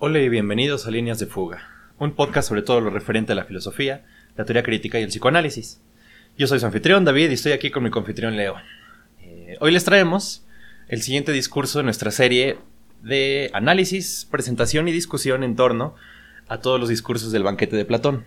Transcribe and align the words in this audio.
Hola 0.00 0.20
y 0.20 0.28
bienvenidos 0.28 0.86
a 0.86 0.92
Líneas 0.92 1.18
de 1.18 1.26
Fuga, 1.26 1.68
un 1.98 2.14
podcast 2.14 2.48
sobre 2.48 2.62
todo 2.62 2.80
lo 2.80 2.88
referente 2.88 3.32
a 3.32 3.34
la 3.34 3.46
filosofía, 3.46 4.06
la 4.36 4.44
teoría 4.44 4.62
crítica 4.62 5.00
y 5.00 5.02
el 5.02 5.08
psicoanálisis. 5.08 5.80
Yo 6.36 6.46
soy 6.46 6.60
su 6.60 6.66
anfitrión 6.66 7.04
David 7.04 7.30
y 7.30 7.34
estoy 7.34 7.50
aquí 7.50 7.72
con 7.72 7.82
mi 7.82 7.90
confitrión 7.90 8.36
Leo. 8.36 8.54
Eh, 9.20 9.56
hoy 9.58 9.72
les 9.72 9.82
traemos 9.82 10.46
el 10.86 11.02
siguiente 11.02 11.32
discurso 11.32 11.80
de 11.80 11.82
nuestra 11.82 12.12
serie 12.12 12.58
de 13.02 13.50
análisis, 13.52 14.28
presentación 14.30 14.86
y 14.86 14.92
discusión 14.92 15.42
en 15.42 15.56
torno 15.56 15.96
a 16.46 16.60
todos 16.60 16.78
los 16.78 16.88
discursos 16.88 17.32
del 17.32 17.42
banquete 17.42 17.74
de 17.74 17.84
Platón. 17.84 18.24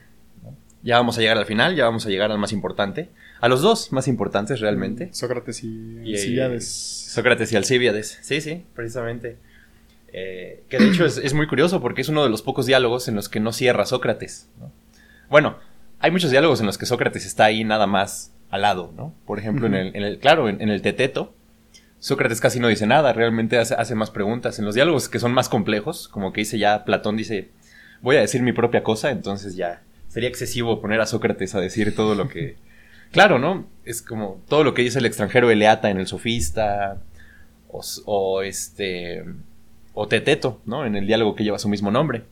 Ya 0.84 0.98
vamos 0.98 1.18
a 1.18 1.22
llegar 1.22 1.38
al 1.38 1.46
final, 1.46 1.78
ya 1.78 1.86
vamos 1.86 2.06
a 2.06 2.10
llegar 2.10 2.34
al 2.34 2.38
más 2.38 2.52
importante, 2.52 3.12
a 3.40 3.48
los 3.48 3.62
dos 3.62 3.94
más 3.94 4.10
importantes 4.10 4.60
realmente. 4.60 5.08
Sócrates 5.14 5.64
y, 5.64 6.02
Y, 6.04 6.12
eh, 6.12 6.18
Alcibíades. 6.18 6.68
Sócrates 6.68 7.50
y 7.54 7.56
Alcibíades. 7.56 8.20
Sí, 8.22 8.42
sí, 8.42 8.66
precisamente. 8.76 9.38
Eh, 10.14 10.64
que 10.70 10.78
de 10.78 10.90
hecho 10.90 11.06
es, 11.06 11.18
es 11.18 11.34
muy 11.34 11.48
curioso 11.48 11.82
porque 11.82 12.02
es 12.02 12.10
uno 12.10 12.24
de 12.24 12.30
los 12.30 12.42
pocos 12.42 12.66
diálogos 12.66 13.08
en 13.08 13.16
los 13.16 13.30
que 13.30 13.40
no 13.40 13.54
cierra 13.54 13.86
Sócrates. 13.86 14.50
¿no? 14.60 14.72
Bueno, 15.30 15.58
hay 16.00 16.12
muchos 16.12 16.32
diálogos 16.32 16.60
en 16.60 16.66
los 16.66 16.78
que 16.78 16.86
Sócrates 16.86 17.26
está 17.26 17.46
ahí 17.46 17.64
nada 17.64 17.88
más 17.88 18.34
al 18.50 18.64
lado, 18.64 18.92
¿no? 18.98 19.14
Por 19.26 19.40
ejemplo, 19.40 19.68
en, 19.68 19.74
el, 19.76 19.96
en 19.96 20.04
el- 20.04 20.20
claro, 20.20 20.50
en, 20.50 20.62
en 20.62 20.70
el 20.70 20.82
Teteto, 20.82 21.34
Sócrates 22.00 22.42
casi 22.42 22.60
no 22.60 22.68
dice 22.68 22.86
nada, 22.88 23.14
realmente 23.14 23.58
hace, 23.58 23.76
hace 23.76 23.96
más 23.96 24.10
preguntas. 24.10 24.60
En 24.60 24.66
los 24.66 24.76
diálogos 24.76 25.08
que 25.08 25.20
son 25.20 25.32
más 25.34 25.48
complejos, 25.48 26.08
como 26.10 26.34
que 26.34 26.42
dice 26.42 26.58
ya 26.58 26.84
Platón 26.84 27.16
dice, 27.16 27.50
voy 28.02 28.18
a 28.18 28.22
decir 28.22 28.42
mi 28.42 28.52
propia 28.52 28.84
cosa, 28.84 29.12
entonces 29.12 29.56
ya 29.56 29.84
sería 30.10 30.28
excesivo 30.28 30.82
poner 30.82 31.00
a 31.00 31.06
Sócrates 31.06 31.56
a 31.56 31.62
decir 31.62 31.96
todo 31.96 32.16
lo 32.16 32.28
que... 32.28 32.58
Claro, 33.12 33.40
¿no? 33.40 33.68
Es 33.84 34.02
como 34.02 34.42
todo 34.48 34.64
lo 34.64 34.74
que 34.74 34.82
dice 34.84 35.00
el 35.00 35.06
extranjero 35.06 35.52
Eleata 35.52 35.90
en 35.90 36.00
el 36.00 36.08
Sofista, 36.08 36.98
o, 37.70 37.82
o 38.06 38.42
este 38.42 39.26
o 39.94 40.08
Teteto, 40.08 40.62
¿no? 40.66 40.86
En 40.86 40.96
el 40.96 41.08
diálogo 41.08 41.36
que 41.36 41.44
lleva 41.44 41.60
su 41.60 41.70
mismo 41.70 41.92
nombre. 41.92 42.24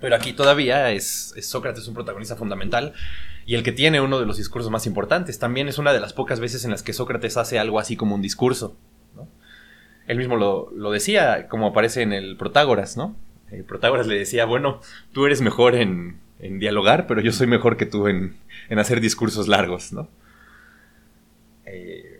Pero 0.00 0.16
aquí 0.16 0.32
todavía 0.32 0.90
es, 0.90 1.32
es 1.36 1.46
Sócrates 1.48 1.86
un 1.86 1.94
protagonista 1.94 2.34
fundamental 2.34 2.92
y 3.46 3.54
el 3.54 3.62
que 3.62 3.72
tiene 3.72 4.00
uno 4.00 4.18
de 4.18 4.26
los 4.26 4.36
discursos 4.36 4.70
más 4.70 4.86
importantes. 4.86 5.38
También 5.38 5.68
es 5.68 5.78
una 5.78 5.92
de 5.92 6.00
las 6.00 6.12
pocas 6.12 6.40
veces 6.40 6.64
en 6.64 6.72
las 6.72 6.82
que 6.82 6.92
Sócrates 6.92 7.36
hace 7.36 7.58
algo 7.58 7.78
así 7.78 7.96
como 7.96 8.16
un 8.16 8.22
discurso. 8.22 8.76
¿no? 9.14 9.28
Él 10.06 10.18
mismo 10.18 10.36
lo, 10.36 10.70
lo 10.74 10.90
decía, 10.90 11.46
como 11.48 11.68
aparece 11.68 12.02
en 12.02 12.12
el 12.12 12.36
Protágoras, 12.36 12.96
¿no? 12.96 13.14
El 13.50 13.64
Protágoras 13.64 14.06
le 14.06 14.18
decía, 14.18 14.44
bueno, 14.44 14.80
tú 15.12 15.26
eres 15.26 15.40
mejor 15.40 15.76
en, 15.76 16.18
en 16.40 16.58
dialogar, 16.58 17.06
pero 17.06 17.20
yo 17.20 17.30
soy 17.32 17.46
mejor 17.46 17.76
que 17.76 17.86
tú 17.86 18.08
en, 18.08 18.36
en 18.68 18.78
hacer 18.78 19.00
discursos 19.00 19.46
largos, 19.46 19.92
¿no? 19.92 20.08
Eh, 21.64 22.11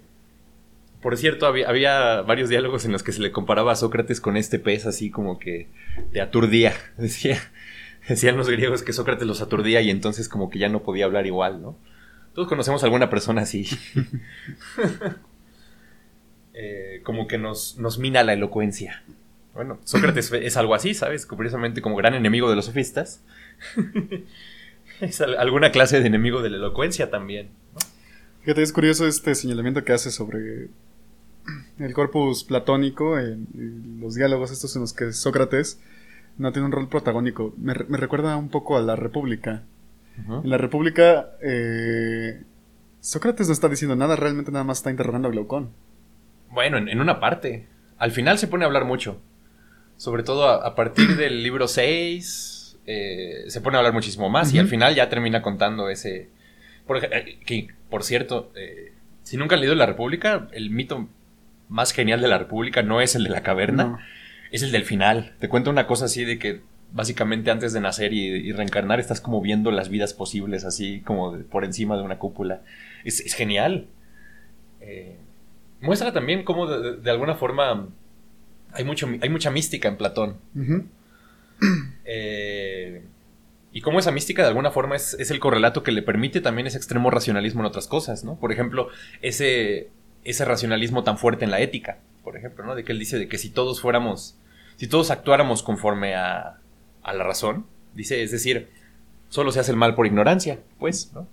por 1.02 1.16
cierto, 1.18 1.46
había, 1.46 1.68
había 1.68 2.22
varios 2.22 2.48
diálogos 2.48 2.84
en 2.86 2.92
los 2.92 3.02
que 3.02 3.12
se 3.12 3.20
le 3.20 3.32
comparaba 3.32 3.72
a 3.72 3.76
Sócrates 3.76 4.20
con 4.20 4.36
este 4.36 4.58
pez 4.58 4.86
así 4.86 5.10
como 5.10 5.38
que 5.38 5.68
te 6.12 6.20
aturdía. 6.20 6.72
Decía, 6.96 7.38
decían 8.08 8.36
los 8.36 8.48
griegos 8.48 8.82
que 8.82 8.92
Sócrates 8.92 9.26
los 9.26 9.42
aturdía 9.42 9.80
y 9.82 9.90
entonces 9.90 10.28
como 10.28 10.48
que 10.48 10.58
ya 10.58 10.68
no 10.68 10.82
podía 10.82 11.04
hablar 11.04 11.26
igual, 11.26 11.60
¿no? 11.60 11.76
Todos 12.34 12.48
conocemos 12.48 12.82
a 12.82 12.86
alguna 12.86 13.10
persona 13.10 13.42
así. 13.42 13.66
Eh, 16.54 17.00
como 17.04 17.26
que 17.28 17.38
nos, 17.38 17.78
nos 17.78 17.98
mina 17.98 18.22
la 18.22 18.34
elocuencia. 18.34 19.02
Bueno, 19.54 19.78
Sócrates 19.84 20.30
es 20.32 20.56
algo 20.58 20.74
así, 20.74 20.92
¿sabes? 20.94 21.24
Curiosamente 21.24 21.80
como 21.80 21.96
gran 21.96 22.12
enemigo 22.14 22.50
de 22.50 22.56
los 22.56 22.66
sofistas. 22.66 23.22
es 25.00 25.20
al- 25.22 25.38
alguna 25.38 25.72
clase 25.72 26.00
de 26.00 26.06
enemigo 26.06 26.42
de 26.42 26.50
la 26.50 26.56
elocuencia 26.58 27.10
también. 27.10 27.48
¿no? 27.74 27.80
Fíjate, 28.42 28.62
es 28.62 28.72
curioso 28.72 29.06
este 29.06 29.34
señalamiento 29.34 29.82
que 29.84 29.92
hace 29.94 30.10
sobre 30.10 30.68
el 31.78 31.92
corpus 31.94 32.44
platónico, 32.44 33.18
en, 33.18 33.46
en 33.54 34.00
los 34.00 34.14
diálogos 34.14 34.50
estos 34.50 34.74
en 34.76 34.82
los 34.82 34.92
que 34.92 35.12
Sócrates 35.12 35.80
no 36.38 36.52
tiene 36.52 36.66
un 36.66 36.72
rol 36.72 36.88
protagónico. 36.88 37.54
Me, 37.58 37.74
re- 37.74 37.86
me 37.88 37.98
recuerda 37.98 38.36
un 38.36 38.48
poco 38.48 38.76
a 38.76 38.82
la 38.82 38.96
República. 38.96 39.62
En 40.44 40.50
la 40.50 40.58
República, 40.58 41.30
eh, 41.42 42.42
Sócrates 43.00 43.46
no 43.48 43.52
está 43.54 43.68
diciendo 43.68 43.96
nada, 43.96 44.14
realmente 44.16 44.52
nada 44.52 44.64
más 44.64 44.78
está 44.78 44.90
interrogando 44.90 45.28
a 45.28 45.30
Glaucón. 45.30 45.70
Bueno, 46.50 46.76
en, 46.78 46.88
en 46.88 47.00
una 47.00 47.18
parte. 47.18 47.66
Al 47.98 48.12
final 48.12 48.38
se 48.38 48.46
pone 48.48 48.64
a 48.64 48.66
hablar 48.66 48.84
mucho. 48.84 49.20
Sobre 49.96 50.22
todo 50.22 50.48
a, 50.48 50.66
a 50.66 50.74
partir 50.74 51.16
del 51.16 51.42
libro 51.42 51.66
6. 51.68 52.78
eh, 52.86 53.44
se 53.48 53.60
pone 53.60 53.76
a 53.76 53.80
hablar 53.80 53.92
muchísimo 53.94 54.28
más. 54.28 54.52
Y 54.52 54.58
al 54.58 54.68
final 54.68 54.94
ya 54.94 55.08
termina 55.08 55.40
contando 55.42 55.88
ese. 55.88 56.28
Por, 56.86 57.02
eh, 57.04 57.38
que, 57.46 57.68
por 57.90 58.02
cierto, 58.04 58.52
eh, 58.54 58.92
si 59.22 59.36
nunca 59.36 59.54
han 59.54 59.60
leído 59.60 59.74
La 59.74 59.86
República, 59.86 60.48
el 60.52 60.70
mito 60.70 61.08
más 61.72 61.92
genial 61.92 62.20
de 62.20 62.28
la 62.28 62.38
República 62.38 62.82
no 62.82 63.00
es 63.00 63.14
el 63.14 63.24
de 63.24 63.30
la 63.30 63.42
caverna, 63.42 63.84
No. 63.84 63.98
es 64.50 64.62
el 64.62 64.70
del 64.70 64.84
final. 64.84 65.34
Te 65.40 65.48
cuento 65.48 65.70
una 65.70 65.86
cosa 65.86 66.04
así 66.04 66.24
de 66.24 66.38
que 66.38 66.60
básicamente 66.92 67.50
antes 67.50 67.72
de 67.72 67.80
nacer 67.80 68.12
y, 68.12 68.26
y 68.26 68.52
reencarnar 68.52 69.00
estás 69.00 69.22
como 69.22 69.40
viendo 69.40 69.70
las 69.70 69.88
vidas 69.88 70.12
posibles 70.12 70.64
así 70.66 71.00
como 71.00 71.38
por 71.50 71.64
encima 71.64 71.96
de 71.96 72.02
una 72.02 72.18
cúpula. 72.18 72.60
Es, 73.04 73.20
es 73.20 73.32
genial. 73.34 73.86
Eh, 74.82 75.16
muestra 75.80 76.12
también 76.12 76.44
cómo 76.44 76.66
de, 76.66 77.10
alguna 77.10 77.34
forma 77.34 77.88
hay, 78.72 78.84
mucho, 78.84 79.08
hay 79.22 79.28
mucha 79.30 79.50
mística 79.50 79.88
en 79.88 79.96
Platón. 79.96 80.36
Eh, 82.04 83.04
y 83.72 83.80
cómo 83.82 84.00
esa 84.00 84.10
mística 84.10 84.42
de 84.42 84.48
alguna 84.48 84.72
forma 84.72 84.96
es, 84.96 85.14
es 85.14 85.30
el 85.30 85.38
correlato 85.38 85.84
que 85.84 85.92
le 85.92 86.02
permite 86.02 86.40
también 86.40 86.66
ese 86.66 86.76
extremo 86.76 87.08
racionalismo 87.08 87.60
en 87.60 87.66
otras 87.66 87.86
cosas, 87.86 88.24
¿no? 88.24 88.34
Por 88.34 88.50
ejemplo, 88.50 88.88
ese, 89.22 89.88
ese 90.24 90.44
racionalismo 90.44 91.02
tan 91.04 91.18
fuerte 91.18 91.44
en 91.44 91.50
la 91.50 91.60
ética, 91.60 91.98
por 92.24 92.36
ejemplo, 92.36 92.64
¿no? 92.64 92.74
De 92.74 92.84
que 92.84 92.92
él 92.92 92.98
dice 92.98 93.18
de 93.18 93.28
que 93.28 93.38
si 93.38 93.50
todos 93.50 93.80
fuéramos, 93.80 94.36
si 94.76 94.86
todos 94.86 95.10
actuáramos 95.10 95.62
conforme 95.62 96.14
a, 96.14 96.58
a 97.02 97.12
la 97.14 97.24
razón, 97.24 97.66
dice, 97.94 98.22
es 98.22 98.30
decir, 98.30 98.68
solo 99.28 99.50
se 99.52 99.60
hace 99.60 99.70
el 99.72 99.76
mal 99.76 99.94
por 99.94 100.06
ignorancia, 100.06 100.58
pues, 100.78 101.12
¿no? 101.14 101.26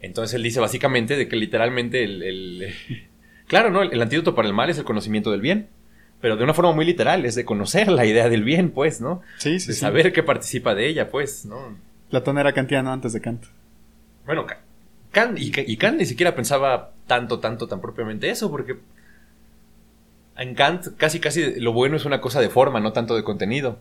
Entonces 0.00 0.34
él 0.34 0.42
dice 0.42 0.60
básicamente 0.60 1.16
de 1.16 1.28
que 1.28 1.36
literalmente 1.36 2.02
el... 2.04 2.22
el- 2.22 2.74
claro, 3.46 3.70
¿no? 3.70 3.82
El, 3.82 3.92
el 3.92 4.02
antídoto 4.02 4.34
para 4.34 4.48
el 4.48 4.54
mal 4.54 4.70
es 4.70 4.78
el 4.78 4.84
conocimiento 4.84 5.30
del 5.30 5.40
bien, 5.40 5.68
pero 6.20 6.36
de 6.36 6.44
una 6.44 6.54
forma 6.54 6.72
muy 6.72 6.84
literal, 6.84 7.24
es 7.24 7.34
de 7.34 7.44
conocer 7.44 7.88
la 7.90 8.06
idea 8.06 8.28
del 8.28 8.44
bien, 8.44 8.70
pues, 8.70 9.00
¿no? 9.00 9.22
Sí, 9.38 9.58
sí, 9.60 9.68
de 9.68 9.74
sí. 9.74 9.80
saber 9.80 10.12
que 10.12 10.22
participa 10.22 10.74
de 10.74 10.88
ella, 10.88 11.10
pues, 11.10 11.44
¿no? 11.44 11.76
Platón 12.10 12.38
era 12.38 12.52
kantiano 12.52 12.92
antes 12.92 13.12
de 13.12 13.20
Kant. 13.20 13.44
Bueno, 14.26 14.46
Ka- 14.46 14.60
Kant, 15.10 15.38
y, 15.38 15.52
y 15.66 15.76
Kant 15.76 15.98
ni 15.98 16.06
siquiera 16.06 16.34
pensaba 16.34 16.92
tanto, 17.06 17.38
tanto, 17.40 17.66
tan 17.68 17.80
propiamente 17.80 18.30
eso, 18.30 18.50
porque 18.50 18.76
en 20.36 20.54
Kant 20.54 20.96
casi, 20.96 21.20
casi 21.20 21.60
lo 21.60 21.72
bueno 21.72 21.96
es 21.96 22.04
una 22.04 22.20
cosa 22.20 22.40
de 22.40 22.48
forma, 22.48 22.80
no 22.80 22.92
tanto 22.92 23.14
de 23.14 23.22
contenido. 23.24 23.78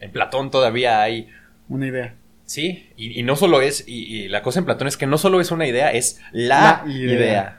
En 0.00 0.10
Platón 0.12 0.50
todavía 0.50 1.02
hay, 1.02 1.28
Una 1.68 1.86
idea. 1.88 2.14
sí, 2.44 2.88
y, 2.96 3.18
y 3.18 3.22
no 3.22 3.36
solo 3.36 3.60
es, 3.62 3.84
y, 3.86 4.04
y 4.24 4.28
la 4.28 4.42
cosa 4.42 4.58
en 4.60 4.64
Platón 4.64 4.88
es 4.88 4.96
que 4.96 5.06
no 5.06 5.18
solo 5.18 5.40
es 5.40 5.50
una 5.50 5.66
idea, 5.66 5.90
es 5.92 6.20
la, 6.32 6.82
La 6.86 6.92
idea. 6.92 7.12
idea. 7.14 7.58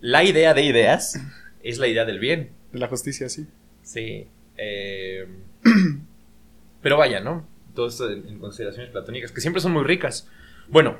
La 0.00 0.24
idea 0.24 0.54
de 0.54 0.62
ideas 0.64 1.20
es 1.62 1.78
la 1.78 1.86
idea 1.86 2.04
del 2.04 2.18
bien. 2.18 2.50
De 2.72 2.78
la 2.78 2.88
justicia, 2.88 3.28
sí. 3.28 3.46
Sí. 3.82 4.26
eh, 4.56 5.26
pero 6.82 6.96
vaya, 6.96 7.20
¿no? 7.20 7.46
Todo 7.74 7.88
esto 7.88 8.10
en, 8.10 8.26
en 8.28 8.38
consideraciones 8.38 8.90
platónicas, 8.90 9.30
que 9.32 9.40
siempre 9.40 9.60
son 9.62 9.72
muy 9.72 9.84
ricas. 9.84 10.28
Bueno, 10.68 10.96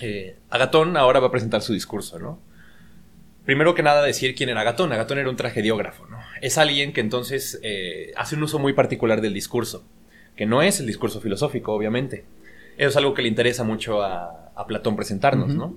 eh, 0.00 0.36
Agatón 0.50 0.96
ahora 0.96 1.20
va 1.20 1.28
a 1.28 1.30
presentar 1.30 1.62
su 1.62 1.72
discurso, 1.72 2.18
¿no? 2.18 2.40
Primero 3.44 3.74
que 3.74 3.82
nada 3.82 4.02
decir 4.02 4.34
quién 4.34 4.50
era 4.50 4.60
Agatón. 4.60 4.92
Agatón 4.92 5.18
era 5.18 5.30
un 5.30 5.36
tragediógrafo, 5.36 6.06
¿no? 6.06 6.18
Es 6.42 6.58
alguien 6.58 6.92
que 6.92 7.00
entonces 7.00 7.58
eh, 7.62 8.12
hace 8.16 8.36
un 8.36 8.42
uso 8.42 8.58
muy 8.58 8.74
particular 8.74 9.20
del 9.20 9.32
discurso, 9.32 9.84
que 10.36 10.46
no 10.46 10.62
es 10.62 10.80
el 10.80 10.86
discurso 10.86 11.20
filosófico, 11.20 11.72
obviamente. 11.72 12.24
Eso 12.76 12.90
es 12.90 12.96
algo 12.96 13.14
que 13.14 13.22
le 13.22 13.28
interesa 13.28 13.64
mucho 13.64 14.02
a, 14.02 14.48
a 14.58 14.66
Platón 14.66 14.96
presentarnos. 14.96 15.54
¿no? 15.54 15.76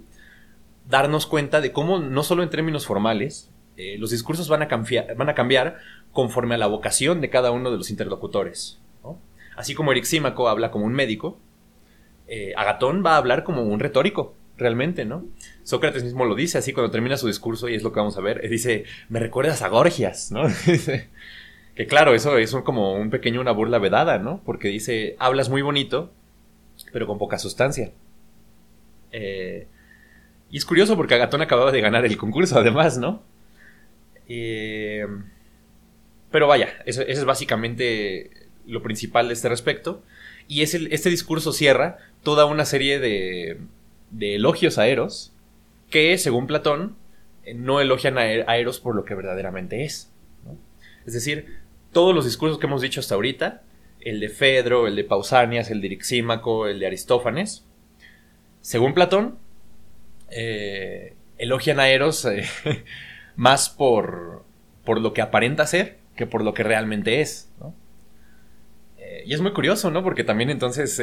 Darnos 0.90 1.28
cuenta 1.28 1.62
de 1.62 1.72
cómo, 1.72 2.00
no 2.00 2.24
solo 2.24 2.44
en 2.44 2.50
términos 2.50 2.86
formales, 2.86 3.50
eh, 3.78 3.98
los 3.98 4.10
discursos 4.10 4.50
van 4.50 4.64
a, 4.64 4.68
cambiar, 4.68 5.16
van 5.16 5.30
a 5.30 5.36
cambiar 5.36 5.78
conforme 6.12 6.56
a 6.56 6.58
la 6.58 6.68
vocación 6.68 7.22
de 7.22 7.30
cada 7.30 7.52
uno 7.52 7.72
de 7.72 7.78
los 7.78 7.90
interlocutores. 7.90 8.80
¿no? 9.04 9.18
Así 9.56 9.76
como 9.76 9.92
Erixímaco 9.92 10.50
habla 10.50 10.72
como 10.72 10.86
un 10.86 10.94
médico, 10.94 11.38
eh, 12.34 12.54
Agatón 12.56 13.04
va 13.06 13.16
a 13.16 13.18
hablar 13.18 13.44
como 13.44 13.64
un 13.64 13.82
retórico, 13.82 14.34
realmente, 14.58 15.04
¿no? 15.04 15.26
Sócrates 15.64 16.06
mismo 16.06 16.24
lo 16.24 16.34
dice 16.34 16.58
así 16.58 16.72
cuando 16.72 16.90
termina 16.90 17.18
su 17.18 17.28
discurso, 17.28 17.68
y 17.68 17.76
es 17.76 17.84
lo 17.84 17.92
que 17.92 18.00
vamos 18.00 18.18
a 18.18 18.22
ver. 18.22 18.46
eh, 18.46 18.48
Dice, 18.48 18.86
me 19.10 19.20
recuerdas 19.20 19.62
a 19.62 19.68
Gorgias, 19.68 20.32
¿no? 20.32 20.44
Que 21.76 21.88
claro, 21.88 22.14
eso 22.14 22.38
es 22.38 22.52
como 22.66 22.96
un 22.96 23.10
pequeño, 23.10 23.42
una 23.42 23.52
burla 23.52 23.80
vedada, 23.80 24.18
¿no? 24.18 24.42
Porque 24.46 24.70
dice, 24.70 25.16
hablas 25.20 25.50
muy 25.50 25.62
bonito, 25.62 26.12
pero 26.94 27.06
con 27.06 27.18
poca 27.18 27.38
sustancia. 27.38 27.92
Eh, 29.12 29.68
y 30.50 30.58
es 30.58 30.66
curioso 30.66 30.96
porque 30.98 31.16
Agatón 31.16 31.42
acababa 31.42 31.72
de 31.72 31.82
ganar 31.82 32.06
el 32.06 32.18
concurso, 32.18 32.58
además, 32.60 32.98
¿no? 32.98 33.24
Pero 36.32 36.48
vaya, 36.48 36.70
eso, 36.86 37.02
es 37.02 37.24
básicamente 37.26 38.32
lo 38.66 38.82
principal 38.82 39.28
de 39.28 39.34
este 39.34 39.50
respecto. 39.50 40.02
Y 40.48 40.64
es 40.64 40.74
este 40.74 41.10
discurso 41.10 41.54
cierra 41.54 41.98
toda 42.24 42.46
una 42.46 42.66
serie 42.66 43.00
de, 43.00 43.60
de 44.12 44.36
elogios 44.36 44.78
a 44.78 44.88
Eros 44.88 45.34
que, 45.90 46.18
según 46.18 46.48
Platón, 46.48 46.96
eh, 47.44 47.54
no 47.54 47.82
elogian 47.82 48.18
a, 48.18 48.26
Er- 48.28 48.46
Eros 48.50 48.80
por 48.80 48.96
lo 48.96 49.06
que 49.06 49.16
verdaderamente 49.16 49.84
es. 49.84 50.12
¿no? 50.46 50.58
Es 51.06 51.14
decir, 51.14 51.58
todos 51.92 52.14
los 52.16 52.26
discursos 52.26 52.60
que 52.60 52.68
hemos 52.68 52.82
dicho 52.82 53.00
hasta 53.00 53.16
ahorita, 53.16 53.64
el 54.00 54.20
de 54.20 54.30
Fedro, 54.30 54.88
el 54.88 54.96
de 54.96 55.04
Pausanias, 55.04 55.70
el 55.70 55.82
de 55.82 55.88
Irixímaco, 55.88 56.68
el 56.68 56.80
de 56.80 56.88
Aristófanes, 56.88 57.66
según 58.62 58.94
Platón, 58.94 59.38
eh, 60.30 61.16
elogian 61.38 61.80
a 61.80 61.90
Eros 61.90 62.26
eh, 62.26 62.46
más 63.36 63.70
por, 63.70 64.44
por 64.86 65.00
lo 65.02 65.14
que 65.14 65.22
aparenta 65.22 65.66
ser 65.68 65.98
que 66.16 66.28
por 66.28 66.44
lo 66.44 66.54
que 66.54 66.64
realmente 66.64 67.22
es. 67.22 67.50
Eh, 69.22 69.24
y 69.26 69.34
es 69.34 69.42
muy 69.42 69.54
curioso, 69.54 69.92
¿no? 69.92 70.04
Porque 70.04 70.24
también 70.24 70.50
entonces 70.50 71.02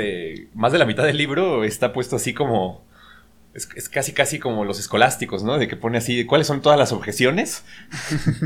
más 0.54 0.72
de 0.72 0.78
la 0.78 0.86
mitad 0.86 1.04
del 1.04 1.16
libro 1.16 1.64
está 1.64 1.92
puesto 1.92 2.16
así 2.16 2.34
como... 2.34 2.84
Es, 3.54 3.68
es, 3.74 3.88
casi 3.88 4.12
casi 4.12 4.38
como 4.38 4.64
los 4.64 4.78
escolásticos, 4.78 5.42
¿no? 5.42 5.58
De 5.58 5.68
que 5.68 5.76
pone 5.76 5.98
así, 5.98 6.24
¿cuáles 6.26 6.46
son 6.46 6.60
todas 6.60 6.78
las 6.78 6.92
objeciones? 6.92 7.64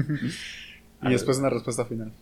y 1.02 1.10
después 1.10 1.38
una 1.38 1.50
respuesta 1.50 1.84
final. 1.84 2.12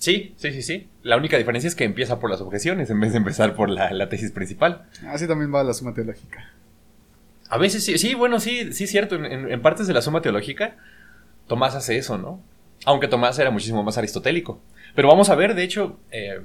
Sí, 0.00 0.34
sí, 0.38 0.50
sí, 0.50 0.62
sí. 0.62 0.88
La 1.02 1.18
única 1.18 1.36
diferencia 1.36 1.68
es 1.68 1.74
que 1.74 1.84
empieza 1.84 2.18
por 2.18 2.30
las 2.30 2.40
objeciones 2.40 2.88
en 2.88 2.98
vez 3.00 3.12
de 3.12 3.18
empezar 3.18 3.54
por 3.54 3.68
la, 3.68 4.08
tesis 4.08 4.32
principal. 4.32 4.86
Así 5.06 5.28
también 5.28 5.54
va 5.54 5.62
la 5.62 5.74
suma 5.74 5.92
teológica. 5.92 6.50
A 7.50 7.58
veces 7.58 7.84
sí, 7.84 7.98
sí, 7.98 8.14
bueno, 8.14 8.40
sí, 8.40 8.72
sí, 8.72 8.86
cierto. 8.86 9.16
En, 9.22 9.60
partes 9.60 9.86
de 9.86 9.92
la 9.92 10.00
suma 10.00 10.22
teológica, 10.22 10.78
Tomás 11.48 11.74
hace 11.74 11.98
eso, 11.98 12.16
¿no? 12.16 12.40
Aunque 12.86 13.08
Tomás 13.08 13.38
era 13.38 13.50
muchísimo 13.50 13.82
más 13.82 13.98
aristotélico. 13.98 14.62
Pero 14.94 15.06
vamos 15.06 15.28
a 15.28 15.34
ver, 15.34 15.54
de 15.54 15.64
hecho, 15.64 16.00
eh, 16.10 16.40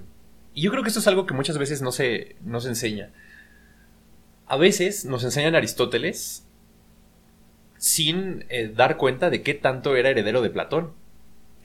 y 0.55 0.61
yo 0.61 0.71
creo 0.71 0.81
que 0.81 0.89
esto 0.89 0.99
es 0.99 1.07
algo 1.07 1.27
que 1.27 1.35
muchas 1.35 1.57
veces 1.59 1.83
no 1.83 1.91
se, 1.91 2.35
no 2.43 2.59
se 2.59 2.69
enseña. 2.69 3.11
A 4.47 4.57
veces 4.57 5.05
nos 5.05 5.23
enseñan 5.23 5.55
Aristóteles 5.55 6.47
sin 7.77 8.45
eh, 8.49 8.71
dar 8.73 8.97
cuenta 8.97 9.29
de 9.29 9.43
qué 9.43 9.53
tanto 9.53 9.95
era 9.95 10.09
heredero 10.09 10.41
de 10.41 10.49
Platón. 10.49 10.93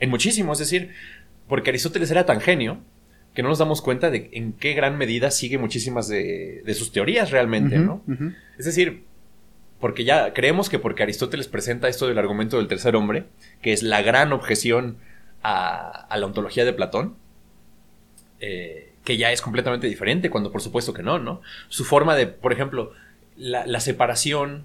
En 0.01 0.11
muchísimo, 0.11 0.53
es 0.53 0.59
decir, 0.59 0.91
porque 1.49 1.71
Aristóteles 1.71 2.11
era 2.11 2.27
tan 2.27 2.41
genio 2.41 2.81
que 3.35 3.43
no 3.43 3.49
nos 3.49 3.59
damos 3.59 3.81
cuenta 3.81 4.11
de 4.11 4.29
en 4.33 4.53
qué 4.53 4.75
gran 4.75 4.99
medida 4.99 5.31
sigue 5.31 5.57
muchísimas 5.57 6.09
de, 6.09 6.63
sus 6.75 6.93
teorías 6.93 7.31
realmente, 7.31 7.79
¿no? 7.79 8.03
Es 8.59 8.67
decir, 8.67 9.05
porque 9.81 10.05
ya 10.05 10.33
creemos 10.35 10.69
que 10.69 10.79
porque 10.79 11.03
Aristóteles 11.03 11.49
presenta 11.49 11.89
esto 11.89 12.07
del 12.07 12.19
argumento 12.19 12.59
del 12.59 12.69
tercer 12.69 12.97
hombre, 12.97 13.25
que 13.63 13.73
es 13.73 13.83
la 13.83 14.03
gran 14.03 14.33
objeción 14.33 14.99
a, 15.43 16.07
la 16.15 16.27
ontología 16.27 16.65
de 16.65 16.73
Platón, 16.73 17.17
eh, 18.41 18.93
que 19.05 19.19
ya 19.19 19.33
es 19.33 19.43
completamente 19.43 19.87
diferente, 19.87 20.31
cuando 20.31 20.51
por 20.51 20.63
supuesto 20.63 20.95
que 20.95 21.03
no, 21.03 21.19
¿no? 21.19 21.43
Su 21.69 21.85
forma 21.85 22.17
de, 22.17 22.27
por 22.27 22.55
ejemplo, 22.55 22.93
la, 23.37 23.81
separación 23.81 24.65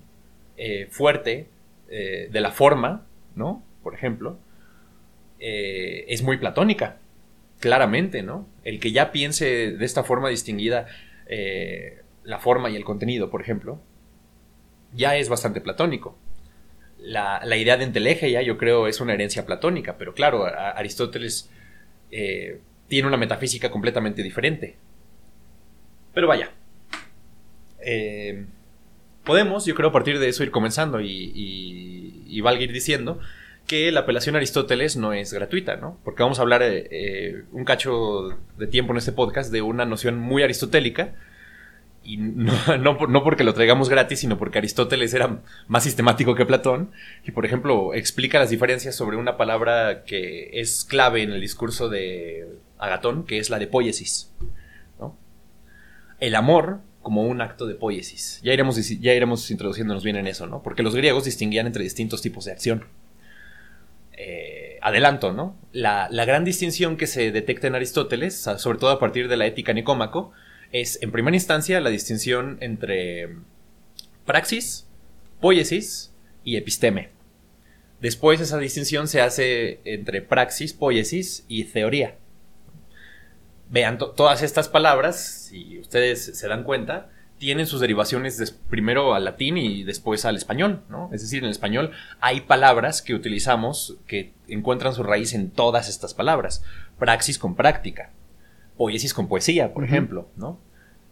eh, 0.56 0.88
fuerte 0.90 1.50
eh, 1.90 2.30
de 2.32 2.42
la 2.42 2.52
forma, 2.52 3.06
¿no? 3.36 3.64
Por 3.84 3.94
ejemplo, 3.94 4.40
es 5.40 6.24
muy 6.24 6.38
platónica, 6.38 6.98
claramente, 7.60 8.24
¿no? 8.24 8.48
El 8.64 8.80
que 8.80 8.92
ya 8.92 9.12
piense 9.12 9.72
de 9.72 9.86
esta 9.86 10.04
forma 10.04 10.30
distinguida 10.30 10.88
la 12.24 12.40
forma 12.40 12.70
y 12.70 12.76
el 12.76 12.84
contenido, 12.84 13.30
por 13.30 13.42
ejemplo, 13.42 13.80
ya 14.94 15.18
es 15.18 15.30
bastante 15.30 15.62
platónico. 15.62 16.18
La, 16.98 17.42
idea 17.56 17.78
de 17.78 17.84
enteleje 17.84 18.32
ya 18.32 18.42
yo 18.42 18.58
creo 18.58 18.88
es 18.88 19.02
una 19.02 19.14
herencia 19.14 19.46
platónica, 19.46 19.98
pero 19.98 20.14
claro, 20.14 20.46
Aristóteles 20.46 21.50
tiene 22.88 23.08
una 23.08 23.18
metafísica 23.18 23.72
completamente 23.72 24.24
diferente. 24.24 24.78
Pero 26.14 26.28
vaya. 26.28 26.52
podemos, 29.24 29.66
yo 29.66 29.76
creo, 29.76 29.90
a 29.90 29.92
partir 29.92 30.20
de 30.20 30.30
eso 30.30 30.44
ir 30.44 30.52
comenzando 30.52 31.02
y, 31.02 31.32
y, 32.28 32.42
valga 32.42 32.64
ir 32.64 32.72
diciendo 32.72 33.20
que 33.68 33.92
la 33.92 34.02
apelación 34.02 34.36
a 34.36 34.38
Aristóteles 34.38 34.96
no 34.96 35.14
es 35.14 35.34
gratuita, 35.34 35.76
¿no? 35.76 35.98
Porque 36.04 36.24
vamos 36.24 36.40
a 36.40 36.44
hablar 36.44 36.62
eh, 36.62 36.88
eh, 36.92 37.44
un 37.52 37.66
cacho 37.66 38.30
de 38.58 38.68
tiempo 38.68 38.94
en 38.94 38.98
este 38.98 39.12
podcast 39.12 39.52
de 39.52 39.62
una 39.62 39.86
noción 39.86 40.20
muy 40.20 40.44
aristotélica. 40.44 41.16
Y 42.04 42.18
no, 42.18 42.54
no, 43.08 43.24
porque 43.24 43.44
lo 43.44 43.56
traigamos 43.56 43.90
gratis, 43.90 44.20
sino 44.20 44.38
porque 44.38 44.60
Aristóteles 44.60 45.14
era 45.14 45.42
más 45.68 45.84
sistemático 45.84 46.36
que 46.36 46.46
Platón. 46.46 46.92
Y, 47.26 47.32
por 47.32 47.46
ejemplo, 47.46 47.94
explica 47.96 48.40
las 48.40 48.52
diferencias 48.52 48.96
sobre 48.96 49.18
una 49.18 49.38
palabra 49.38 50.04
que 50.06 50.60
es 50.60 50.86
clave 50.86 51.24
en 51.24 51.32
el 51.32 51.42
discurso 51.42 51.90
de 51.90 52.48
Agatón, 52.78 53.26
que 53.26 53.38
es 53.38 53.50
la 53.50 53.60
de 53.60 53.68
poiesis. 53.68 54.32
El 56.20 56.36
amor 56.36 56.80
como 57.02 57.24
un 57.24 57.42
acto 57.42 57.68
de 57.68 57.76
poiesis. 57.76 58.40
Ya 58.42 58.52
iremos, 58.54 58.78
ya 59.00 59.14
iremos 59.14 59.52
introduciéndonos 59.52 60.04
bien 60.04 60.16
en 60.16 60.26
eso, 60.26 60.48
¿no? 60.48 60.64
Porque 60.64 60.82
los 60.82 60.96
griegos 60.96 61.26
distinguían 61.26 61.68
entre 61.68 61.84
distintos 61.84 62.22
tipos 62.22 62.46
de 62.46 62.52
acción. 62.52 62.86
Eh, 64.14 64.80
adelanto, 64.82 65.32
¿no? 65.32 65.56
La, 65.72 66.08
gran 66.10 66.46
distinción 66.46 66.98
que 66.98 67.06
se 67.06 67.32
detecta 67.32 67.68
en 67.68 67.76
Aristóteles, 67.76 68.50
sobre 68.58 68.80
todo 68.80 68.90
a 68.90 69.00
partir 69.00 69.28
de 69.28 69.38
la 69.38 69.46
ética 69.46 69.74
nicómaco, 69.74 70.32
es 70.72 70.98
en 71.04 71.12
primera 71.12 71.36
instancia 71.36 71.80
la 71.80 71.92
distinción 71.92 72.58
entre 72.62 73.36
praxis, 74.26 74.88
poiesis 75.42 76.12
y 76.44 76.56
episteme. 76.56 77.10
Después 78.02 78.42
esa 78.42 78.58
distinción 78.58 79.08
se 79.08 79.22
hace 79.22 79.80
entre 79.86 80.22
praxis, 80.22 80.74
poiesis 80.74 81.46
y 81.48 81.66
teoría. 81.66 82.16
Vean, 83.70 83.98
todas 83.98 84.42
estas 84.44 84.70
palabras, 84.70 85.48
si 85.50 85.80
ustedes 85.80 86.38
se 86.38 86.48
dan 86.48 86.64
cuenta, 86.64 87.10
tienen 87.38 87.68
sus 87.68 87.82
derivaciones 87.82 88.52
primero 88.70 89.14
al 89.14 89.26
latín 89.26 89.58
y 89.58 89.84
después 89.84 90.24
al 90.26 90.36
español, 90.36 90.84
¿no? 90.90 91.10
Es 91.12 91.22
decir, 91.22 91.40
en 91.40 91.46
el 91.46 91.52
español 91.52 91.92
hay 92.22 92.42
palabras 92.42 93.02
que 93.02 93.14
utilizamos 93.14 93.98
que 94.08 94.34
encuentran 94.48 94.94
su 94.94 95.04
raíz 95.04 95.34
en 95.34 95.50
todas 95.52 95.90
estas 95.90 96.14
palabras. 96.14 96.64
Praxis 96.98 97.38
con 97.38 97.56
práctica, 97.56 98.12
poiesis 98.78 99.14
con 99.14 99.28
poesía, 99.28 99.74
por 99.74 99.84
ejemplo, 99.84 100.30
¿no? 100.38 100.60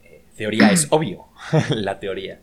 Eh, 0.03 0.23
teoría 0.37 0.71
es 0.71 0.87
obvio, 0.91 1.25
la 1.69 1.99
teoría. 1.99 2.39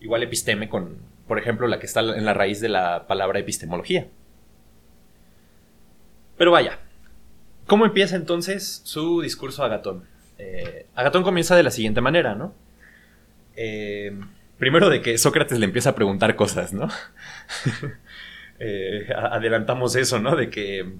Igual 0.00 0.22
episteme 0.22 0.68
con, 0.68 0.98
por 1.28 1.38
ejemplo, 1.38 1.68
la 1.68 1.78
que 1.78 1.86
está 1.86 2.00
en 2.00 2.24
la 2.24 2.34
raíz 2.34 2.60
de 2.60 2.68
la 2.68 3.06
palabra 3.06 3.38
epistemología. 3.38 4.08
Pero 6.36 6.50
vaya, 6.50 6.80
¿cómo 7.66 7.84
empieza 7.86 8.16
entonces 8.16 8.82
su 8.84 9.20
discurso 9.20 9.64
Agatón? 9.64 10.04
Eh, 10.38 10.86
Agatón 10.94 11.22
comienza 11.22 11.56
de 11.56 11.62
la 11.62 11.70
siguiente 11.70 12.00
manera, 12.00 12.34
¿no? 12.34 12.54
Eh, 13.56 14.12
primero 14.58 14.90
de 14.90 15.00
que 15.00 15.18
Sócrates 15.18 15.58
le 15.58 15.66
empieza 15.66 15.90
a 15.90 15.94
preguntar 15.94 16.36
cosas, 16.36 16.72
¿no? 16.72 16.88
Eh, 18.58 19.08
adelantamos 19.14 19.96
eso, 19.96 20.18
¿no? 20.18 20.34
De 20.34 20.48
que 20.48 20.94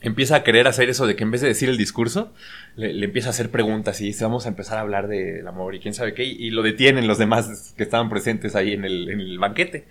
empieza 0.00 0.36
a 0.36 0.44
querer 0.44 0.68
hacer 0.68 0.88
eso 0.88 1.08
de 1.08 1.16
que 1.16 1.24
en 1.24 1.32
vez 1.32 1.40
de 1.40 1.48
decir 1.48 1.68
el 1.68 1.76
discurso, 1.76 2.32
le, 2.76 3.04
empieza 3.04 3.28
a 3.28 3.30
hacer 3.30 3.50
preguntas 3.50 4.00
y 4.00 4.04
dice, 4.06 4.22
vamos 4.22 4.46
a 4.46 4.50
empezar 4.50 4.78
a 4.78 4.82
hablar 4.82 5.08
del 5.08 5.44
amor 5.48 5.74
y 5.74 5.80
quién 5.80 5.92
sabe 5.92 6.14
qué, 6.14 6.22
y, 6.22 6.50
lo 6.50 6.62
detienen 6.62 7.08
los 7.08 7.18
demás 7.18 7.74
que 7.76 7.82
estaban 7.82 8.08
presentes 8.08 8.54
ahí 8.54 8.74
en 8.74 8.84
el, 8.84 9.38
banquete. 9.40 9.86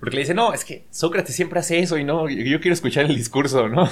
Porque 0.00 0.16
le 0.16 0.22
dice, 0.22 0.34
no, 0.34 0.52
es 0.52 0.66
que 0.66 0.84
Sócrates 0.90 1.34
siempre 1.34 1.60
hace 1.60 1.78
eso 1.78 1.96
y 1.96 2.04
no, 2.04 2.28
yo 2.28 2.60
quiero 2.60 2.74
escuchar 2.74 3.06
el 3.06 3.16
discurso, 3.16 3.70
¿no? 3.70 3.88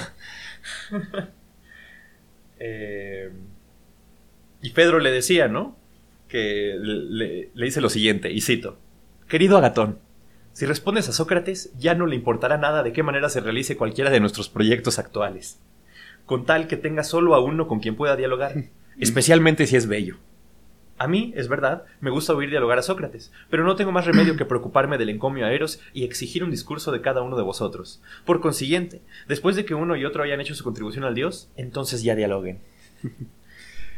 Eh, 2.63 3.31
y 4.61 4.69
Pedro 4.69 4.99
le 4.99 5.09
decía, 5.09 5.47
¿no? 5.47 5.75
que 6.31 6.77
le, 6.79 7.49
dice 7.53 7.81
lo 7.81 7.89
siguiente, 7.89 8.31
y 8.31 8.39
cito, 8.39 8.77
Querido 9.27 9.57
Agatón, 9.57 9.99
si 10.53 10.65
respondes 10.65 11.09
a 11.09 11.11
Sócrates, 11.11 11.73
ya 11.77 11.93
no 11.93 12.07
le 12.07 12.15
importará 12.15 12.57
nada 12.57 12.83
de 12.83 12.93
qué 12.93 13.03
manera 13.03 13.27
se 13.27 13.41
realice 13.41 13.75
cualquiera 13.75 14.09
de 14.09 14.21
nuestros 14.21 14.47
proyectos 14.47 14.97
actuales, 14.97 15.59
con 16.25 16.45
tal 16.45 16.67
que 16.67 16.77
tenga 16.77 17.03
solo 17.03 17.35
a 17.35 17.43
uno 17.43 17.67
con 17.67 17.81
quien 17.81 17.97
pueda 17.97 18.15
dialogar, 18.15 18.53
especialmente 18.97 19.67
si 19.67 19.75
es 19.75 19.87
bello. 19.87 20.17
A 21.01 21.07
mí, 21.07 21.33
es 21.35 21.47
verdad, 21.47 21.85
me 21.99 22.11
gusta 22.11 22.35
oír 22.35 22.51
dialogar 22.51 22.77
a 22.77 22.83
Sócrates, 22.83 23.31
pero 23.49 23.63
no 23.63 23.75
tengo 23.75 23.91
más 23.91 24.05
remedio 24.05 24.37
que 24.37 24.45
preocuparme 24.45 24.99
del 24.99 25.09
encomio 25.09 25.47
a 25.47 25.51
Eros 25.51 25.79
y 25.93 26.03
exigir 26.03 26.43
un 26.43 26.51
discurso 26.51 26.91
de 26.91 27.01
cada 27.01 27.23
uno 27.23 27.35
de 27.37 27.41
vosotros. 27.41 28.03
Por 28.23 28.39
consiguiente, 28.39 29.01
después 29.27 29.55
de 29.55 29.65
que 29.65 29.73
uno 29.73 29.95
y 29.95 30.05
otro 30.05 30.21
hayan 30.21 30.39
hecho 30.41 30.53
su 30.53 30.63
contribución 30.63 31.03
al 31.03 31.15
dios, 31.15 31.49
entonces 31.55 32.03
ya 32.03 32.13
dialoguen. 32.15 32.59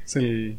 Sí. 0.05 0.57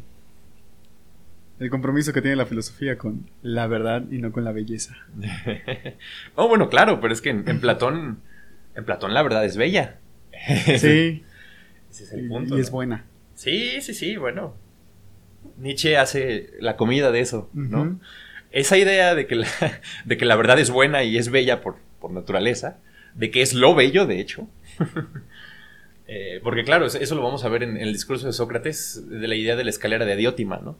El 1.59 1.69
compromiso 1.71 2.13
que 2.13 2.21
tiene 2.21 2.35
la 2.35 2.45
filosofía 2.45 2.97
con 2.97 3.27
la 3.41 3.65
verdad 3.65 4.03
y 4.11 4.19
no 4.19 4.31
con 4.31 4.43
la 4.43 4.51
belleza. 4.51 4.95
oh, 6.35 6.47
bueno, 6.47 6.69
claro, 6.69 6.99
pero 7.01 7.11
es 7.11 7.21
que 7.21 7.29
en, 7.29 7.59
Platón, 7.59 8.19
en 8.75 8.85
Platón 8.85 9.15
la 9.15 9.23
verdad 9.23 9.45
es 9.45 9.57
bella. 9.57 9.97
sí. 10.77 11.23
Ese 11.89 12.03
es 12.03 12.11
el 12.11 12.27
punto. 12.27 12.55
Y, 12.55 12.61
es 12.61 12.69
buena. 12.69 13.05
Sí, 13.33 13.81
sí, 13.81 13.95
sí, 13.95 14.17
bueno. 14.17 14.63
Nietzsche 15.57 15.97
hace 15.97 16.51
la 16.59 16.75
comida 16.75 17.11
de 17.11 17.19
eso, 17.19 17.49
¿no? 17.53 17.99
Esa 18.51 18.77
idea 18.77 19.15
de 19.15 19.27
que, 19.27 19.35
la, 19.35 19.47
de 20.05 20.17
que 20.17 20.25
la 20.25 20.35
verdad 20.35 20.59
es 20.59 20.69
buena 20.69 21.03
y 21.03 21.17
es 21.17 21.29
bella 21.29 21.61
por, 21.61 21.77
naturaleza, 22.09 22.77
de 23.15 23.31
que 23.31 23.41
es 23.41 23.53
lo 23.53 23.75
bello, 23.75 24.05
de 24.05 24.19
hecho. 24.19 24.47
Eh, 26.07 26.39
porque 26.43 26.63
claro, 26.63 26.85
eso 26.85 27.15
lo 27.15 27.23
vamos 27.23 27.45
a 27.45 27.49
ver 27.49 27.63
en, 27.63 27.77
el 27.77 27.91
discurso 27.91 28.27
de 28.27 28.33
Sócrates, 28.33 29.09
de 29.09 29.27
la 29.27 29.33
idea 29.33 29.55
de 29.55 29.63
la 29.63 29.71
escalera 29.71 30.05
de 30.05 30.15
Diótima, 30.15 30.61
¿no? 30.63 30.77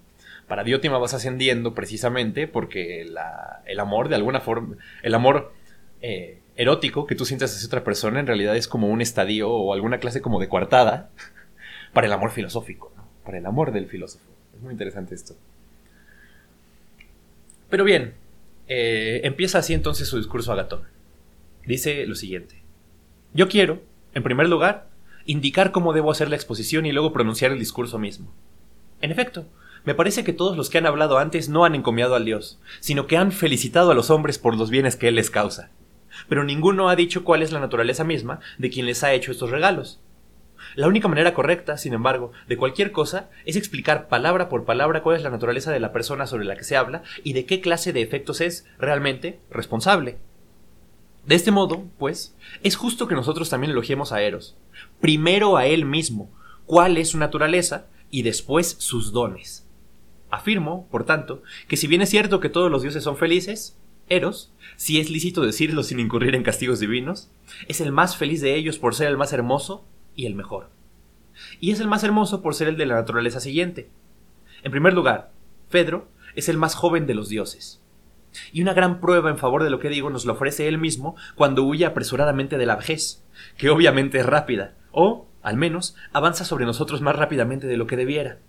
para 0.47 0.63
Diótima 0.63 0.97
vas 0.97 1.13
ascendiendo 1.13 1.73
precisamente 1.73 2.47
porque 2.47 3.01
el 3.01 3.79
amor, 3.79 4.09
de 4.09 4.15
alguna 4.15 4.39
forma, 4.39 4.77
el 5.01 5.13
amor 5.15 5.53
eh, 6.01 6.41
erótico 6.55 7.07
que 7.07 7.15
tú 7.15 7.25
sientas 7.25 7.55
hacia 7.55 7.67
otra 7.67 7.83
persona 7.83 8.19
en 8.19 8.27
realidad 8.27 8.55
es 8.55 8.67
como 8.67 8.87
un 8.87 9.01
estadio 9.01 9.49
o 9.49 9.73
alguna 9.73 9.99
clase 9.99 10.21
como 10.21 10.39
de 10.39 10.47
coartada 10.47 11.09
para 11.93 12.07
el 12.07 12.13
amor 12.13 12.31
filosófico, 12.31 12.93
¿no? 12.95 13.07
para 13.23 13.37
el 13.37 13.45
amor 13.45 13.71
del 13.71 13.87
filósofo. 13.87 14.34
Es 14.55 14.61
muy 14.61 14.71
interesante 14.71 15.15
esto. 15.15 15.35
Pero 17.69 17.83
bien, 17.83 18.13
eh, 18.67 19.21
empieza 19.23 19.59
así 19.59 19.73
entonces 19.73 20.07
su 20.07 20.17
discurso 20.17 20.51
Agatón. 20.51 20.83
Dice 21.65 22.05
lo 22.05 22.15
siguiente. 22.15 22.61
Yo 23.33 23.47
quiero, 23.47 23.81
en 24.13 24.23
primer 24.23 24.47
lugar, 24.47 24.87
indicar 25.25 25.71
cómo 25.71 25.93
debo 25.93 26.11
hacer 26.11 26.29
la 26.29 26.35
exposición 26.35 26.85
y 26.85 26.91
luego 26.91 27.11
pronunciar 27.11 27.51
el 27.51 27.59
discurso 27.59 27.99
mismo. 27.99 28.31
En 29.01 29.11
efecto, 29.11 29.45
me 29.83 29.93
parece 29.93 30.23
que 30.23 30.33
todos 30.33 30.57
los 30.57 30.69
que 30.69 30.77
han 30.77 30.85
hablado 30.85 31.17
antes 31.17 31.49
no 31.49 31.65
han 31.65 31.75
encomiado 31.75 32.15
al 32.15 32.25
Dios, 32.25 32.59
sino 32.79 33.07
que 33.07 33.17
han 33.17 33.31
felicitado 33.31 33.91
a 33.91 33.95
los 33.95 34.09
hombres 34.09 34.39
por 34.39 34.55
los 34.55 34.69
bienes 34.69 34.95
que 34.95 35.07
Él 35.07 35.15
les 35.15 35.29
causa. 35.29 35.69
Pero 36.29 36.43
ninguno 36.43 36.89
ha 36.89 36.95
dicho 36.95 37.23
cuál 37.23 37.41
es 37.41 37.51
la 37.51 37.59
naturaleza 37.59 38.03
misma 38.03 38.39
de 38.57 38.69
quien 38.69 38.85
les 38.85 39.03
ha 39.03 39.13
hecho 39.13 39.31
estos 39.31 39.51
regalos. 39.51 39.99
La 40.75 40.87
única 40.87 41.07
manera 41.07 41.33
correcta, 41.33 41.77
sin 41.77 41.93
embargo, 41.93 42.31
de 42.47 42.57
cualquier 42.57 42.91
cosa 42.91 43.29
es 43.45 43.55
explicar 43.55 44.07
palabra 44.07 44.49
por 44.49 44.65
palabra 44.65 45.01
cuál 45.01 45.15
es 45.15 45.23
la 45.23 45.29
naturaleza 45.29 45.71
de 45.71 45.79
la 45.79 45.93
persona 45.93 46.27
sobre 46.27 46.45
la 46.45 46.55
que 46.55 46.65
se 46.65 46.75
habla 46.75 47.03
y 47.23 47.33
de 47.33 47.45
qué 47.45 47.61
clase 47.61 47.93
de 47.93 48.01
efectos 48.01 48.41
es 48.41 48.67
realmente 48.77 49.39
responsable. 49.49 50.17
De 51.25 51.35
este 51.35 51.51
modo, 51.51 51.85
pues, 51.97 52.35
es 52.61 52.75
justo 52.75 53.07
que 53.07 53.15
nosotros 53.15 53.49
también 53.49 53.71
elogiemos 53.71 54.11
a 54.11 54.21
Eros. 54.21 54.57
Primero 54.99 55.57
a 55.57 55.65
él 55.65 55.85
mismo, 55.85 56.29
cuál 56.65 56.97
es 56.97 57.09
su 57.09 57.17
naturaleza, 57.17 57.87
y 58.11 58.21
después 58.21 58.75
sus 58.79 59.11
dones. 59.11 59.67
Afirmo, 60.29 60.87
por 60.89 61.05
tanto, 61.05 61.43
que 61.67 61.77
si 61.77 61.87
bien 61.87 62.01
es 62.01 62.09
cierto 62.09 62.39
que 62.39 62.49
todos 62.49 62.71
los 62.71 62.81
dioses 62.81 63.03
son 63.03 63.17
felices, 63.17 63.77
Eros, 64.07 64.53
si 64.75 64.99
es 64.99 65.09
lícito 65.09 65.41
decirlo 65.41 65.83
sin 65.83 65.99
incurrir 65.99 66.35
en 66.35 66.43
castigos 66.43 66.79
divinos, 66.79 67.29
es 67.67 67.81
el 67.81 67.91
más 67.91 68.17
feliz 68.17 68.41
de 68.41 68.55
ellos 68.55 68.77
por 68.77 68.93
ser 68.93 69.07
el 69.07 69.17
más 69.17 69.33
hermoso 69.33 69.85
y 70.15 70.25
el 70.25 70.35
mejor. 70.35 70.69
Y 71.59 71.71
es 71.71 71.79
el 71.79 71.87
más 71.87 72.03
hermoso 72.03 72.41
por 72.41 72.55
ser 72.55 72.67
el 72.67 72.77
de 72.77 72.85
la 72.85 72.95
naturaleza 72.95 73.39
siguiente. 73.39 73.89
En 74.63 74.71
primer 74.71 74.93
lugar, 74.93 75.31
Fedro 75.69 76.07
es 76.35 76.49
el 76.49 76.57
más 76.57 76.75
joven 76.75 77.07
de 77.07 77.15
los 77.15 77.29
dioses. 77.29 77.81
Y 78.51 78.61
una 78.61 78.73
gran 78.73 78.99
prueba 78.99 79.29
en 79.29 79.37
favor 79.37 79.63
de 79.63 79.69
lo 79.69 79.79
que 79.79 79.89
digo 79.89 80.09
nos 80.09 80.25
lo 80.25 80.33
ofrece 80.33 80.67
él 80.67 80.77
mismo 80.77 81.15
cuando 81.35 81.63
huye 81.63 81.85
apresuradamente 81.85 82.57
de 82.57 82.65
la 82.65 82.75
vejez, 82.75 83.23
que 83.57 83.69
obviamente 83.69 84.19
es 84.19 84.25
rápida, 84.25 84.73
o, 84.91 85.27
al 85.41 85.57
menos, 85.57 85.95
avanza 86.11 86.45
sobre 86.45 86.65
nosotros 86.65 87.01
más 87.01 87.15
rápidamente 87.15 87.67
de 87.67 87.77
lo 87.77 87.87
que 87.87 87.97
debiera. 87.97 88.39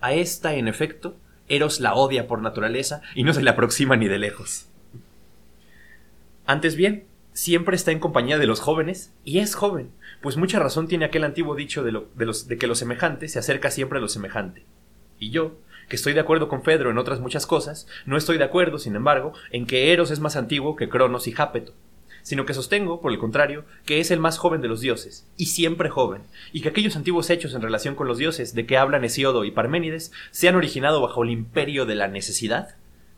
A 0.00 0.12
esta, 0.12 0.54
en 0.54 0.68
efecto, 0.68 1.16
Eros 1.48 1.80
la 1.80 1.94
odia 1.94 2.28
por 2.28 2.40
naturaleza 2.40 3.02
y 3.14 3.24
no 3.24 3.32
se 3.32 3.42
le 3.42 3.50
aproxima 3.50 3.96
ni 3.96 4.06
de 4.06 4.18
lejos. 4.18 4.68
Antes 6.46 6.76
bien, 6.76 7.04
siempre 7.32 7.74
está 7.74 7.90
en 7.90 7.98
compañía 7.98 8.38
de 8.38 8.46
los 8.46 8.60
jóvenes, 8.60 9.12
y 9.24 9.38
es 9.38 9.54
joven, 9.54 9.90
pues 10.20 10.36
mucha 10.36 10.58
razón 10.58 10.86
tiene 10.86 11.04
aquel 11.04 11.24
antiguo 11.24 11.54
dicho 11.54 11.82
de, 11.82 11.92
de 12.46 12.58
que 12.58 12.66
lo 12.66 12.74
semejante 12.74 13.28
se 13.28 13.38
acerca 13.38 13.70
siempre 13.70 13.98
a 13.98 14.02
lo 14.02 14.08
semejante. 14.08 14.64
Y 15.18 15.30
yo, 15.30 15.58
que 15.88 15.96
estoy 15.96 16.12
de 16.12 16.20
acuerdo 16.20 16.48
con 16.48 16.62
Fedro 16.62 16.90
en 16.90 16.98
otras 16.98 17.20
muchas 17.20 17.46
cosas, 17.46 17.86
no 18.06 18.16
estoy 18.16 18.38
de 18.38 18.44
acuerdo, 18.44 18.78
sin 18.78 18.96
embargo, 18.96 19.32
en 19.50 19.66
que 19.66 19.92
Eros 19.92 20.10
es 20.10 20.20
más 20.20 20.36
antiguo 20.36 20.76
que 20.76 20.88
Cronos 20.88 21.26
y 21.26 21.32
Jápeto, 21.32 21.74
sino 22.22 22.44
que 22.44 22.54
sostengo, 22.54 23.00
por 23.00 23.12
el 23.12 23.18
contrario, 23.18 23.64
que 23.86 24.00
es 24.00 24.10
el 24.10 24.20
más 24.20 24.38
joven 24.38 24.60
de 24.60 24.68
los 24.68 24.80
dioses, 24.80 25.26
y 25.36 25.46
siempre 25.46 25.88
joven, 25.88 26.22
y 26.52 26.60
que 26.60 26.68
aquellos 26.68 26.96
antiguos 26.96 27.30
hechos 27.30 27.54
en 27.54 27.62
relación 27.62 27.94
con 27.94 28.06
los 28.06 28.18
dioses 28.18 28.54
de 28.54 28.66
que 28.66 28.76
hablan 28.76 29.04
Hesiodo 29.04 29.44
y 29.44 29.50
Parménides 29.50 30.12
se 30.30 30.48
han 30.48 30.56
originado 30.56 31.00
bajo 31.00 31.24
el 31.24 31.30
imperio 31.30 31.86
de 31.86 31.94
la 31.94 32.08
necesidad, 32.08 32.76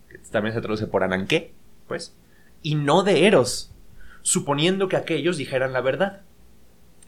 que 0.08 0.18
también 0.30 0.54
se 0.54 0.60
traduce 0.60 0.86
por 0.86 1.02
Ananqué, 1.02 1.52
pues, 1.88 2.16
y 2.62 2.76
no 2.76 3.02
de 3.02 3.26
Eros, 3.26 3.72
suponiendo 4.22 4.88
que 4.88 4.96
aquellos 4.96 5.36
dijeran 5.36 5.72
la 5.72 5.80
verdad 5.80 6.22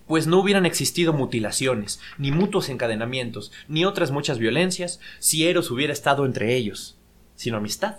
pues 0.06 0.26
no 0.26 0.38
hubieran 0.38 0.66
existido 0.66 1.12
mutilaciones, 1.12 2.00
ni 2.18 2.30
mutuos 2.30 2.68
encadenamientos, 2.68 3.52
ni 3.68 3.84
otras 3.84 4.10
muchas 4.10 4.38
violencias, 4.38 5.00
si 5.18 5.46
Eros 5.46 5.70
hubiera 5.70 5.92
estado 5.92 6.26
entre 6.26 6.54
ellos, 6.54 6.98
sino 7.34 7.56
amistad 7.56 7.96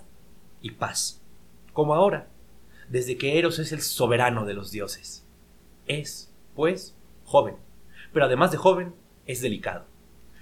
y 0.61 0.71
paz, 0.71 1.21
como 1.73 1.95
ahora, 1.95 2.27
desde 2.89 3.17
que 3.17 3.39
Eros 3.39 3.59
es 3.59 3.71
el 3.71 3.81
soberano 3.81 4.45
de 4.45 4.53
los 4.53 4.71
dioses. 4.71 5.25
Es, 5.87 6.31
pues, 6.55 6.95
joven, 7.23 7.55
pero 8.13 8.25
además 8.25 8.51
de 8.51 8.57
joven, 8.57 8.93
es 9.25 9.41
delicado. 9.41 9.85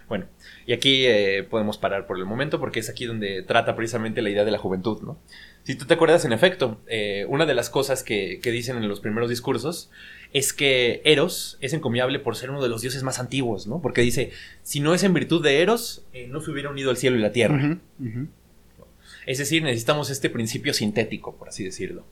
Bueno, 0.10 0.28
y 0.66 0.74
aquí 0.74 1.06
eh, 1.06 1.44
podemos 1.50 1.78
parar 1.78 2.06
por 2.06 2.18
el 2.18 2.26
momento 2.26 2.60
porque 2.60 2.82
es 2.82 2.90
aquí 2.90 3.06
donde 3.06 3.42
trata 3.42 3.76
precisamente 3.76 4.22
la 4.22 4.30
idea 4.30 4.44
de 4.44 4.52
la 4.52 4.58
juventud, 4.58 5.02
¿no? 5.02 5.18
Si 5.64 5.76
tú 5.76 5.86
te 5.86 5.94
acuerdas, 5.94 6.26
en 6.26 6.34
efecto, 6.34 6.82
eh, 6.88 7.26
una 7.30 7.46
de 7.46 7.54
las 7.54 7.70
cosas 7.70 8.04
que, 8.04 8.40
que, 8.44 8.52
dicen 8.52 8.78
en 8.78 8.90
los 8.90 9.00
primeros 9.00 9.30
discursos 9.30 9.90
es 10.34 10.52
que 10.52 11.02
Eros 11.06 11.58
es 11.62 11.74
encomiable 11.74 12.20
por 12.20 12.36
ser 12.36 12.50
uno 12.50 12.62
de 12.62 12.70
los 12.70 12.82
dioses 12.82 13.04
más 13.04 13.20
antiguos, 13.20 13.68
¿no? 13.68 13.82
Porque 13.82 14.02
dice, 14.02 14.32
si 14.64 14.80
no 14.80 14.94
es 14.94 15.04
en 15.04 15.14
virtud 15.14 15.44
de 15.44 15.62
Eros, 15.62 16.06
eh, 16.12 16.28
no 16.28 16.42
se 16.42 16.52
hubiera 16.52 16.70
unido 16.70 16.92
el 16.92 16.98
cielo 16.98 17.18
y 17.18 17.22
la 17.22 17.32
tierra. 17.32 17.78
Es 19.26 19.38
decir, 19.38 19.64
necesitamos 19.64 20.10
este 20.10 20.30
principio 20.30 20.74
sintético, 20.74 21.36
por 21.36 21.50
así 21.50 21.64
decirlo. 21.64 22.04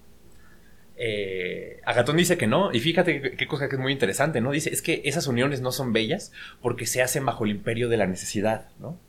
Eh, 1.03 1.81
Agatón 1.83 2.17
dice 2.17 2.37
que 2.37 2.45
no, 2.45 2.71
y 2.71 2.79
fíjate 2.79 3.35
qué 3.35 3.47
cosa 3.47 3.67
que 3.67 3.75
es 3.75 3.81
muy 3.81 3.91
interesante, 3.91 4.39
¿no? 4.39 4.51
Dice, 4.51 4.71
es 4.71 4.83
que 4.83 5.01
esas 5.03 5.25
uniones 5.25 5.59
no 5.59 5.71
son 5.71 5.91
bellas 5.91 6.31
porque 6.61 6.85
se 6.85 7.01
hacen 7.01 7.25
bajo 7.25 7.43
el 7.43 7.51
imperio 7.51 7.89
de 7.89 7.97
la 7.97 8.05
necesidad, 8.05 8.69
¿no? 8.79 8.99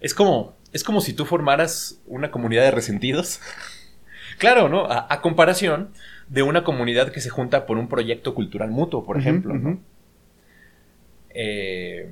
Es 0.00 0.14
como, 0.14 0.56
es 0.72 0.82
como 0.82 1.02
si 1.02 1.12
tú 1.12 1.26
formaras 1.26 2.00
una 2.06 2.30
comunidad 2.30 2.62
de 2.62 2.70
resentidos. 2.70 3.40
claro, 4.38 4.70
¿no? 4.70 4.86
A, 4.90 5.20
comparación 5.20 5.90
de 6.30 6.42
una 6.42 6.64
comunidad 6.64 7.12
que 7.12 7.20
se 7.20 7.28
junta 7.28 7.66
por 7.66 7.76
un 7.76 7.88
proyecto 7.88 8.34
cultural 8.34 8.70
mutuo, 8.70 9.04
por 9.04 9.18
ejemplo, 9.18 9.54
¿no? 9.54 9.78
Eh, 11.34 12.10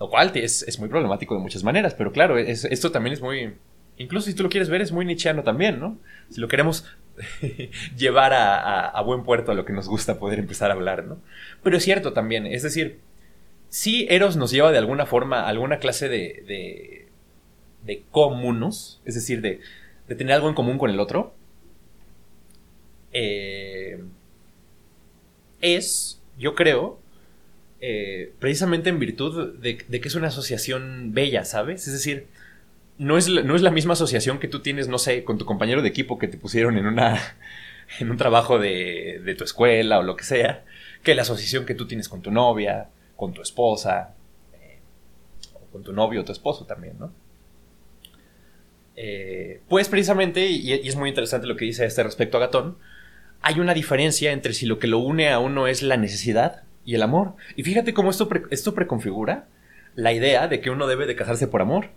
lo 0.00 0.10
cual 0.10 0.32
es, 0.34 0.78
muy 0.80 0.88
problemático 0.88 1.34
de 1.34 1.40
muchas 1.40 1.62
maneras, 1.62 1.94
pero 1.94 2.10
claro, 2.12 2.36
esto 2.38 2.90
también 2.90 3.12
es 3.12 3.20
muy... 3.20 3.54
Incluso 3.98 4.26
si 4.26 4.34
tú 4.34 4.42
lo 4.42 4.48
quieres 4.48 4.68
ver, 4.68 4.80
es 4.80 4.90
muy 4.90 5.04
nichiano 5.04 5.44
también, 5.44 5.78
¿no? 5.78 5.98
Si 6.30 6.40
lo 6.40 6.48
queremos 6.48 6.84
llevar 7.96 8.32
a, 8.34 9.00
buen 9.02 9.22
puerto 9.22 9.52
a 9.52 9.54
lo 9.54 9.64
que 9.64 9.72
nos 9.72 9.86
gusta 9.86 10.18
poder 10.18 10.40
empezar 10.40 10.70
a 10.70 10.74
hablar, 10.74 11.04
¿no? 11.04 11.18
Pero 11.62 11.76
es 11.76 11.84
cierto 11.84 12.12
también, 12.12 12.46
es 12.46 12.64
decir, 12.64 12.98
si 13.68 14.06
Eros 14.10 14.36
nos 14.36 14.50
lleva 14.50 14.72
de 14.72 14.78
alguna 14.78 15.06
forma 15.06 15.42
a 15.42 15.48
alguna 15.48 15.78
clase 15.78 16.08
de 16.08 17.02
de 17.84 18.04
comunos, 18.10 19.00
es 19.04 19.14
decir, 19.14 19.40
de, 19.40 19.60
tener 20.06 20.34
algo 20.34 20.48
en 20.48 20.54
común 20.54 20.78
con 20.78 20.90
el 20.90 21.00
otro, 21.00 21.34
eh, 23.12 24.02
es, 25.60 26.20
yo 26.38 26.54
creo, 26.54 26.98
eh, 27.80 28.32
precisamente 28.38 28.88
en 28.90 28.98
virtud 28.98 29.54
de, 29.58 29.76
que 29.76 30.08
es 30.08 30.14
una 30.14 30.28
asociación 30.28 31.12
bella, 31.12 31.44
¿sabes? 31.44 31.86
Es 31.86 31.92
decir, 31.92 32.26
no 32.98 33.18
es, 33.18 33.28
no 33.28 33.56
es, 33.56 33.62
la 33.62 33.70
misma 33.70 33.94
asociación 33.94 34.38
que 34.38 34.48
tú 34.48 34.60
tienes, 34.60 34.88
no 34.88 34.98
sé, 34.98 35.24
con 35.24 35.38
tu 35.38 35.44
compañero 35.44 35.82
de 35.82 35.88
equipo 35.88 36.18
que 36.18 36.28
te 36.28 36.38
pusieron 36.38 36.78
en 36.78 36.86
una 36.86 37.18
en 38.00 38.10
un 38.10 38.16
trabajo 38.16 38.58
de, 38.58 39.20
de 39.24 39.34
tu 39.34 39.44
escuela 39.44 39.98
o 39.98 40.02
lo 40.02 40.16
que 40.16 40.24
sea, 40.24 40.64
que 41.02 41.14
la 41.14 41.22
asociación 41.22 41.66
que 41.66 41.74
tú 41.74 41.86
tienes 41.86 42.08
con 42.08 42.22
tu 42.22 42.30
novia, 42.30 42.88
con 43.16 43.34
tu 43.34 43.42
esposa, 43.42 44.14
eh, 44.54 44.78
o 45.54 45.60
con 45.72 45.82
tu 45.82 45.92
novio 45.92 46.22
o 46.22 46.24
tu 46.24 46.32
esposo 46.32 46.64
también, 46.64 46.98
¿no? 46.98 47.12
Pues 49.68 49.88
precisamente, 49.88 50.46
y, 50.46 50.72
es 50.72 50.96
muy 50.96 51.08
interesante 51.08 51.46
lo 51.46 51.56
que 51.56 51.64
dice 51.64 51.84
este 51.84 52.02
respecto 52.02 52.36
a 52.36 52.40
Gatón, 52.40 52.78
hay 53.42 53.60
una 53.60 53.74
diferencia 53.74 54.32
entre 54.32 54.54
si 54.54 54.66
lo 54.66 54.78
que 54.78 54.86
lo 54.86 54.98
une 54.98 55.30
a 55.30 55.40
uno 55.40 55.66
es 55.66 55.82
la 55.82 55.96
necesidad 55.96 56.62
y 56.84 56.94
el 56.94 57.02
amor. 57.02 57.34
Y 57.56 57.64
fíjate 57.64 57.92
cómo 57.92 58.10
esto, 58.10 58.28
esto 58.50 58.74
preconfigura 58.74 59.48
la 59.94 60.12
idea 60.12 60.48
de 60.48 60.60
que 60.60 60.70
uno 60.70 60.86
debe 60.86 61.06
de 61.06 61.16
casarse 61.16 61.48
por 61.48 61.60
amor. 61.60 61.90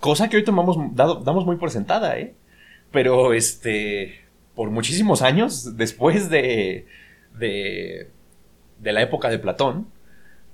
Cosa 0.00 0.28
que 0.28 0.36
hoy 0.36 0.44
tomamos, 0.44 0.76
damos 0.94 1.46
muy 1.46 1.56
por 1.56 1.70
sentada, 1.70 2.18
¿eh? 2.18 2.34
Pero 2.92 3.32
este, 3.32 4.20
por 4.54 4.70
muchísimos 4.70 5.22
años 5.22 5.76
después 5.76 6.30
de, 6.30 6.86
de, 7.38 8.10
de 8.78 8.92
la 8.92 9.02
época 9.02 9.28
de 9.28 9.38
Platón, 9.38 9.88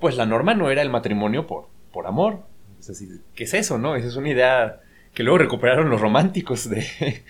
pues 0.00 0.16
la 0.16 0.26
norma 0.26 0.54
no 0.54 0.70
era 0.70 0.82
el 0.82 0.90
matrimonio 0.90 1.46
por, 1.46 1.68
por 1.92 2.06
amor. 2.06 2.44
Es 2.80 3.04
¿qué 3.34 3.44
es 3.44 3.54
eso, 3.54 3.78
no? 3.78 3.94
Esa 3.94 4.08
es 4.08 4.16
una 4.16 4.30
idea 4.30 4.80
que 5.14 5.22
luego 5.22 5.38
recuperaron 5.38 5.90
los 5.90 6.00
románticos 6.00 6.68
de 6.68 7.22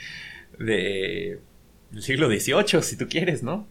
del 1.92 2.02
siglo 2.02 2.28
XVIII, 2.28 2.82
si 2.82 2.96
tú 2.96 3.06
quieres, 3.08 3.42
¿no? 3.42 3.66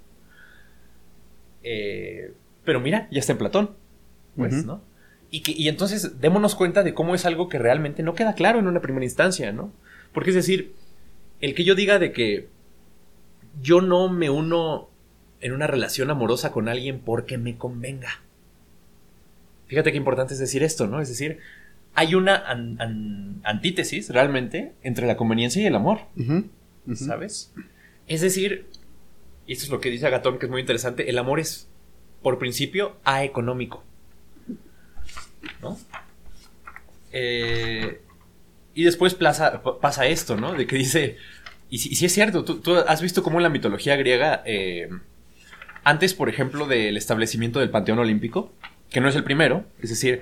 Eh, 1.63 2.33
pero 2.63 2.79
mira, 2.79 3.07
ya 3.11 3.19
está 3.19 3.33
en 3.33 3.37
Platón, 3.39 3.71
pues, 4.35 4.65
¿no? 4.65 4.81
Y, 5.29 5.41
que, 5.41 5.51
y 5.51 5.67
entonces 5.67 6.19
démonos 6.19 6.55
cuenta 6.55 6.83
de 6.83 6.93
cómo 6.93 7.15
es 7.15 7.25
algo 7.25 7.49
que 7.49 7.57
realmente 7.57 8.03
no 8.03 8.15
queda 8.15 8.35
claro 8.35 8.59
en 8.59 8.67
una 8.67 8.81
primera 8.81 9.05
instancia, 9.05 9.51
¿no? 9.51 9.71
Porque 10.13 10.29
es 10.29 10.35
decir, 10.35 10.73
el 11.39 11.55
que 11.55 11.63
yo 11.63 11.75
diga 11.75 11.99
de 11.99 12.11
que 12.11 12.49
yo 13.61 13.81
no 13.81 14.09
me 14.09 14.29
uno 14.29 14.89
en 15.39 15.53
una 15.53 15.67
relación 15.67 16.09
amorosa 16.09 16.51
con 16.51 16.69
alguien 16.69 16.99
porque 16.99 17.37
me 17.37 17.57
convenga. 17.57 18.21
Fíjate 19.67 19.91
qué 19.91 19.97
importante 19.97 20.33
es 20.33 20.39
decir 20.39 20.63
esto, 20.63 20.87
¿no? 20.87 21.01
Es 21.01 21.09
decir, 21.09 21.39
hay 21.93 22.13
una 22.15 22.43
antítesis 23.43 24.09
realmente 24.09 24.73
entre 24.83 25.07
la 25.07 25.17
conveniencia 25.17 25.61
y 25.61 25.65
el 25.65 25.75
amor. 25.75 26.01
¿Sabes? 26.93 27.53
Es 28.11 28.19
decir, 28.19 28.65
y 29.47 29.53
esto 29.53 29.63
es 29.63 29.71
lo 29.71 29.79
que 29.79 29.89
dice 29.89 30.05
Agatón, 30.05 30.37
que 30.37 30.45
es 30.45 30.49
muy 30.49 30.59
interesante, 30.59 31.09
el 31.09 31.17
amor 31.17 31.39
es, 31.39 31.69
por 32.21 32.39
principio, 32.39 32.97
aeconómico. 33.05 33.85
¿No? 35.61 35.79
Eh, 37.13 38.01
y 38.73 38.83
después 38.83 39.15
pasa 39.15 40.07
esto, 40.07 40.35
¿no? 40.35 40.51
De 40.51 40.67
que 40.67 40.75
dice, 40.75 41.15
y 41.69 41.77
si, 41.77 42.05
es 42.05 42.11
cierto, 42.11 42.43
tú, 42.43 42.75
has 42.75 43.01
visto 43.01 43.23
cómo 43.23 43.39
en 43.39 43.43
la 43.43 43.49
mitología 43.49 43.95
griega, 43.95 44.43
eh, 44.45 44.89
antes, 45.85 46.13
por 46.13 46.27
ejemplo, 46.27 46.67
del 46.67 46.97
establecimiento 46.97 47.61
del 47.61 47.69
Panteón 47.69 47.99
Olímpico, 47.99 48.51
que 48.89 48.99
no 48.99 49.07
es 49.07 49.15
el 49.15 49.23
primero, 49.23 49.63
es 49.81 49.89
decir, 49.89 50.19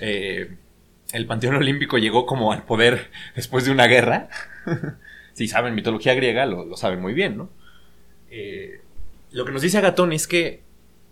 eh, 0.00 0.56
el 1.12 1.26
Panteón 1.26 1.54
Olímpico 1.54 1.98
llegó 1.98 2.26
como 2.26 2.52
al 2.52 2.64
poder 2.64 3.12
después 3.36 3.64
de 3.64 3.70
una 3.70 3.86
guerra. 3.86 4.28
si 5.38 5.46
saben 5.46 5.76
mitología 5.76 6.14
griega, 6.14 6.46
lo, 6.46 6.76
saben 6.76 7.00
muy 7.00 7.14
bien, 7.14 7.36
¿no? 7.36 7.48
Eh, 8.28 8.80
lo 9.30 9.44
que 9.44 9.52
nos 9.52 9.62
dice 9.62 9.78
Agatón 9.78 10.12
es 10.12 10.26
que 10.26 10.62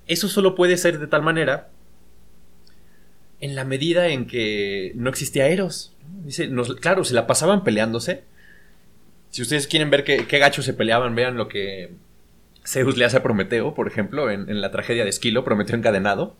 eso 0.09 0.29
solo 0.29 0.57
puede 0.57 0.77
ser 0.77 0.99
de 0.99 1.07
tal 1.07 1.23
manera 1.23 1.69
en 3.41 3.55
la 3.55 3.65
medida 3.65 4.09
en 4.09 4.27
que 4.27 4.91
no 4.97 5.11
existía 5.11 5.47
Eros. 5.47 5.95
Dice, 6.25 6.51
claro, 6.81 7.05
se 7.05 7.15
la 7.15 7.29
pasaban 7.29 7.63
peleándose. 7.63 8.25
Si 9.31 9.43
ustedes 9.43 9.69
quieren 9.69 9.91
ver 9.91 10.03
qué, 10.03 10.27
qué 10.27 10.39
gachos 10.39 10.65
se 10.65 10.75
peleaban, 10.75 11.15
vean 11.15 11.37
lo 11.37 11.47
que 11.47 11.93
Zeus 12.65 12.97
le 12.97 13.05
hace 13.05 13.19
a 13.19 13.23
Prometeo, 13.23 13.75
por 13.75 13.87
ejemplo, 13.87 14.29
en, 14.31 14.51
en 14.51 14.61
la 14.61 14.73
tragedia 14.73 15.05
de 15.05 15.11
Esquilo, 15.11 15.45
Prometeo 15.45 15.77
encadenado. 15.77 16.35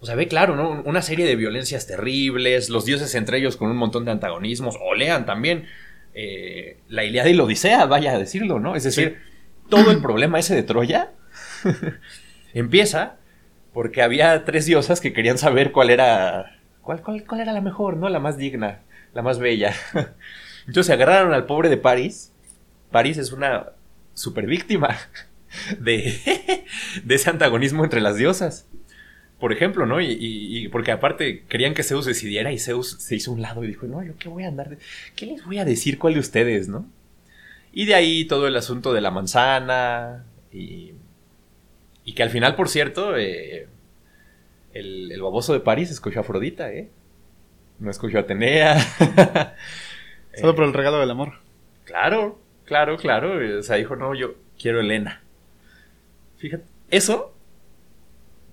O 0.00 0.06
sea, 0.06 0.16
ve 0.16 0.28
claro, 0.28 0.54
¿no? 0.54 0.82
Una 0.84 1.00
serie 1.00 1.26
de 1.26 1.36
violencias 1.36 1.86
terribles, 1.86 2.68
los 2.68 2.84
dioses 2.84 3.14
entre 3.14 3.38
ellos 3.38 3.56
con 3.56 3.70
un 3.70 3.76
montón 3.78 4.04
de 4.04 4.10
antagonismos, 4.10 4.76
o 4.82 4.94
lean 4.94 5.24
también 5.24 5.66
eh, 6.14 6.78
la 6.88 7.04
Iliada 7.04 7.28
y 7.28 7.34
la 7.34 7.44
Odisea, 7.44 7.86
vaya 7.86 8.12
a 8.12 8.18
decirlo, 8.18 8.58
¿no? 8.60 8.76
Es 8.76 8.84
decir, 8.84 9.18
todo 9.68 9.90
el 9.90 10.00
problema 10.00 10.38
ese 10.38 10.54
de 10.54 10.62
Troya 10.62 11.12
empieza 12.54 13.16
porque 13.72 14.02
había 14.02 14.44
tres 14.44 14.66
diosas 14.66 15.00
que 15.00 15.12
querían 15.12 15.38
saber 15.38 15.72
cuál 15.72 15.90
era, 15.90 16.58
cuál, 16.82 17.02
cuál, 17.02 17.40
era 17.40 17.52
la 17.52 17.60
mejor, 17.60 17.96
¿no? 17.96 18.08
La 18.08 18.18
más 18.18 18.36
digna, 18.36 18.80
la 19.14 19.22
más 19.22 19.38
bella. 19.38 19.74
Entonces 20.66 20.86
se 20.86 20.92
agarraron 20.92 21.32
al 21.32 21.46
pobre 21.46 21.68
de 21.68 21.76
París. 21.76 22.32
París 22.90 23.16
es 23.16 23.32
una 23.32 23.70
super 24.14 24.46
víctima 24.46 24.98
de, 25.78 26.64
de 27.04 27.14
ese 27.14 27.30
antagonismo 27.30 27.84
entre 27.84 28.00
las 28.00 28.16
diosas 28.16 28.66
por 29.40 29.54
ejemplo, 29.54 29.86
¿no? 29.86 30.00
Y, 30.02 30.68
porque 30.70 30.92
aparte 30.92 31.44
querían 31.48 31.72
que 31.72 31.82
Zeus 31.82 32.04
decidiera 32.04 32.52
y 32.52 32.58
Zeus 32.58 32.96
se 33.00 33.16
hizo 33.16 33.32
un 33.32 33.40
lado 33.40 33.64
y 33.64 33.68
dijo, 33.68 33.86
no, 33.86 34.02
yo 34.04 34.12
qué 34.18 34.28
voy 34.28 34.44
a 34.44 34.48
andar, 34.48 34.76
¿qué 35.16 35.26
les 35.26 35.44
voy 35.44 35.58
a 35.58 35.64
decir 35.64 35.98
cuál 35.98 36.14
de 36.14 36.20
ustedes, 36.20 36.68
¿no? 36.68 36.86
Y 37.72 37.86
de 37.86 37.94
ahí 37.94 38.26
todo 38.26 38.46
el 38.46 38.56
asunto 38.56 38.92
de 38.92 39.00
la 39.00 39.10
manzana 39.10 40.26
y, 40.52 40.92
y 42.04 42.12
que 42.12 42.22
al 42.22 42.28
final, 42.28 42.54
por 42.54 42.68
cierto, 42.68 43.16
eh, 43.16 43.66
el, 44.74 45.10
el, 45.10 45.22
baboso 45.22 45.54
de 45.54 45.60
París 45.60 45.90
escogió 45.90 46.20
a 46.20 46.22
Afrodita, 46.22 46.70
¿eh? 46.70 46.90
No 47.78 47.90
escogió 47.90 48.18
a 48.18 48.22
Atenea. 48.22 48.78
Solo 50.34 50.54
por 50.54 50.64
el 50.64 50.74
regalo 50.74 51.00
del 51.00 51.10
amor. 51.10 51.38
Claro, 51.84 52.38
claro, 52.66 52.98
claro. 52.98 53.58
O 53.58 53.62
sea, 53.62 53.76
dijo, 53.76 53.96
no, 53.96 54.14
yo 54.14 54.34
quiero 54.60 54.80
Elena. 54.80 55.22
Fíjate, 56.36 56.64
eso 56.90 57.34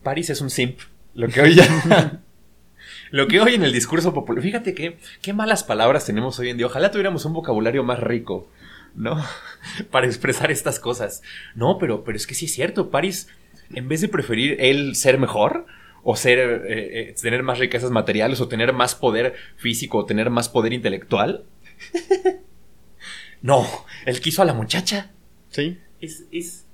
París 0.07 0.29
es 0.29 0.39
un 0.39 0.49
simp. 0.49 0.79
Lo 1.15 1.27
que 1.27 1.41
hoy 1.41 1.53
ya. 1.53 2.21
lo 3.11 3.27
que 3.27 3.41
hoy 3.41 3.55
en 3.55 3.63
el 3.63 3.73
discurso 3.73 4.13
popular. 4.13 4.41
Fíjate 4.41 4.73
que, 4.73 4.97
qué 5.21 5.33
malas 5.33 5.65
palabras 5.65 6.05
tenemos 6.05 6.39
hoy 6.39 6.49
en 6.49 6.55
día. 6.55 6.65
Ojalá 6.65 6.91
tuviéramos 6.91 7.25
un 7.25 7.33
vocabulario 7.33 7.83
más 7.83 7.99
rico, 7.99 8.49
¿no? 8.95 9.21
Para 9.91 10.07
expresar 10.07 10.49
estas 10.49 10.79
cosas. 10.79 11.23
No, 11.55 11.77
pero, 11.77 12.05
pero 12.05 12.15
es 12.15 12.25
que 12.25 12.35
sí 12.35 12.45
es 12.45 12.53
cierto. 12.53 12.89
París, 12.89 13.27
en 13.73 13.89
vez 13.89 13.99
de 13.99 14.07
preferir 14.07 14.55
él 14.61 14.95
ser 14.95 15.19
mejor, 15.19 15.65
o 16.03 16.15
ser, 16.15 16.39
eh, 16.39 17.09
eh, 17.09 17.15
tener 17.21 17.43
más 17.43 17.59
riquezas 17.59 17.91
materiales, 17.91 18.39
o 18.39 18.47
tener 18.47 18.71
más 18.71 18.95
poder 18.95 19.33
físico, 19.57 19.97
o 19.97 20.05
tener 20.05 20.29
más 20.29 20.47
poder 20.47 20.71
intelectual. 20.71 21.43
no, 23.41 23.67
él 24.05 24.21
quiso 24.21 24.41
a 24.41 24.45
la 24.45 24.53
muchacha. 24.53 25.11
Sí. 25.49 25.79
Es, 25.99 26.23
es, 26.31 26.65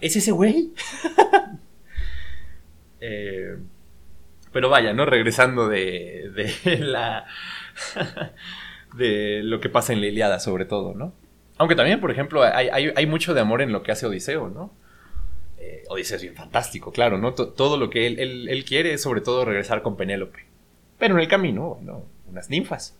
es 0.00 0.16
ese 0.16 0.32
güey. 0.32 0.72
Eh, 3.04 3.56
pero 4.52 4.68
vaya, 4.70 4.92
¿no? 4.92 5.04
Regresando 5.04 5.68
de, 5.68 6.30
de 6.64 6.78
la... 6.78 7.26
de 8.94 9.40
lo 9.42 9.60
que 9.60 9.68
pasa 9.68 9.92
en 9.92 10.00
la 10.00 10.06
Iliada, 10.06 10.38
sobre 10.38 10.66
todo, 10.66 10.94
¿no? 10.94 11.14
Aunque 11.58 11.74
también, 11.74 12.00
por 12.00 12.10
ejemplo, 12.10 12.42
hay, 12.42 13.06
mucho 13.06 13.34
de 13.34 13.40
amor 13.40 13.62
en 13.62 13.72
lo 13.72 13.82
que 13.82 13.92
hace 13.92 14.06
Odiseo, 14.06 14.48
¿no? 14.48 14.72
Eh, 15.58 15.84
Odiseo 15.88 16.16
es 16.16 16.22
bien 16.22 16.34
fantástico, 16.34 16.92
claro, 16.92 17.18
¿no? 17.18 17.34
todo 17.34 17.76
lo 17.76 17.88
que 17.88 18.06
él, 18.06 18.64
quiere 18.66 18.94
es 18.94 19.02
sobre 19.02 19.20
todo 19.20 19.44
regresar 19.44 19.82
con 19.82 19.96
Penélope. 19.96 20.46
Pero 20.98 21.14
en 21.14 21.20
el 21.20 21.28
camino, 21.28 21.74
bueno, 21.76 22.06
unas 22.28 22.50
ninfas 22.50 22.96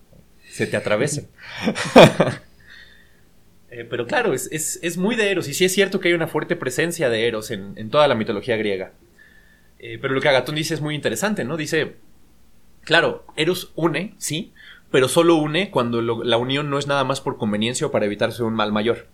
se 0.49 0.67
te 0.67 0.77
atravesan. 0.77 1.29
Eh, 3.75 3.87
pero 3.89 4.07
claro, 4.07 4.35
es, 4.35 4.99
muy 4.99 5.17
de 5.17 5.31
Eros, 5.31 5.49
y 5.49 5.55
sí 5.55 5.65
es 5.65 5.73
cierto 5.73 5.99
que 5.99 6.09
hay 6.09 6.13
una 6.13 6.27
fuerte 6.27 6.57
presencia 6.57 7.09
de 7.09 7.27
Eros 7.27 7.51
en 7.51 7.89
toda 7.89 8.07
la 8.07 8.15
mitología 8.15 8.59
griega. 8.59 8.93
Eh, 9.83 9.99
pero 10.01 10.15
lo 10.15 10.21
que 10.21 10.29
Agatón 10.29 10.55
dice 10.55 10.75
es 10.75 10.81
muy 10.81 10.95
interesante, 10.95 11.45
¿no? 11.45 11.57
Dice, 11.57 11.97
claro, 12.85 13.27
Eros 13.37 13.73
une, 13.75 14.15
sí, 14.17 14.53
pero 14.93 15.09
solo 15.09 15.35
une 15.35 15.71
cuando 15.71 16.01
la 16.01 16.37
unión 16.37 16.71
no 16.71 16.79
es 16.79 16.87
nada 16.87 17.03
más 17.03 17.21
por 17.21 17.37
conveniencia 17.37 17.89
o 17.89 17.91
para 17.91 18.07
evitarse 18.07 18.45
un 18.45 18.55
mal 18.55 18.71
mayor. 18.71 19.09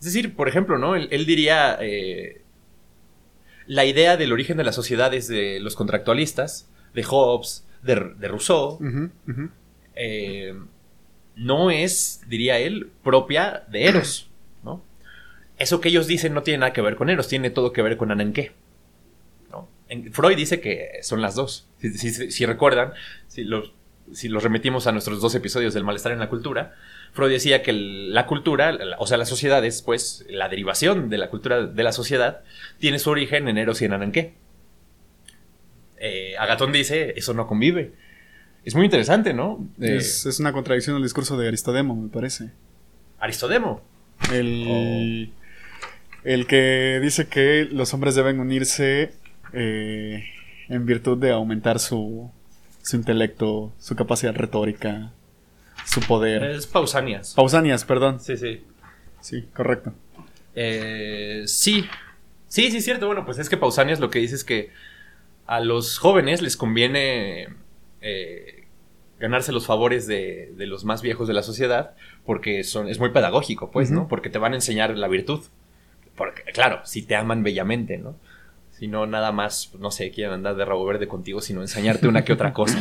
Es 0.00 0.06
decir, 0.06 0.34
por 0.34 0.48
ejemplo, 0.48 0.78
¿no? 0.78 0.96
Él, 0.96 1.26
diría, 1.26 1.78
eh, 1.80 2.42
la 3.66 3.84
idea 3.84 4.16
del 4.16 4.32
origen 4.32 4.56
de 4.56 4.64
la 4.64 4.72
sociedad 4.72 5.14
es 5.14 5.28
de 5.28 5.60
los 5.60 5.76
contractualistas, 5.76 6.68
de 6.92 7.04
Hobbes, 7.04 7.64
de, 7.82 7.94
Rousseau, 7.94 8.80
eh, 9.94 10.54
no 11.36 11.70
es, 11.70 12.22
diría 12.26 12.58
él, 12.58 12.90
propia 13.04 13.64
de 13.68 13.84
Eros, 13.84 14.28
¿no? 14.64 14.82
Eso 15.56 15.80
que 15.80 15.90
ellos 15.90 16.08
dicen 16.08 16.34
no 16.34 16.42
tiene 16.42 16.58
nada 16.58 16.72
que 16.72 16.80
ver 16.80 16.96
con 16.96 17.10
Eros, 17.10 17.28
tiene 17.28 17.50
todo 17.50 17.72
que 17.72 17.82
ver 17.82 17.96
con 17.96 18.10
Ananqué. 18.10 18.52
Freud 20.12 20.36
dice 20.36 20.60
que 20.60 20.98
son 21.02 21.22
las 21.22 21.34
dos. 21.34 21.66
Si, 21.78 22.46
recuerdan, 22.46 22.92
si 23.26 23.44
los, 23.44 23.72
si 24.12 24.28
los 24.28 24.42
remitimos 24.42 24.86
a 24.86 24.92
nuestros 24.92 25.20
dos 25.20 25.34
episodios 25.34 25.74
del 25.74 25.84
malestar 25.84 26.12
en 26.12 26.18
la 26.18 26.28
cultura, 26.28 26.74
Freud 27.12 27.30
decía 27.30 27.62
que 27.62 27.72
la 27.72 28.26
cultura, 28.26 28.76
o 28.98 29.06
sea, 29.06 29.16
las 29.16 29.28
sociedades, 29.28 29.82
pues, 29.82 30.26
la 30.28 30.48
derivación 30.48 31.08
de 31.08 31.18
la 31.18 31.30
cultura 31.30 31.66
de 31.66 31.82
la 31.82 31.92
sociedad, 31.92 32.42
tiene 32.78 32.98
su 32.98 33.10
origen 33.10 33.48
en 33.48 33.58
Eros 33.58 33.80
y 33.80 33.86
en 33.86 33.92
Ananqué. 33.94 34.34
Eh, 35.98 36.34
Agatón 36.38 36.72
dice, 36.72 37.14
eso 37.16 37.34
no 37.34 37.46
convive. 37.46 37.92
Es 38.64 38.74
muy 38.74 38.84
interesante, 38.84 39.32
¿no? 39.32 39.66
es, 39.80 40.38
una 40.38 40.52
contradicción 40.52 40.96
al 40.96 41.02
discurso 41.02 41.38
de 41.38 41.48
Aristodemo, 41.48 41.96
me 41.96 42.08
parece. 42.08 42.50
¿Aristodemo? 43.18 43.80
El, 44.32 44.66
oh. 44.68 46.24
el 46.24 46.46
que 46.46 47.00
dice 47.02 47.28
que 47.28 47.66
los 47.70 47.94
hombres 47.94 48.14
deben 48.14 48.40
unirse 48.40 49.12
eh, 49.52 50.24
en 50.68 50.86
virtud 50.86 51.18
de 51.18 51.32
aumentar 51.32 51.78
su, 51.78 52.30
su 52.82 52.96
intelecto, 52.96 53.72
su 53.78 53.96
capacidad 53.96 54.34
retórica, 54.34 55.12
su 55.84 56.00
poder. 56.00 56.44
Es 56.44 56.66
Pausanias. 56.66 57.34
Pausanias, 57.34 57.84
perdón. 57.84 58.20
Sí, 58.20 58.36
sí. 58.36 58.64
Sí, 59.20 59.48
correcto. 59.54 59.92
Eh, 60.54 61.42
sí. 61.46 61.86
Sí, 62.48 62.70
sí, 62.70 62.80
cierto. 62.80 63.06
Bueno, 63.06 63.24
pues 63.24 63.38
es 63.38 63.48
que 63.48 63.56
Pausanias 63.56 64.00
lo 64.00 64.10
que 64.10 64.18
dice 64.18 64.34
es 64.34 64.44
que 64.44 64.70
a 65.46 65.60
los 65.60 65.98
jóvenes 65.98 66.42
les 66.42 66.56
conviene 66.56 67.48
eh, 68.00 68.64
ganarse 69.18 69.52
los 69.52 69.66
favores 69.66 70.06
de, 70.06 70.52
de, 70.56 70.66
los 70.66 70.84
más 70.84 71.02
viejos 71.02 71.26
de 71.28 71.34
la 71.34 71.42
sociedad 71.42 71.94
porque 72.24 72.64
son, 72.64 72.88
es 72.88 72.98
muy 72.98 73.10
pedagógico, 73.10 73.70
pues, 73.70 73.90
¿no? 73.90 74.08
Porque 74.08 74.30
te 74.30 74.38
van 74.38 74.52
a 74.52 74.56
enseñar 74.56 74.96
la 74.96 75.08
virtud. 75.08 75.40
Porque, 76.14 76.42
claro, 76.52 76.80
si 76.84 77.02
te 77.02 77.16
aman 77.16 77.42
bellamente, 77.42 77.96
¿no? 77.96 78.16
Sino 78.78 79.06
nada 79.06 79.32
más, 79.32 79.72
no 79.78 79.90
sé, 79.90 80.10
quieren 80.10 80.34
andar 80.34 80.54
de 80.54 80.64
rabo 80.64 80.86
verde 80.86 81.08
contigo, 81.08 81.40
sino 81.40 81.62
enseñarte 81.62 82.06
una 82.06 82.24
que 82.24 82.32
otra 82.32 82.52
cosa 82.52 82.80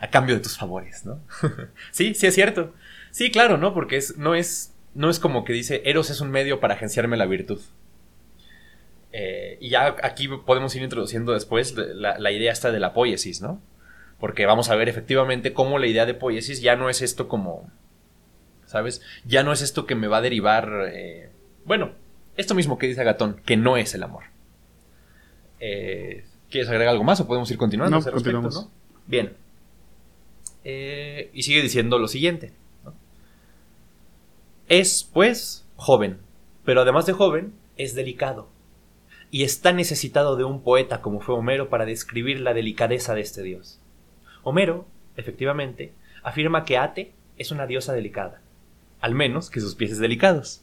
a, 0.00 0.08
cambio 0.08 0.34
de 0.34 0.40
tus 0.40 0.56
favores, 0.56 1.04
¿no? 1.04 1.20
sí, 1.92 2.14
sí 2.14 2.26
es 2.26 2.34
cierto. 2.34 2.74
Sí, 3.10 3.30
claro, 3.30 3.58
¿no? 3.58 3.74
Porque 3.74 3.96
es, 3.96 4.16
no, 4.16 4.34
es, 4.34 4.74
no 4.94 5.08
es 5.08 5.20
como 5.20 5.44
que 5.44 5.52
dice, 5.52 5.82
Eros 5.84 6.10
es 6.10 6.20
un 6.20 6.30
medio 6.30 6.58
para 6.58 6.74
agenciarme 6.74 7.16
la 7.16 7.26
virtud. 7.26 7.60
Eh, 9.12 9.56
y 9.60 9.70
ya 9.70 9.96
aquí 10.02 10.28
podemos 10.28 10.74
ir 10.74 10.82
introduciendo 10.82 11.32
después 11.32 11.74
la, 11.76 12.18
la, 12.18 12.30
idea 12.30 12.52
esta 12.52 12.72
de 12.72 12.80
la 12.80 12.92
poiesis, 12.92 13.40
¿no? 13.40 13.60
Porque 14.18 14.46
vamos 14.46 14.68
a 14.68 14.74
ver 14.74 14.88
efectivamente 14.88 15.52
cómo 15.52 15.78
la 15.78 15.86
idea 15.86 16.06
de 16.06 16.14
poiesis 16.14 16.60
ya 16.60 16.76
no 16.76 16.90
es 16.90 17.02
esto 17.02 17.28
como, 17.28 17.70
¿sabes? 18.66 19.00
Ya 19.24 19.44
no 19.44 19.52
es 19.52 19.62
esto 19.62 19.86
que 19.86 19.94
me 19.94 20.08
va 20.08 20.18
a 20.18 20.22
derivar, 20.22 20.88
eh, 20.92 21.30
bueno, 21.64 21.92
esto 22.36 22.54
mismo 22.54 22.78
que 22.78 22.88
dice 22.88 23.00
Agatón, 23.00 23.40
que 23.44 23.56
no 23.56 23.76
es 23.76 23.94
el 23.94 24.02
amor. 24.02 24.24
Eh, 25.60 26.24
¿Quieres 26.50 26.68
agregar 26.68 26.92
algo 26.92 27.04
más 27.04 27.20
o 27.20 27.26
podemos 27.26 27.50
ir 27.50 27.58
continuando? 27.58 28.00
No. 28.00 28.70
Bien. 29.06 29.34
Eh, 30.64 31.30
y 31.32 31.42
sigue 31.42 31.62
diciendo 31.62 31.98
lo 31.98 32.08
siguiente. 32.08 32.52
Es, 34.68 35.08
pues, 35.12 35.66
joven, 35.76 36.18
pero 36.64 36.82
además 36.82 37.06
de 37.06 37.14
joven, 37.14 37.54
es 37.76 37.94
delicado. 37.94 38.48
Y 39.30 39.44
está 39.44 39.72
necesitado 39.72 40.36
de 40.36 40.44
un 40.44 40.62
poeta 40.62 41.00
como 41.00 41.20
fue 41.20 41.34
Homero 41.34 41.68
para 41.68 41.86
describir 41.86 42.40
la 42.40 42.54
delicadeza 42.54 43.14
de 43.14 43.20
este 43.20 43.42
dios. 43.42 43.80
Homero, 44.42 44.86
efectivamente, 45.16 45.92
afirma 46.22 46.64
que 46.64 46.78
Ate 46.78 47.12
es 47.36 47.50
una 47.50 47.66
diosa 47.66 47.92
delicada, 47.92 48.40
al 49.00 49.14
menos 49.14 49.50
que 49.50 49.60
sus 49.60 49.74
pies 49.74 49.98
delicados. 49.98 50.62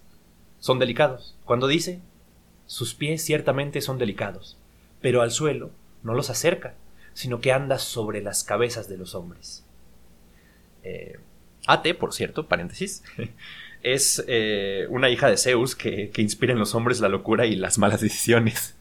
Son 0.60 0.80
delicados. 0.80 1.36
Cuando 1.46 1.68
dice, 1.68 2.02
sus 2.66 2.96
pies 2.96 3.24
ciertamente 3.24 3.82
son 3.82 3.98
delicados, 3.98 4.58
pero 5.06 5.22
al 5.22 5.30
suelo 5.30 5.70
no 6.02 6.16
los 6.16 6.32
acerca, 6.32 6.74
sino 7.14 7.40
que 7.40 7.52
anda 7.52 7.78
sobre 7.78 8.24
las 8.24 8.44
cabezas 8.44 8.90
de 8.90 8.98
los 8.98 9.14
hombres. 9.14 9.64
Eh, 10.82 11.20
Ate, 11.68 11.94
por 11.94 12.12
cierto, 12.12 12.48
paréntesis, 12.48 13.04
es 13.84 14.26
eh, 14.28 14.88
una 14.90 15.12
hija 15.12 15.30
de 15.30 15.38
Zeus 15.38 15.76
que, 15.76 16.10
que, 16.10 16.24
inspira 16.24 16.54
en 16.54 16.58
los 16.58 16.74
hombres 16.74 17.02
la 17.02 17.08
locura 17.08 17.46
y 17.46 17.56
las 17.56 17.78
malas 17.78 18.02
decisiones. 18.02 18.78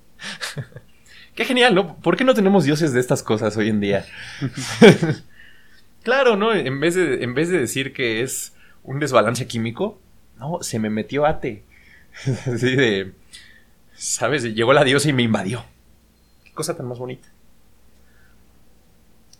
Qué 1.34 1.44
genial, 1.44 1.74
¿no? 1.74 2.00
¿Por 2.00 2.16
qué 2.16 2.24
no 2.24 2.32
tenemos 2.32 2.64
dioses 2.64 2.94
de 2.94 3.00
estas 3.00 3.22
cosas 3.22 3.54
hoy 3.58 3.68
en 3.68 3.80
día? 3.80 4.06
claro, 6.04 6.36
¿no? 6.36 6.54
En 6.54 6.80
vez, 6.80 6.94
de, 6.94 7.22
en 7.22 7.34
vez 7.34 7.50
de 7.50 7.58
decir 7.58 7.92
que 7.92 8.22
es 8.22 8.54
un 8.82 8.98
desbalance 8.98 9.46
químico, 9.46 10.00
no, 10.38 10.62
se 10.62 10.78
me 10.78 10.88
metió 10.88 11.26
Ate. 11.26 11.64
Así 12.46 12.76
de... 12.76 13.12
¿Sabes? 13.92 14.42
Llegó 14.42 14.72
la 14.72 14.84
diosa 14.84 15.10
y 15.10 15.12
me 15.12 15.22
invadió. 15.22 15.66
Cosa 16.54 16.76
tan 16.76 16.86
más 16.86 16.98
bonita. 16.98 17.28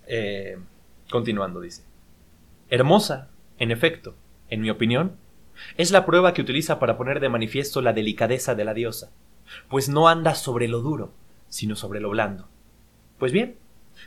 Eh, 0.07 0.59
continuando, 1.11 1.61
dice. 1.61 1.83
Hermosa, 2.68 3.29
en 3.59 3.70
efecto, 3.70 4.14
en 4.48 4.61
mi 4.61 4.70
opinión, 4.70 5.16
es 5.77 5.90
la 5.90 6.05
prueba 6.05 6.35
que 6.35 6.42
utiliza 6.42 6.79
para 6.79 6.96
poner 6.96 7.20
de 7.20 7.29
manifiesto 7.29 7.81
la 7.81 7.92
delicadeza 7.92 8.55
de 8.55 8.64
la 8.64 8.74
diosa, 8.74 9.11
pues 9.68 9.88
no 9.88 10.09
anda 10.09 10.35
sobre 10.35 10.68
lo 10.68 10.81
duro, 10.81 11.12
sino 11.48 11.77
sobre 11.77 12.00
lo 12.00 12.11
blando. 12.11 12.48
Pues 13.18 13.33
bien, 13.33 13.57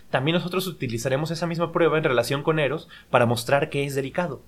también 0.10 0.36
nosotros 0.36 0.68
utilizaremos 0.68 1.32
esa 1.32 1.48
misma 1.48 1.72
prueba 1.72 1.98
en 1.98 2.04
relación 2.04 2.44
con 2.44 2.60
Eros 2.60 2.90
para 3.10 3.26
mostrar 3.26 3.70
que 3.70 3.86
es 3.86 3.96
delicado, 3.96 4.42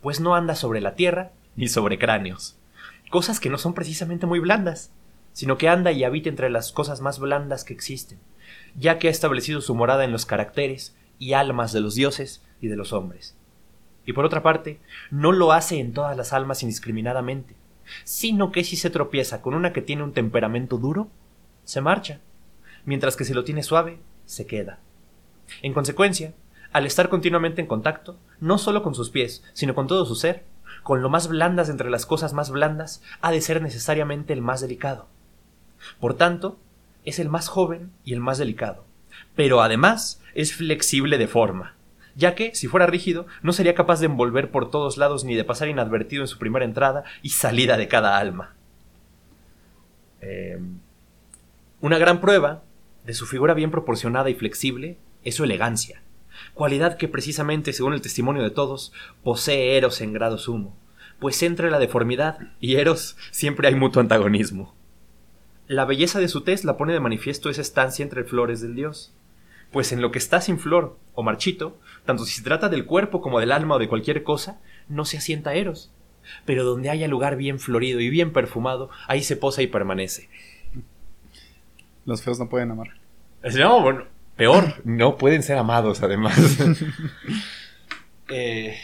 pues 0.00 0.20
no 0.20 0.34
anda 0.34 0.54
sobre 0.54 0.80
la 0.80 0.94
tierra 0.94 1.32
ni 1.56 1.68
sobre 1.68 1.98
cráneos, 1.98 2.56
cosas 3.10 3.40
que 3.40 3.50
no 3.50 3.58
son 3.58 3.74
precisamente 3.74 4.26
muy 4.26 4.38
blandas, 4.38 4.92
sino 5.32 5.58
que 5.58 5.68
anda 5.68 5.92
y 5.92 6.04
habita 6.04 6.28
entre 6.28 6.50
las 6.50 6.72
cosas 6.72 7.00
más 7.00 7.18
blandas 7.18 7.64
que 7.64 7.72
existen, 7.72 8.18
ya 8.76 8.98
que 8.98 9.08
ha 9.08 9.10
establecido 9.10 9.60
su 9.60 9.74
morada 9.74 10.04
en 10.04 10.12
los 10.12 10.26
caracteres 10.26 10.96
y 11.18 11.34
almas 11.34 11.72
de 11.72 11.80
los 11.80 11.94
dioses 11.94 12.42
y 12.60 12.68
de 12.68 12.76
los 12.76 12.92
hombres. 12.92 13.36
Y 14.04 14.12
por 14.12 14.24
otra 14.24 14.42
parte, 14.42 14.80
no 15.10 15.32
lo 15.32 15.52
hace 15.52 15.78
en 15.78 15.92
todas 15.92 16.16
las 16.16 16.32
almas 16.32 16.62
indiscriminadamente, 16.62 17.54
sino 18.04 18.52
que 18.52 18.64
si 18.64 18.76
se 18.76 18.90
tropieza 18.90 19.42
con 19.42 19.54
una 19.54 19.72
que 19.72 19.82
tiene 19.82 20.02
un 20.02 20.12
temperamento 20.12 20.78
duro, 20.78 21.08
se 21.64 21.80
marcha, 21.80 22.20
mientras 22.84 23.16
que 23.16 23.24
si 23.24 23.34
lo 23.34 23.44
tiene 23.44 23.62
suave, 23.62 23.98
se 24.24 24.46
queda. 24.46 24.78
En 25.62 25.72
consecuencia, 25.72 26.34
al 26.72 26.86
estar 26.86 27.08
continuamente 27.08 27.60
en 27.60 27.66
contacto, 27.66 28.18
no 28.38 28.58
solo 28.58 28.82
con 28.82 28.94
sus 28.94 29.10
pies, 29.10 29.44
sino 29.52 29.74
con 29.74 29.86
todo 29.86 30.06
su 30.06 30.14
ser, 30.14 30.44
con 30.82 31.02
lo 31.02 31.10
más 31.10 31.28
blandas 31.28 31.68
entre 31.68 31.90
las 31.90 32.06
cosas 32.06 32.32
más 32.32 32.50
blandas, 32.50 33.02
ha 33.20 33.32
de 33.32 33.40
ser 33.40 33.60
necesariamente 33.60 34.32
el 34.32 34.40
más 34.40 34.60
delicado. 34.60 35.08
Por 35.98 36.14
tanto, 36.14 36.58
es 37.04 37.18
el 37.18 37.28
más 37.28 37.48
joven 37.48 37.90
y 38.04 38.12
el 38.12 38.20
más 38.20 38.38
delicado, 38.38 38.84
pero 39.34 39.62
además 39.62 40.22
es 40.34 40.54
flexible 40.54 41.18
de 41.18 41.28
forma, 41.28 41.74
ya 42.14 42.34
que, 42.34 42.54
si 42.54 42.68
fuera 42.68 42.86
rígido, 42.86 43.26
no 43.42 43.52
sería 43.52 43.74
capaz 43.74 44.00
de 44.00 44.06
envolver 44.06 44.50
por 44.50 44.70
todos 44.70 44.98
lados 44.98 45.24
ni 45.24 45.34
de 45.34 45.44
pasar 45.44 45.68
inadvertido 45.68 46.22
en 46.22 46.28
su 46.28 46.38
primera 46.38 46.64
entrada 46.64 47.04
y 47.22 47.30
salida 47.30 47.76
de 47.76 47.88
cada 47.88 48.18
alma. 48.18 48.54
Em, 50.20 50.78
una 51.80 51.98
gran 51.98 52.20
prueba 52.20 52.62
de 53.06 53.14
su 53.14 53.26
figura 53.26 53.54
bien 53.54 53.70
proporcionada 53.70 54.28
y 54.28 54.34
flexible 54.34 54.98
es 55.24 55.34
su 55.34 55.44
elegancia, 55.44 56.02
cualidad 56.54 56.96
que 56.96 57.08
precisamente, 57.08 57.72
según 57.72 57.94
el 57.94 58.02
testimonio 58.02 58.42
de 58.42 58.50
todos, 58.50 58.92
posee 59.22 59.76
Eros 59.76 60.00
en 60.00 60.12
grado 60.12 60.38
sumo, 60.38 60.76
pues 61.18 61.42
entre 61.42 61.70
la 61.70 61.78
deformidad 61.78 62.38
y 62.60 62.76
Eros 62.76 63.16
siempre 63.30 63.68
hay 63.68 63.74
mutuo 63.74 64.00
antagonismo. 64.00 64.74
La 65.70 65.84
belleza 65.84 66.18
de 66.18 66.26
su 66.26 66.40
tez 66.40 66.64
la 66.64 66.76
pone 66.76 66.92
de 66.92 66.98
manifiesto 66.98 67.48
esa 67.48 67.60
estancia 67.60 68.02
entre 68.02 68.24
flores 68.24 68.60
del 68.60 68.74
dios. 68.74 69.14
Pues 69.70 69.92
en 69.92 70.02
lo 70.02 70.10
que 70.10 70.18
está 70.18 70.40
sin 70.40 70.58
flor 70.58 70.98
o 71.14 71.22
marchito, 71.22 71.78
tanto 72.04 72.24
si 72.24 72.38
se 72.38 72.42
trata 72.42 72.68
del 72.68 72.86
cuerpo 72.86 73.20
como 73.20 73.38
del 73.38 73.52
alma 73.52 73.76
o 73.76 73.78
de 73.78 73.86
cualquier 73.86 74.24
cosa, 74.24 74.58
no 74.88 75.04
se 75.04 75.18
asienta 75.18 75.54
Eros. 75.54 75.92
Pero 76.44 76.64
donde 76.64 76.90
haya 76.90 77.06
lugar 77.06 77.36
bien 77.36 77.60
florido 77.60 78.00
y 78.00 78.10
bien 78.10 78.32
perfumado, 78.32 78.90
ahí 79.06 79.22
se 79.22 79.36
posa 79.36 79.62
y 79.62 79.68
permanece. 79.68 80.28
Los 82.04 82.20
feos 82.20 82.40
no 82.40 82.48
pueden 82.48 82.72
amar. 82.72 82.88
No, 83.56 83.80
bueno, 83.80 84.06
peor, 84.34 84.74
no 84.84 85.18
pueden 85.18 85.44
ser 85.44 85.56
amados 85.56 86.02
además. 86.02 86.36
Eh, 88.32 88.76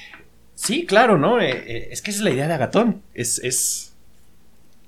sí, 0.56 0.86
claro, 0.86 1.18
¿no? 1.18 1.40
Eh, 1.40 1.50
eh, 1.52 1.88
es 1.92 2.02
que 2.02 2.10
esa 2.10 2.18
es 2.18 2.24
la 2.24 2.30
idea 2.30 2.48
de 2.48 2.54
Agatón. 2.54 3.02
Es, 3.14 3.38
es, 3.38 3.85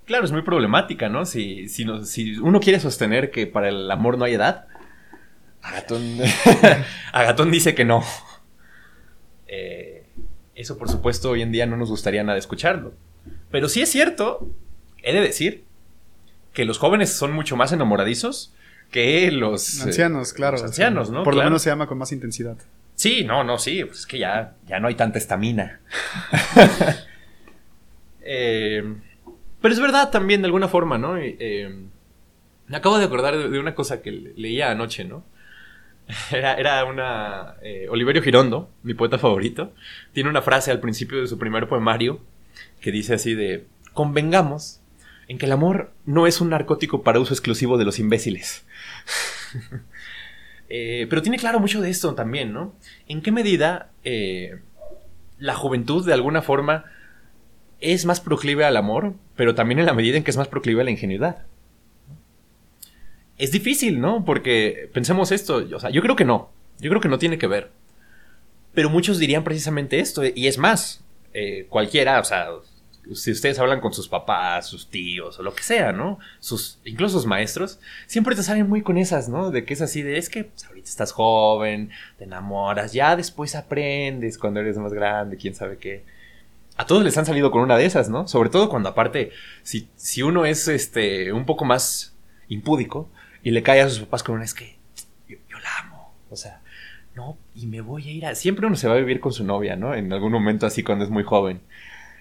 Claro, 0.08 0.24
es 0.24 0.32
muy 0.32 0.40
problemática, 0.40 1.10
¿no? 1.10 1.26
Si, 1.26 1.68
si, 1.68 1.84
si 2.06 2.38
uno 2.38 2.60
quiere 2.60 2.80
sostener 2.80 3.30
que 3.30 3.46
para 3.46 3.68
el 3.68 3.90
amor 3.90 4.16
no 4.16 4.24
hay 4.24 4.32
edad, 4.32 4.66
Agatón, 7.12 7.50
dice 7.50 7.74
que 7.74 7.84
no. 7.84 8.02
Eh, 9.48 10.06
eso, 10.54 10.78
por 10.78 10.88
supuesto, 10.88 11.28
hoy 11.28 11.42
en 11.42 11.52
día 11.52 11.66
no 11.66 11.76
nos 11.76 11.90
gustaría 11.90 12.24
nada 12.24 12.38
escucharlo. 12.38 12.94
Pero 13.50 13.68
sí 13.68 13.82
es 13.82 13.90
cierto, 13.90 14.48
he 15.02 15.12
de 15.12 15.20
decir, 15.20 15.64
que 16.54 16.64
los 16.64 16.78
jóvenes 16.78 17.12
son 17.12 17.32
mucho 17.32 17.56
más 17.56 17.72
enamoradizos 17.72 18.54
que 18.90 19.30
los 19.30 19.80
eh, 19.80 19.82
ancianos, 19.82 20.32
claro. 20.32 20.52
Los 20.56 20.64
ancianos, 20.64 21.10
¿no? 21.10 21.22
Por 21.22 21.34
lo 21.34 21.44
menos 21.44 21.60
se 21.60 21.68
llama 21.68 21.86
con 21.86 21.98
más 21.98 22.12
intensidad. 22.12 22.56
Sí, 22.94 23.24
no, 23.24 23.44
no, 23.44 23.58
sí, 23.58 23.84
pues 23.84 23.98
es 23.98 24.06
que 24.06 24.18
ya, 24.18 24.54
ya 24.66 24.80
no 24.80 24.88
hay 24.88 24.94
tanta 24.94 25.18
estamina. 25.18 25.80
eh, 28.22 28.82
pero 29.60 29.74
es 29.74 29.80
verdad 29.80 30.10
también, 30.10 30.42
de 30.42 30.46
alguna 30.46 30.68
forma, 30.68 30.98
¿no? 30.98 31.16
Eh, 31.16 31.74
me 32.66 32.76
acabo 32.76 32.98
de 32.98 33.04
acordar 33.04 33.36
de, 33.36 33.58
una 33.58 33.74
cosa 33.74 34.02
que 34.02 34.12
leía 34.12 34.70
anoche, 34.70 35.04
¿no? 35.04 35.24
Era, 36.30 36.54
era 36.54 36.84
una... 36.86 37.56
Eh, 37.60 37.86
Oliverio 37.90 38.22
Girondo, 38.22 38.70
mi 38.82 38.94
poeta 38.94 39.18
favorito, 39.18 39.74
tiene 40.14 40.30
una 40.30 40.40
frase 40.40 40.70
al 40.70 40.80
principio 40.80 41.20
de 41.20 41.26
su 41.26 41.38
primer 41.38 41.68
poemario 41.68 42.20
que 42.80 42.92
dice 42.92 43.14
así 43.14 43.34
de... 43.34 43.66
Convengamos 43.92 44.80
en 45.26 45.36
que 45.36 45.44
el 45.44 45.52
amor 45.52 45.92
no 46.06 46.26
es 46.26 46.40
un 46.40 46.48
narcótico 46.48 47.02
para 47.02 47.20
uso 47.20 47.34
exclusivo 47.34 47.76
de 47.76 47.84
los 47.84 47.98
imbéciles. 47.98 48.64
Eh, 50.70 51.06
pero 51.08 51.22
tiene 51.22 51.38
claro 51.38 51.60
mucho 51.60 51.80
de 51.80 51.88
esto 51.88 52.14
también, 52.14 52.52
¿no? 52.52 52.74
¿En 53.06 53.22
qué 53.22 53.32
medida 53.32 53.90
la 55.38 55.54
juventud 55.54 56.04
de 56.04 56.12
alguna 56.12 56.42
forma 56.42 56.84
es 57.80 58.04
más 58.04 58.20
proclive 58.20 58.64
al 58.64 58.76
amor, 58.76 59.14
pero 59.36 59.54
también 59.54 59.78
en 59.78 59.86
la 59.86 59.94
medida 59.94 60.16
en 60.16 60.24
que 60.24 60.30
es 60.30 60.36
más 60.36 60.48
proclive 60.48 60.80
a 60.80 60.84
la 60.84 60.90
ingenuidad. 60.90 61.46
Es 63.36 63.52
difícil, 63.52 64.00
¿no? 64.00 64.24
Porque 64.24 64.90
pensemos 64.92 65.30
esto, 65.30 65.64
o 65.74 65.80
sea, 65.80 65.90
yo 65.90 66.02
creo 66.02 66.16
que 66.16 66.24
no, 66.24 66.50
yo 66.80 66.90
creo 66.90 67.00
que 67.00 67.08
no 67.08 67.18
tiene 67.18 67.38
que 67.38 67.46
ver. 67.46 67.70
Pero 68.74 68.90
muchos 68.90 69.18
dirían 69.18 69.44
precisamente 69.44 70.00
esto, 70.00 70.22
y 70.24 70.48
es 70.48 70.58
más, 70.58 71.04
eh, 71.32 71.66
cualquiera, 71.68 72.20
o 72.20 72.24
sea, 72.24 72.48
si 73.14 73.30
ustedes 73.30 73.58
hablan 73.58 73.80
con 73.80 73.92
sus 73.92 74.08
papás, 74.08 74.66
sus 74.66 74.90
tíos 74.90 75.38
o 75.38 75.42
lo 75.42 75.54
que 75.54 75.62
sea, 75.62 75.92
¿no? 75.92 76.18
Sus, 76.40 76.78
incluso 76.84 77.18
sus 77.18 77.26
maestros, 77.26 77.78
siempre 78.06 78.34
te 78.34 78.42
salen 78.42 78.68
muy 78.68 78.82
con 78.82 78.98
esas, 78.98 79.28
¿no? 79.28 79.50
De 79.50 79.64
que 79.64 79.74
es 79.74 79.80
así 79.80 80.02
de, 80.02 80.18
es 80.18 80.28
que 80.28 80.44
pues, 80.44 80.66
ahorita 80.66 80.88
estás 80.88 81.12
joven, 81.12 81.90
te 82.18 82.24
enamoras, 82.24 82.92
ya 82.92 83.16
después 83.16 83.54
aprendes 83.54 84.36
cuando 84.36 84.60
eres 84.60 84.76
más 84.78 84.92
grande, 84.92 85.36
quién 85.36 85.54
sabe 85.54 85.78
qué 85.78 86.04
a 86.78 86.86
todos 86.86 87.02
les 87.02 87.18
han 87.18 87.26
salido 87.26 87.50
con 87.50 87.62
una 87.62 87.76
de 87.76 87.84
esas, 87.84 88.08
¿no? 88.08 88.28
Sobre 88.28 88.50
todo 88.50 88.68
cuando 88.68 88.88
aparte, 88.88 89.32
si, 89.64 89.88
si 89.96 90.22
uno 90.22 90.46
es 90.46 90.68
este 90.68 91.32
un 91.32 91.44
poco 91.44 91.64
más 91.64 92.16
impúdico 92.46 93.10
y 93.42 93.50
le 93.50 93.64
cae 93.64 93.80
a 93.80 93.88
sus 93.88 93.98
papás 93.98 94.22
con 94.22 94.36
una 94.36 94.44
es 94.44 94.54
que 94.54 94.78
yo, 95.28 95.36
la 95.60 95.78
amo. 95.80 96.14
O 96.30 96.36
sea, 96.36 96.62
no, 97.16 97.36
y 97.52 97.66
me 97.66 97.80
voy 97.80 98.08
a 98.08 98.12
ir 98.12 98.26
a. 98.26 98.34
Siempre 98.36 98.68
uno 98.68 98.76
se 98.76 98.86
va 98.86 98.94
a 98.94 98.98
vivir 98.98 99.18
con 99.18 99.32
su 99.32 99.44
novia, 99.44 99.74
¿no? 99.74 99.92
En 99.92 100.12
algún 100.12 100.30
momento 100.30 100.66
así 100.66 100.84
cuando 100.84 101.04
es 101.04 101.10
muy 101.10 101.24
joven. 101.24 101.60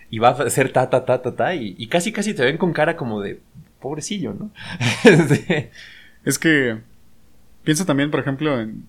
Y 0.09 0.17
va 0.17 0.29
a 0.29 0.49
ser 0.49 0.73
ta, 0.73 0.89
ta, 0.89 1.05
ta, 1.05 1.21
ta, 1.21 1.35
ta. 1.35 1.53
Y, 1.53 1.75
y 1.77 1.87
casi, 1.87 2.11
casi 2.11 2.33
te 2.33 2.43
ven 2.43 2.57
con 2.57 2.73
cara 2.73 2.97
como 2.97 3.21
de 3.21 3.39
pobrecillo, 3.79 4.33
¿no? 4.33 4.49
es 6.25 6.39
que 6.39 6.79
pienso 7.63 7.85
también, 7.85 8.09
por 8.09 8.21
ejemplo, 8.21 8.59
en 8.59 8.87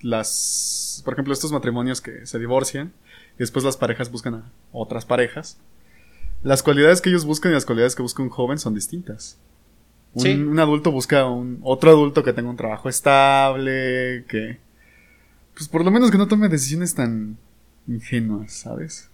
las. 0.00 1.02
Por 1.04 1.14
ejemplo, 1.14 1.32
estos 1.32 1.52
matrimonios 1.52 2.00
que 2.00 2.26
se 2.26 2.40
divorcian 2.40 2.92
y 3.38 3.40
después 3.40 3.64
las 3.64 3.76
parejas 3.76 4.10
buscan 4.10 4.34
a 4.34 4.52
otras 4.72 5.06
parejas. 5.06 5.58
Las 6.42 6.62
cualidades 6.62 7.00
que 7.00 7.10
ellos 7.10 7.24
buscan 7.24 7.52
y 7.52 7.54
las 7.54 7.64
cualidades 7.64 7.94
que 7.94 8.02
busca 8.02 8.22
un 8.22 8.30
joven 8.30 8.58
son 8.58 8.74
distintas. 8.74 9.38
Un, 10.14 10.58
adulto 10.58 10.90
busca 10.90 11.26
un 11.26 11.60
otro 11.62 11.90
adulto 11.90 12.24
que 12.24 12.32
tenga 12.32 12.50
un 12.50 12.56
trabajo 12.56 12.88
estable, 12.88 14.24
que 14.28 14.58
pues 15.54 15.68
por 15.68 15.84
lo 15.84 15.90
menos 15.90 16.10
que 16.10 16.18
no 16.18 16.28
tome 16.28 16.48
decisiones 16.48 16.94
tan 16.94 17.36
ingenuas, 17.86 18.52
¿sabes? 18.52 19.10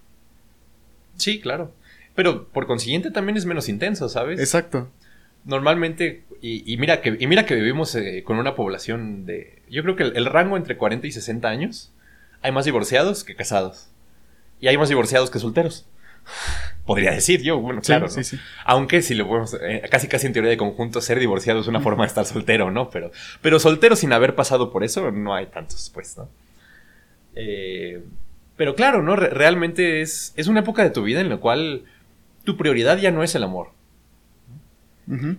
Sí, 1.17 1.41
claro. 1.41 1.73
Pero 2.15 2.49
por 2.49 2.67
consiguiente 2.67 3.11
también 3.11 3.37
es 3.37 3.47
menos 3.47 3.69
intenso, 3.69 4.09
¿sabes? 4.09 4.41
Exacto. 4.41 4.91
Normalmente, 5.45 6.25
y, 6.41 6.77
mira, 6.79 7.01
que, 7.01 7.17
y 7.19 7.27
mira 7.27 7.45
que 7.45 7.55
vivimos 7.55 7.95
eh, 7.95 8.23
con 8.25 8.39
una 8.39 8.55
población 8.55 9.27
de... 9.27 9.63
Yo 9.69 9.83
creo 9.83 9.97
que 9.97 10.05
el, 10.05 10.27
rango 10.27 10.57
entre 10.57 10.77
40 10.77 11.07
y 11.07 11.13
60 11.13 11.49
años, 11.49 11.93
hay 12.41 12.53
más 12.53 12.65
divorciados 12.65 13.25
que 13.25 13.35
casados. 13.35 13.89
Y 14.61 14.69
hay 14.69 14.79
más 14.79 14.89
divorciados 14.89 15.31
que 15.31 15.39
solteros. 15.39 15.87
Podría 16.87 17.13
decir 17.13 17.43
yo, 17.43 17.59
bueno, 17.61 17.81
claro. 17.81 18.09
Sí, 18.09 18.25
sí. 18.25 18.39
Aunque 18.65 19.01
si 19.01 19.15
lo 19.15 19.27
podemos, 19.27 19.55
eh, 19.55 19.83
casi 19.91 20.07
casi 20.07 20.27
en 20.27 20.33
teoría 20.35 20.51
de 20.51 20.57
conjunto, 20.57 21.01
ser 21.01 21.19
divorciado 21.19 21.61
es 21.61 21.67
una 21.67 21.81
forma 21.81 22.05
de 22.05 22.09
estar 22.09 22.27
soltero, 22.27 22.71
¿no? 22.71 22.91
Pero, 22.91 23.11
pero 23.41 23.59
soltero 23.59 23.97
sin 23.97 24.13
haber 24.13 24.35
pasado 24.35 24.71
por 24.71 24.85
eso, 24.85 25.11
no 25.11 25.35
hay 25.35 25.47
tantos, 25.47 25.91
pues, 25.95 26.17
¿no? 26.19 26.29
Eh, 27.37 28.03
pero 28.57 28.75
claro, 28.75 29.03
¿no? 29.03 29.17
realmente 29.17 30.01
es, 30.01 30.33
es 30.37 30.47
una 30.47 30.61
época 30.61 30.85
de 30.85 30.91
tu 30.91 31.03
vida 31.03 31.21
en 31.21 31.29
la 31.29 31.39
cual 31.39 31.85
tu 32.45 32.57
prioridad 32.57 32.99
ya 32.99 33.11
no 33.11 33.23
es 33.23 33.35
el 33.35 33.43
amor. 33.43 33.73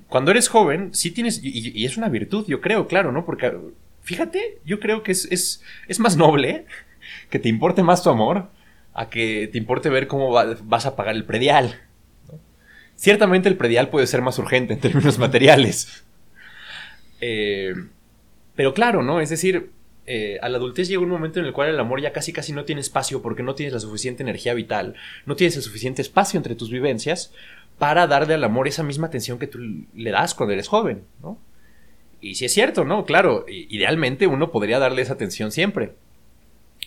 Cuando 0.09 0.29
eres 0.29 0.47
joven, 0.47 0.93
sí 0.93 1.09
tienes, 1.09 1.39
y, 1.41 1.85
es 1.85 1.97
una 1.97 2.07
virtud, 2.07 2.45
yo 2.47 2.61
creo, 2.61 2.87
claro, 2.87 3.11
¿no? 3.11 3.25
Porque, 3.25 3.51
fíjate, 4.03 4.59
yo 4.63 4.79
creo 4.79 5.01
que 5.01 5.11
es, 5.11 5.25
es, 5.31 5.63
es 5.87 5.99
más 5.99 6.17
noble 6.17 6.65
que 7.31 7.39
te 7.39 7.49
importe 7.49 7.81
más 7.81 8.03
tu 8.03 8.11
amor 8.11 8.49
a 8.95 9.09
que 9.09 9.49
te 9.51 9.57
importe 9.57 9.89
ver 9.89 10.07
cómo 10.07 10.31
vas 10.31 10.85
a 10.85 10.95
pagar 10.95 11.15
el 11.15 11.25
predial. 11.25 11.81
Ciertamente 12.95 13.49
el 13.49 13.57
predial 13.57 13.89
puede 13.89 14.07
ser 14.07 14.21
más 14.21 14.39
urgente 14.39 14.73
en 14.73 14.79
términos 14.79 15.19
materiales. 15.19 16.05
Eh, 17.19 17.73
pero 18.55 18.73
claro, 18.73 19.03
¿no? 19.03 19.19
Es 19.19 19.29
decir, 19.29 19.69
eh, 20.05 20.39
a 20.41 20.47
la 20.47 20.57
adultez 20.57 20.87
llega 20.87 21.01
un 21.01 21.09
momento 21.09 21.41
en 21.41 21.45
el 21.45 21.51
cual 21.51 21.69
el 21.69 21.79
amor 21.79 22.01
ya 22.01 22.13
casi 22.13 22.31
casi 22.31 22.53
no 22.53 22.63
tiene 22.63 22.79
espacio 22.79 23.21
porque 23.21 23.43
no 23.43 23.53
tienes 23.53 23.73
la 23.73 23.81
suficiente 23.81 24.23
energía 24.23 24.53
vital, 24.53 24.95
no 25.25 25.35
tienes 25.35 25.57
el 25.57 25.63
suficiente 25.63 26.01
espacio 26.01 26.37
entre 26.37 26.55
tus 26.55 26.71
vivencias 26.71 27.33
para 27.77 28.07
darle 28.07 28.35
al 28.35 28.43
amor 28.45 28.69
esa 28.69 28.83
misma 28.83 29.07
atención 29.07 29.39
que 29.39 29.47
tú 29.47 29.59
le 29.93 30.11
das 30.11 30.33
cuando 30.33 30.53
eres 30.53 30.69
joven, 30.69 31.03
¿no? 31.21 31.37
Y 32.21 32.35
si 32.35 32.45
es 32.45 32.53
cierto, 32.53 32.85
¿no? 32.85 33.05
Claro, 33.05 33.45
idealmente 33.47 34.25
uno 34.25 34.51
podría 34.51 34.79
darle 34.79 35.01
esa 35.01 35.13
atención 35.13 35.51
siempre. 35.51 35.95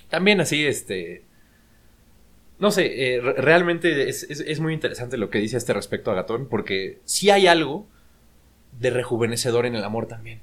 También 0.09 0.41
así, 0.41 0.67
este... 0.67 1.28
No 2.59 2.73
sé, 2.73 3.17
eh, 3.17 3.21
realmente 3.21 4.09
es, 4.09 4.61
muy 4.61 4.75
interesante 4.75 5.17
lo 5.17 5.31
que 5.31 5.39
dice 5.39 5.57
a 5.57 5.59
este 5.59 5.73
respecto 5.73 6.11
Agatón, 6.11 6.49
porque 6.49 6.99
si 7.05 7.31
hay 7.31 7.47
algo 7.47 7.87
de 8.81 8.91
rejuvenecedor 8.91 9.65
en 9.65 9.77
el 9.77 9.85
amor 9.85 10.07
también. 10.07 10.41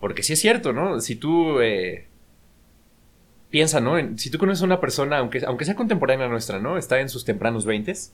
Porque 0.00 0.22
sí 0.22 0.34
es 0.34 0.40
cierto, 0.40 0.72
¿no? 0.72 1.00
Si 1.00 1.16
tú 1.16 1.60
eh, 1.60 2.06
piensa, 3.50 3.80
¿no? 3.80 3.96
si 4.18 4.30
tú 4.30 4.38
conoces 4.38 4.62
a 4.62 4.66
una 4.66 4.80
persona, 4.80 5.18
aunque, 5.18 5.42
aunque 5.46 5.64
sea 5.64 5.74
contemporánea 5.74 6.28
nuestra, 6.28 6.58
¿no? 6.58 6.76
Está 6.76 7.00
en 7.00 7.08
sus 7.08 7.24
tempranos 7.24 7.64
veintes 7.64 8.12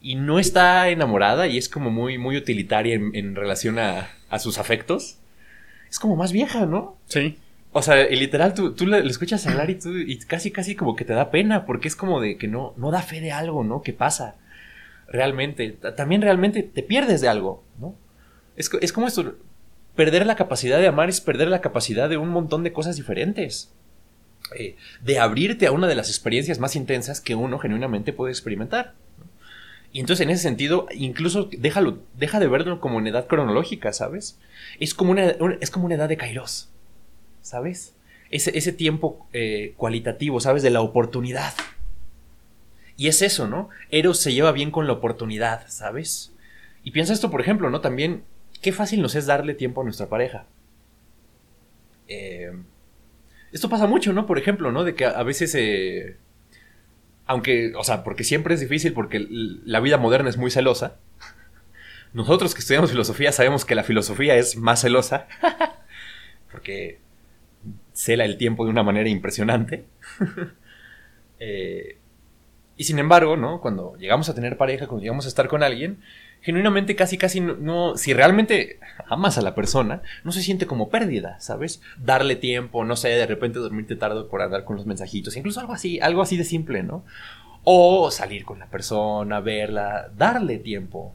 y 0.00 0.14
no 0.14 0.38
está 0.38 0.88
enamorada 0.90 1.48
y 1.48 1.58
es 1.58 1.68
como 1.68 1.90
muy, 1.90 2.18
muy 2.18 2.36
utilitaria 2.36 2.94
en, 2.94 3.34
relación 3.34 3.78
a, 3.78 4.10
a, 4.30 4.38
sus 4.38 4.58
afectos, 4.58 5.18
es 5.90 5.98
como 5.98 6.16
más 6.16 6.32
vieja, 6.32 6.66
¿no? 6.66 6.96
Sí. 7.06 7.38
O 7.72 7.82
sea, 7.82 8.06
literal, 8.08 8.54
tú, 8.54 8.74
tú 8.74 8.86
le, 8.86 8.98
escuchas 9.06 9.46
hablar 9.46 9.70
y, 9.70 9.76
tú, 9.76 9.96
y 9.96 10.18
casi, 10.18 10.50
casi 10.50 10.76
como 10.76 10.94
que 10.94 11.04
te 11.04 11.14
da 11.14 11.30
pena, 11.30 11.64
porque 11.64 11.88
es 11.88 11.96
como 11.96 12.20
de 12.20 12.36
que 12.36 12.46
no, 12.46 12.74
no 12.76 12.90
da 12.90 13.00
fe 13.02 13.20
de 13.20 13.32
algo, 13.32 13.64
¿no? 13.64 13.82
¿Qué 13.82 13.92
pasa? 13.92 14.36
Realmente. 15.08 15.70
También 15.96 16.20
realmente 16.20 16.62
te 16.62 16.82
pierdes 16.82 17.20
de 17.22 17.28
algo, 17.28 17.64
¿no? 17.78 17.94
Es, 18.56 18.70
es 18.80 18.92
como 18.92 19.06
esto, 19.06 19.36
perder 19.96 20.26
la 20.26 20.36
capacidad 20.36 20.78
de 20.78 20.86
amar 20.86 21.08
es 21.08 21.20
perder 21.20 21.48
la 21.48 21.60
capacidad 21.60 22.08
de 22.08 22.18
un 22.18 22.28
montón 22.28 22.62
de 22.62 22.72
cosas 22.72 22.96
diferentes. 22.96 23.72
Eh, 24.56 24.76
de 25.00 25.18
abrirte 25.18 25.66
a 25.66 25.72
una 25.72 25.86
de 25.86 25.94
las 25.94 26.08
experiencias 26.08 26.58
más 26.58 26.76
intensas 26.76 27.20
que 27.20 27.34
uno 27.34 27.58
genuinamente 27.58 28.12
puede 28.12 28.32
experimentar. 28.32 28.94
Y 29.92 30.00
entonces 30.00 30.24
en 30.24 30.30
ese 30.30 30.42
sentido, 30.42 30.86
incluso 30.94 31.48
déjalo, 31.56 31.98
deja 32.16 32.40
de 32.40 32.48
verlo 32.48 32.80
como 32.80 32.96
una 32.96 33.10
edad 33.10 33.26
cronológica, 33.26 33.92
¿sabes? 33.92 34.38
Es 34.80 34.94
como 34.94 35.12
una, 35.12 35.34
es 35.60 35.70
como 35.70 35.86
una 35.86 35.96
edad 35.96 36.08
de 36.08 36.16
Kairos, 36.16 36.70
¿sabes? 37.42 37.94
Ese, 38.30 38.56
ese 38.56 38.72
tiempo 38.72 39.26
eh, 39.32 39.74
cualitativo, 39.76 40.40
¿sabes? 40.40 40.62
De 40.62 40.70
la 40.70 40.80
oportunidad. 40.80 41.52
Y 42.96 43.08
es 43.08 43.22
eso, 43.22 43.46
¿no? 43.46 43.68
Eros 43.90 44.18
se 44.20 44.32
lleva 44.32 44.52
bien 44.52 44.70
con 44.70 44.86
la 44.86 44.94
oportunidad, 44.94 45.66
¿sabes? 45.68 46.32
Y 46.84 46.92
piensa 46.92 47.12
esto, 47.12 47.30
por 47.30 47.40
ejemplo, 47.40 47.70
¿no? 47.70 47.80
También 47.80 48.24
qué 48.60 48.72
fácil 48.72 49.02
nos 49.02 49.14
es 49.14 49.26
darle 49.26 49.54
tiempo 49.54 49.80
a 49.80 49.84
nuestra 49.84 50.08
pareja. 50.08 50.46
Eh, 52.08 52.52
esto 53.52 53.68
pasa 53.68 53.86
mucho, 53.86 54.12
¿no? 54.12 54.26
Por 54.26 54.38
ejemplo, 54.38 54.72
¿no? 54.72 54.84
De 54.84 54.94
que 54.94 55.04
a 55.04 55.22
veces... 55.22 55.54
Eh, 55.54 56.16
aunque, 57.26 57.74
o 57.76 57.84
sea, 57.84 58.02
porque 58.02 58.24
siempre 58.24 58.54
es 58.54 58.60
difícil 58.60 58.92
porque 58.92 59.24
la 59.28 59.80
vida 59.80 59.96
moderna 59.96 60.28
es 60.28 60.36
muy 60.36 60.50
celosa. 60.50 60.96
Nosotros 62.12 62.54
que 62.54 62.60
estudiamos 62.60 62.90
filosofía 62.90 63.32
sabemos 63.32 63.64
que 63.64 63.74
la 63.74 63.84
filosofía 63.84 64.36
es 64.36 64.56
más 64.56 64.80
celosa. 64.80 65.28
porque 66.52 66.98
cela 68.02 68.24
el 68.24 68.36
tiempo 68.36 68.64
de 68.64 68.70
una 68.70 68.82
manera 68.82 69.08
impresionante. 69.08 69.86
Eh, 71.44 71.98
y 72.76 72.84
sin 72.84 73.00
embargo, 73.00 73.36
¿no? 73.36 73.60
Cuando 73.60 73.96
llegamos 73.96 74.28
a 74.28 74.34
tener 74.36 74.56
pareja, 74.56 74.86
cuando 74.86 75.02
llegamos 75.02 75.24
a 75.24 75.28
estar 75.28 75.48
con 75.48 75.64
alguien, 75.64 75.98
genuinamente 76.40 76.94
casi 76.94 77.18
casi 77.18 77.40
no, 77.40 77.96
si 77.96 78.14
realmente 78.14 78.78
amas 79.08 79.38
a 79.38 79.42
la 79.42 79.56
persona, 79.56 80.02
no 80.22 80.30
se 80.30 80.40
siente 80.40 80.68
como 80.68 80.88
pérdida, 80.88 81.40
¿sabes? 81.40 81.82
Darle 81.98 82.36
tiempo, 82.36 82.84
no 82.84 82.94
sé, 82.94 83.08
de 83.08 83.26
repente 83.26 83.58
dormirte 83.58 83.96
tarde 83.96 84.22
por 84.22 84.40
andar 84.40 84.64
con 84.64 84.76
los 84.76 84.86
mensajitos, 84.86 85.36
incluso 85.36 85.58
algo 85.58 85.72
así, 85.72 85.98
algo 85.98 86.22
así 86.22 86.36
de 86.36 86.44
simple, 86.44 86.84
¿no? 86.84 87.04
O 87.64 88.12
salir 88.12 88.44
con 88.44 88.60
la 88.60 88.70
persona, 88.70 89.40
verla, 89.40 90.12
darle 90.16 90.58
tiempo. 90.58 91.12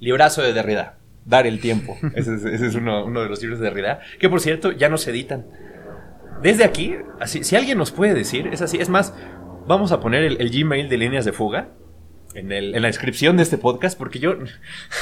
Librazo 0.00 0.42
de 0.42 0.52
Derrida, 0.52 0.97
dar 1.28 1.46
el 1.46 1.60
tiempo. 1.60 1.96
Ese 2.14 2.34
es, 2.34 2.74
uno, 2.74 3.04
de 3.08 3.28
los 3.28 3.40
libros 3.40 3.60
de 3.60 3.66
Derrida, 3.66 4.00
que 4.18 4.28
por 4.28 4.40
cierto 4.40 4.72
ya 4.72 4.88
no 4.88 4.98
se 4.98 5.10
editan. 5.10 5.46
Desde 6.42 6.64
aquí, 6.64 6.94
así, 7.20 7.44
si 7.44 7.56
alguien 7.56 7.78
nos 7.78 7.90
puede 7.90 8.14
decir, 8.14 8.48
es 8.52 8.62
así, 8.62 8.78
es 8.78 8.88
más, 8.88 9.14
vamos 9.66 9.92
a 9.92 10.00
poner 10.00 10.22
el 10.24 10.50
Gmail 10.50 10.88
de 10.88 10.96
líneas 10.96 11.24
de 11.24 11.32
fuga 11.32 11.68
en, 12.34 12.72
la 12.80 12.86
descripción 12.86 13.36
de 13.36 13.42
este 13.42 13.58
podcast 13.58 13.98
porque 13.98 14.18
yo, 14.18 14.36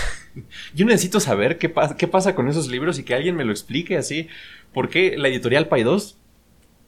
yo 0.74 0.86
necesito 0.86 1.20
saber 1.20 1.58
qué, 1.58 1.72
qué 1.98 2.08
pasa 2.08 2.34
con 2.34 2.48
esos 2.48 2.68
libros 2.68 2.98
y 2.98 3.04
que 3.04 3.14
alguien 3.14 3.36
me 3.36 3.44
lo 3.44 3.52
explique 3.52 3.96
así. 3.96 4.28
¿Por 4.72 4.88
qué 4.88 5.16
la 5.16 5.28
editorial 5.28 5.68
Paidós 5.68 6.18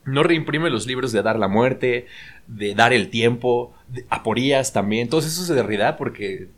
no 0.05 0.23
reimprime 0.23 0.71
los 0.71 0.87
libros 0.87 1.13
de 1.13 1.23
Dar 1.23 1.39
la 1.39 1.49
Muerte, 1.49 2.07
de 2.47 2.75
Dar 2.75 2.93
el 2.93 3.09
Tiempo, 3.09 3.75
de 3.89 4.07
Aporías 4.11 4.73
también, 4.73 5.09
todos 5.09 5.27
esos 5.27 5.49
de 5.49 5.55
Derrida? 5.55 5.97
Porque 5.97 6.49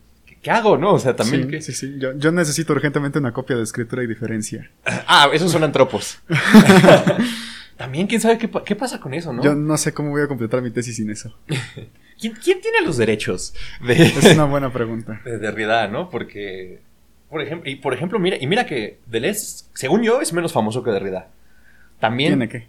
¿qué 0.42 0.50
hago, 0.50 0.76
no? 0.76 0.94
O 0.94 0.98
sea, 0.98 1.16
también. 1.16 1.50
Sí, 1.50 1.60
sí, 1.60 1.72
sí. 1.72 1.94
Yo, 1.98 2.16
yo, 2.16 2.32
necesito 2.32 2.72
urgentemente 2.72 3.18
una 3.18 3.32
copia 3.32 3.56
de 3.56 3.62
escritura 3.62 4.02
y 4.02 4.06
diferencia. 4.06 4.70
Ah, 5.12 5.28
esos 5.32 5.50
son 5.50 5.64
antropos. 5.64 6.20
también, 7.76 8.06
quién 8.06 8.20
sabe 8.20 8.38
qué, 8.38 8.48
qué, 8.64 8.76
pasa 8.76 9.00
con 9.00 9.12
eso, 9.12 9.32
¿no? 9.32 9.42
Yo 9.42 9.54
no 9.54 9.76
sé 9.76 9.92
cómo 9.92 10.10
voy 10.10 10.22
a 10.22 10.28
completar 10.28 10.62
mi 10.62 10.70
tesis 10.70 10.96
sin 10.96 11.10
eso. 11.10 11.36
¿Quién, 12.20 12.34
tiene 12.60 12.82
los 12.84 12.96
derechos 12.96 13.54
de... 13.80 13.94
Es 13.94 14.34
una 14.34 14.44
buena 14.44 14.72
pregunta. 14.72 15.20
De 15.24 15.38
Derrida, 15.38 15.88
¿no? 15.88 16.10
Porque... 16.10 16.80
Por 17.30 17.40
ejemplo, 17.40 17.70
y 17.70 17.76
por 17.76 17.94
ejemplo, 17.94 18.18
mira, 18.18 18.36
y 18.38 18.46
mira 18.46 18.66
que 18.66 18.98
Deleuze, 19.06 19.64
según 19.72 20.02
yo, 20.02 20.20
es 20.20 20.32
menos 20.32 20.52
famoso 20.52 20.82
que 20.82 20.90
Derrida. 20.90 21.28
También... 21.98 22.32
¿Tiene 22.32 22.48
qué? 22.48 22.66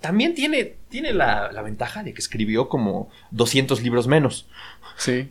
También 0.00 0.34
tiene, 0.34 0.76
tiene 0.88 1.12
la, 1.12 1.50
ventaja 1.62 2.02
de 2.02 2.12
que 2.14 2.20
escribió 2.20 2.68
como 2.68 3.10
200 3.32 3.82
libros 3.82 4.06
menos. 4.06 4.48
Sí. 4.96 5.30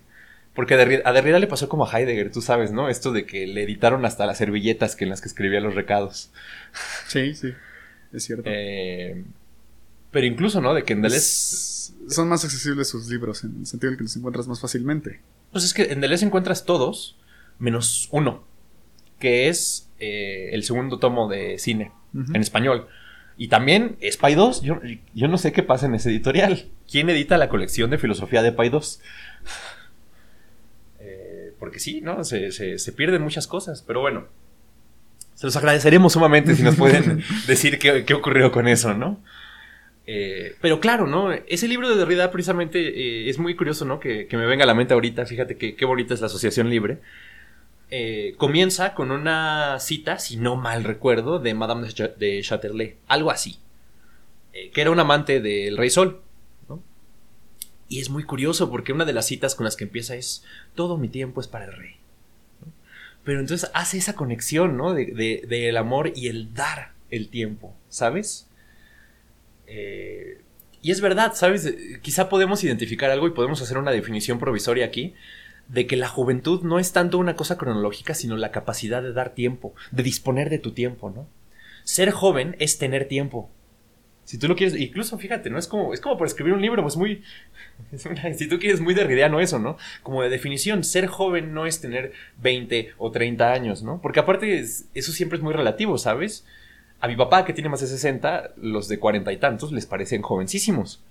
Porque 0.54 0.74
a 0.74 0.78
Derrida, 0.78 1.40
le 1.40 1.48
pasó 1.48 1.70
como 1.70 1.86
a 1.86 1.92
Heidegger, 1.92 2.32
tú 2.32 2.42
sabes, 2.42 2.72
¿no? 2.72 2.90
Esto 2.90 3.12
de 3.12 3.26
que 3.26 3.48
le 3.48 3.64
editaron 3.64 4.06
hasta 4.06 4.26
las 4.26 4.40
servilletas 4.40 4.96
que 4.96 5.06
en 5.06 5.12
las 5.12 5.22
que 5.22 5.28
escribía 5.28 5.62
los 5.62 5.76
recados. 5.76 6.32
Sí, 7.08 7.34
sí, 7.34 7.54
es 8.12 8.24
cierto. 8.24 8.44
Eh, 8.46 9.24
pero 10.12 10.26
incluso, 10.26 10.60
¿no? 10.60 10.74
De 10.74 10.84
que 10.84 10.94
en 10.94 11.02
Deleuze 11.02 11.94
son 12.10 12.28
más 12.28 12.44
accesibles 12.44 12.90
sus 12.90 13.08
libros, 13.10 13.44
en 13.44 13.60
el 13.60 13.66
sentido 13.66 13.92
de 13.92 13.98
que 13.98 14.04
los 14.04 14.16
encuentras 14.16 14.48
más 14.48 14.60
fácilmente. 14.60 15.22
Pues 15.52 15.64
es 15.64 15.74
que 15.74 15.84
en 15.84 16.02
Deleuze 16.02 16.26
encuentras 16.26 16.66
todos, 16.66 17.18
menos 17.60 18.10
uno, 18.12 18.44
que 19.20 19.50
es 19.50 19.90
eh, 20.00 20.50
el 20.54 20.64
segundo 20.64 20.98
tomo 21.00 21.30
de 21.30 21.60
cine, 21.60 21.92
en 22.14 22.42
español. 22.42 22.88
Y 23.38 23.48
también 23.48 23.96
es 24.02 24.18
Pay 24.18 24.36
2. 24.36 24.64
Yo, 24.64 24.82
yo, 25.14 25.28
no 25.30 25.38
sé 25.38 25.54
qué 25.54 25.64
pasa 25.64 25.86
en 25.86 25.96
ese 25.96 26.10
editorial. 26.10 26.66
¿Quién 26.92 27.10
edita 27.10 27.38
la 27.38 27.48
colección 27.48 27.90
de 27.90 27.98
filosofía 27.98 28.42
de 28.42 28.52
Pay 28.52 28.70
2? 28.70 29.00
Porque 31.70 31.80
sí, 31.80 32.02
¿no? 32.02 32.24
Se, 32.24 32.52
se, 32.52 32.92
pierden 32.94 33.22
muchas 33.22 33.46
cosas. 33.46 33.84
Pero 33.86 34.02
bueno, 34.02 34.26
se 35.36 35.46
los 35.46 35.56
agradeceremos 35.56 36.14
sumamente 36.14 36.56
si 36.56 36.64
nos 36.64 36.76
pueden 36.76 37.24
decir 37.48 37.78
qué, 37.78 38.06
qué 38.06 38.16
ocurrió 38.16 38.52
con 38.52 38.68
eso, 38.68 38.96
¿no? 38.96 39.22
Eh, 40.08 40.56
pero 40.62 40.80
claro, 40.80 41.06
¿no? 41.06 41.32
Ese 41.32 41.68
libro 41.68 41.88
de 41.88 41.96
Derrida 41.96 42.32
precisamente 42.32 42.80
eh, 42.80 43.30
es 43.30 43.38
muy 43.38 43.56
curioso, 43.56 43.86
¿no? 43.86 44.00
Que, 44.00 44.28
me 44.32 44.48
venga 44.48 44.64
a 44.64 44.66
la 44.66 44.74
mente 44.74 44.96
ahorita, 44.96 45.28
fíjate 45.28 45.58
que, 45.58 45.76
qué 45.76 45.86
bonita 45.86 46.16
es 46.16 46.22
la 46.22 46.26
asociación 46.26 46.72
libre. 46.72 46.98
Eh, 47.92 48.34
comienza 48.38 48.96
con 48.96 49.12
una 49.12 49.78
cita, 49.80 50.18
si 50.18 50.38
no 50.38 50.56
mal 50.56 50.84
recuerdo, 50.84 51.38
de 51.38 51.54
Madame 51.54 51.88
de 52.18 52.42
Châtelet, 52.42 52.98
algo 53.08 53.30
así, 53.30 53.60
que 54.74 54.82
era 54.82 54.90
un 54.90 55.00
amante 55.00 55.40
del 55.40 55.78
Rey 55.78 55.92
Sol. 55.92 56.24
Y 57.90 58.00
es 58.00 58.10
muy 58.10 58.24
curioso 58.24 58.70
porque 58.70 58.94
una 58.94 59.04
de 59.04 59.14
las 59.14 59.26
citas 59.26 59.56
con 59.56 59.66
las 59.66 59.76
que 59.76 59.84
empieza 59.84 60.16
es, 60.16 60.46
todo 60.76 60.98
mi 60.98 61.10
tiempo 61.10 61.42
es 61.42 61.48
para 61.48 61.66
el 61.66 61.74
rey. 61.74 61.96
Pero 63.24 63.40
entonces 63.40 63.70
hace 63.74 63.98
esa 63.98 64.16
conexión, 64.16 64.78
¿no? 64.78 64.94
Del 64.94 65.16
de, 65.16 65.78
amor 65.78 66.14
y 66.16 66.28
el 66.28 66.54
dar 66.54 66.94
el 67.10 67.30
tiempo, 67.30 67.76
¿sabes? 67.90 68.48
Eh, 69.68 70.42
y 70.82 70.92
es 70.92 71.02
verdad, 71.02 71.34
¿sabes? 71.34 71.74
Quizá 72.02 72.30
podemos 72.30 72.64
identificar 72.64 73.12
algo 73.12 73.28
y 73.28 73.32
podemos 73.32 73.62
hacer 73.62 73.78
una 73.78 73.92
definición 73.92 74.40
provisoria 74.40 74.86
aquí 74.86 75.16
de 75.68 75.86
que 75.86 75.98
la 75.98 76.08
juventud 76.08 76.64
no 76.64 76.80
es 76.80 76.94
tanto 76.94 77.18
una 77.18 77.36
cosa 77.36 77.58
cronológica, 77.58 78.14
sino 78.14 78.38
la 78.38 78.52
capacidad 78.52 79.04
de 79.04 79.14
dar 79.14 79.34
tiempo, 79.34 79.74
de 79.92 80.04
disponer 80.04 80.50
de 80.50 80.60
tu 80.60 80.72
tiempo, 80.72 81.12
¿no? 81.12 81.28
Ser 81.84 82.12
joven 82.12 82.56
es 82.60 82.78
tener 82.78 83.08
tiempo. 83.08 83.50
Si 84.30 84.38
tú 84.38 84.48
lo 84.48 84.56
quieres, 84.56 84.80
incluso 84.80 85.18
fíjate, 85.18 85.50
¿no? 85.50 85.58
Es 85.58 85.68
como, 85.68 85.92
es 85.92 86.02
como 86.02 86.16
por 86.16 86.28
escribir 86.28 86.54
un 86.54 86.62
libro, 86.62 86.84
pues 86.84 86.96
muy. 86.96 87.24
si 88.38 88.48
tú 88.48 88.60
quieres, 88.60 88.80
muy 88.80 88.94
derridiano 88.94 89.40
eso, 89.40 89.58
¿no? 89.58 89.76
Como 90.04 90.22
de 90.22 90.30
definición, 90.30 90.84
ser 90.84 91.08
joven 91.08 91.52
no 91.52 91.66
es 91.66 91.82
tener 91.82 92.12
20 92.38 92.94
o 93.00 93.10
30 93.10 93.52
años, 93.52 93.82
¿no? 93.82 94.00
Porque 94.04 94.20
aparte, 94.20 94.60
eso 94.60 95.12
siempre 95.12 95.40
es 95.40 95.44
muy 95.44 95.52
relativo, 95.52 95.98
¿sabes? 95.98 96.46
A 97.00 97.08
mi 97.08 97.16
papá, 97.16 97.44
que 97.44 97.54
tiene 97.54 97.70
más 97.70 97.82
de 97.82 97.88
60, 97.88 98.54
los 98.58 98.88
de 98.88 99.00
40 99.00 99.34
y 99.34 99.38
tantos 99.38 99.72
les 99.72 99.88
parecen 99.88 100.22
jovencísimos. 100.22 101.04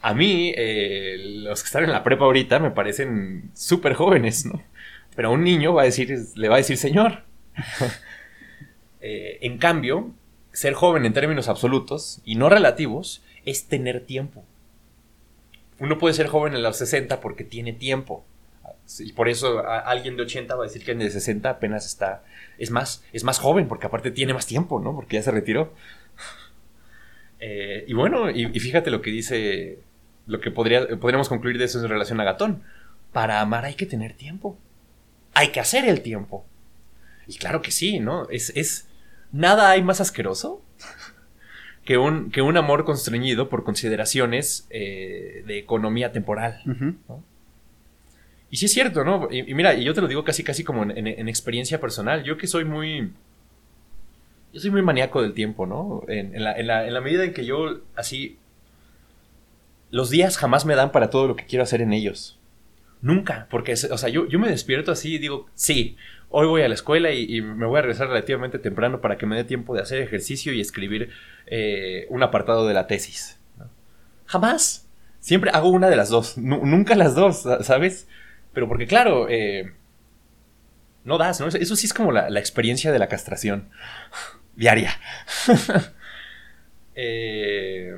A 0.00 0.14
mí, 0.14 0.54
eh, 0.56 1.18
los 1.42 1.62
que 1.62 1.66
están 1.66 1.84
en 1.84 1.90
la 1.90 2.02
prepa 2.02 2.24
ahorita 2.24 2.60
me 2.60 2.70
parecen 2.70 3.50
súper 3.52 3.92
jóvenes, 3.92 4.46
¿no? 4.46 4.62
Pero 5.14 5.28
a 5.28 5.32
un 5.32 5.44
niño 5.44 5.74
va 5.74 5.82
a 5.82 5.84
decir, 5.84 6.16
le 6.34 6.48
va 6.48 6.54
a 6.54 6.58
decir 6.64 6.78
señor. 6.78 7.24
Eh, 9.00 9.38
en 9.42 9.58
cambio, 9.58 10.12
ser 10.58 10.74
joven 10.74 11.06
en 11.06 11.12
términos 11.12 11.48
absolutos 11.48 12.20
y 12.24 12.34
no 12.34 12.48
relativos 12.48 13.22
es 13.44 13.68
tener 13.68 14.04
tiempo. 14.04 14.44
Uno 15.78 15.98
puede 15.98 16.14
ser 16.14 16.26
joven 16.26 16.54
en 16.54 16.64
los 16.64 16.76
60 16.78 17.20
porque 17.20 17.44
tiene 17.44 17.72
tiempo. 17.72 18.24
Y 18.98 19.12
por 19.12 19.28
eso 19.28 19.62
alguien 19.68 20.16
de 20.16 20.24
80 20.24 20.56
va 20.56 20.64
a 20.64 20.66
decir 20.66 20.84
que 20.84 20.90
en 20.90 20.98
de 20.98 21.10
60 21.10 21.48
apenas 21.48 21.86
está. 21.86 22.24
Es 22.58 22.72
más, 22.72 23.04
es 23.12 23.22
más 23.22 23.38
joven, 23.38 23.68
porque 23.68 23.86
aparte 23.86 24.10
tiene 24.10 24.34
más 24.34 24.46
tiempo, 24.46 24.80
¿no? 24.80 24.96
Porque 24.96 25.16
ya 25.16 25.22
se 25.22 25.30
retiró. 25.30 25.72
Eh, 27.40 27.84
y 27.86 27.92
bueno, 27.94 28.28
y, 28.30 28.46
fíjate 28.58 28.90
lo 28.90 29.00
que 29.00 29.12
dice. 29.12 29.78
Lo 30.26 30.40
que 30.40 30.50
podría, 30.50 30.88
podríamos 30.98 31.28
concluir 31.28 31.56
de 31.56 31.66
eso 31.66 31.80
en 31.80 31.88
relación 31.88 32.20
a 32.20 32.24
Gatón. 32.24 32.64
Para 33.12 33.40
amar 33.40 33.64
hay 33.64 33.74
que 33.74 33.86
tener 33.86 34.14
tiempo. 34.14 34.58
Hay 35.34 35.52
que 35.52 35.60
hacer 35.60 35.84
el 35.84 36.00
tiempo. 36.00 36.44
Y 37.28 37.36
claro 37.36 37.62
que 37.62 37.70
sí, 37.70 38.00
¿no? 38.00 38.28
Es, 38.28 38.50
es, 38.56 38.87
nada 39.32 39.70
hay 39.70 39.82
más 39.82 40.00
asqueroso 40.00 40.62
que 41.84 41.96
un, 41.96 42.30
que 42.30 42.42
un 42.42 42.56
amor 42.56 42.84
constreñido 42.84 43.48
por 43.48 43.64
consideraciones 43.64 44.66
eh, 44.70 45.42
de 45.46 45.58
economía 45.58 46.12
temporal. 46.12 46.60
Y 48.50 48.56
sí 48.56 48.66
es 48.66 48.72
cierto, 48.72 49.04
¿no? 49.04 49.28
Y, 49.30 49.54
mira, 49.54 49.74
y 49.74 49.84
yo 49.84 49.94
te 49.94 50.00
lo 50.00 50.08
digo 50.08 50.24
casi, 50.24 50.44
casi 50.44 50.64
como 50.64 50.82
en, 50.82 51.28
experiencia 51.28 51.80
personal. 51.80 52.24
Yo 52.24 52.36
que 52.36 52.46
soy 52.46 52.64
muy... 52.64 53.12
Yo 54.52 54.60
soy 54.60 54.70
muy 54.70 54.82
maníaco 54.82 55.20
del 55.22 55.34
tiempo, 55.34 55.66
¿no? 55.66 56.02
En, 56.08 56.42
la, 56.42 56.58
en 56.58 56.66
la 56.66 57.00
medida 57.00 57.24
en 57.24 57.32
que 57.32 57.44
yo 57.44 57.80
así... 57.96 58.38
Los 59.90 60.10
días 60.10 60.36
jamás 60.36 60.66
me 60.66 60.74
dan 60.74 60.92
para 60.92 61.08
todo 61.08 61.26
lo 61.26 61.36
que 61.36 61.46
quiero 61.46 61.62
hacer 61.62 61.80
en 61.80 61.94
ellos. 61.94 62.38
Nunca, 63.00 63.46
porque, 63.50 63.72
o 63.72 63.98
sea, 63.98 64.08
yo, 64.08 64.26
yo 64.26 64.38
me 64.38 64.50
despierto 64.50 64.90
así 64.90 65.14
y 65.14 65.18
digo, 65.18 65.46
sí, 65.54 65.96
hoy 66.30 66.46
voy 66.46 66.62
a 66.62 66.68
la 66.68 66.74
escuela 66.74 67.12
y, 67.12 67.40
me 67.40 67.66
voy 67.66 67.78
a 67.78 67.82
regresar 67.82 68.08
relativamente 68.08 68.58
temprano 68.58 69.00
para 69.00 69.16
que 69.16 69.26
me 69.26 69.36
dé 69.36 69.44
tiempo 69.44 69.74
de 69.74 69.82
hacer 69.82 70.00
ejercicio 70.00 70.52
y 70.52 70.60
escribir 70.60 71.10
eh, 71.46 72.06
un 72.10 72.22
apartado 72.22 72.66
de 72.66 72.74
la 72.74 72.86
tesis. 72.86 73.38
Jamás. 74.26 74.86
Siempre 75.20 75.50
hago 75.52 75.68
una 75.68 75.88
de 75.88 75.96
las 75.96 76.10
dos. 76.10 76.38
nunca 76.38 76.94
las 76.94 77.14
dos, 77.14 77.44
¿sabes? 77.62 78.08
Pero 78.52 78.68
porque, 78.68 78.86
claro, 78.86 79.26
eh, 79.28 79.72
no 81.04 81.18
das, 81.18 81.40
¿no? 81.40 81.48
Eso 81.48 81.76
sí 81.76 81.86
es 81.86 81.94
como 81.94 82.12
la, 82.12 82.28
experiencia 82.38 82.92
de 82.92 82.98
la 82.98 83.08
castración 83.08 83.70
diaria. 84.56 84.92
Eh, 87.00 87.96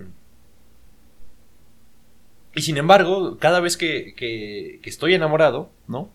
y 2.54 2.60
sin 2.60 2.76
embargo, 2.76 3.38
cada 3.38 3.60
vez 3.60 3.78
que, 3.78 4.14
que 4.14 4.78
estoy 4.84 5.14
enamorado, 5.14 5.72
¿no? 5.88 6.10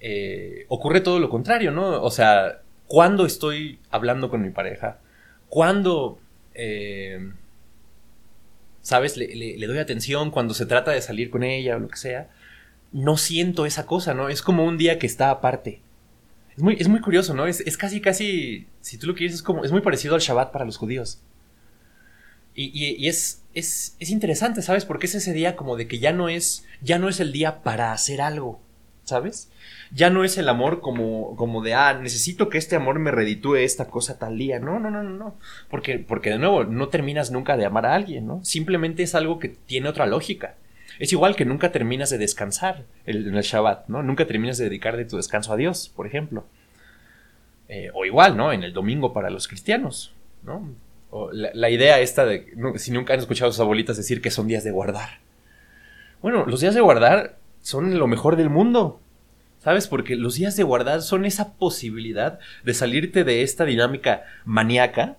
Eh, 0.00 0.64
ocurre 0.68 1.00
todo 1.00 1.18
lo 1.18 1.28
contrario, 1.28 1.70
¿no? 1.72 2.02
O 2.02 2.10
sea, 2.10 2.62
cuando 2.86 3.26
estoy 3.26 3.78
hablando 3.90 4.30
con 4.30 4.42
mi 4.42 4.50
pareja, 4.50 4.98
cuando, 5.48 6.18
eh, 6.54 7.32
¿sabes? 8.82 9.16
Le, 9.16 9.66
doy 9.66 9.78
atención 9.78 10.30
cuando 10.30 10.54
se 10.54 10.66
trata 10.66 10.92
de 10.92 11.02
salir 11.02 11.30
con 11.30 11.42
ella 11.42 11.76
o 11.76 11.80
lo 11.80 11.88
que 11.88 11.96
sea, 11.96 12.30
no 12.92 13.16
siento 13.16 13.66
esa 13.66 13.86
cosa, 13.86 14.14
¿no? 14.14 14.28
Es 14.28 14.42
como 14.42 14.64
un 14.64 14.78
día 14.78 14.98
que 14.98 15.06
está 15.06 15.30
aparte. 15.30 15.80
Es 16.56 16.62
muy, 16.62 16.76
es 16.78 16.88
muy 16.88 17.00
curioso, 17.00 17.34
¿no? 17.34 17.46
Es, 17.46 17.76
casi, 17.76 18.00
casi, 18.00 18.66
si 18.80 18.98
tú 18.98 19.06
lo 19.06 19.14
quieres, 19.14 19.34
es 19.34 19.42
como, 19.42 19.64
es 19.64 19.72
muy 19.72 19.80
parecido 19.80 20.14
al 20.14 20.20
Shabbat 20.20 20.52
para 20.52 20.64
los 20.64 20.76
judíos. 20.76 21.20
Y, 22.54 23.06
es, 23.06 23.44
es, 23.54 23.94
es 24.00 24.10
interesante, 24.10 24.62
¿sabes? 24.62 24.84
Porque 24.84 25.06
es 25.06 25.14
ese 25.14 25.32
día 25.32 25.54
como 25.54 25.76
de 25.76 25.86
que 25.86 26.00
ya 26.00 26.12
no 26.12 26.28
es, 26.28 26.64
ya 26.80 26.98
no 26.98 27.08
es 27.08 27.20
el 27.20 27.30
día 27.30 27.62
para 27.62 27.92
hacer 27.92 28.20
algo, 28.20 28.60
¿sabes? 29.04 29.48
Ya 29.92 30.10
no 30.10 30.24
es 30.24 30.38
el 30.38 30.48
amor 30.48 30.80
como, 30.80 31.36
como 31.36 31.62
de, 31.62 31.74
ah, 31.74 31.94
necesito 31.94 32.48
que 32.48 32.58
este 32.58 32.76
amor 32.76 32.98
me 32.98 33.10
reditúe 33.10 33.56
esta 33.56 33.86
cosa 33.86 34.18
tal 34.18 34.38
día. 34.38 34.58
No, 34.58 34.78
no, 34.78 34.90
no, 34.90 35.02
no, 35.02 35.10
no. 35.10 35.36
Porque, 35.70 35.98
porque 35.98 36.30
de 36.30 36.38
nuevo, 36.38 36.64
no 36.64 36.88
terminas 36.88 37.30
nunca 37.30 37.56
de 37.56 37.64
amar 37.64 37.86
a 37.86 37.94
alguien, 37.94 38.26
¿no? 38.26 38.44
Simplemente 38.44 39.02
es 39.02 39.14
algo 39.14 39.38
que 39.38 39.48
tiene 39.48 39.88
otra 39.88 40.06
lógica. 40.06 40.56
Es 40.98 41.12
igual 41.12 41.36
que 41.36 41.44
nunca 41.44 41.70
terminas 41.70 42.10
de 42.10 42.18
descansar 42.18 42.84
en 43.06 43.34
el 43.34 43.42
Shabbat, 43.42 43.88
¿no? 43.88 44.02
Nunca 44.02 44.26
terminas 44.26 44.58
de 44.58 44.64
dedicar 44.64 44.96
de 44.96 45.04
tu 45.04 45.16
descanso 45.16 45.52
a 45.52 45.56
Dios, 45.56 45.92
por 45.94 46.06
ejemplo. 46.06 46.44
Eh, 47.68 47.90
o 47.94 48.04
igual, 48.04 48.36
¿no? 48.36 48.52
En 48.52 48.64
el 48.64 48.72
domingo 48.72 49.12
para 49.12 49.30
los 49.30 49.46
cristianos, 49.46 50.14
¿no? 50.42 50.68
O 51.10 51.30
la, 51.32 51.70
idea 51.70 52.00
esta 52.00 52.26
de, 52.26 52.52
si 52.76 52.90
nunca 52.90 53.14
han 53.14 53.20
escuchado 53.20 53.48
a 53.48 53.52
sus 53.52 53.60
abuelitas 53.60 53.96
decir 53.96 54.20
que 54.20 54.30
son 54.30 54.46
días 54.46 54.64
de 54.64 54.70
guardar. 54.70 55.20
Bueno, 56.20 56.44
los 56.46 56.60
días 56.60 56.74
de 56.74 56.80
guardar 56.80 57.38
son 57.62 57.98
lo 57.98 58.06
mejor 58.06 58.36
del 58.36 58.50
mundo. 58.50 59.00
¿Sabes? 59.58 59.88
Porque 59.88 60.16
los 60.16 60.36
días 60.36 60.56
de 60.56 60.62
guardar 60.62 61.02
son 61.02 61.24
esa 61.24 61.54
posibilidad 61.54 62.38
de 62.64 62.74
salirte 62.74 63.24
de 63.24 63.42
esta 63.42 63.64
dinámica 63.64 64.24
maníaca 64.44 65.16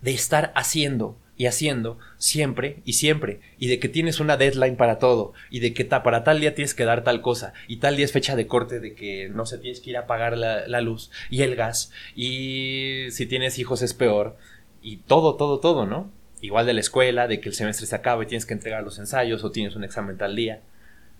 de 0.00 0.12
estar 0.12 0.52
haciendo 0.54 1.18
y 1.36 1.46
haciendo 1.46 1.98
siempre 2.16 2.80
y 2.84 2.94
siempre 2.94 3.40
y 3.58 3.68
de 3.68 3.78
que 3.78 3.88
tienes 3.88 4.20
una 4.20 4.36
deadline 4.36 4.76
para 4.76 4.98
todo 4.98 5.34
y 5.50 5.60
de 5.60 5.74
que 5.74 5.84
para 5.84 6.24
tal 6.24 6.40
día 6.40 6.54
tienes 6.54 6.74
que 6.74 6.84
dar 6.84 7.04
tal 7.04 7.20
cosa 7.20 7.52
y 7.68 7.76
tal 7.76 7.96
día 7.96 8.06
es 8.06 8.12
fecha 8.12 8.36
de 8.36 8.46
corte 8.46 8.80
de 8.80 8.94
que 8.94 9.28
no 9.28 9.44
sé 9.44 9.58
tienes 9.58 9.80
que 9.80 9.90
ir 9.90 9.96
a 9.98 10.06
pagar 10.06 10.38
la, 10.38 10.66
la 10.66 10.80
luz 10.80 11.10
y 11.28 11.42
el 11.42 11.54
gas 11.54 11.92
y 12.14 13.08
si 13.10 13.26
tienes 13.26 13.58
hijos 13.58 13.82
es 13.82 13.92
peor 13.92 14.36
y 14.80 14.98
todo 14.98 15.36
todo 15.36 15.60
todo 15.60 15.84
no 15.84 16.10
igual 16.40 16.64
de 16.64 16.72
la 16.72 16.80
escuela 16.80 17.28
de 17.28 17.40
que 17.40 17.50
el 17.50 17.54
semestre 17.54 17.86
se 17.86 17.96
acaba 17.96 18.22
y 18.22 18.26
tienes 18.26 18.46
que 18.46 18.54
entregar 18.54 18.82
los 18.82 18.98
ensayos 18.98 19.44
o 19.44 19.50
tienes 19.50 19.76
un 19.76 19.84
examen 19.84 20.16
tal 20.16 20.36
día 20.36 20.60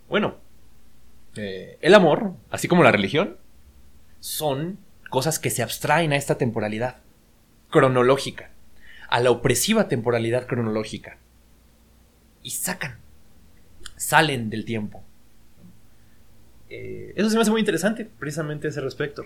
bueno 0.09 0.46
eh, 1.37 1.77
el 1.81 1.93
amor, 1.93 2.33
así 2.49 2.67
como 2.67 2.83
la 2.83 2.91
religión, 2.91 3.37
son 4.19 4.77
cosas 5.09 5.39
que 5.39 5.49
se 5.49 5.63
abstraen 5.63 6.13
a 6.13 6.15
esta 6.15 6.37
temporalidad 6.37 6.97
cronológica, 7.69 8.49
a 9.09 9.19
la 9.19 9.31
opresiva 9.31 9.87
temporalidad 9.87 10.47
cronológica, 10.47 11.17
y 12.43 12.51
sacan, 12.51 12.97
salen 13.95 14.49
del 14.49 14.65
tiempo. 14.65 15.03
Eh, 16.69 17.13
eso 17.15 17.29
se 17.29 17.35
me 17.35 17.41
hace 17.41 17.51
muy 17.51 17.61
interesante, 17.61 18.09
precisamente 18.19 18.67
a 18.67 18.69
ese 18.69 18.81
respecto. 18.81 19.25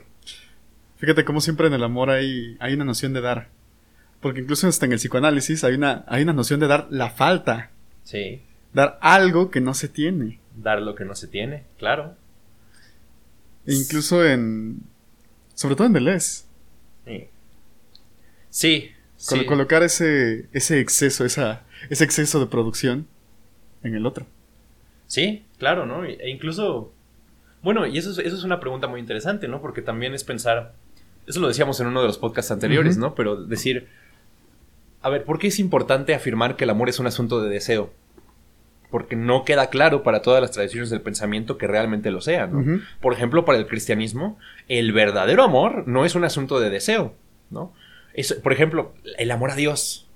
Fíjate 0.97 1.26
cómo 1.26 1.41
siempre 1.41 1.68
en 1.68 1.74
el 1.74 1.84
amor 1.84 2.12
hay, 2.12 2.57
hay 2.59 2.74
una 2.74 2.86
noción 2.86 3.14
de 3.14 3.22
dar. 3.22 3.49
Porque 4.20 4.41
incluso 4.41 4.68
hasta 4.68 4.86
en 4.86 4.91
el 4.91 4.99
psicoanálisis 4.99 5.64
hay 5.64 5.74
una, 5.74 6.05
hay 6.07 6.22
una 6.22 6.34
noción 6.34 6.59
de 6.59 6.68
dar 6.68 6.88
la 6.91 7.09
falta. 7.09 7.72
Sí. 8.03 8.43
Dar 8.72 8.99
algo 9.01 9.49
que 9.49 9.62
no 9.62 9.74
se 9.74 9.88
tiene 9.88 10.41
dar 10.62 10.82
lo 10.82 10.95
que 10.95 11.05
no 11.05 11.16
se 11.16 11.28
tiene, 11.28 11.64
claro. 11.78 12.16
E 13.66 13.74
incluso 13.74 14.26
en. 14.26 14.82
Sobre 15.53 15.76
todo 15.76 15.88
en 15.88 15.93
Deleuze. 15.93 16.45
Sí. 17.05 17.30
Sí. 18.49 18.91
Colocar 19.45 19.84
ese, 19.84 20.47
ese 20.51 20.80
exceso, 20.80 21.26
esa, 21.26 21.62
ese 21.89 22.03
exceso 22.03 22.39
de 22.39 22.47
producción 22.47 23.07
en 23.84 23.95
el 23.95 24.05
otro. 24.05 24.26
Sí, 25.07 25.45
claro, 25.57 25.86
¿no? 25.86 26.05
E 26.05 26.30
incluso. 26.30 26.91
Bueno, 27.62 27.86
y 27.86 27.97
eso 27.97 28.12
es, 28.12 28.18
eso 28.18 28.36
es 28.36 28.43
una 28.43 28.59
pregunta 28.59 28.88
muy 28.88 28.99
interesante, 28.99 29.47
¿no? 29.47 29.62
Porque 29.62 29.82
también 29.82 30.14
es 30.14 30.24
pensar. 30.24 30.74
Eso 31.28 31.39
lo 31.39 31.47
decíamos 31.47 31.80
en 31.80 31.88
uno 31.88 32.01
de 32.01 32.07
los 32.07 32.18
podcasts 32.18 32.51
anteriores, 32.51 32.97
¿no? 32.97 33.14
Pero 33.14 33.43
decir. 33.43 33.88
A 35.03 35.09
ver, 35.09 35.24
¿por 35.24 35.39
qué 35.39 35.47
es 35.47 35.59
importante 35.59 36.14
afirmar 36.14 36.55
que 36.55 36.64
el 36.64 36.70
amor 36.70 36.89
es 36.89 36.99
un 36.99 37.07
asunto 37.07 37.41
de 37.41 37.49
deseo? 37.49 37.91
Porque 38.92 39.16
no 39.16 39.46
queda 39.46 39.70
claro 39.70 40.04
para 40.04 40.22
todas 40.22 40.42
las 40.42 40.52
tradiciones 40.52 40.89
del 40.89 41.02
pensamiento 41.02 41.58
que 41.58 41.66
realmente 41.66 42.12
lo 42.12 42.22
sean. 42.22 42.84
Por 43.00 43.14
ejemplo, 43.14 43.46
para 43.46 43.58
el 43.58 43.66
cristianismo, 43.66 44.38
el 44.68 44.92
verdadero 44.92 45.44
amor 45.44 45.88
no 45.88 46.06
es 46.06 46.14
un 46.14 46.26
asunto 46.26 46.60
de 46.60 46.70
deseo, 46.70 47.16
¿no? 47.50 47.74
Es, 48.14 48.34
por 48.34 48.52
ejemplo, 48.52 48.94
el 49.18 49.32
amor 49.32 49.52
a 49.52 49.56
Dios. 49.56 50.08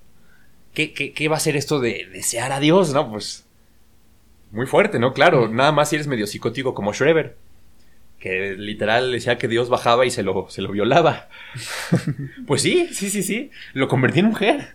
¿qué, 0.76 0.94
qué, 0.94 1.14
qué 1.14 1.28
va 1.28 1.38
a 1.38 1.40
ser 1.40 1.56
esto 1.56 1.80
de 1.80 2.08
desear 2.12 2.52
a 2.52 2.60
Dios? 2.60 2.94
No, 2.94 3.10
pues 3.10 3.48
muy 4.52 4.68
fuerte, 4.68 5.00
¿no? 5.00 5.14
Claro, 5.14 5.50
nada 5.50 5.72
más 5.72 5.90
si 5.90 5.96
eres 5.96 6.08
medio 6.08 6.28
psicótico 6.28 6.76
como 6.76 6.94
Schreber, 6.94 7.38
que 8.20 8.56
literal 8.58 9.12
decía 9.12 9.38
que 9.38 9.48
Dios 9.48 9.70
bajaba 9.70 10.06
y 10.06 10.12
se 10.12 10.22
lo, 10.22 10.48
se 10.50 10.62
lo 10.62 10.72
violaba. 10.72 11.30
pues 12.48 12.62
sí, 12.62 12.90
sí, 12.92 13.10
sí, 13.10 13.24
sí, 13.24 13.52
lo 13.74 13.88
convertí 13.88 14.20
en 14.20 14.28
mujer. 14.28 14.75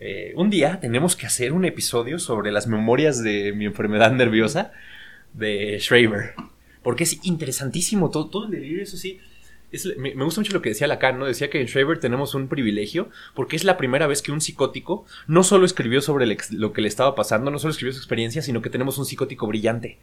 Eh, 0.00 0.32
un 0.36 0.50
día 0.50 0.80
tenemos 0.80 1.16
que 1.16 1.26
hacer 1.26 1.52
un 1.52 1.64
episodio 1.64 2.18
sobre 2.18 2.52
las 2.52 2.66
memorias 2.66 3.22
de 3.22 3.52
mi 3.52 3.64
enfermedad 3.64 4.12
nerviosa 4.12 4.72
de 5.32 5.78
Schreiber. 5.80 6.34
Porque 6.82 7.04
es 7.04 7.24
interesantísimo 7.24 8.10
todo, 8.10 8.44
el 8.44 8.50
delirio, 8.50 8.82
eso 8.82 8.96
sí. 8.96 9.20
me, 9.96 10.12
gusta 10.24 10.40
mucho 10.40 10.52
lo 10.52 10.60
que 10.60 10.70
decía 10.70 10.86
Lacan, 10.86 11.18
¿no? 11.18 11.24
Decía 11.24 11.48
que 11.48 11.60
en 11.60 11.68
Schreiber 11.68 11.98
tenemos 11.98 12.34
un 12.34 12.48
privilegio 12.48 13.08
porque 13.34 13.56
es 13.56 13.64
la 13.64 13.76
primera 13.76 14.06
vez 14.06 14.20
que 14.20 14.32
un 14.32 14.40
psicótico 14.40 15.06
no 15.26 15.42
solo 15.42 15.64
escribió 15.64 16.00
sobre 16.02 16.36
lo 16.50 16.72
que 16.72 16.82
le 16.82 16.88
estaba 16.88 17.14
pasando, 17.14 17.50
no 17.50 17.58
solo 17.58 17.70
escribió 17.70 17.92
su 17.92 18.00
experiencia, 18.00 18.42
sino 18.42 18.60
que 18.60 18.70
tenemos 18.70 18.98
un 18.98 19.06
psicótico 19.06 19.46
brillante. 19.46 19.98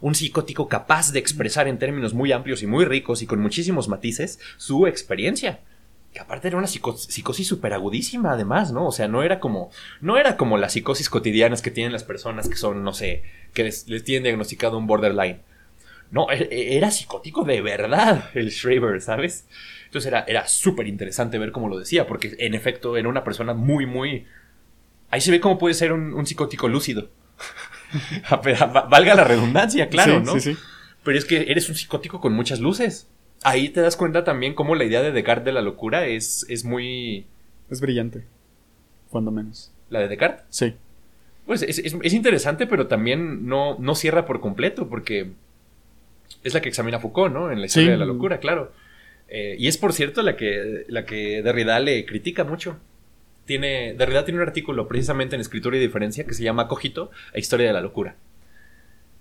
Un 0.00 0.14
psicótico 0.14 0.68
capaz 0.68 1.12
de 1.12 1.18
expresar 1.18 1.66
en 1.66 1.78
términos 1.78 2.14
muy 2.14 2.30
amplios 2.30 2.62
y 2.62 2.66
muy 2.66 2.84
ricos 2.84 3.22
y 3.22 3.26
con 3.26 3.40
muchísimos 3.40 3.88
matices 3.88 4.38
su 4.58 4.86
experiencia 4.86 5.60
que 6.12 6.20
aparte 6.20 6.48
era 6.48 6.58
una 6.58 6.66
psicosis 6.66 7.46
súper 7.46 7.72
agudísima 7.72 8.32
además, 8.32 8.70
¿no? 8.70 8.86
O 8.86 8.92
sea, 8.92 9.08
no 9.08 9.22
era 9.22 9.40
como, 9.40 9.70
no 10.00 10.18
era 10.18 10.36
como 10.36 10.58
las 10.58 10.74
psicosis 10.74 11.08
cotidianas 11.08 11.62
que 11.62 11.70
tienen 11.70 11.92
las 11.92 12.04
personas 12.04 12.48
que 12.48 12.56
son, 12.56 12.84
no 12.84 12.92
sé, 12.92 13.22
que 13.54 13.64
les, 13.64 13.86
tienen 14.04 14.24
diagnosticado 14.24 14.76
un 14.76 14.86
borderline. 14.86 15.40
No, 16.10 16.30
e, 16.30 16.48
e, 16.50 16.76
era 16.76 16.90
psicótico 16.90 17.44
de 17.44 17.62
verdad 17.62 18.28
el 18.34 18.50
Schreiber, 18.50 19.00
¿sabes? 19.00 19.46
Entonces 19.86 20.08
era, 20.08 20.24
era 20.28 20.46
súper 20.46 20.86
interesante 20.86 21.38
ver 21.38 21.50
cómo 21.50 21.68
lo 21.68 21.78
decía, 21.78 22.06
porque 22.06 22.36
en 22.38 22.54
efecto 22.54 22.96
era 22.98 23.08
una 23.08 23.24
persona 23.24 23.54
muy, 23.54 23.86
muy... 23.86 24.26
Ahí 25.08 25.22
se 25.22 25.30
ve 25.30 25.40
cómo 25.40 25.58
puede 25.58 25.74
ser 25.74 25.92
un, 25.92 26.26
psicótico 26.26 26.68
lúcido. 26.68 27.10
Valga 28.90 29.14
la 29.14 29.24
redundancia, 29.24 29.88
claro, 29.88 30.20
¿no? 30.20 30.34
Sí, 30.34 30.52
sí. 30.52 30.58
Pero 31.04 31.16
es 31.16 31.24
que 31.24 31.50
eres 31.50 31.68
un 31.70 31.74
psicótico 31.74 32.20
con 32.20 32.34
muchas 32.34 32.60
luces 32.60 33.08
ahí 33.44 33.68
te 33.68 33.80
das 33.80 33.96
cuenta 33.96 34.24
también 34.24 34.54
cómo 34.54 34.74
la 34.74 34.84
idea 34.84 35.02
de 35.02 35.12
Descartes 35.12 35.46
de 35.46 35.52
la 35.52 35.62
locura 35.62 36.06
es, 36.06 36.46
es 36.48 36.64
muy... 36.64 37.26
Es 37.70 37.80
brillante, 37.80 38.24
cuando 39.10 39.30
menos. 39.30 39.72
¿La 39.90 40.00
de 40.00 40.08
Descartes? 40.08 40.44
Sí. 40.50 40.74
Pues 41.46 41.62
es, 41.62 42.12
interesante, 42.12 42.66
pero 42.66 42.86
también 42.86 43.46
no, 43.46 43.76
no, 43.78 43.94
cierra 43.94 44.26
por 44.26 44.40
completo, 44.40 44.88
porque 44.88 45.32
es 46.44 46.54
la 46.54 46.60
que 46.60 46.68
examina 46.68 47.00
Foucault, 47.00 47.34
¿no? 47.34 47.50
En 47.50 47.60
la 47.60 47.66
historia 47.66 47.92
de 47.92 47.96
la 47.96 48.04
locura, 48.04 48.38
claro. 48.38 48.72
Eh, 49.28 49.56
y 49.58 49.66
es, 49.66 49.76
por 49.76 49.92
cierto, 49.92 50.22
la 50.22 50.36
que, 50.36 50.84
la 50.88 51.04
que 51.04 51.42
Derrida 51.42 51.80
le 51.80 52.04
critica 52.06 52.44
mucho. 52.44 52.78
Tiene, 53.44 53.94
Derrida 53.94 54.24
tiene 54.24 54.40
un 54.40 54.46
artículo 54.46 54.86
precisamente 54.86 55.34
en 55.34 55.40
Escritura 55.40 55.76
y 55.76 55.80
Diferencia 55.80 56.24
que 56.24 56.34
se 56.34 56.44
llama 56.44 56.68
Cogito 56.68 57.10
e 57.32 57.40
Historia 57.40 57.66
de 57.66 57.72
la 57.72 57.80
Locura. 57.80 58.14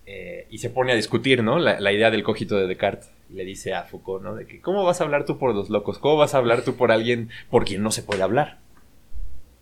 Eh, 0.06 0.46
y 0.50 0.60
se 0.60 0.70
pone 0.70 0.92
a 0.92 0.96
discutir, 0.96 1.44
¿no? 1.44 1.58
La, 1.58 1.80
la, 1.80 1.92
idea 1.92 2.12
del 2.12 2.24
cogito 2.24 2.56
de 2.58 2.68
Descartes 2.68 3.10
le 3.34 3.46
dice 3.46 3.74
a 3.74 3.84
Foucault, 3.84 4.24
¿no? 4.24 4.36
De 4.36 4.46
que, 4.46 4.62
¿cómo 4.62 4.84
vas 4.84 5.02
a 5.02 5.04
hablar 5.04 5.26
tú 5.26 5.38
por 5.38 5.56
los 5.56 5.70
locos? 5.70 5.98
¿Cómo 6.00 6.18
vas 6.18 6.34
a 6.34 6.38
hablar 6.38 6.64
tú 6.64 6.76
por 6.76 6.92
alguien 6.92 7.30
por 7.50 7.66
quien 7.66 7.84
no 7.84 7.92
se 7.92 8.04
puede 8.04 8.24
hablar? 8.24 8.60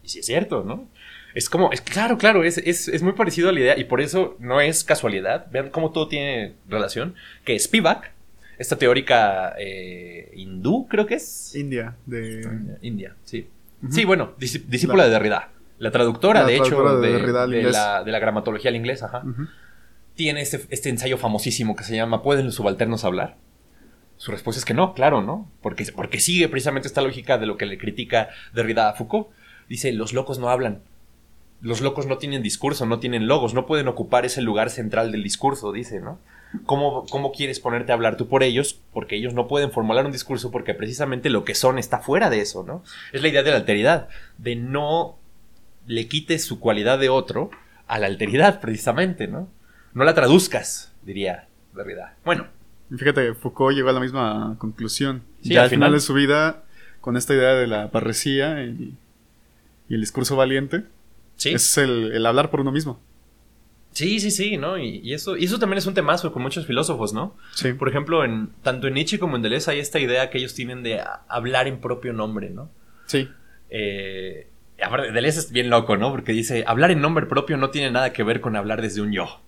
Y 0.04 0.10
sí 0.10 0.20
es 0.20 0.26
cierto, 0.26 0.64
¿no? 0.64 0.88
Es 1.36 1.50
como, 1.50 1.72
es 1.72 1.82
claro, 1.82 2.18
claro, 2.18 2.44
es, 2.44 2.58
es, 2.58 3.02
muy 3.04 3.14
parecido 3.14 3.50
a 3.50 3.52
la 3.52 3.60
idea 3.60 3.78
y 3.78 3.84
por 3.84 4.02
eso 4.02 4.36
no 4.40 4.62
es 4.62 4.84
casualidad. 4.84 5.48
Vean 5.52 5.70
cómo 5.70 5.92
todo 5.92 6.08
tiene 6.08 6.56
relación. 6.68 7.14
Que 7.46 7.58
Spivak, 7.60 8.12
esta 8.58 8.78
teórica 8.78 9.54
eh, 9.60 10.32
hindú, 10.36 10.88
creo 10.88 11.06
que 11.06 11.16
es. 11.16 11.56
India, 11.56 11.96
de. 12.06 12.78
India, 12.82 13.16
sí. 13.24 13.48
Sí, 13.92 14.04
bueno, 14.06 14.34
discípula 14.38 15.06
de 15.06 15.12
Derrida. 15.12 15.52
La 15.78 15.92
traductora, 15.92 16.44
de 16.44 16.58
hecho, 16.58 17.00
de, 17.00 17.22
la, 17.32 18.04
de, 18.04 18.12
la, 18.12 18.20
gramatología 18.20 18.70
al 18.70 18.76
inglés, 18.76 19.02
ajá. 19.04 19.24
Tiene 20.16 20.42
este, 20.42 20.66
este 20.70 20.90
ensayo 20.90 21.18
famosísimo 21.18 21.78
que 21.78 21.86
se 21.86 21.96
llama 21.96 22.22
¿Pueden 22.22 22.48
los 22.48 22.56
subalternos 22.56 23.06
hablar? 23.06 23.38
Su 24.20 24.32
respuesta 24.32 24.60
es 24.60 24.66
que 24.66 24.74
no, 24.74 24.94
claro, 24.94 25.22
¿no? 25.22 25.50
Porque, 25.62 25.86
porque 25.96 26.20
sigue 26.20 26.50
precisamente 26.50 26.90
esta 26.90 27.02
lógica 27.02 27.38
de 27.38 27.46
lo 27.46 27.56
que 27.56 27.66
le 27.66 27.78
critica 27.78 28.28
Derrida 28.54 28.90
a 28.90 28.94
Foucault. 28.94 29.30
Dice, 29.70 29.94
los 29.94 30.12
locos 30.12 30.40
no 30.40 30.50
hablan. 30.50 30.82
Los 31.62 31.80
locos 31.80 32.06
no 32.06 32.18
tienen 32.18 32.44
discurso, 32.44 32.86
no 32.86 33.00
tienen 33.00 33.28
logos, 33.28 33.54
no 33.54 33.66
pueden 33.66 33.88
ocupar 33.88 34.26
ese 34.26 34.42
lugar 34.42 34.72
central 34.72 35.14
del 35.14 35.24
discurso, 35.24 35.72
dice, 35.72 36.02
¿no? 36.02 36.20
¿Cómo, 36.66 37.06
¿Cómo 37.10 37.32
quieres 37.32 37.62
ponerte 37.62 37.94
a 37.94 37.96
hablar 37.96 38.18
tú 38.18 38.28
por 38.28 38.44
ellos? 38.44 38.82
Porque 38.92 39.16
ellos 39.16 39.34
no 39.34 39.48
pueden 39.48 39.72
formular 39.72 40.06
un 40.06 40.12
discurso 40.12 40.52
porque 40.52 40.74
precisamente 40.74 41.30
lo 41.30 41.46
que 41.46 41.56
son 41.56 41.80
está 41.80 42.00
fuera 42.00 42.30
de 42.30 42.42
eso, 42.42 42.64
¿no? 42.64 42.84
Es 43.14 43.22
la 43.22 43.30
idea 43.30 43.44
de 43.44 43.52
la 43.52 43.58
alteridad, 43.58 44.10
de 44.38 44.58
no 44.58 45.18
le 45.88 46.10
quites 46.10 46.44
su 46.44 46.60
cualidad 46.60 47.00
de 47.00 47.08
otro 47.08 47.52
a 47.88 48.00
la 48.00 48.08
alteridad, 48.08 48.60
precisamente, 48.60 49.28
¿no? 49.28 49.48
No 49.94 50.04
la 50.04 50.14
traduzcas, 50.14 50.92
diría 51.04 51.48
Derrida. 51.74 52.18
Bueno, 52.26 52.48
Fíjate, 52.98 53.34
Foucault 53.36 53.76
llegó 53.76 53.90
a 53.90 53.94
la 53.94 54.00
misma 54.00 54.56
conclusión. 54.58 55.22
ya 55.42 55.64
al 55.64 55.70
final, 55.70 55.94
de 55.94 56.00
su 56.00 56.14
vida, 56.14 56.64
con 57.02 57.18
esta 57.18 57.34
idea 57.34 57.54
de 57.54 57.68
la 57.68 57.92
parresía 57.92 58.64
y, 58.64 58.96
el 59.90 60.02
discurso 60.02 60.36
valiente, 60.36 60.84
¿Sí? 61.36 61.50
es 61.50 61.78
el, 61.78 62.26
hablar 62.26 62.50
por 62.50 62.62
uno 62.62 62.72
mismo. 62.72 63.00
Sí, 63.92 64.20
sí, 64.20 64.30
sí, 64.30 64.58
¿no? 64.58 64.78
Y, 64.78 65.14
eso, 65.14 65.36
y 65.36 65.46
eso 65.46 65.58
también 65.58 65.80
es 65.80 65.88
un 65.88 65.96
temazo 65.96 66.32
con 66.32 66.44
muchos 66.44 66.66
filósofos, 66.66 67.12
¿no? 67.14 67.36
Sí. 67.56 67.74
Por 67.74 67.90
ejemplo, 67.90 68.24
en, 68.24 68.50
tanto 68.62 68.88
en 68.88 68.94
Nietzsche 68.94 69.18
como 69.18 69.36
en 69.36 69.42
Deleuze 69.42 69.72
hay 69.72 69.80
esta 69.80 70.00
idea 70.00 70.30
que 70.30 70.38
ellos 70.38 70.54
tienen 70.54 70.84
de 70.84 71.02
hablar 71.28 71.68
en 71.68 71.82
propio 71.82 72.14
nombre, 72.14 72.52
¿no? 72.52 72.70
Sí. 73.08 73.30
Eh, 73.72 74.48
Deleuze 75.14 75.40
es 75.40 75.52
bien 75.52 75.70
loco, 75.70 75.98
¿no? 75.98 76.12
Porque 76.12 76.32
dice, 76.32 76.64
hablar 76.68 76.92
en 76.92 77.02
nombre 77.02 77.26
propio 77.26 77.58
no 77.58 77.72
tiene 77.72 77.92
nada 77.92 78.14
que 78.14 78.24
ver 78.24 78.42
con 78.42 78.56
hablar 78.56 78.82
desde 78.82 79.02
un 79.02 79.12
yo 79.12 79.42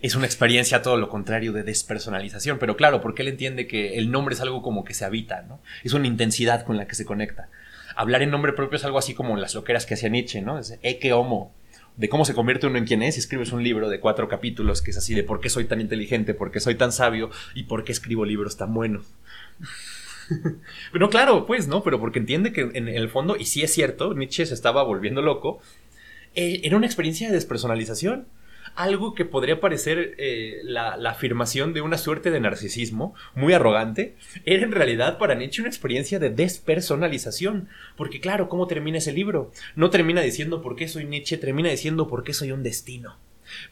es 0.00 0.14
una 0.14 0.26
experiencia 0.26 0.82
todo 0.82 0.96
lo 0.96 1.08
contrario 1.08 1.52
de 1.52 1.62
despersonalización. 1.62 2.58
Pero 2.58 2.76
claro, 2.76 3.00
porque 3.00 3.22
él 3.22 3.28
entiende 3.28 3.66
que 3.66 3.98
el 3.98 4.10
nombre 4.10 4.34
es 4.34 4.40
algo 4.40 4.62
como 4.62 4.84
que 4.84 4.94
se 4.94 5.04
habita, 5.04 5.42
¿no? 5.42 5.60
Es 5.84 5.92
una 5.92 6.06
intensidad 6.06 6.64
con 6.64 6.76
la 6.76 6.86
que 6.86 6.94
se 6.94 7.04
conecta. 7.04 7.48
Hablar 7.96 8.22
en 8.22 8.30
nombre 8.30 8.52
propio 8.52 8.76
es 8.76 8.84
algo 8.84 8.98
así 8.98 9.14
como 9.14 9.36
las 9.36 9.54
loqueras 9.54 9.86
que 9.86 9.94
hacía 9.94 10.08
Nietzsche, 10.08 10.40
¿no? 10.40 10.58
Es 10.58 10.78
que 11.00 11.12
homo, 11.12 11.52
de 11.96 12.08
cómo 12.08 12.24
se 12.24 12.34
convierte 12.34 12.68
uno 12.68 12.78
en 12.78 12.86
quien 12.86 13.02
es 13.02 13.16
y 13.16 13.20
escribes 13.20 13.50
un 13.50 13.64
libro 13.64 13.88
de 13.88 13.98
cuatro 13.98 14.28
capítulos 14.28 14.82
que 14.82 14.92
es 14.92 14.96
así 14.96 15.14
de 15.14 15.24
por 15.24 15.40
qué 15.40 15.50
soy 15.50 15.64
tan 15.64 15.80
inteligente, 15.80 16.32
por 16.32 16.52
qué 16.52 16.60
soy 16.60 16.76
tan 16.76 16.92
sabio 16.92 17.30
y 17.54 17.64
por 17.64 17.82
qué 17.82 17.90
escribo 17.90 18.24
libros 18.24 18.56
tan 18.56 18.72
buenos. 18.72 19.06
Pero 20.92 21.10
claro, 21.10 21.44
pues, 21.44 21.66
¿no? 21.66 21.82
Pero 21.82 21.98
porque 21.98 22.20
entiende 22.20 22.52
que 22.52 22.70
en 22.72 22.86
el 22.86 23.08
fondo, 23.08 23.36
y 23.36 23.46
sí 23.46 23.62
es 23.62 23.72
cierto, 23.72 24.14
Nietzsche 24.14 24.46
se 24.46 24.54
estaba 24.54 24.84
volviendo 24.84 25.22
loco, 25.22 25.60
eh, 26.36 26.60
era 26.62 26.76
una 26.76 26.86
experiencia 26.86 27.28
de 27.28 27.34
despersonalización 27.34 28.28
algo 28.78 29.12
que 29.12 29.24
podría 29.24 29.60
parecer 29.60 30.14
eh, 30.18 30.60
la, 30.62 30.92
afirmación 31.10 31.72
de 31.72 31.80
una 31.80 31.98
suerte 31.98 32.30
de 32.30 32.38
narcisismo 32.38 33.12
muy 33.34 33.52
arrogante, 33.52 34.14
era 34.44 34.62
en 34.62 34.70
realidad 34.70 35.18
para 35.18 35.34
Nietzsche 35.34 35.62
una 35.62 35.68
experiencia 35.68 36.20
de 36.20 36.30
despersonalización. 36.30 37.68
Porque 37.96 38.20
claro, 38.20 38.48
¿cómo 38.48 38.68
termina 38.68 38.98
ese 38.98 39.12
libro? 39.12 39.50
No 39.74 39.90
termina 39.90 40.20
diciendo 40.20 40.62
por 40.62 40.76
qué 40.76 40.86
soy 40.86 41.06
Nietzsche, 41.06 41.38
termina 41.38 41.70
diciendo 41.70 42.06
por 42.06 42.22
qué 42.22 42.32
soy 42.32 42.52
un 42.52 42.62
destino. 42.62 43.16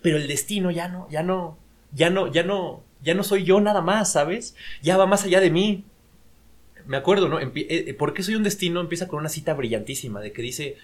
Pero 0.03 0.17
el 0.17 0.27
destino 0.27 0.73
ya 0.73 0.89
no, 0.89 1.09
ya 1.09 1.23
no, 1.23 1.57
ya 1.93 2.11
no, 2.11 2.27
ya 2.27 2.43
no, 2.43 2.83
ya 3.01 3.15
no 3.15 3.23
soy 3.23 3.45
yo 3.45 3.61
nada 3.61 3.83
más, 3.83 4.11
¿sabes? 4.11 4.57
Ya 4.83 4.97
va 4.97 5.07
más 5.07 5.23
allá 5.23 5.41
de 5.41 5.53
mí. 5.53 5.85
Me 6.85 6.97
acuerdo, 6.97 7.29
¿no? 7.29 7.39
Eh, 7.39 7.95
¿Por 7.97 8.13
qué 8.13 8.25
soy 8.25 8.35
un 8.35 8.43
destino? 8.43 8.81
Empieza 8.81 9.07
con 9.07 9.21
una 9.21 9.29
cita 9.29 9.55
brillantísima 9.55 10.21
de 10.21 10.33
que 10.33 10.43
dice, 10.43 10.79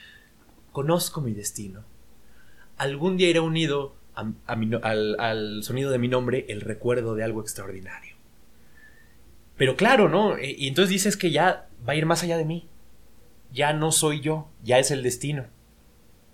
conozco 0.71 1.21
mi 1.21 1.33
destino. 1.33 1.83
Algún 2.77 3.17
día 3.17 3.29
iré 3.29 3.41
unido 3.41 4.01
al, 4.15 5.63
sonido 5.63 5.91
de 5.91 5.99
mi 5.99 6.09
nombre 6.09 6.47
el 6.49 6.61
recuerdo 6.61 7.15
de 7.15 7.25
algo 7.25 7.41
extraordinario. 7.41 8.15
Pero 9.57 9.77
claro, 9.77 10.09
¿no? 10.09 10.37
E, 10.37 10.51
y 10.51 10.69
entonces 10.69 10.91
dices 10.91 11.17
que 11.17 11.31
ya 11.31 11.69
va 11.87 11.93
a 11.93 11.97
ir 11.97 12.07
más 12.07 12.23
allá 12.23 12.37
de 12.37 12.45
mí. 12.45 12.69
Ya 13.53 13.73
no 13.73 13.93
soy 13.93 14.21
yo, 14.21 14.49
ya 14.63 14.79
es 14.79 14.91
el 14.91 15.03
destino. 15.03 15.47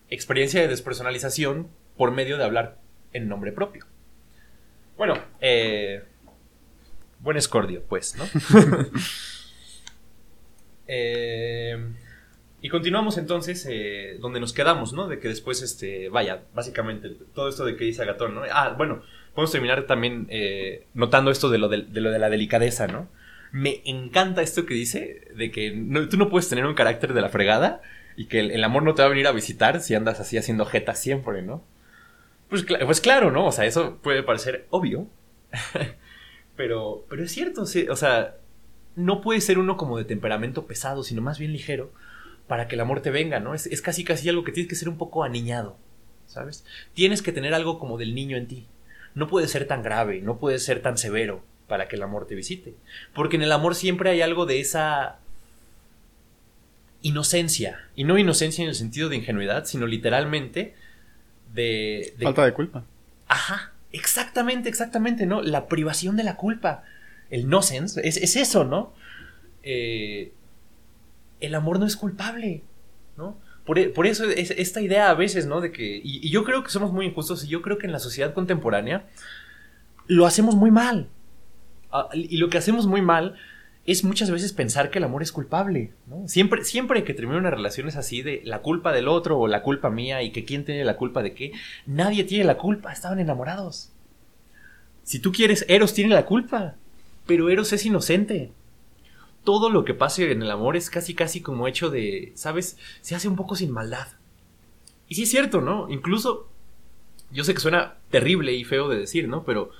Experiencia 0.08 0.60
de 0.60 0.68
despersonalización 0.68 1.68
por 1.96 2.12
medio 2.12 2.38
de 2.38 2.44
hablar 2.44 2.78
en 3.12 3.28
nombre 3.28 3.52
propio. 3.52 3.86
Bueno, 4.96 5.14
eh, 5.40 6.04
buen 7.20 7.36
escordio, 7.36 7.82
pues, 7.88 8.16
¿no? 8.16 8.24
eh, 10.86 11.76
y 12.60 12.70
continuamos 12.70 13.18
entonces 13.18 13.66
eh, 13.70 14.16
donde 14.20 14.40
nos 14.40 14.52
quedamos, 14.52 14.92
¿no? 14.92 15.06
De 15.06 15.20
que 15.20 15.28
después, 15.28 15.62
este, 15.62 16.08
vaya, 16.08 16.42
básicamente 16.54 17.10
todo 17.32 17.48
esto 17.48 17.64
de 17.64 17.76
que 17.76 17.84
dice 17.84 18.02
Agatón, 18.02 18.34
¿no? 18.34 18.42
Ah, 18.50 18.74
bueno, 18.76 19.02
podemos 19.34 19.52
terminar 19.52 19.86
también 19.86 20.26
eh, 20.28 20.86
notando 20.92 21.30
esto 21.30 21.50
de 21.50 21.58
lo 21.58 21.68
de, 21.68 21.78
lo 21.78 22.10
de 22.10 22.18
la 22.18 22.28
delicadeza, 22.28 22.88
¿no? 22.88 23.08
Me 23.52 23.80
encanta 23.84 24.42
esto 24.42 24.66
que 24.66 24.74
dice, 24.74 25.28
de 25.36 25.52
que 25.52 25.70
tú 26.10 26.16
no 26.16 26.28
puedes 26.28 26.48
tener 26.48 26.66
un 26.66 26.74
carácter 26.74 27.14
de 27.14 27.20
la 27.20 27.28
fregada 27.28 27.80
y 28.16 28.26
que 28.26 28.40
el, 28.40 28.64
amor 28.64 28.82
no 28.82 28.94
te 28.94 29.02
va 29.02 29.06
a 29.06 29.10
venir 29.10 29.28
a 29.28 29.32
visitar 29.32 29.80
si 29.80 29.94
andas 29.94 30.18
así 30.18 30.36
haciendo 30.36 30.66
jeta 30.66 30.96
siempre, 30.96 31.42
¿no? 31.42 31.62
Pues, 32.50 32.64
pues 32.64 33.00
claro, 33.00 33.30
¿no? 33.30 33.46
O 33.46 33.52
sea, 33.52 33.66
eso 33.66 33.98
puede 34.02 34.24
parecer 34.24 34.66
obvio, 34.70 35.06
pero, 36.56 37.06
pero 37.08 37.22
es 37.22 37.30
cierto, 37.30 37.66
sí, 37.66 37.86
o 37.88 37.96
sea, 37.96 38.36
no 38.96 39.20
puede 39.20 39.40
ser 39.40 39.60
uno 39.60 39.76
como 39.76 39.96
de 39.96 40.04
temperamento 40.04 40.66
pesado, 40.66 41.04
sino 41.04 41.22
más 41.22 41.38
bien 41.38 41.52
ligero 41.52 41.92
para 42.48 42.66
que 42.66 42.74
el 42.74 42.80
amor 42.80 43.00
te 43.02 43.10
venga, 43.10 43.38
¿no? 43.40 43.54
Es, 43.54 43.66
es 43.66 43.80
casi 43.82 44.02
casi 44.04 44.28
algo 44.28 44.42
que 44.42 44.52
tienes 44.52 44.68
que 44.68 44.74
ser 44.76 44.88
un 44.88 44.98
poco 44.98 45.22
aniñado, 45.22 45.76
¿sabes? 46.26 46.64
Tienes 46.94 47.22
que 47.22 47.30
tener 47.32 47.54
algo 47.54 47.78
como 47.78 47.98
del 47.98 48.14
niño 48.14 48.36
en 48.36 48.48
ti. 48.48 48.66
No 49.14 49.28
puede 49.28 49.48
ser 49.48 49.66
tan 49.66 49.82
grave, 49.82 50.20
no 50.22 50.38
puede 50.38 50.58
ser 50.58 50.80
tan 50.82 50.98
severo 50.98 51.42
para 51.68 51.86
que 51.88 51.96
el 51.96 52.02
amor 52.02 52.26
te 52.26 52.34
visite. 52.34 52.74
Porque 53.14 53.36
en 53.36 53.42
el 53.42 53.52
amor 53.52 53.74
siempre 53.74 54.10
hay 54.10 54.22
algo 54.22 54.46
de 54.46 54.60
esa 54.60 55.18
inocencia. 57.02 57.80
Y 57.94 58.04
no 58.04 58.18
inocencia 58.18 58.62
en 58.62 58.68
el 58.68 58.74
sentido 58.74 59.08
de 59.08 59.16
ingenuidad, 59.16 59.64
sino 59.66 59.86
literalmente 59.86 60.74
de... 61.54 62.14
de- 62.18 62.24
Falta 62.24 62.44
de 62.44 62.52
culpa. 62.52 62.84
Ajá, 63.28 63.72
exactamente, 63.92 64.68
exactamente, 64.68 65.26
¿no? 65.26 65.42
La 65.42 65.68
privación 65.68 66.16
de 66.16 66.24
la 66.24 66.36
culpa. 66.36 66.84
El 67.30 67.48
nonsense, 67.48 68.00
es, 68.06 68.16
es 68.16 68.36
eso, 68.36 68.64
¿no? 68.64 68.94
Eh, 69.62 70.32
el 71.40 71.54
amor 71.54 71.78
no 71.78 71.86
es 71.86 71.96
culpable, 71.96 72.62
¿no? 73.16 73.36
Por, 73.64 73.78
e- 73.78 73.88
por 73.90 74.06
eso 74.06 74.24
es 74.24 74.50
esta 74.52 74.80
idea 74.80 75.10
a 75.10 75.14
veces, 75.14 75.46
¿no? 75.46 75.60
De 75.60 75.72
que. 75.72 75.96
Y, 76.02 76.26
y 76.26 76.30
yo 76.30 76.44
creo 76.44 76.64
que 76.64 76.70
somos 76.70 76.92
muy 76.92 77.06
injustos 77.06 77.44
y 77.44 77.48
yo 77.48 77.62
creo 77.62 77.78
que 77.78 77.86
en 77.86 77.92
la 77.92 77.98
sociedad 77.98 78.32
contemporánea 78.34 79.06
lo 80.06 80.26
hacemos 80.26 80.54
muy 80.54 80.70
mal. 80.70 81.08
Ah, 81.92 82.08
y 82.14 82.36
lo 82.38 82.48
que 82.48 82.58
hacemos 82.58 82.86
muy 82.86 83.02
mal 83.02 83.36
es 83.86 84.04
muchas 84.04 84.30
veces 84.30 84.52
pensar 84.52 84.90
que 84.90 84.98
el 84.98 85.04
amor 85.04 85.22
es 85.22 85.32
culpable, 85.32 85.92
¿no? 86.06 86.28
Siempre, 86.28 86.64
siempre 86.64 87.04
que 87.04 87.14
termina 87.14 87.38
una 87.38 87.50
relación 87.50 87.88
es 87.88 87.96
así 87.96 88.20
de 88.20 88.42
la 88.44 88.60
culpa 88.60 88.92
del 88.92 89.08
otro 89.08 89.38
o 89.38 89.48
la 89.48 89.62
culpa 89.62 89.88
mía 89.88 90.22
y 90.22 90.30
que 90.30 90.44
quién 90.44 90.64
tiene 90.66 90.84
la 90.84 90.96
culpa 90.96 91.22
de 91.22 91.32
qué. 91.32 91.52
Nadie 91.86 92.24
tiene 92.24 92.44
la 92.44 92.58
culpa, 92.58 92.92
estaban 92.92 93.18
enamorados. 93.18 93.90
Si 95.04 95.20
tú 95.20 95.32
quieres, 95.32 95.64
Eros 95.68 95.94
tiene 95.94 96.14
la 96.14 96.26
culpa, 96.26 96.74
pero 97.26 97.48
Eros 97.48 97.72
es 97.72 97.86
inocente. 97.86 98.50
Todo 99.48 99.70
lo 99.70 99.86
que 99.86 99.94
pase 99.94 100.30
en 100.30 100.42
el 100.42 100.50
amor 100.50 100.76
es 100.76 100.90
casi 100.90 101.14
casi 101.14 101.40
como 101.40 101.66
hecho 101.68 101.88
de, 101.88 102.32
¿sabes? 102.34 102.76
Se 103.00 103.14
hace 103.14 103.28
un 103.28 103.36
poco 103.36 103.56
sin 103.56 103.70
maldad. 103.70 104.08
Y 105.08 105.14
sí 105.14 105.22
es 105.22 105.30
cierto, 105.30 105.62
¿no? 105.62 105.88
Incluso, 105.88 106.50
yo 107.30 107.44
sé 107.44 107.54
que 107.54 107.60
suena 107.60 107.94
terrible 108.10 108.52
y 108.52 108.64
feo 108.64 108.90
de 108.90 108.98
decir, 108.98 109.26
¿no? 109.26 109.44
Pero, 109.44 109.70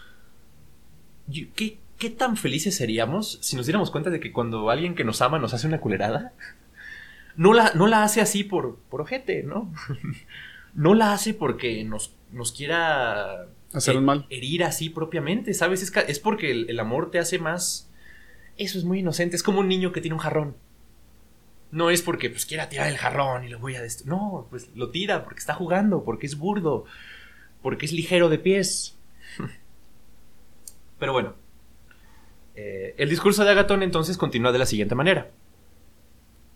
¿qué, 1.55 1.77
qué 1.99 2.09
tan 2.09 2.39
felices 2.39 2.77
seríamos 2.77 3.41
si 3.43 3.57
nos 3.57 3.66
diéramos 3.66 3.91
cuenta 3.91 4.09
de 4.09 4.21
que 4.21 4.33
cuando 4.33 4.71
alguien 4.71 4.95
que 4.95 5.05
nos 5.05 5.21
ama 5.21 5.39
nos 5.39 5.53
hace 5.53 5.66
una 5.66 5.81
culerada? 5.81 6.33
No 7.37 7.53
la, 7.53 7.71
no 7.75 7.87
la 7.87 8.03
hace 8.05 8.21
así 8.23 8.43
por, 8.43 8.79
por 8.91 9.03
ojete, 9.03 9.43
¿no? 9.45 9.71
no 10.75 10.95
la 10.95 11.12
hace 11.12 11.35
porque 11.35 11.85
nos, 11.85 12.14
nos 12.33 12.53
quiera 12.53 13.47
Hacer 13.75 13.99
un 13.99 14.07
mal. 14.07 14.27
herir 14.31 14.64
así 14.64 14.89
propiamente, 14.89 15.53
¿sabes? 15.53 15.83
Es, 15.83 15.93
es 16.09 16.19
porque 16.19 16.51
el, 16.51 16.71
el 16.71 16.81
amor 16.81 17.11
te 17.12 17.19
hace 17.21 17.39
más... 17.39 17.88
Eso 18.59 18.79
es 18.79 18.85
muy 18.85 18.99
inocente, 19.01 19.37
es 19.37 19.43
como 19.43 19.61
un 19.61 19.69
niño 19.69 19.93
que 19.93 20.01
tiene 20.01 20.15
un 20.15 20.21
jarrón. 20.21 20.57
No 21.71 21.91
es 21.91 22.03
porque 22.03 22.31
pues 22.31 22.47
quiera 22.47 22.69
tirar 22.69 22.89
el 22.89 22.97
jarrón 22.97 23.45
y 23.45 23.49
lo 23.49 23.59
voy 23.59 23.77
a 23.77 23.83
destruir. 23.83 24.11
No, 24.11 24.47
pues 24.51 24.69
lo 24.75 24.91
tira 24.91 25.25
porque 25.25 25.41
está 25.41 25.55
jugando, 25.55 26.05
porque 26.05 26.27
es 26.27 26.37
burdo, 26.37 26.85
porque 27.63 27.87
es 27.87 27.93
ligero 27.93 28.29
de 28.29 28.39
pies. 28.39 28.97
Pero 30.99 31.13
bueno. 31.13 31.35
Eh, 32.57 32.95
el 32.99 33.09
discurso 33.09 33.45
de 33.45 33.51
Agatón 33.51 33.83
entonces 33.83 34.19
continúa 34.19 34.53
de 34.53 34.59
la 34.59 34.67
siguiente 34.67 34.95
manera. 34.95 35.31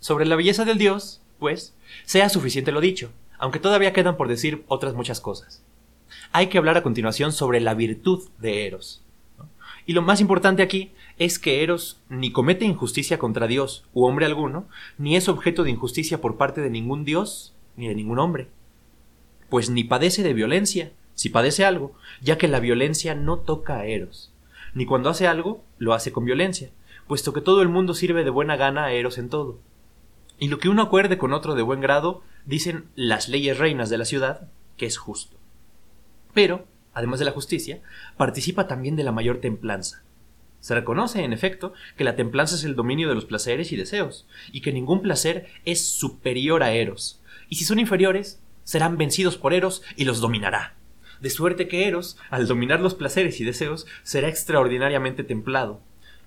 Sobre 0.01 0.27
la 0.27 0.35
belleza 0.35 0.65
del 0.65 0.79
dios, 0.79 1.23
pues, 1.39 1.77
sea 2.05 2.29
suficiente 2.29 2.73
lo 2.73 2.81
dicho, 2.81 3.13
aunque 3.39 3.61
todavía 3.61 3.93
quedan 3.93 4.17
por 4.17 4.27
decir 4.27 4.65
otras 4.67 4.95
muchas 4.95 5.21
cosas 5.21 5.63
hay 6.33 6.49
que 6.49 6.59
hablar 6.59 6.77
a 6.77 6.83
continuación 6.83 7.33
sobre 7.33 7.61
la 7.61 7.75
virtud 7.75 8.29
de 8.39 8.67
Eros. 8.67 9.03
Y 9.85 9.93
lo 9.93 10.03
más 10.03 10.21
importante 10.21 10.63
aquí 10.63 10.93
es 11.19 11.39
que 11.39 11.63
Eros 11.63 12.01
ni 12.09 12.33
comete 12.33 12.65
injusticia 12.65 13.19
contra 13.19 13.47
Dios 13.47 13.85
u 13.93 14.05
hombre 14.05 14.27
alguno, 14.27 14.67
ni 14.99 15.17
es 15.17 15.29
objeto 15.29 15.65
de 15.65 15.71
injusticia 15.71 16.21
por 16.21 16.37
parte 16.37 16.61
de 16.61 16.71
ningún 16.71 17.05
Dios 17.05 17.55
ni 17.77 17.89
de 17.89 17.95
ningún 17.95 18.19
hombre. 18.19 18.49
Pues 19.49 19.71
ni 19.71 19.85
padece 19.85 20.23
de 20.23 20.35
violencia, 20.35 20.93
si 21.15 21.29
padece 21.29 21.65
algo, 21.65 21.95
ya 22.21 22.39
que 22.39 22.49
la 22.49 22.61
violencia 22.61 23.15
no 23.15 23.39
toca 23.39 23.77
a 23.77 23.87
Eros. 23.87 24.33
Ni 24.75 24.87
cuando 24.87 25.11
hace 25.11 25.27
algo, 25.27 25.63
lo 25.79 25.93
hace 25.93 26.13
con 26.13 26.25
violencia, 26.25 26.71
puesto 27.07 27.33
que 27.33 27.41
todo 27.41 27.63
el 27.63 27.69
mundo 27.69 27.95
sirve 27.95 28.25
de 28.25 28.31
buena 28.31 28.57
gana 28.57 28.85
a 28.85 28.93
Eros 28.93 29.19
en 29.19 29.29
todo. 29.29 29.59
Y 30.39 30.49
lo 30.49 30.59
que 30.59 30.69
uno 30.69 30.83
acuerde 30.83 31.19
con 31.19 31.33
otro 31.33 31.55
de 31.55 31.63
buen 31.63 31.81
grado, 31.81 32.23
dicen 32.47 32.87
las 32.97 33.29
leyes 33.29 33.59
reinas 33.59 33.91
de 33.91 33.99
la 33.99 34.05
ciudad, 34.05 34.49
que 34.77 34.87
es 34.87 34.97
justo. 34.97 35.37
Pero, 36.33 36.65
además 36.95 37.19
de 37.19 37.27
la 37.27 37.33
justicia, 37.33 37.83
participa 38.17 38.67
también 38.67 38.97
de 38.97 39.05
la 39.05 39.13
mayor 39.13 39.39
templanza. 39.39 40.03
Se 40.63 40.75
reconoce, 40.75 41.23
en 41.23 41.35
efecto, 41.35 41.75
que 41.99 42.05
la 42.05 42.17
templanza 42.17 42.55
es 42.55 42.65
el 42.65 42.75
dominio 42.75 43.11
de 43.11 43.15
los 43.15 43.27
placeres 43.27 43.71
y 43.73 43.77
deseos, 43.77 44.27
y 44.51 44.63
que 44.63 44.73
ningún 44.73 45.03
placer 45.03 45.49
es 45.67 45.85
superior 45.85 46.63
a 46.63 46.73
Eros, 46.73 47.21
y 47.51 47.57
si 47.57 47.67
son 47.67 47.79
inferiores, 47.79 48.41
serán 48.65 48.97
vencidos 48.97 49.37
por 49.37 49.53
Eros 49.53 49.83
y 49.97 50.07
los 50.07 50.21
dominará. 50.21 50.75
De 51.21 51.29
suerte 51.29 51.69
que 51.69 51.87
Eros, 51.87 52.17
al 52.31 52.47
dominar 52.47 52.81
los 52.81 52.95
placeres 52.95 53.41
y 53.41 53.45
deseos, 53.45 53.87
será 54.03 54.29
extraordinariamente 54.29 55.23
templado, 55.23 55.81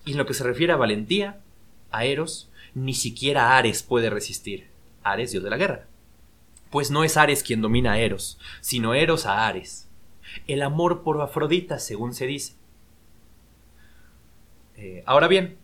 y 0.05 0.11
en 0.11 0.17
lo 0.19 0.27
que 0.27 0.35
se 0.35 0.43
refiere 0.43 0.73
a 0.73 0.77
valentía, 0.77 1.39
a 1.89 2.05
Eros, 2.05 2.51
ni 2.75 2.93
siquiera 2.93 3.57
Ares 3.57 3.81
puede 3.81 4.11
resistir. 4.11 4.67
Ares, 5.01 5.31
dios 5.31 5.43
de 5.43 5.49
la 5.49 5.57
guerra. 5.57 5.87
Pues 6.69 6.91
no 6.91 7.03
es 7.03 7.17
Ares 7.17 7.41
quien 7.41 7.61
domina 7.61 7.93
a 7.93 7.99
Eros, 7.99 8.37
sino 8.61 8.93
Eros 8.93 9.25
a 9.25 9.47
Ares 9.47 9.85
el 10.47 10.61
amor 10.61 11.03
por 11.03 11.21
Afrodita, 11.21 11.79
según 11.79 12.13
se 12.13 12.27
dice. 12.27 12.53
Eh, 14.85 15.03
ahora 15.07 15.27
bien, 15.27 15.57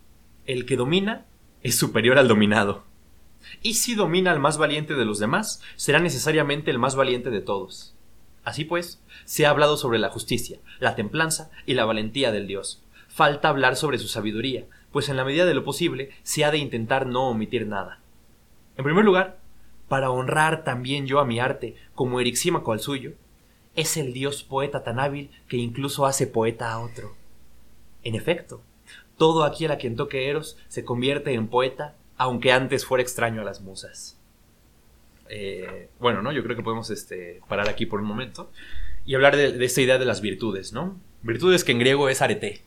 el 0.47 0.65
que 0.65 0.76
domina 0.76 1.28
es 1.61 1.78
superior 1.78 2.17
al 2.17 2.28
dominado. 2.28 2.86
Y 3.61 3.76
si 3.76 3.93
domina 3.93 4.32
al 4.32 4.39
más 4.39 4.57
valiente 4.57 4.95
de 4.95 5.05
los 5.05 5.19
demás, 5.19 5.61
será 5.76 5.99
necesariamente 5.99 6.72
el 6.72 6.80
más 6.80 6.95
valiente 6.95 7.30
de 7.30 7.41
todos. 7.41 7.93
Así 8.43 8.65
pues, 8.65 8.99
se 9.26 9.45
ha 9.45 9.51
hablado 9.51 9.78
sobre 9.78 9.99
la 9.99 10.09
justicia, 10.09 10.57
la 10.80 10.95
templanza 10.95 11.51
y 11.67 11.76
la 11.76 11.86
valentía 11.86 12.32
del 12.32 12.47
dios. 12.47 12.84
Falta 13.09 13.49
hablar 13.49 13.76
sobre 13.76 13.99
su 13.99 14.07
sabiduría, 14.07 14.65
pues 14.91 15.07
en 15.07 15.17
la 15.17 15.26
medida 15.26 15.45
de 15.45 15.53
lo 15.53 15.63
posible 15.63 16.09
se 16.24 16.43
ha 16.43 16.49
de 16.49 16.57
intentar 16.57 17.05
no 17.05 17.30
omitir 17.30 17.67
nada. 17.67 17.99
En 18.76 18.84
primer 18.84 19.05
lugar, 19.05 19.38
para 19.88 20.09
honrar 20.09 20.63
también 20.63 21.05
yo 21.05 21.19
a 21.19 21.26
mi 21.26 21.39
arte, 21.39 21.76
como 21.93 22.19
Erixímaco 22.19 22.72
al 22.72 22.80
suyo, 22.80 23.13
es 23.76 23.97
el 23.97 24.13
dios 24.13 24.43
poeta 24.43 24.84
tan 24.84 24.99
hábil 24.99 25.30
que 25.47 25.57
incluso 25.57 26.07
hace 26.07 26.26
poeta 26.26 26.72
a 26.72 26.80
otro. 26.80 27.15
En 28.03 28.15
efecto, 28.15 28.63
todo 29.22 29.43
aquel 29.43 29.69
a 29.69 29.78
quien 29.78 29.95
toque 29.95 30.32
Eros 30.32 30.57
se 30.67 30.84
convierte 30.84 31.36
en 31.36 31.47
poeta, 31.47 31.93
aunque 32.17 32.51
antes 32.51 32.88
fuera 32.88 33.03
extraño 33.03 33.41
a 33.41 33.43
las 33.43 33.61
musas. 33.61 34.17
Eh, 35.30 35.89
bueno, 35.99 36.24
¿no? 36.24 36.32
Yo 36.32 36.41
creo 36.41 36.55
que 36.55 36.63
podemos 36.63 36.89
este, 36.89 37.39
parar 37.47 37.69
aquí 37.69 37.86
por 37.86 38.01
un 38.01 38.07
momento 38.07 38.51
y 39.05 39.13
hablar 39.13 39.36
de, 39.36 39.63
esta 39.63 39.80
idea 39.80 39.99
de 39.99 40.05
las 40.05 40.22
virtudes, 40.22 40.74
¿no? 40.74 40.99
Virtudes 41.22 41.63
que 41.63 41.72
en 41.72 41.78
griego 41.78 42.09
es 42.09 42.24
arete, 42.24 42.63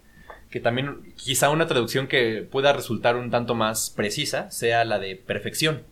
que 0.49 0.61
también 0.61 1.13
quizá 1.17 1.51
una 1.51 1.67
traducción 1.67 2.07
que 2.07 2.47
pueda 2.49 2.73
resultar 2.73 3.17
un 3.17 3.33
tanto 3.33 3.57
más 3.57 3.91
precisa 3.91 4.49
sea 4.53 4.85
la 4.85 5.01
de 5.01 5.17
perfección, 5.17 5.83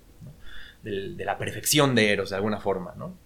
de 0.84 1.24
la 1.24 1.38
perfección 1.38 1.96
de 1.96 2.12
Eros, 2.12 2.30
de 2.30 2.36
alguna 2.36 2.60
forma, 2.60 2.94
¿no? 2.96 3.16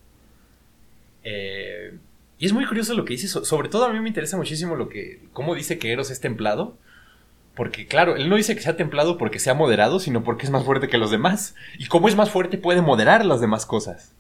Eh, 1.23 1.99
y 2.39 2.47
es 2.47 2.55
muy 2.55 2.65
curioso 2.65 2.95
lo 2.95 3.05
que 3.05 3.13
dice. 3.13 3.29
Sobre 3.29 3.69
todo 3.69 3.85
a 3.85 3.93
mí 3.93 4.01
me 4.01 4.09
interesa 4.09 4.39
muchísimo 4.39 4.75
lo 4.75 4.89
que. 4.89 5.29
cómo 5.35 5.55
dice 5.55 5.79
que 5.79 5.93
Eros 5.93 6.11
es 6.11 6.21
templado. 6.21 6.79
Porque, 7.57 7.87
claro, 7.87 8.17
él 8.17 8.29
no 8.29 8.37
dice 8.37 8.55
que 8.55 8.61
sea 8.61 8.77
templado 8.77 9.17
porque 9.17 9.39
sea 9.39 9.55
moderado, 9.55 9.99
sino 9.99 10.23
porque 10.23 10.45
es 10.45 10.51
más 10.51 10.65
fuerte 10.65 10.89
que 10.89 10.99
los 10.99 11.11
demás. 11.11 11.55
Y 11.79 11.87
como 11.87 12.07
es 12.07 12.15
más 12.15 12.31
fuerte, 12.31 12.59
puede 12.59 12.83
moderar 12.83 13.25
las 13.25 13.41
demás 13.41 13.65
cosas. 13.65 14.15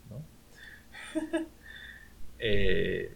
eh, 2.39 3.15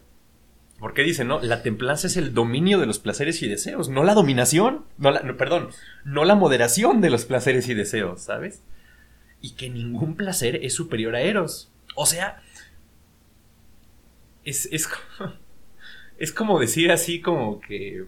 porque 0.79 1.01
dice, 1.01 1.25
¿no? 1.25 1.39
La 1.39 1.63
templanza 1.63 2.05
es 2.05 2.17
el 2.17 2.35
dominio 2.35 2.79
de 2.79 2.85
los 2.85 2.99
placeres 2.99 3.41
y 3.41 3.47
deseos, 3.47 3.89
no 3.89 4.03
la 4.03 4.13
dominación. 4.13 4.85
No 4.99 5.09
la, 5.09 5.21
perdón, 5.37 5.69
no 6.05 6.23
la 6.23 6.35
moderación 6.35 7.01
de 7.01 7.09
los 7.09 7.25
placeres 7.25 7.67
y 7.67 7.73
deseos, 7.73 8.21
¿sabes? 8.21 8.61
Y 9.41 9.53
que 9.53 9.71
ningún 9.71 10.15
placer 10.15 10.59
es 10.63 10.75
superior 10.75 11.15
a 11.15 11.21
Eros. 11.21 11.71
O 11.95 12.05
sea, 12.05 12.43
es, 14.43 14.69
es, 14.71 14.87
es 16.19 16.31
como 16.31 16.59
decir 16.59 16.91
así 16.91 17.21
como 17.21 17.59
que... 17.59 18.05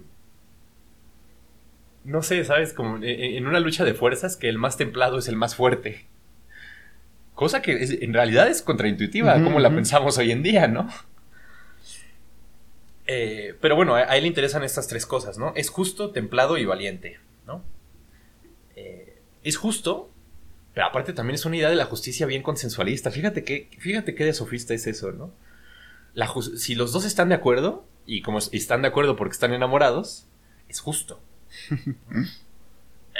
No 2.03 2.21
sé, 2.21 2.43
¿sabes? 2.43 2.73
Como 2.73 2.99
en 3.01 3.47
una 3.47 3.59
lucha 3.59 3.85
de 3.85 3.93
fuerzas 3.93 4.35
que 4.35 4.49
el 4.49 4.57
más 4.57 4.77
templado 4.77 5.17
es 5.17 5.27
el 5.27 5.35
más 5.35 5.55
fuerte. 5.55 6.05
Cosa 7.33 7.61
que 7.61 7.81
es, 7.81 7.91
en 7.91 8.13
realidad 8.13 8.47
es 8.47 8.61
contraintuitiva, 8.61 9.35
uh 9.35 9.39
-huh, 9.39 9.43
como 9.43 9.59
la 9.59 9.69
uh 9.69 9.71
-huh. 9.71 9.75
pensamos 9.75 10.17
hoy 10.17 10.31
en 10.31 10.43
día, 10.43 10.67
¿no? 10.67 10.89
Eh, 13.07 13.55
pero 13.59 13.75
bueno, 13.75 13.95
a, 13.95 13.99
a, 13.99 14.17
él 14.17 14.23
le 14.23 14.27
interesan 14.27 14.63
estas 14.63 14.87
tres 14.87 15.05
cosas, 15.05 15.37
¿no? 15.37 15.53
Es 15.55 15.69
justo, 15.69 16.11
templado 16.11 16.57
y 16.57 16.65
valiente, 16.65 17.19
¿no? 17.47 17.63
Eh, 18.75 19.17
es 19.43 19.57
justo, 19.57 20.09
pero 20.73 20.87
aparte 20.87 21.13
también 21.13 21.35
es 21.35 21.45
una 21.45 21.57
idea 21.57 21.69
de 21.69 21.75
la 21.75 21.85
justicia 21.85 22.25
bien 22.25 22.43
consensualista. 22.43 23.11
Fíjate 23.11 23.43
que, 23.43 23.69
fíjate 23.79 24.15
qué 24.15 24.25
de 24.25 24.33
sofista 24.33 24.73
es 24.73 24.87
eso, 24.87 25.11
¿no? 25.11 25.31
La 26.13 26.31
si 26.57 26.75
los 26.75 26.91
dos 26.91 27.05
están 27.05 27.29
de 27.29 27.35
acuerdo, 27.35 27.85
y 28.05 28.21
como 28.21 28.39
están 28.39 28.81
de 28.81 28.87
acuerdo 28.89 29.15
porque 29.15 29.33
están 29.33 29.53
enamorados, 29.53 30.27
es 30.69 30.79
justo. 30.79 31.19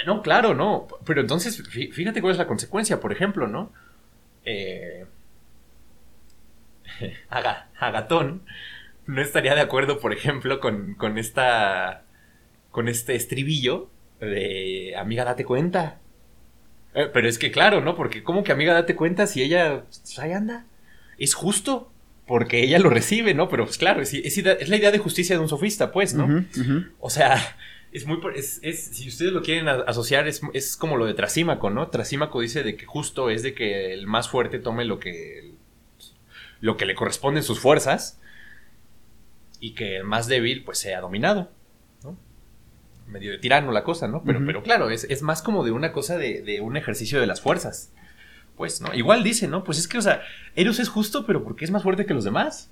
No, 0.06 0.22
claro, 0.22 0.54
no. 0.54 0.88
Pero 1.06 1.20
entonces, 1.20 1.62
fíjate 1.68 2.20
cuál 2.20 2.32
es 2.32 2.38
la 2.38 2.46
consecuencia, 2.46 3.00
por 3.00 3.12
ejemplo, 3.12 3.46
¿no? 3.46 3.72
Eh, 4.44 5.06
Agatón 7.78 8.42
no 9.06 9.22
estaría 9.22 9.54
de 9.54 9.60
acuerdo, 9.60 10.00
por 10.00 10.12
ejemplo, 10.12 10.60
con, 10.60 10.94
con 10.94 11.18
esta. 11.18 12.02
con 12.70 12.88
este 12.88 13.14
estribillo 13.14 13.88
de 14.20 14.94
amiga, 14.96 15.24
date 15.24 15.44
cuenta. 15.44 16.00
Eh, 16.94 17.08
pero 17.12 17.28
es 17.28 17.38
que 17.38 17.50
claro, 17.50 17.80
¿no? 17.80 17.96
Porque 17.96 18.22
¿cómo 18.22 18.44
que 18.44 18.52
amiga, 18.52 18.74
date 18.74 18.94
cuenta 18.96 19.26
si 19.26 19.42
ella 19.42 19.84
pues, 19.84 20.18
ahí 20.18 20.32
anda? 20.32 20.66
Es 21.18 21.34
justo 21.34 21.90
porque 22.26 22.62
ella 22.62 22.78
lo 22.78 22.88
recibe, 22.88 23.34
¿no? 23.34 23.48
Pero 23.48 23.64
pues 23.64 23.78
claro, 23.78 24.00
es, 24.00 24.14
es, 24.14 24.68
la 24.68 24.76
idea 24.76 24.90
de 24.90 24.98
justicia 24.98 25.36
de 25.36 25.42
un 25.42 25.48
sofista, 25.48 25.92
pues, 25.92 26.14
¿no? 26.14 26.46
O 27.00 27.10
sea, 27.10 27.36
es 27.94 28.06
muy... 28.06 28.18
Es, 28.34 28.60
si 28.60 29.08
ustedes 29.08 29.32
lo 29.32 29.42
quieren 29.42 29.68
asociar, 29.68 30.28
es, 30.28 30.42
es, 30.52 30.76
como 30.76 30.96
lo 30.96 31.06
de 31.06 31.14
Trasímaco, 31.14 31.70
¿no? 31.70 31.88
Trasímaco 31.88 32.40
dice 32.40 32.62
de 32.62 32.76
que 32.76 32.84
justo 32.84 33.30
es 33.30 33.42
de 33.42 33.54
que 33.54 33.94
el 33.94 34.06
más 34.06 34.28
fuerte 34.28 34.58
tome 34.58 34.84
lo 34.84 34.98
que... 34.98 35.52
lo 36.60 36.76
que 36.76 36.84
le 36.84 36.94
corresponde 36.94 37.40
en 37.40 37.44
sus 37.44 37.60
fuerzas 37.60 38.20
y 39.60 39.74
que 39.74 39.96
el 39.96 40.04
más 40.04 40.26
débil, 40.26 40.64
pues, 40.64 40.78
sea 40.78 41.00
dominado 41.00 41.50
medio 43.06 43.32
de 43.32 43.38
tirano 43.38 43.72
la 43.72 43.84
cosa, 43.84 44.08
¿no? 44.08 44.22
Pero, 44.24 44.44
pero 44.44 44.62
claro, 44.62 44.90
es, 44.90 45.22
más 45.22 45.42
como 45.42 45.64
de 45.64 45.70
una 45.70 45.92
cosa 45.92 46.16
de, 46.18 46.60
un 46.62 46.76
ejercicio 46.76 47.20
de 47.20 47.26
las 47.26 47.40
fuerzas. 47.40 47.92
Pues, 48.56 48.80
¿no? 48.80 48.94
Igual 48.94 49.24
dice, 49.24 49.48
¿no? 49.48 49.64
Pues 49.64 49.78
es 49.78 49.88
que, 49.88 49.98
o 49.98 50.02
sea, 50.02 50.22
Eros 50.54 50.78
es 50.78 50.88
justo, 50.88 51.26
pero 51.26 51.42
porque 51.42 51.64
es 51.64 51.70
más 51.70 51.82
fuerte 51.82 52.06
que 52.06 52.14
los 52.14 52.24
demás. 52.24 52.70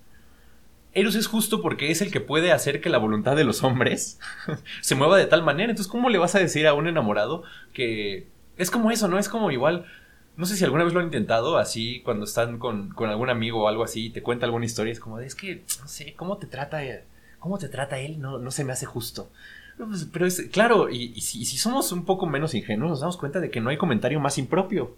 Eros 0.95 1.15
es 1.15 1.27
justo 1.27 1.63
porque 1.63 1.91
es 1.91 2.03
el 2.03 2.11
que 2.11 2.21
puede 2.21 2.53
hacer 2.53 2.81
que 2.81 2.91
la 2.91 2.99
voluntad 2.99 3.35
de 3.35 3.45
los 3.45 3.63
hombres 3.63 4.21
se 4.81 4.95
mueva 4.95 5.17
de 5.17 5.27
tal 5.27 5.43
manera. 5.43 5.71
Entonces, 5.71 5.91
¿cómo 5.91 6.11
le 6.11 6.19
vas 6.19 6.35
a 6.35 6.39
decir 6.39 6.67
a 6.67 6.75
un 6.75 6.87
enamorado 6.87 7.45
que 7.73 8.27
es 8.59 8.71
como 8.71 8.91
eso, 8.91 9.09
¿no? 9.09 9.19
Es 9.19 9.29
como 9.29 9.51
igual. 9.51 9.87
No 10.37 10.47
sé 10.47 10.57
si 10.57 10.65
alguna 10.65 10.85
vez 10.85 10.95
lo 10.95 11.01
han 11.01 11.07
intentado 11.07 11.59
así 11.59 12.01
cuando 12.05 12.25
están 12.25 12.59
con, 12.59 12.91
con 12.91 13.11
algún 13.11 13.29
amigo 13.29 13.65
o 13.65 13.69
algo 13.69 13.85
así 13.85 14.07
y 14.07 14.11
te 14.11 14.23
cuenta 14.23 14.47
alguna 14.47 14.65
historia. 14.65 14.93
Es 14.93 15.01
como, 15.01 15.19
es 15.19 15.35
que, 15.35 15.63
no 15.81 15.89
sé, 15.89 16.15
¿cómo 16.15 16.39
te 16.39 16.47
trata, 16.47 16.81
cómo 17.39 17.59
te 17.59 17.69
trata 17.69 17.99
él? 17.99 18.21
No, 18.21 18.39
no 18.39 18.51
se 18.51 18.65
me 18.65 18.73
hace 18.73 18.87
justo. 18.87 19.31
Pues, 19.77 20.07
pero 20.13 20.27
es, 20.27 20.43
claro, 20.53 20.91
y, 20.91 21.21
si, 21.21 21.45
somos 21.45 21.93
un 21.93 22.05
poco 22.05 22.27
menos 22.27 22.55
ingenuos, 22.55 22.91
nos 22.91 23.01
damos 23.01 23.17
cuenta 23.17 23.41
de 23.41 23.51
que 23.51 23.61
no 23.61 23.71
hay 23.71 23.77
comentario 23.77 24.21
más 24.21 24.39
impropio. 24.39 24.95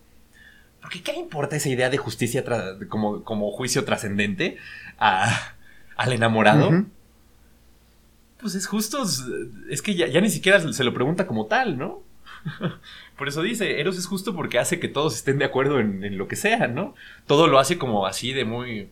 Porque 0.80 1.03
¿qué 1.03 1.12
le 1.12 1.20
importa 1.20 1.57
esa 1.57 1.68
idea 1.70 1.88
de 1.88 1.97
justicia 1.97 2.45
como, 2.88 3.24
como, 3.24 3.51
juicio 3.53 3.84
trascendente 3.84 4.59
al 5.97 6.12
enamorado? 6.12 6.84
Pues 8.40 8.55
es 8.55 8.66
justo, 8.66 9.03
es 9.70 9.82
que 9.82 9.95
ya, 9.95 10.20
ni 10.20 10.30
siquiera 10.30 10.72
se 10.72 10.84
lo 10.84 10.92
pregunta 10.92 11.26
como 11.26 11.47
tal, 11.47 11.78
¿no? 11.78 12.03
Por 13.16 13.28
eso 13.28 13.42
dice, 13.42 13.80
Eros 13.80 13.97
es 13.97 14.07
justo 14.07 14.34
porque 14.34 14.59
hace 14.59 14.78
que 14.78 14.88
todos 14.88 15.14
estén 15.14 15.38
de 15.38 15.47
acuerdo 15.47 15.80
en, 15.80 16.05
en, 16.05 16.18
lo 16.18 16.28
que 16.28 16.36
sea, 16.36 16.66
¿no? 16.66 16.95
Todo 17.26 17.47
lo 17.47 17.59
hace 17.59 17.78
como 17.78 18.07
así 18.07 18.32
de 18.32 18.45
muy... 18.45 18.88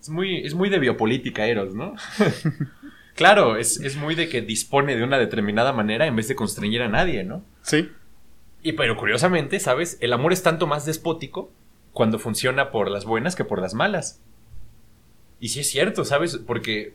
Es 0.00 0.08
muy, 0.08 0.36
es 0.46 0.54
muy 0.54 0.68
de 0.68 0.78
biopolítica 0.78 1.46
Eros, 1.46 1.74
¿no? 1.74 1.94
Claro, 3.16 3.56
es, 3.56 3.96
muy 3.96 4.14
de 4.14 4.28
que 4.28 4.42
dispone 4.42 4.94
de 4.94 5.02
una 5.02 5.18
determinada 5.18 5.72
manera 5.72 6.06
en 6.06 6.14
vez 6.14 6.28
de 6.28 6.36
constreñir 6.36 6.82
a 6.82 6.88
nadie, 6.88 7.24
¿no? 7.24 7.42
Sí. 7.62 7.90
Y 8.62 8.72
pero 8.72 8.96
curiosamente, 8.98 9.58
¿sabes? 9.58 9.96
El 10.00 10.12
amor 10.12 10.34
es 10.34 10.42
tanto 10.42 10.66
más 10.66 10.84
despótico 10.84 11.50
cuando 11.92 12.18
funciona 12.18 12.70
por 12.70 12.90
las 12.90 13.06
buenas 13.06 13.34
que 13.34 13.44
por 13.44 13.62
las 13.62 13.72
malas. 13.72 14.20
Y 15.40 15.48
sí 15.48 15.60
es 15.60 15.68
cierto, 15.68 16.04
¿sabes? 16.04 16.38
Porque, 16.38 16.94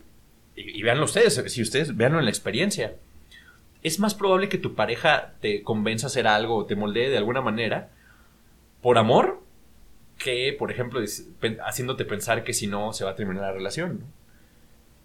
y, 0.55 0.79
y 0.79 0.81
veanlo 0.83 1.05
ustedes, 1.05 1.43
si 1.47 1.61
ustedes 1.61 1.95
veanlo 1.95 2.19
en 2.19 2.25
la 2.25 2.31
experiencia, 2.31 2.95
es 3.83 3.99
más 3.99 4.13
probable 4.13 4.49
que 4.49 4.57
tu 4.57 4.75
pareja 4.75 5.33
te 5.41 5.63
convenza 5.63 6.07
a 6.07 6.09
hacer 6.09 6.27
algo 6.27 6.55
o 6.57 6.65
te 6.65 6.75
moldee 6.75 7.09
de 7.09 7.17
alguna 7.17 7.41
manera 7.41 7.89
por 8.81 8.97
amor 8.97 9.41
que, 10.17 10.55
por 10.57 10.71
ejemplo, 10.71 11.01
haciéndote 11.65 12.05
pensar 12.05 12.43
que 12.43 12.53
si 12.53 12.67
no 12.67 12.93
se 12.93 13.03
va 13.03 13.11
a 13.11 13.15
terminar 13.15 13.43
la 13.43 13.51
relación. 13.51 13.99
¿no? 13.99 14.05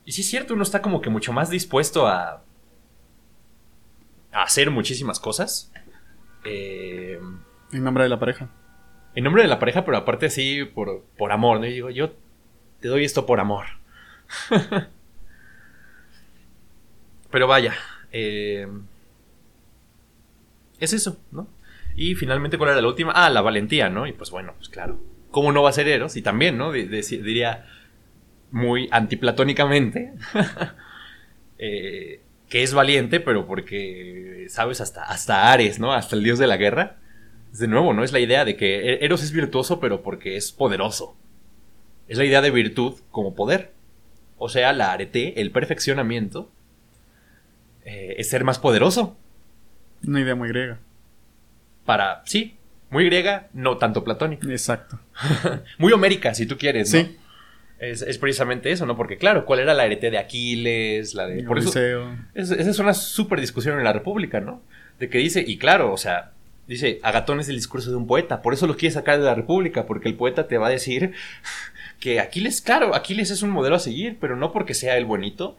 Y 0.05 0.13
sí 0.13 0.21
es 0.21 0.29
cierto, 0.29 0.55
uno 0.55 0.63
está 0.63 0.83
como 0.83 1.01
que 1.01 1.11
mucho 1.11 1.33
más 1.33 1.49
dispuesto 1.49 2.07
a, 2.07 2.43
a 4.33 4.43
hacer 4.43 4.71
muchísimas 4.71 5.19
cosas. 5.19 5.73
Eh, 6.45 7.19
en 7.73 7.85
nombre 7.85 8.05
de 8.05 8.11
la 8.11 8.19
pareja. 8.19 8.51
En 9.15 9.25
nombre 9.25 9.43
de 9.43 9.49
la 9.49 9.59
pareja, 9.59 9.85
pero 9.85 9.97
aparte 9.97 10.29
sí, 10.29 10.65
por, 10.65 11.03
por 11.17 11.33
amor. 11.33 11.61
¿no? 11.61 11.67
Y 11.67 11.73
digo, 11.73 11.91
yo 11.91 12.13
te 12.87 12.91
doy 12.91 13.05
esto 13.05 13.27
por 13.27 13.41
amor. 13.41 13.65
pero 17.33 17.49
vaya. 17.49 17.75
Eh, 18.13 18.69
es 20.79 20.93
eso, 20.93 21.21
¿no? 21.33 21.49
Y 21.97 22.15
finalmente, 22.15 22.59
¿cuál 22.59 22.71
era 22.71 22.81
la 22.81 22.87
última? 22.87 23.11
Ah, 23.11 23.29
la 23.29 23.41
valentía, 23.41 23.91
¿no? 23.91 24.07
Y 24.07 24.13
pues 24.13 24.31
bueno, 24.31 24.55
pues 24.57 24.69
claro. 24.69 25.01
¿Cómo 25.33 25.51
no 25.51 25.65
va 25.65 25.71
a 25.71 25.73
ser 25.73 25.89
Eros? 25.89 26.17
Y 26.17 26.23
también, 26.23 26.59
¿no? 26.59 26.71
diría, 26.71 27.67
muy 28.53 28.89
antiplatónicamente, 28.93 30.13
eh, 31.59 32.21
que 32.49 32.63
es 32.63 32.73
valiente, 32.73 33.19
pero 33.19 33.49
porque, 33.49 34.47
¿sabes? 34.49 34.81
Hasta, 34.81 35.03
hasta 35.03 35.51
Ares, 35.51 35.81
¿no? 35.81 35.93
Hasta 35.93 36.15
el 36.15 36.23
dios 36.23 36.39
de 36.39 36.47
la 36.47 36.57
guerra. 36.57 36.99
De 37.51 37.67
nuevo, 37.67 37.93
¿no? 37.95 38.05
Es 38.05 38.13
la 38.13 38.21
idea 38.21 38.45
de 38.45 38.55
que 38.55 38.93
e-, 38.93 39.05
Eros 39.05 39.25
es 39.25 39.33
virtuoso, 39.33 39.81
pero 39.81 40.05
porque 40.05 40.37
es 40.37 40.53
poderoso. 40.53 41.17
Es 42.09 42.19
la 42.19 42.25
idea 42.25 42.41
de 42.41 42.51
virtud 42.51 42.95
como 43.11 43.35
poder. 43.35 43.73
O 44.39 44.49
sea, 44.49 44.73
la 44.73 44.93
arete, 44.93 45.41
el 45.41 45.51
perfeccionamiento, 45.51 46.51
eh, 47.85 48.17
es 48.19 48.29
ser 48.29 48.45
más 48.45 48.59
poderoso. 48.59 49.17
Una 50.07 50.21
idea 50.21 50.35
muy 50.35 50.49
griega. 50.49 50.79
Para, 51.85 52.23
sí, 52.27 52.57
muy 52.91 53.07
griega, 53.07 53.49
no 53.53 53.79
tanto 53.79 54.05
platónica. 54.05 54.49
Exacto. 54.51 55.01
muy 55.79 55.93
homérica, 55.93 56.35
si 56.35 56.47
tú 56.47 56.59
quieres, 56.59 56.93
¿no? 56.93 57.01
Sí. 57.01 57.17
Es, 57.79 58.19
precisamente 58.19 58.73
eso, 58.73 58.87
¿no? 58.87 58.97
Porque 58.97 59.19
claro, 59.19 59.45
¿cuál 59.45 59.61
era 59.61 59.75
la 59.75 59.83
arete 59.83 60.11
de 60.11 60.19
Aquiles? 60.19 61.15
La 61.15 61.27
de... 61.27 61.43
Por 61.43 61.59
eso, 61.59 61.79
esa 62.35 62.55
es 62.55 62.79
una 62.79 62.95
súper 62.95 63.41
discusión 63.41 63.77
en 63.77 63.85
la 63.85 63.93
República, 63.93 64.41
¿no? 64.41 64.63
De 64.99 65.11
que 65.11 65.19
dice, 65.19 65.45
y 65.47 65.59
claro, 65.59 65.93
o 65.93 65.99
sea, 65.99 66.33
dice, 66.67 67.01
Agatón 67.03 67.39
es 67.39 67.51
el 67.51 67.57
discurso 67.57 67.91
de 67.91 67.97
un 67.97 68.07
poeta, 68.07 68.41
por 68.41 68.55
eso 68.55 68.67
lo 68.67 68.77
quiere 68.77 68.95
sacar 68.95 69.19
de 69.19 69.27
la 69.27 69.35
República, 69.35 69.85
porque 69.85 70.09
el 70.09 70.15
poeta 70.15 70.49
te 70.49 70.57
va 70.57 70.69
a 70.69 70.71
decir 70.71 71.13
que 72.07 72.21
Aquiles, 72.21 72.61
claro, 72.61 72.95
Aquiles 72.95 73.33
es 73.33 73.43
un 73.43 73.51
modelo 73.51 73.75
a 73.75 73.81
seguir, 73.81 74.19
pero 74.21 74.37
no 74.37 74.53
porque 74.53 74.75
sea 74.75 74.97
el 74.97 75.07
bonito, 75.07 75.57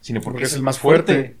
sino 0.00 0.20
porque, 0.20 0.44
es 0.44 0.54
el 0.54 0.62
más 0.62 0.78
fuerte. 0.78 1.34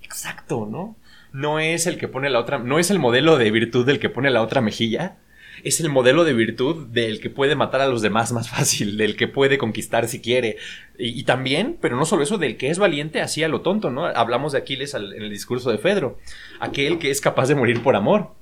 Exacto, 0.00 0.66
¿no? 0.66 0.96
No 1.34 1.60
es 1.60 1.86
el 1.86 1.98
que 1.98 2.08
pone 2.08 2.30
la 2.30 2.38
otra, 2.38 2.58
no 2.58 2.78
es 2.78 2.90
el 2.90 2.98
modelo 2.98 3.36
de 3.36 3.50
virtud 3.50 3.84
del 3.84 3.98
que 3.98 4.08
pone 4.08 4.30
la 4.30 4.40
otra 4.40 4.62
mejilla, 4.62 5.18
es 5.62 5.78
el 5.80 5.90
modelo 5.90 6.24
de 6.24 6.32
virtud 6.32 6.86
del 6.86 7.20
que 7.20 7.28
puede 7.28 7.54
matar 7.54 7.82
a 7.82 7.86
los 7.86 8.00
demás 8.00 8.32
más 8.32 8.48
fácil, 8.56 8.96
del 8.96 9.14
que 9.14 9.28
puede 9.28 9.58
conquistar 9.58 10.08
si 10.08 10.22
quiere. 10.22 10.56
Y, 10.98 11.24
también, 11.24 11.76
pero 11.78 11.94
no 11.94 12.06
solo 12.06 12.22
eso, 12.22 12.38
del 12.38 12.56
que 12.56 12.70
es 12.70 12.78
valiente 12.78 13.20
así 13.20 13.44
a 13.44 13.48
lo 13.48 13.60
tonto, 13.60 13.90
¿no? 13.90 14.06
Hablamos 14.06 14.52
de 14.52 14.58
Aquiles 14.58 14.94
en 14.94 15.02
el 15.22 15.28
discurso 15.28 15.70
de 15.70 15.76
Fedro, 15.76 16.18
aquel 16.60 16.98
que 16.98 17.10
es 17.10 17.20
capaz 17.20 17.46
de 17.48 17.56
morir 17.56 17.82
por 17.82 17.94
amor. 17.94 18.37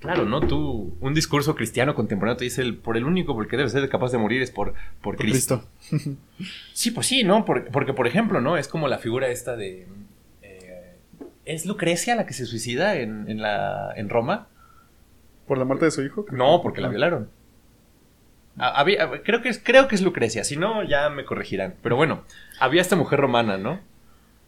Claro, 0.00 0.26
¿no? 0.26 0.40
Tú, 0.40 0.96
un 1.00 1.14
discurso 1.14 1.54
cristiano 1.54 1.94
contemporáneo 1.94 2.36
te 2.36 2.44
dice 2.44 2.62
el, 2.62 2.76
por 2.76 2.96
el 2.96 3.04
único 3.04 3.34
por 3.34 3.44
el 3.44 3.50
que 3.50 3.56
debes 3.56 3.72
ser 3.72 3.88
capaz 3.88 4.12
de 4.12 4.18
morir 4.18 4.42
es 4.42 4.50
por, 4.50 4.74
por, 5.00 5.16
Cristo. 5.16 5.64
sí, 6.74 6.90
pues 6.90 7.06
sí, 7.06 7.24
¿no? 7.24 7.44
Porque, 7.44 7.92
por 7.94 8.06
ejemplo, 8.06 8.40
¿no? 8.40 8.56
Es 8.56 8.68
como 8.68 8.88
la 8.88 8.98
figura 8.98 9.28
esta 9.28 9.56
de... 9.56 9.86
Eh, 10.42 10.96
¿Es 11.46 11.64
Lucrecia 11.64 12.14
la 12.14 12.26
que 12.26 12.34
se 12.34 12.44
suicida 12.44 12.96
en, 12.96 13.28
en, 13.30 13.40
la, 13.40 13.92
en 13.96 14.10
Roma? 14.10 14.48
¿Por 15.46 15.56
la 15.58 15.64
muerte 15.64 15.86
de 15.86 15.90
su 15.90 16.02
hijo? 16.02 16.26
No, 16.30 16.60
porque 16.62 16.80
la 16.80 16.88
ah. 16.88 16.90
violaron. 16.90 17.30
Ah, 18.58 18.80
había, 18.80 19.22
creo, 19.22 19.42
que 19.42 19.48
es, 19.48 19.58
creo 19.62 19.88
que 19.88 19.94
es 19.94 20.02
Lucrecia, 20.02 20.44
si 20.44 20.56
no, 20.56 20.82
ya 20.82 21.08
me 21.08 21.24
corregirán. 21.24 21.74
Pero 21.82 21.96
bueno, 21.96 22.24
había 22.58 22.82
esta 22.82 22.96
mujer 22.96 23.20
romana, 23.20 23.56
¿no? 23.56 23.80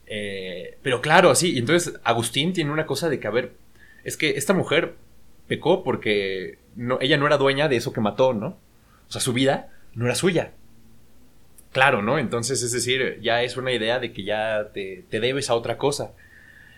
Eh, 0.07 0.79
pero 0.83 1.01
claro, 1.01 1.35
sí, 1.35 1.59
entonces 1.59 2.01
Agustín 2.05 2.53
tiene 2.53 2.71
una 2.71 2.87
cosa 2.87 3.09
de 3.09 3.21
que, 3.21 3.27
a 3.27 3.31
ver, 3.31 3.53
es 4.05 4.17
que 4.17 4.37
esta 4.39 4.55
mujer 4.55 4.95
pecó 5.49 5.83
porque 5.83 6.59
no, 6.77 6.99
ella 7.01 7.17
no 7.17 7.27
era 7.27 7.39
dueña 7.39 7.69
de 7.69 7.77
eso 7.77 7.93
que 7.93 8.01
mató, 8.01 8.35
¿no? 8.35 8.59
O 9.09 9.11
sea, 9.11 9.21
su 9.21 9.33
vida 9.33 9.71
no 9.95 10.05
era 10.07 10.15
suya. 10.15 10.53
Claro, 11.73 12.03
¿no? 12.03 12.19
Entonces, 12.19 12.63
es 12.63 12.73
decir, 12.73 13.19
ya 13.21 13.43
es 13.43 13.57
una 13.57 13.73
idea 13.73 13.99
de 13.99 14.13
que 14.13 14.25
ya 14.25 14.71
te, 14.73 15.05
te 15.11 15.21
debes 15.21 15.51
a 15.51 15.55
otra 15.55 15.77
cosa. 15.77 16.13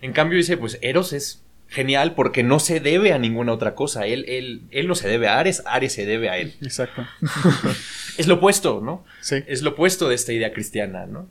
En 0.01 0.13
cambio, 0.13 0.39
dice, 0.39 0.57
pues 0.57 0.79
Eros 0.81 1.13
es 1.13 1.43
genial 1.69 2.15
porque 2.15 2.43
no 2.43 2.59
se 2.59 2.81
debe 2.81 3.13
a 3.13 3.19
ninguna 3.19 3.53
otra 3.53 3.75
cosa. 3.75 4.07
Él, 4.07 4.25
él, 4.29 4.63
él 4.71 4.89
no 4.89 4.95
se 4.95 5.09
debe 5.09 5.29
a 5.29 5.39
Ares, 5.39 5.63
Ares 5.67 5.93
se 5.93 6.07
debe 6.07 6.29
a 6.29 6.39
él. 6.39 6.55
Exacto. 6.61 7.07
es 8.19 8.27
lo 8.27 8.35
opuesto, 8.35 8.81
¿no? 8.83 9.05
Sí. 9.21 9.37
Es 9.47 9.63
lo 9.63 9.71
opuesto 9.71 10.09
de 10.09 10.17
esta 10.17 10.33
idea 10.33 10.53
cristiana, 10.53 11.07
¿no? 11.07 11.29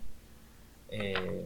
Eh, 0.89 1.45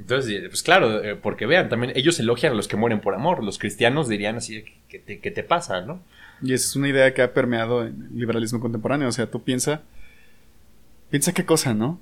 entonces, 0.00 0.48
pues 0.48 0.62
claro, 0.62 1.04
eh, 1.04 1.14
porque 1.14 1.44
vean, 1.44 1.68
también 1.68 1.92
ellos 1.94 2.18
elogian 2.18 2.54
a 2.54 2.56
los 2.56 2.68
que 2.68 2.76
mueren 2.76 3.00
por 3.00 3.14
amor. 3.14 3.44
Los 3.44 3.58
cristianos 3.58 4.08
dirían 4.08 4.36
así, 4.36 4.64
¿qué 4.88 4.98
te, 4.98 5.20
qué 5.20 5.30
te 5.30 5.42
pasa, 5.42 5.82
no? 5.82 6.02
Y 6.42 6.54
esa 6.54 6.68
es 6.68 6.76
una 6.76 6.88
idea 6.88 7.12
que 7.12 7.20
ha 7.20 7.34
permeado 7.34 7.86
en 7.86 8.08
el 8.10 8.18
liberalismo 8.18 8.60
contemporáneo. 8.60 9.08
O 9.08 9.12
sea, 9.12 9.30
tú 9.30 9.42
piensa, 9.42 9.82
piensa 11.10 11.34
qué 11.34 11.44
cosa, 11.44 11.74
¿no? 11.74 12.00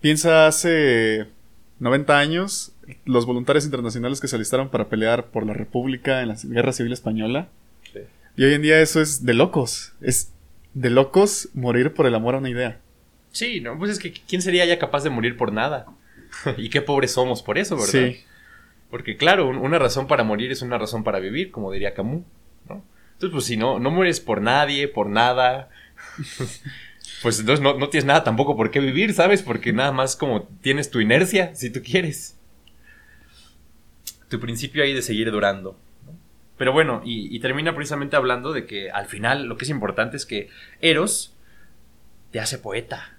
Piensa 0.00 0.46
hace 0.46 1.26
90 1.80 2.16
años 2.16 2.72
los 3.04 3.26
voluntarios 3.26 3.64
internacionales 3.64 4.20
que 4.20 4.28
se 4.28 4.36
alistaron 4.36 4.68
para 4.68 4.88
pelear 4.88 5.26
por 5.26 5.44
la 5.44 5.52
República 5.52 6.22
en 6.22 6.28
la 6.28 6.36
Guerra 6.44 6.72
Civil 6.72 6.92
Española. 6.92 7.48
Y 8.36 8.44
hoy 8.44 8.54
en 8.54 8.62
día 8.62 8.80
eso 8.80 9.00
es 9.00 9.24
de 9.26 9.34
locos. 9.34 9.94
Es 10.00 10.32
de 10.74 10.90
locos 10.90 11.48
morir 11.54 11.92
por 11.92 12.06
el 12.06 12.14
amor 12.14 12.36
a 12.36 12.38
una 12.38 12.50
idea. 12.50 12.78
Sí, 13.32 13.60
no, 13.60 13.76
pues 13.78 13.90
es 13.90 13.98
que 13.98 14.12
¿quién 14.12 14.42
sería 14.42 14.64
ya 14.64 14.78
capaz 14.78 15.02
de 15.02 15.10
morir 15.10 15.36
por 15.36 15.52
nada? 15.52 15.86
y 16.56 16.70
qué 16.70 16.82
pobres 16.82 17.12
somos 17.12 17.42
por 17.42 17.58
eso, 17.58 17.76
¿verdad? 17.76 17.90
Sí. 17.90 18.24
Porque 18.90 19.16
claro, 19.16 19.48
una 19.48 19.78
razón 19.78 20.06
para 20.06 20.24
morir 20.24 20.50
es 20.52 20.62
una 20.62 20.78
razón 20.78 21.04
para 21.04 21.18
vivir, 21.18 21.50
como 21.50 21.72
diría 21.72 21.94
Camus, 21.94 22.24
¿no? 22.68 22.84
Entonces, 23.14 23.32
pues 23.32 23.44
si 23.46 23.56
no, 23.56 23.78
no 23.78 23.90
mueres 23.90 24.20
por 24.20 24.40
nadie, 24.40 24.88
por 24.88 25.08
nada, 25.08 25.70
pues 27.22 27.40
entonces 27.40 27.62
no, 27.62 27.78
no, 27.78 27.88
tienes 27.88 28.04
nada 28.04 28.24
tampoco 28.24 28.56
por 28.56 28.70
qué 28.70 28.80
vivir, 28.80 29.14
¿sabes? 29.14 29.42
Porque 29.42 29.72
nada 29.72 29.92
más 29.92 30.16
como 30.16 30.44
tienes 30.60 30.90
tu 30.90 31.00
inercia, 31.00 31.54
si 31.54 31.70
tú 31.70 31.80
quieres. 31.82 32.38
Tu 34.28 34.38
principio 34.40 34.82
ahí 34.82 34.92
de 34.92 35.02
seguir 35.02 35.30
durando. 35.30 35.78
Pero 36.56 36.72
bueno, 36.72 37.02
y, 37.04 37.38
termina 37.40 37.74
precisamente 37.74 38.16
hablando 38.16 38.52
de 38.52 38.64
que 38.64 38.90
al 38.90 39.06
final 39.06 39.46
lo 39.46 39.56
que 39.56 39.64
es 39.64 39.70
importante 39.70 40.16
es 40.16 40.24
que 40.24 40.48
Eros 40.80 41.34
te 42.30 42.40
hace 42.40 42.58
poeta. 42.58 43.15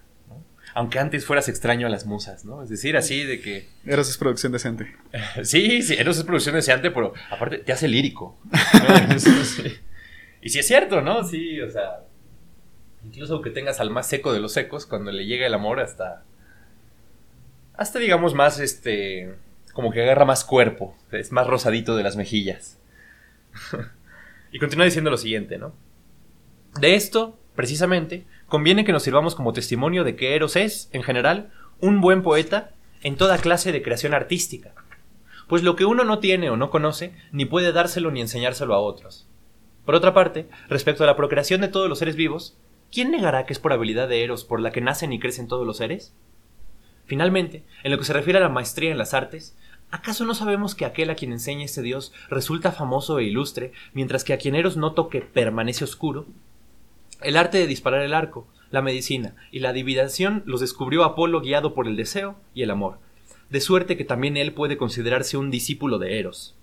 Aunque 0.78 1.00
antes 1.00 1.26
fueras 1.26 1.50
extraño 1.50 1.88
a 1.88 1.90
las 1.90 2.06
musas, 2.06 2.46
¿no? 2.46 2.62
Es 2.62 2.70
decir, 2.70 2.98
así 2.98 3.24
de 3.24 3.42
que... 3.42 3.68
Eros 3.86 4.10
es 4.10 4.18
producción 4.18 4.52
decente. 4.52 4.96
sí, 5.44 5.82
sí, 5.82 5.96
Eros 5.98 6.18
es 6.18 6.24
producción 6.24 6.54
decente, 6.54 6.92
pero 6.92 7.14
aparte 7.32 7.58
te 7.60 7.72
hace 7.72 7.88
lírico. 7.88 8.38
y 10.42 10.50
sí 10.50 10.60
es 10.60 10.68
cierto, 10.68 11.02
¿no? 11.02 11.24
Sí, 11.24 11.60
o 11.62 11.72
sea, 11.72 12.02
Incluso 13.08 13.36
aunque 13.36 13.52
tengas 13.52 13.80
al 13.80 13.90
más 13.90 14.08
seco 14.08 14.34
de 14.34 14.40
los 14.40 14.52
secos, 14.54 14.86
cuando 14.86 15.12
le 15.12 15.26
llega 15.26 15.46
el 15.46 15.54
amor 15.54 15.80
hasta... 15.80 16.24
Hasta 17.74 18.00
digamos 18.00 18.34
más, 18.34 18.60
este... 18.60 19.36
Como 19.74 19.92
que 19.92 20.02
agarra 20.02 20.26
más 20.26 20.44
cuerpo, 20.44 20.98
es 21.12 21.32
más 21.32 21.48
rosadito 21.48 21.96
de 21.96 22.04
las 22.04 22.18
mejillas. 22.18 22.80
y 24.52 24.60
continúa 24.60 24.86
diciendo 24.86 25.12
lo 25.12 25.18
siguiente, 25.18 25.58
¿no? 25.58 25.74
De 26.80 26.96
esto, 26.96 27.40
precisamente, 27.56 28.26
conviene 28.48 28.86
que 28.86 28.94
nos 28.94 29.04
sirvamos 29.04 29.36
como 29.36 29.54
testimonio 29.54 30.04
de 30.04 30.16
que 30.16 30.36
Eros 30.36 30.56
es, 30.56 30.90
en 30.94 31.04
general, 31.04 31.52
un 31.80 32.02
buen 32.02 32.24
poeta 32.24 32.72
en 33.04 33.16
toda 33.16 33.38
clase 33.38 33.72
de 33.72 33.82
creación 33.82 34.14
artística. 34.14 34.74
Pues 35.48 35.64
lo 35.64 35.76
que 35.76 35.86
uno 35.86 36.04
no 36.04 36.20
tiene 36.20 36.50
o 36.50 36.58
no 36.58 36.70
conoce, 36.70 37.14
ni 37.32 37.46
puede 37.46 37.72
dárselo 37.72 38.12
ni 38.12 38.22
enseñárselo 38.22 38.74
a 38.74 38.80
otros. 38.80 39.28
Por 39.86 39.96
otra 39.96 40.14
parte, 40.14 40.50
respecto 40.68 41.04
a 41.04 41.08
la 41.08 41.16
procreación 41.16 41.62
de 41.62 41.70
todos 41.70 41.88
los 41.88 42.00
seres 42.00 42.16
vivos, 42.16 42.58
¿quién 42.92 43.12
negará 43.12 43.46
que 43.46 43.54
es 43.54 43.60
por 43.60 43.72
habilidad 43.72 44.10
de 44.10 44.24
Eros 44.24 44.44
por 44.44 44.60
la 44.60 44.72
que 44.72 44.82
nacen 44.82 45.14
y 45.14 45.20
crecen 45.20 45.48
todos 45.48 45.66
los 45.66 45.78
seres? 45.78 46.14
Finalmente, 47.06 47.64
en 47.84 47.92
lo 47.92 47.98
que 47.98 48.04
se 48.04 48.12
refiere 48.12 48.40
a 48.40 48.42
la 48.42 48.50
maestría 48.50 48.92
en 48.92 48.98
las 48.98 49.14
artes, 49.14 49.56
¿acaso 49.92 50.26
no 50.26 50.36
sabemos 50.36 50.76
que 50.76 50.84
aquel 50.84 51.10
a 51.10 51.16
quien 51.16 51.32
enseña 51.32 51.64
este 51.64 51.82
dios 51.82 52.12
resulta 52.30 52.74
famoso 52.74 53.20
e 53.20 53.24
ilustre, 53.24 53.72
mientras 53.94 54.26
que 54.26 54.34
a 54.34 54.38
quien 54.38 54.56
Eros 54.56 54.76
no 54.76 54.92
toque 54.92 55.22
permanece 55.22 55.86
oscuro? 55.86 56.26
El 57.22 57.36
arte 57.36 57.58
de 57.58 57.68
disparar 57.68 58.04
el 58.04 58.14
arco, 58.14 58.48
la 58.70 58.84
medicina 58.84 59.36
y 59.52 59.60
la 59.60 59.70
adivinación 59.70 60.44
los 60.46 60.62
descubrió 60.62 61.04
Apolo 61.04 61.42
guiado 61.42 61.74
por 61.74 61.88
el 61.88 61.96
deseo 61.96 62.36
y 62.54 62.62
el 62.62 62.70
amor, 62.70 63.00
de 63.50 63.60
suerte 63.60 63.98
que 63.98 64.06
también 64.06 64.38
él 64.38 64.54
puede 64.54 64.78
considerarse 64.78 65.36
un 65.36 65.50
discípulo 65.50 65.98
de 65.98 66.20
Eros, 66.20 66.56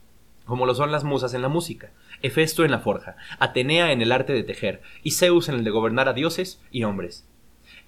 como 0.44 0.64
lo 0.64 0.74
son 0.74 0.92
las 0.92 1.02
musas 1.02 1.34
en 1.34 1.42
la 1.42 1.48
música, 1.48 1.90
Hefesto 2.22 2.64
en 2.64 2.70
la 2.70 2.78
forja, 2.78 3.16
Atenea 3.40 3.90
en 3.90 4.00
el 4.00 4.12
arte 4.12 4.32
de 4.32 4.44
tejer, 4.44 4.80
y 5.02 5.12
Zeus 5.12 5.48
en 5.48 5.56
el 5.56 5.64
de 5.64 5.70
gobernar 5.70 6.08
a 6.08 6.12
dioses 6.12 6.60
y 6.70 6.84
hombres. 6.84 7.26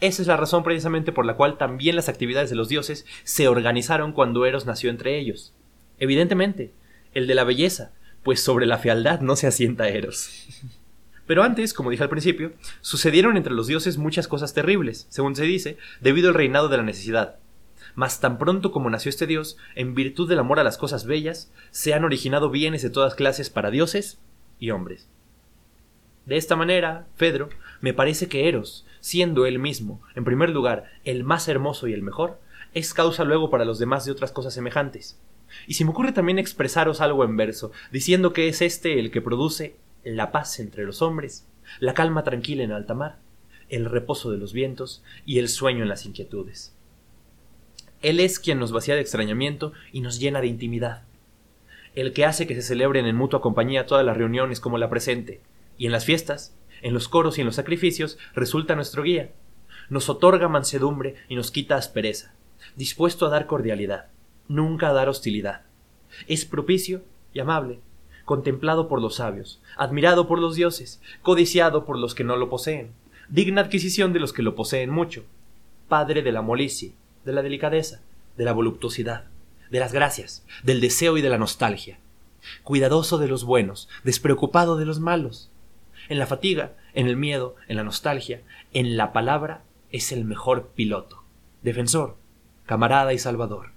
Esa 0.01 0.23
es 0.23 0.29
la 0.29 0.37
razón 0.37 0.65
precisamente 0.65 1.13
por 1.13 1.25
la 1.25 1.37
cual 1.37 1.59
también 1.59 1.95
las 1.95 2.09
actividades 2.09 2.51
de 2.51 2.57
los 2.57 2.69
dioses 2.69 3.07
se 3.23 3.47
organizaron 3.47 4.13
cuando 4.13 4.45
Eros 4.45 4.67
nació 4.67 4.91
entre 4.91 5.19
ellos. 5.19 5.55
Evidentemente, 5.99 6.73
el 7.15 7.27
de 7.27 7.35
la 7.35 7.45
belleza, 7.45 7.93
pues 8.23 8.43
sobre 8.43 8.67
la 8.67 8.79
fealdad 8.79 9.21
no 9.21 9.37
se 9.37 9.47
asienta 9.47 9.89
Eros. 9.89 10.49
Pero 11.27 11.43
antes, 11.43 11.75
como 11.75 11.91
dije 11.91 12.03
al 12.03 12.09
principio, 12.09 12.53
sucedieron 12.81 13.37
entre 13.37 13.55
los 13.55 13.67
dioses 13.67 13.99
muchas 13.99 14.29
cosas 14.29 14.55
terribles, 14.55 15.07
según 15.11 15.35
se 15.35 15.45
dice, 15.45 15.77
debido 16.01 16.29
al 16.29 16.35
reinado 16.35 16.69
de 16.69 16.77
la 16.77 16.83
necesidad. 16.83 17.37
Mas 17.95 18.21
tan 18.21 18.39
pronto 18.39 18.73
como 18.73 18.91
nació 18.91 19.09
este 19.09 19.27
dios, 19.27 19.57
en 19.75 19.95
virtud 19.95 20.29
del 20.29 20.39
amor 20.39 20.61
a 20.61 20.65
las 20.65 20.79
cosas 20.79 21.07
bellas, 21.07 21.53
se 21.71 21.95
han 21.95 22.05
originado 22.05 22.51
bienes 22.51 22.83
de 22.83 22.91
todas 22.91 23.15
clases 23.15 23.51
para 23.51 23.71
dioses 23.71 24.19
y 24.59 24.71
hombres. 24.71 25.09
De 26.27 26.37
esta 26.37 26.57
manera, 26.57 27.07
Fedro, 27.17 27.49
me 27.81 27.95
parece 27.95 28.29
que 28.29 28.49
Eros, 28.49 28.87
siendo 29.01 29.47
él 29.47 29.59
mismo, 29.59 30.03
en 30.15 30.25
primer 30.25 30.51
lugar, 30.51 30.91
el 31.05 31.25
más 31.25 31.49
hermoso 31.49 31.87
y 31.87 31.93
el 31.93 32.03
mejor, 32.03 32.41
es 32.75 32.95
causa 32.95 33.25
luego 33.25 33.49
para 33.49 33.65
los 33.65 33.79
demás 33.79 34.05
de 34.05 34.13
otras 34.13 34.33
cosas 34.33 34.53
semejantes. 34.53 35.19
Y 35.67 35.75
si 35.75 35.85
me 35.85 35.91
ocurre 35.91 36.13
también 36.13 36.39
expresaros 36.39 37.01
algo 37.01 37.25
en 37.25 37.37
verso, 37.37 37.73
diciendo 37.93 38.33
que 38.33 38.49
es 38.49 38.61
este 38.61 38.99
el 38.99 39.11
que 39.11 39.23
produce 39.23 39.77
la 40.15 40.33
paz 40.33 40.61
entre 40.61 40.85
los 40.85 41.03
hombres, 41.03 41.47
la 41.81 41.95
calma 41.95 42.23
tranquila 42.23 42.63
en 42.63 42.73
alta 42.73 42.95
mar, 42.95 43.19
el 43.69 43.87
reposo 43.87 44.31
de 44.31 44.39
los 44.39 44.53
vientos 44.53 45.03
y 45.25 45.39
el 45.39 45.49
sueño 45.49 45.83
en 45.83 45.89
las 45.89 46.07
inquietudes. 46.07 46.75
Él 48.03 48.21
es 48.21 48.39
quien 48.39 48.61
nos 48.61 48.73
vacía 48.73 48.95
de 48.95 49.01
extrañamiento 49.01 49.73
y 49.93 50.01
nos 50.01 50.21
llena 50.21 50.41
de 50.41 50.47
intimidad 50.47 51.03
el 51.97 52.13
que 52.13 52.27
hace 52.27 52.47
que 52.47 52.55
se 52.55 52.63
celebren 52.63 53.07
en 53.07 53.17
mutua 53.17 53.41
compañía 53.41 53.87
todas 53.87 54.05
las 54.05 54.17
reuniones 54.17 54.61
como 54.61 54.79
la 54.79 54.91
presente, 54.91 55.41
y 55.79 55.87
en 55.87 55.93
las 55.93 56.05
fiestas, 56.05 56.55
en 56.83 56.93
los 56.93 57.09
coros 57.09 57.39
y 57.39 57.41
en 57.41 57.47
los 57.47 57.57
sacrificios, 57.57 58.19
resulta 58.35 58.77
nuestro 58.77 59.03
guía. 59.03 59.33
Nos 59.89 60.11
otorga 60.11 60.47
mansedumbre 60.49 61.15
y 61.29 61.37
nos 61.37 61.51
quita 61.51 61.77
aspereza, 61.77 62.35
dispuesto 62.77 63.27
a 63.27 63.31
dar 63.31 63.47
cordialidad, 63.47 64.09
nunca 64.47 64.91
a 64.91 64.93
dar 64.93 65.09
hostilidad. 65.09 65.63
Es 66.29 66.45
propicio 66.45 67.03
y 67.33 67.41
amable, 67.41 67.81
contemplado 68.27 68.89
por 68.89 69.01
los 69.01 69.15
sabios, 69.15 69.63
admirado 69.79 70.29
por 70.29 70.39
los 70.39 70.55
dioses, 70.55 71.01
codiciado 71.23 71.87
por 71.87 71.99
los 71.99 72.15
que 72.15 72.25
no 72.25 72.37
lo 72.37 72.51
poseen, 72.51 72.93
digna 73.31 73.63
adquisición 73.63 74.13
de 74.13 74.21
los 74.21 74.35
que 74.35 74.43
lo 74.43 74.55
poseen 74.55 74.91
mucho, 74.91 75.25
padre 75.89 76.21
de 76.21 76.33
la 76.33 76.43
molicie, 76.43 76.93
de 77.25 77.33
la 77.33 77.41
delicadeza, 77.41 78.03
de 78.37 78.45
la 78.45 78.53
voluptuosidad 78.53 79.25
de 79.71 79.81
las 79.81 79.93
gracias, 79.93 80.45
del 80.63 80.81
deseo 80.81 81.17
y 81.17 81.23
de 81.23 81.29
la 81.29 81.39
nostalgia. 81.39 81.99
Cuidadoso 82.63 83.19
de 83.19 83.29
los 83.29 83.45
buenos, 83.45 83.89
despreocupado 84.05 84.77
de 84.77 84.87
los 84.87 85.01
malos. 85.01 85.51
En 86.09 86.19
la 86.19 86.27
fatiga, 86.27 86.75
en 86.95 87.09
el 87.09 87.17
miedo, 87.17 87.57
en 87.69 87.77
la 87.77 87.85
nostalgia, 87.85 88.43
en 88.73 88.97
la 88.97 89.13
palabra, 89.13 89.63
es 89.91 90.13
el 90.13 90.25
mejor 90.25 90.69
piloto, 90.69 91.23
defensor, 91.63 92.17
camarada 92.65 93.13
y 93.13 93.19
salvador. 93.19 93.71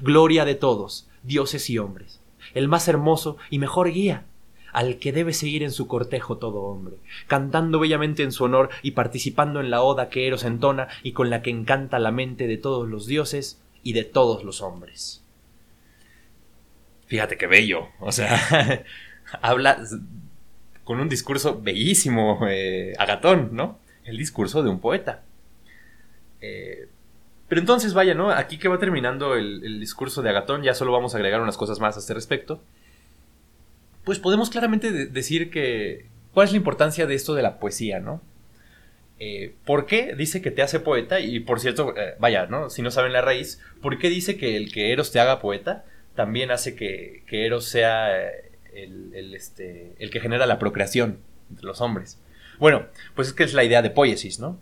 Gloria 0.00 0.44
de 0.44 0.54
todos, 0.54 1.08
dioses 1.22 1.68
y 1.70 1.78
hombres. 1.78 2.20
El 2.56 2.68
más 2.68 2.88
hermoso 2.88 3.36
y 3.50 3.58
mejor 3.58 3.92
guía, 3.92 4.24
al 4.72 4.96
que 4.96 5.12
debe 5.12 5.34
seguir 5.34 5.62
en 5.62 5.72
su 5.72 5.86
cortejo 5.86 6.38
todo 6.38 6.62
hombre, 6.62 6.96
cantando 7.26 7.78
bellamente 7.78 8.22
en 8.22 8.32
su 8.32 8.44
honor 8.44 8.70
y 8.82 8.92
participando 8.92 9.60
en 9.60 9.68
la 9.70 9.82
oda 9.82 10.08
que 10.08 10.26
Eros 10.26 10.42
entona 10.42 10.88
y 11.02 11.12
con 11.12 11.28
la 11.28 11.42
que 11.42 11.50
encanta 11.50 11.98
la 11.98 12.12
mente 12.12 12.46
de 12.46 12.56
todos 12.56 12.88
los 12.88 13.06
dioses 13.06 13.62
y 13.82 13.92
de 13.92 14.04
todos 14.04 14.42
los 14.42 14.62
hombres. 14.62 15.22
Fíjate 17.06 17.36
qué 17.36 17.46
bello, 17.46 17.88
o 18.00 18.10
sea, 18.10 18.84
habla 19.42 19.84
con 20.82 20.98
un 20.98 21.10
discurso 21.10 21.60
bellísimo, 21.60 22.40
eh, 22.48 22.94
Agatón, 22.98 23.50
¿no? 23.52 23.78
El 24.02 24.16
discurso 24.16 24.62
de 24.62 24.70
un 24.70 24.80
poeta. 24.80 25.24
Eh, 26.40 26.88
pero 27.48 27.60
entonces, 27.60 27.94
vaya, 27.94 28.14
¿no? 28.14 28.30
Aquí 28.30 28.58
que 28.58 28.68
va 28.68 28.78
terminando 28.78 29.34
el, 29.34 29.78
discurso 29.78 30.22
de 30.22 30.30
Agatón, 30.30 30.62
ya 30.62 30.74
solo 30.74 30.92
vamos 30.92 31.14
a 31.14 31.18
agregar 31.18 31.40
unas 31.40 31.56
cosas 31.56 31.78
más 31.78 31.96
a 31.96 32.00
este 32.00 32.14
respecto. 32.14 32.60
Pues 34.04 34.18
podemos 34.18 34.50
claramente 34.50 34.90
decir 35.06 35.50
que... 35.50 36.06
¿Cuál 36.32 36.46
es 36.46 36.52
la 36.52 36.58
importancia 36.58 37.06
de 37.06 37.14
esto 37.14 37.34
de 37.34 37.42
la 37.42 37.58
poesía, 37.58 38.00
¿no? 38.00 38.20
Eh, 39.18 39.54
¿Por 39.64 39.86
qué 39.86 40.14
dice 40.14 40.42
que 40.42 40.50
te 40.50 40.60
hace 40.60 40.80
poeta? 40.80 41.20
Y 41.20 41.40
por 41.40 41.60
cierto, 41.60 41.96
eh, 41.96 42.14
vaya, 42.18 42.46
¿no? 42.46 42.68
Si 42.68 42.82
no 42.82 42.90
saben 42.90 43.12
la 43.12 43.22
raíz, 43.22 43.60
¿por 43.80 43.98
qué 43.98 44.10
dice 44.10 44.36
que 44.36 44.56
el 44.56 44.70
que 44.70 44.92
Eros 44.92 45.12
te 45.12 45.20
haga 45.20 45.40
poeta 45.40 45.84
también 46.14 46.50
hace 46.50 46.74
que, 46.74 47.24
Eros 47.30 47.64
sea 47.66 48.20
eh, 48.20 48.50
el, 48.74 49.34
este, 49.34 49.94
el 49.98 50.10
que 50.10 50.20
genera 50.20 50.46
la 50.46 50.58
procreación 50.58 51.20
entre 51.48 51.64
los 51.64 51.80
hombres? 51.80 52.20
Bueno, 52.58 52.86
pues 53.14 53.28
es 53.28 53.34
que 53.34 53.44
es 53.44 53.54
la 53.54 53.64
idea 53.64 53.80
de 53.80 53.90
poiesis, 53.90 54.38
¿no? 54.38 54.60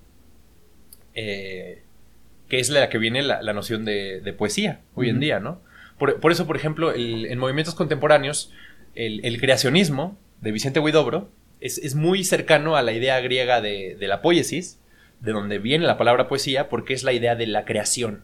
Que 2.49 2.61
es 2.61 2.71
la 2.71 2.89
que 2.89 2.99
viene 2.99 3.23
la, 3.23 3.53
noción 3.53 3.85
de, 3.85 4.35
poesía 4.37 4.81
hoy 4.95 5.09
en 5.09 5.21
día, 5.21 5.41
¿no? 5.41 5.63
Por, 5.99 6.33
eso, 6.33 6.47
por 6.47 6.57
ejemplo, 6.57 6.93
en 6.95 7.39
movimientos 7.39 7.75
contemporáneos, 7.75 8.53
el, 8.95 9.25
el 9.25 9.41
creacionismo 9.41 10.19
de 10.41 10.53
Vicente 10.53 10.81
Huidobro 10.81 11.31
es, 11.65 11.95
muy 11.95 12.25
cercano 12.25 12.77
a 12.77 12.83
la 12.83 12.93
idea 12.93 13.19
griega 13.21 13.61
de, 13.63 13.97
la 14.01 14.21
poiesis, 14.21 14.81
de 15.21 15.33
donde 15.33 15.59
viene 15.59 15.87
la 15.87 15.97
palabra 15.97 16.29
poesía, 16.29 16.69
porque 16.69 16.93
es 16.93 17.03
la 17.03 17.13
idea 17.13 17.37
de 17.37 17.47
la 17.47 17.65
creación. 17.65 18.23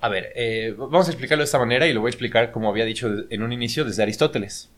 A 0.00 0.08
ver, 0.08 0.32
eh, 0.34 0.74
vamos 0.76 1.08
a 1.08 1.10
explicarlo 1.10 1.42
de 1.42 1.46
esta 1.46 1.58
manera 1.58 1.86
y 1.86 1.92
lo 1.92 2.00
voy 2.00 2.08
a 2.08 2.10
explicar 2.10 2.52
como 2.52 2.68
había 2.68 2.84
dicho 2.84 3.10
en 3.30 3.42
un 3.42 3.52
inicio 3.52 3.84
desde 3.84 4.02
Aristóteles. 4.02 4.70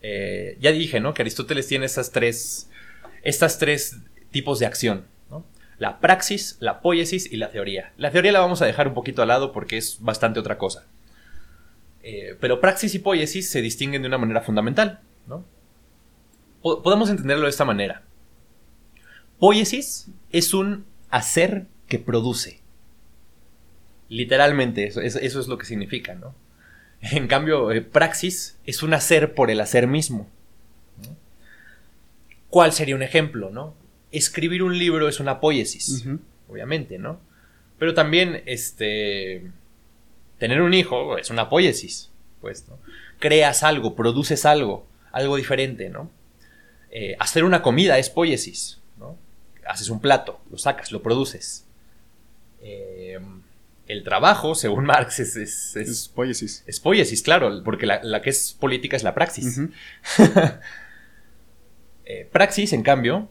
Eh, 0.00 0.56
ya 0.60 0.70
dije, 0.70 1.00
¿no? 1.00 1.14
Que 1.14 1.22
Aristóteles 1.22 1.66
tiene 1.66 1.86
estas 1.86 2.12
tres, 2.12 2.70
estas 3.22 3.58
tres 3.58 3.96
tipos 4.30 4.58
de 4.58 4.66
acción. 4.66 5.06
La 5.84 6.00
praxis, 6.00 6.56
la 6.60 6.80
poiesis 6.80 7.30
y 7.30 7.36
la 7.36 7.50
teoría. 7.50 7.92
La 7.98 8.10
teoría 8.10 8.32
la 8.32 8.40
vamos 8.40 8.62
a 8.62 8.64
dejar 8.64 8.88
un 8.88 8.94
poquito 8.94 9.20
al 9.20 9.28
lado 9.28 9.52
porque 9.52 9.76
es 9.76 9.98
bastante 10.00 10.40
otra 10.40 10.56
cosa. 10.56 10.86
Eh, 12.02 12.38
pero 12.40 12.58
praxis 12.58 12.94
y 12.94 13.00
poiesis 13.00 13.50
se 13.50 13.60
distinguen 13.60 14.00
de 14.00 14.08
una 14.08 14.16
manera 14.16 14.40
fundamental, 14.40 15.00
¿no? 15.26 15.44
podemos 16.62 17.10
entenderlo 17.10 17.44
de 17.44 17.50
esta 17.50 17.66
manera. 17.66 18.02
Poiesis 19.38 20.08
es 20.30 20.54
un 20.54 20.86
hacer 21.10 21.66
que 21.86 21.98
produce. 21.98 22.62
Literalmente, 24.08 24.86
eso, 24.86 25.02
es 25.02 25.48
lo 25.48 25.58
que 25.58 25.66
significa, 25.66 26.14
¿no? 26.14 26.34
En 27.02 27.26
cambio, 27.26 27.72
eh, 27.72 27.82
praxis 27.82 28.58
es 28.64 28.82
un 28.82 28.94
hacer 28.94 29.34
por 29.34 29.50
el 29.50 29.60
hacer 29.60 29.86
mismo. 29.86 30.30
¿Cuál 32.48 32.72
sería 32.72 32.96
un 32.96 33.02
ejemplo, 33.02 33.50
no? 33.50 33.83
Escribir 34.16 34.62
un 34.62 34.78
libro 34.78 35.08
es 35.08 35.20
una 35.20 35.40
poiesis, 35.40 36.06
obviamente, 36.48 36.98
¿no? 36.98 37.20
Pero 37.78 37.94
también, 37.94 38.42
este, 38.46 39.50
tener 40.38 40.62
un 40.62 40.74
hijo 40.74 41.18
es 41.18 41.30
una 41.30 41.48
poiesis, 41.48 42.10
pues, 42.40 42.68
¿no? 42.68 42.78
Creas 43.18 43.62
algo, 43.62 43.94
produces 43.94 44.44
algo, 44.44 44.86
algo 45.12 45.36
diferente, 45.36 45.88
¿no? 45.88 46.10
Eh, 46.90 47.16
hacer 47.18 47.44
una 47.44 47.62
comida 47.62 47.98
es 47.98 48.10
poiesis, 48.10 48.80
¿no? 48.98 49.18
Haces 49.66 49.88
un 49.88 50.00
plato, 50.00 50.40
lo 50.50 50.58
sacas, 50.58 50.92
lo 50.92 51.02
produces. 51.02 51.66
Eh, 52.60 53.18
el 53.86 54.04
trabajo, 54.04 54.54
según 54.54 54.84
Marx, 54.86 55.20
es... 55.20 55.36
Es, 55.36 55.76
es, 55.76 56.08
poiesis. 56.08 56.64
Es 56.66 56.80
poiesis, 56.80 57.22
claro, 57.22 57.62
porque 57.64 57.86
la, 57.86 58.22
que 58.22 58.30
es 58.30 58.56
política 58.58 58.96
es 58.96 59.02
la 59.02 59.14
praxis. 59.14 59.60
Eh, 62.06 62.28
praxis, 62.30 62.74
en 62.74 62.82
cambio, 62.82 63.30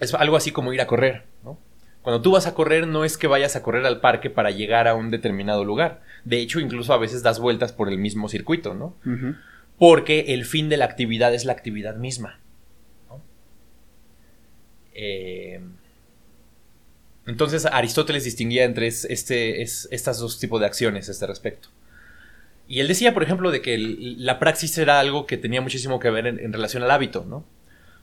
es 0.00 0.14
algo 0.14 0.36
así 0.36 0.52
como 0.52 0.72
ir 0.72 0.80
a 0.80 0.86
correr, 0.86 1.24
¿no? 1.44 1.58
Cuando 2.02 2.22
tú 2.22 2.30
vas 2.30 2.46
a 2.46 2.54
correr 2.54 2.86
no 2.86 3.04
es 3.04 3.18
que 3.18 3.26
vayas 3.26 3.56
a 3.56 3.62
correr 3.62 3.84
al 3.84 4.00
parque 4.00 4.30
para 4.30 4.52
llegar 4.52 4.86
a 4.86 4.94
un 4.94 5.10
determinado 5.10 5.64
lugar. 5.64 6.02
De 6.24 6.38
hecho, 6.38 6.60
incluso 6.60 6.92
a 6.92 6.98
veces 6.98 7.22
das 7.22 7.40
vueltas 7.40 7.72
por 7.72 7.88
el 7.88 7.98
mismo 7.98 8.28
circuito, 8.28 8.74
¿no? 8.74 8.94
Porque 9.78 10.26
el 10.28 10.44
fin 10.44 10.68
de 10.68 10.76
la 10.76 10.84
actividad 10.84 11.34
es 11.34 11.44
la 11.44 11.52
actividad 11.52 11.96
misma. 11.96 12.38
Eh, 14.94 15.60
entonces 17.26 17.66
Aristóteles 17.66 18.24
distinguía 18.24 18.64
entre 18.64 18.86
este, 18.86 19.60
estas 19.60 20.18
dos 20.18 20.38
tipos 20.38 20.60
de 20.60 20.66
acciones 20.66 21.08
a 21.08 21.12
este 21.12 21.26
respecto. 21.26 21.68
Y 22.68 22.80
él 22.80 22.88
decía, 22.88 23.14
por 23.14 23.22
ejemplo, 23.22 23.50
de 23.50 23.60
que 23.60 23.78
la 23.78 24.38
praxis 24.38 24.76
era 24.78 24.98
algo 24.98 25.26
que 25.26 25.36
tenía 25.36 25.60
muchísimo 25.60 26.00
que 26.00 26.10
ver 26.10 26.26
en, 26.26 26.52
relación 26.52 26.82
al 26.82 26.90
hábito, 26.90 27.24
¿no? 27.28 27.44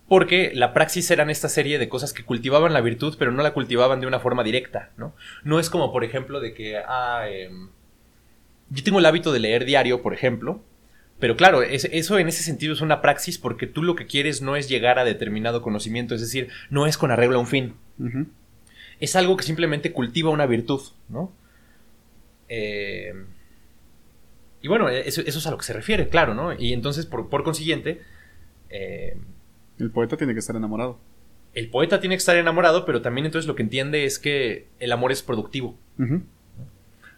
Porque 0.08 0.52
la 0.54 0.74
praxis 0.74 1.10
eran 1.12 1.30
esta 1.30 1.50
serie 1.50 1.80
de 1.80 1.90
cosas 1.90 2.14
que 2.14 2.24
cultivaban 2.24 2.74
la 2.74 2.82
virtud, 2.82 3.16
pero 3.18 3.32
no 3.32 3.42
la 3.42 3.54
cultivaban 3.54 4.02
de 4.02 4.08
una 4.08 4.20
forma 4.20 4.44
directa, 4.44 4.92
¿no? 4.98 5.16
No 5.44 5.60
es 5.60 5.70
como, 5.70 5.92
por 5.92 6.04
ejemplo, 6.04 6.40
de 6.40 6.54
que, 6.54 6.78
ah, 6.78 7.26
em, 7.30 7.70
yo 8.70 8.84
tengo 8.84 9.00
el 9.00 9.06
hábito 9.06 9.32
de 9.32 9.40
leer 9.40 9.66
diario, 9.66 10.02
por 10.02 10.14
ejemplo, 10.14 10.62
pero 11.20 11.38
claro, 11.38 11.62
eso 11.64 12.20
en 12.20 12.28
ese 12.28 12.44
sentido 12.44 12.74
es 12.74 12.82
una 12.82 13.02
praxis 13.02 13.38
porque 13.38 13.66
tú 13.66 13.82
lo 13.82 13.96
que 13.96 14.08
quieres 14.08 14.42
no 14.42 14.58
es 14.58 14.68
llegar 14.68 15.00
a 15.00 15.06
determinado 15.06 15.62
conocimiento, 15.62 16.16
es 16.16 16.22
decir, 16.22 16.50
no 16.70 16.86
es 16.86 16.98
con 16.98 17.12
arreglo 17.12 17.38
a 17.38 17.40
un 17.40 17.48
fin. 17.48 17.76
Es 19.00 19.16
algo 19.16 19.38
que 19.38 19.44
simplemente 19.44 19.94
cultiva 19.94 20.32
una 20.32 20.46
virtud, 20.46 20.82
¿no? 21.08 21.32
Eh, 22.50 23.14
y 24.62 24.68
bueno, 24.68 24.90
eso, 24.90 25.22
es 25.22 25.48
a 25.48 25.52
lo 25.52 25.58
que 25.58 25.64
se 25.64 25.74
refiere, 25.74 26.10
claro, 26.10 26.34
¿no? 26.34 26.54
Y 26.54 26.74
entonces, 26.74 27.06
por, 27.06 27.44
consiguiente... 27.44 28.02
Eh, 28.70 29.16
el 29.80 29.92
poeta 29.92 30.18
tiene 30.18 30.34
que 30.34 30.40
estar 30.40 30.56
enamorado. 30.56 31.00
El 31.54 31.70
poeta 31.70 32.00
tiene 32.00 32.16
que 32.16 32.20
estar 32.20 32.36
enamorado, 32.36 32.86
pero 32.86 33.02
también 33.02 33.26
entonces 33.26 33.48
lo 33.48 33.56
que 33.56 33.64
entiende 33.64 34.06
es 34.06 34.20
que 34.20 34.68
el 34.80 34.92
amor 34.92 35.12
es 35.12 35.22
productivo. 35.22 35.78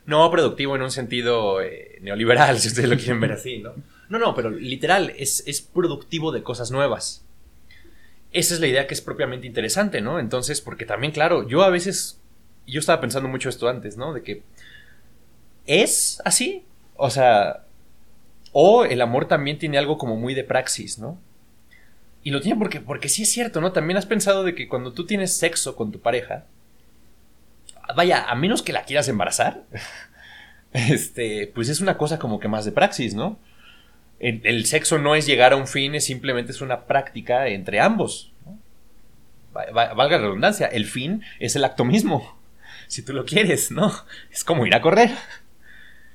No 0.05 0.29
productivo 0.29 0.75
en 0.75 0.81
un 0.81 0.91
sentido 0.91 1.61
eh, 1.61 1.99
neoliberal, 2.01 2.59
si 2.59 2.67
ustedes 2.67 2.89
lo 2.89 2.97
quieren 2.97 3.19
ver 3.19 3.31
así, 3.31 3.59
¿no? 3.59 3.73
No, 4.09 4.19
no, 4.19 4.35
pero 4.35 4.49
literal, 4.49 5.13
es, 5.17 5.43
es 5.47 5.61
productivo 5.61 6.31
de 6.31 6.43
cosas 6.43 6.69
nuevas. 6.69 7.25
Esa 8.31 8.53
es 8.53 8.59
la 8.59 8.67
idea 8.67 8.87
que 8.87 8.93
es 8.93 9.01
propiamente 9.01 9.47
interesante, 9.47 10.01
¿no? 10.01 10.19
Entonces, 10.19 10.61
porque 10.61 10.85
también, 10.85 11.13
claro, 11.13 11.47
yo 11.47 11.63
a 11.63 11.69
veces, 11.69 12.19
yo 12.67 12.79
estaba 12.79 13.01
pensando 13.01 13.29
mucho 13.29 13.49
esto 13.49 13.69
antes, 13.69 13.97
¿no? 13.97 14.13
De 14.13 14.21
que 14.21 14.43
es 15.65 16.21
así, 16.25 16.65
o 16.97 17.09
sea, 17.09 17.63
o 18.51 18.85
el 18.85 19.01
amor 19.01 19.27
también 19.27 19.57
tiene 19.57 19.77
algo 19.77 19.97
como 19.97 20.17
muy 20.17 20.33
de 20.33 20.43
praxis, 20.43 20.99
¿no? 20.99 21.19
Y 22.25 22.31
lo 22.31 22.41
tiene 22.41 22.57
porque, 22.57 22.81
porque 22.81 23.07
sí 23.07 23.21
es 23.21 23.31
cierto, 23.31 23.61
¿no? 23.61 23.71
También 23.71 23.97
has 23.97 24.07
pensado 24.07 24.43
de 24.43 24.55
que 24.55 24.67
cuando 24.67 24.93
tú 24.93 25.05
tienes 25.05 25.37
sexo 25.37 25.75
con 25.75 25.91
tu 25.91 26.01
pareja, 26.01 26.45
vaya, 27.95 28.23
a 28.23 28.33
menos 28.33 28.63
que 28.63 28.73
la 28.73 28.83
quieras 28.83 29.07
embarazar, 29.07 29.63
este, 30.73 31.51
pues 31.53 31.69
es 31.69 31.81
una 31.81 31.97
cosa 31.97 32.17
como 32.17 32.39
que 32.39 32.47
más 32.47 32.65
de 32.65 32.71
praxis, 32.71 33.13
¿no? 33.13 33.37
el, 34.19 34.65
sexo 34.65 34.97
no 34.97 35.13
es 35.13 35.27
llegar 35.27 35.53
a 35.53 35.55
un 35.55 35.67
fin, 35.67 35.93
es 35.93 36.05
simplemente 36.05 36.51
es 36.51 36.61
una 36.61 36.85
práctica 36.85 37.47
entre 37.47 37.79
ambos. 37.79 38.31
valga 39.53 40.17
la 40.17 40.23
redundancia, 40.23 40.65
el 40.65 40.85
fin 40.85 41.21
es 41.39 41.55
el 41.55 41.63
acto 41.63 41.85
mismo, 41.85 42.39
si 42.87 43.03
tú 43.03 43.13
lo 43.13 43.25
quieres, 43.25 43.69
¿no? 43.69 43.93
Es 44.31 44.43
como 44.43 44.65
ir 44.65 44.73
a 44.73 44.81
correr. 44.81 45.11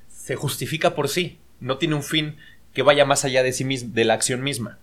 Se 0.08 0.34
justifica 0.34 0.96
por 0.96 1.08
sí, 1.08 1.38
no 1.60 1.78
tiene 1.78 1.94
un 1.94 2.02
fin 2.02 2.36
que 2.74 2.82
vaya 2.82 3.04
más 3.04 3.24
allá 3.24 3.44
de 3.44 3.52
sí 3.52 3.64
mismo, 3.64 3.92
de 3.92 4.04
la 4.04 4.14
acción 4.14 4.42
misma. 4.42 4.78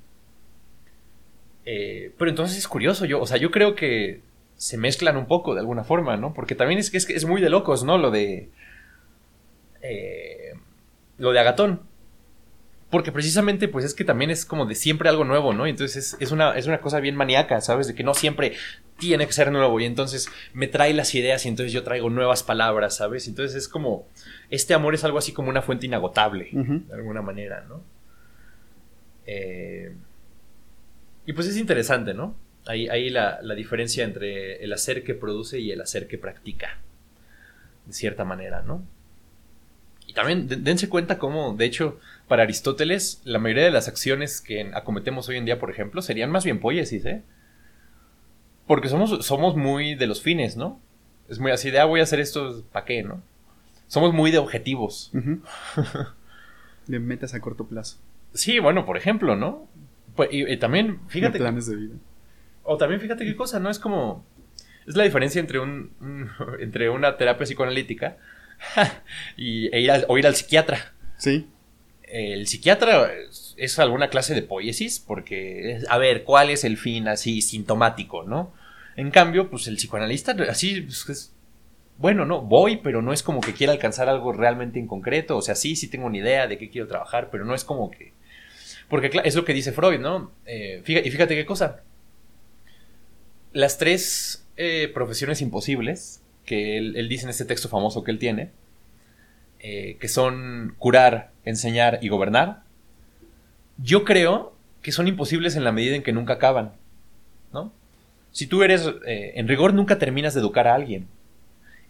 Eh, 1.69 2.13
pero 2.17 2.29
entonces 2.29 2.57
es 2.57 2.65
curioso, 2.65 3.03
yo, 3.03 3.19
o 3.19 3.27
sea, 3.27 3.35
yo 3.35 3.51
creo 3.51 3.75
que 3.75 4.21
se 4.55 4.77
mezclan 4.77 5.17
un 5.17 5.25
poco 5.25 5.53
de 5.53 5.59
alguna 5.59 5.83
forma, 5.83 6.15
¿no? 6.15 6.33
Porque 6.33 6.55
también 6.55 6.79
es 6.79 6.89
que 6.89 6.95
es, 6.95 7.25
muy 7.25 7.41
de 7.41 7.49
locos, 7.49 7.83
¿no? 7.83 7.97
Lo 7.97 8.09
de. 8.09 8.47
Eh, 9.81 10.53
lo 11.17 11.33
de 11.33 11.39
Agatón. 11.41 11.81
Porque 12.89 13.11
precisamente, 13.11 13.67
pues 13.67 13.83
es 13.83 13.93
que 13.93 14.05
también 14.05 14.31
es 14.31 14.45
como 14.45 14.65
de 14.65 14.75
siempre 14.75 15.09
algo 15.09 15.25
nuevo, 15.25 15.53
¿no? 15.53 15.67
Entonces 15.67 16.15
es, 16.17 16.31
una, 16.31 16.57
es 16.57 16.67
una 16.67 16.79
cosa 16.79 17.01
bien 17.01 17.17
maníaca, 17.17 17.59
¿sabes? 17.59 17.87
De 17.87 17.95
que 17.95 18.03
no 18.05 18.13
siempre 18.13 18.53
tiene 18.97 19.27
que 19.27 19.33
ser 19.33 19.51
nuevo. 19.51 19.77
Y 19.81 19.83
entonces 19.83 20.29
me 20.53 20.67
trae 20.67 20.93
las 20.93 21.13
ideas 21.15 21.45
y 21.45 21.49
entonces 21.49 21.73
yo 21.73 21.83
traigo 21.83 22.09
nuevas 22.09 22.43
palabras, 22.43 22.95
¿sabes? 22.95 23.27
Entonces 23.27 23.57
es 23.57 23.67
como. 23.67 24.07
Este 24.49 24.73
amor 24.73 24.95
es 24.95 25.03
algo 25.03 25.17
así 25.17 25.33
como 25.33 25.49
una 25.49 25.61
fuente 25.61 25.85
inagotable, 25.85 26.47
de 26.53 26.93
alguna 26.93 27.21
manera, 27.21 27.65
¿no? 27.67 27.81
Eh, 29.25 29.91
y 31.27 31.33
pues 31.33 31.45
es 31.47 31.57
interesante, 31.57 32.13
¿no? 32.13 32.35
Ahí, 32.65 32.87
ahí 32.87 33.09
la, 33.09 33.39
la 33.43 33.53
diferencia 33.53 34.05
entre 34.05 34.63
el 34.63 34.71
hacer 34.71 35.03
que 35.03 35.13
produce 35.13 35.59
y 35.59 35.71
el 35.71 35.81
hacer 35.81 36.07
que 36.07 36.17
practica. 36.17 36.79
De 37.85 37.93
cierta 37.93 38.23
manera, 38.23 38.61
¿no? 38.61 38.81
Y 40.07 40.13
también 40.13 40.47
dense 40.63 40.87
cuenta 40.87 41.17
cómo, 41.17 41.53
de 41.53 41.65
hecho, 41.65 41.99
para 42.29 42.43
Aristóteles, 42.43 43.21
la 43.25 43.39
mayoría 43.39 43.65
de 43.65 43.71
las 43.71 43.89
acciones 43.89 44.39
que 44.39 44.71
acometemos 44.73 45.27
hoy 45.27 45.35
en 45.35 45.43
día, 45.43 45.59
por 45.59 45.69
ejemplo, 45.69 46.01
serían 46.01 46.31
más 46.31 46.45
bien 46.45 46.61
poiesis, 46.61 47.05
¿eh? 47.05 47.23
Porque 48.65 48.87
somos, 48.87 49.25
somos 49.25 49.57
muy 49.57 49.95
de 49.95 50.07
los 50.07 50.21
fines, 50.21 50.55
¿no? 50.55 50.79
Es 51.27 51.39
muy 51.39 51.51
así 51.51 51.71
de, 51.71 51.79
ah, 51.79 51.85
voy 51.85 51.99
a 51.99 52.03
hacer 52.03 52.21
esto, 52.21 52.63
¿para 52.71 52.85
qué, 52.85 53.03
no? 53.03 53.21
Somos 53.87 54.13
muy 54.13 54.31
de 54.31 54.37
objetivos. 54.37 55.11
de 56.87 56.99
metas 56.99 57.33
a 57.33 57.41
corto 57.41 57.65
plazo. 57.65 57.97
Sí, 58.33 58.59
bueno, 58.59 58.85
por 58.85 58.95
ejemplo, 58.95 59.35
¿no? 59.35 59.67
Pues, 60.17 60.29
y, 60.33 60.57
también, 60.57 60.99
fíjate. 61.07 61.37
planes 61.37 61.67
de 61.67 61.77
vida. 61.77 61.95
O 62.63 62.75
también, 62.75 62.99
fíjate 62.99 63.23
qué 63.23 63.37
cosa, 63.37 63.61
¿no? 63.61 63.69
Es 63.69 63.79
como. 63.79 64.25
Es 64.85 64.97
la 64.97 65.05
diferencia 65.05 65.39
entre 65.39 65.59
un, 65.59 65.91
entre 66.59 66.89
una 66.89 67.15
terapia 67.15 67.45
psicoanalítica 67.45 68.17
y, 69.37 69.73
e 69.73 69.79
ir 69.79 69.91
o 70.09 70.17
ir 70.17 70.27
al 70.27 70.35
psiquiatra. 70.35 70.93
Sí 71.17 71.47
el 72.07 72.47
psiquiatra 72.47 73.11
es 73.57 73.79
alguna 73.79 74.09
clase 74.09 74.33
de 74.33 74.41
poiesis, 74.41 74.99
porque, 74.99 75.79
a 75.89 75.97
ver, 75.97 76.23
¿cuál 76.23 76.49
es 76.49 76.63
el 76.63 76.77
fin 76.77 77.07
así 77.07 77.41
sintomático, 77.41 78.23
no? 78.23 78.53
En 78.95 79.11
cambio, 79.11 79.49
pues 79.49 79.67
el 79.67 79.75
psicoanalista, 79.75 80.35
así, 80.49 80.81
pues, 80.81 81.09
es, 81.09 81.33
bueno, 81.97 82.25
no, 82.25 82.41
voy, 82.41 82.77
pero 82.77 83.01
no 83.01 83.11
es 83.11 83.23
como 83.23 83.41
que 83.41 83.53
quiera 83.53 83.73
alcanzar 83.73 84.09
algo 84.09 84.31
realmente 84.31 84.79
en 84.79 84.87
concreto, 84.87 85.37
o 85.37 85.41
sea, 85.41 85.55
sí, 85.55 85.75
sí 85.75 85.89
tengo 85.89 86.07
una 86.07 86.17
idea 86.17 86.47
de 86.47 86.57
qué 86.57 86.69
quiero 86.69 86.87
trabajar, 86.87 87.29
pero 87.31 87.45
no 87.45 87.53
es 87.53 87.63
como 87.63 87.91
que... 87.91 88.13
Porque 88.89 89.11
es 89.23 89.35
lo 89.35 89.43
que 89.43 89.53
dice 89.53 89.71
Freud, 89.71 89.99
¿no? 89.99 90.31
Eh, 90.45 90.81
y 90.85 91.11
fíjate 91.11 91.35
qué 91.35 91.45
cosa. 91.45 91.81
Las 93.51 93.77
tres 93.77 94.45
eh, 94.55 94.89
profesiones 94.93 95.41
imposibles 95.41 96.21
que 96.45 96.77
él 96.77 97.09
dice 97.09 97.25
en 97.25 97.29
este 97.29 97.43
texto 97.43 97.67
famoso 97.67 98.05
que 98.05 98.11
él 98.11 98.19
tiene, 98.19 98.51
eh, 99.59 99.97
que 99.99 100.07
son 100.07 100.75
curar, 100.77 101.31
enseñar 101.43 101.99
y 102.01 102.07
gobernar, 102.07 102.63
yo 103.77 104.05
creo 104.05 104.55
que 104.81 104.93
son 104.93 105.09
imposibles 105.09 105.57
en 105.57 105.65
la 105.65 105.73
medida 105.73 105.95
en 105.95 106.03
que 106.03 106.13
nunca 106.13 106.33
acaban. 106.33 106.71
¿no? 107.51 107.73
Si 108.31 108.47
tú 108.47 108.63
eres, 108.63 108.89
en 109.05 109.47
rigor 109.49 109.73
nunca 109.73 109.99
terminas 109.99 110.33
de 110.33 110.39
educar 110.39 110.67
a 110.67 110.75
alguien. 110.75 111.07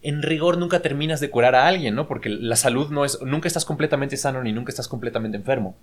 En 0.02 0.22
rigor 0.22 0.58
nunca 0.58 0.80
terminas 0.80 1.20
de 1.20 1.30
curar 1.30 1.54
a 1.54 1.68
alguien, 1.68 1.94
¿no? 1.94 2.06
Porque 2.06 2.28
la 2.28 2.56
salud 2.56 2.90
no 2.90 3.04
es, 3.04 3.20
nunca 3.22 3.48
estás 3.48 3.64
completamente 3.64 4.16
sano 4.16 4.42
ni 4.42 4.52
nunca 4.52 4.70
estás 4.70 4.88
completamente 4.88 5.36
enfermo. 5.36 5.76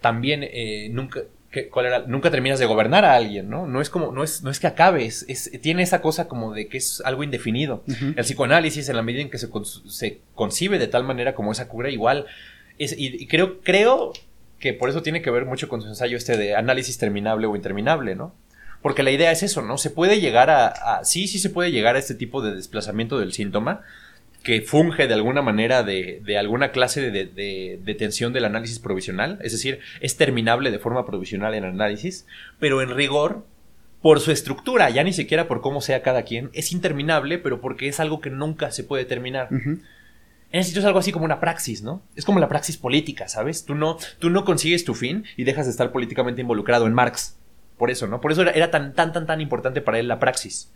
También 0.00 0.42
eh, 0.42 0.88
nunca, 0.90 1.22
que, 1.50 1.68
¿cuál 1.68 1.86
era? 1.86 2.00
Nunca 2.06 2.30
terminas 2.30 2.58
de 2.58 2.66
gobernar 2.66 3.04
a 3.04 3.14
alguien, 3.14 3.50
¿no? 3.50 3.66
No 3.66 3.80
es 3.80 3.90
como, 3.90 4.12
no 4.12 4.22
es, 4.22 4.42
no 4.42 4.50
es 4.50 4.60
que 4.60 4.66
acabes, 4.66 5.24
es, 5.28 5.50
tiene 5.60 5.82
esa 5.82 6.00
cosa 6.00 6.28
como 6.28 6.54
de 6.54 6.68
que 6.68 6.78
es 6.78 7.02
algo 7.04 7.24
indefinido. 7.24 7.82
El 7.86 8.24
psicoanálisis, 8.24 8.88
en 8.88 8.96
la 8.96 9.02
medida 9.02 9.22
en 9.22 9.30
que 9.30 9.38
se, 9.38 9.48
se, 9.88 10.20
concibe 10.34 10.78
de 10.78 10.86
tal 10.86 11.04
manera 11.04 11.34
como 11.34 11.52
esa 11.52 11.68
cura, 11.68 11.90
igual, 11.90 12.26
es, 12.78 12.94
y, 12.96 13.26
creo, 13.26 13.60
creo 13.62 14.12
que 14.58 14.74
por 14.74 14.90
eso 14.90 15.02
tiene 15.02 15.22
que 15.22 15.30
ver 15.30 15.44
mucho 15.44 15.68
con 15.68 15.82
su 15.82 15.88
ensayo 15.88 16.16
este 16.16 16.36
de 16.36 16.54
análisis 16.54 16.98
terminable 16.98 17.46
o 17.46 17.56
interminable, 17.56 18.14
¿no? 18.14 18.34
Porque 18.80 19.02
la 19.02 19.10
idea 19.10 19.32
es 19.32 19.42
eso, 19.42 19.60
¿no? 19.60 19.76
Se 19.76 19.90
puede 19.90 20.20
llegar 20.20 20.50
a, 20.50 20.68
a 20.68 21.04
sí, 21.04 21.26
sí 21.26 21.38
se 21.38 21.50
puede 21.50 21.72
llegar 21.72 21.96
a 21.96 21.98
este 21.98 22.14
tipo 22.14 22.42
de 22.42 22.54
desplazamiento 22.54 23.18
del 23.18 23.32
síntoma, 23.32 23.82
que 24.42 24.62
funge 24.62 25.06
de 25.06 25.14
alguna 25.14 25.42
manera 25.42 25.82
de, 25.82 26.20
de 26.24 26.38
alguna 26.38 26.70
clase 26.70 27.10
de, 27.10 27.26
de, 27.26 27.94
tensión 27.94 28.32
del 28.32 28.46
análisis 28.46 28.78
provisional, 28.78 29.38
es 29.42 29.52
decir, 29.52 29.80
es 30.00 30.16
terminable 30.16 30.70
de 30.70 30.78
forma 30.78 31.04
provisional 31.04 31.54
en 31.54 31.64
análisis, 31.64 32.26
pero 32.58 32.80
en 32.80 32.94
rigor, 32.94 33.44
por 34.00 34.20
su 34.20 34.32
estructura, 34.32 34.88
ya 34.88 35.04
ni 35.04 35.12
siquiera 35.12 35.46
por 35.46 35.60
cómo 35.60 35.82
sea 35.82 36.02
cada 36.02 36.22
quien, 36.22 36.50
es 36.54 36.72
interminable, 36.72 37.38
pero 37.38 37.60
porque 37.60 37.88
es 37.88 38.00
algo 38.00 38.20
que 38.20 38.30
nunca 38.30 38.70
se 38.70 38.84
puede 38.84 39.04
terminar. 39.04 39.48
En 39.50 40.58
ese 40.58 40.68
sitio 40.68 40.80
es 40.80 40.86
algo 40.86 40.98
así 40.98 41.12
como 41.12 41.26
una 41.26 41.38
praxis, 41.38 41.82
¿no? 41.82 42.02
Es 42.16 42.24
como 42.24 42.40
la 42.40 42.48
praxis 42.48 42.78
política, 42.78 43.28
¿sabes? 43.28 43.66
Tú 43.66 43.74
no, 43.74 43.98
tú 44.18 44.30
no 44.30 44.44
consigues 44.44 44.84
tu 44.84 44.94
fin 44.94 45.24
y 45.36 45.44
dejas 45.44 45.66
de 45.66 45.72
estar 45.72 45.92
políticamente 45.92 46.40
involucrado 46.40 46.86
en 46.86 46.94
Marx. 46.94 47.36
Por 47.76 47.90
eso, 47.90 48.06
¿no? 48.06 48.20
Por 48.20 48.32
eso 48.32 48.42
era, 48.42 48.50
era 48.52 48.70
tan, 48.70 48.94
tan, 48.94 49.12
tan, 49.12 49.26
tan 49.26 49.40
importante 49.40 49.80
para 49.80 49.98
él 49.98 50.08
la 50.08 50.18
praxis 50.18 50.72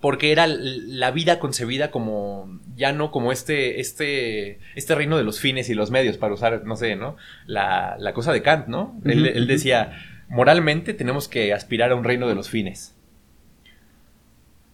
porque 0.00 0.32
era 0.32 0.46
la 0.46 1.10
vida 1.10 1.38
concebida 1.38 1.90
como 1.90 2.58
ya 2.74 2.92
no 2.92 3.10
como 3.10 3.32
este 3.32 3.80
este 3.80 4.58
este 4.74 4.94
reino 4.94 5.16
de 5.16 5.24
los 5.24 5.40
fines 5.40 5.68
y 5.68 5.74
los 5.74 5.90
medios 5.90 6.16
para 6.16 6.34
usar 6.34 6.64
no 6.64 6.76
sé 6.76 6.96
no 6.96 7.16
la, 7.46 7.96
la 7.98 8.12
cosa 8.12 8.32
de 8.32 8.42
Kant 8.42 8.68
no 8.68 8.98
él, 9.04 9.46
decía 9.46 9.92
moralmente 10.28 10.94
tenemos 10.94 11.28
que 11.28 11.52
aspirar 11.52 11.90
a 11.90 11.96
un 11.96 12.04
reino 12.04 12.28
de 12.28 12.34
los 12.34 12.48
fines 12.48 12.94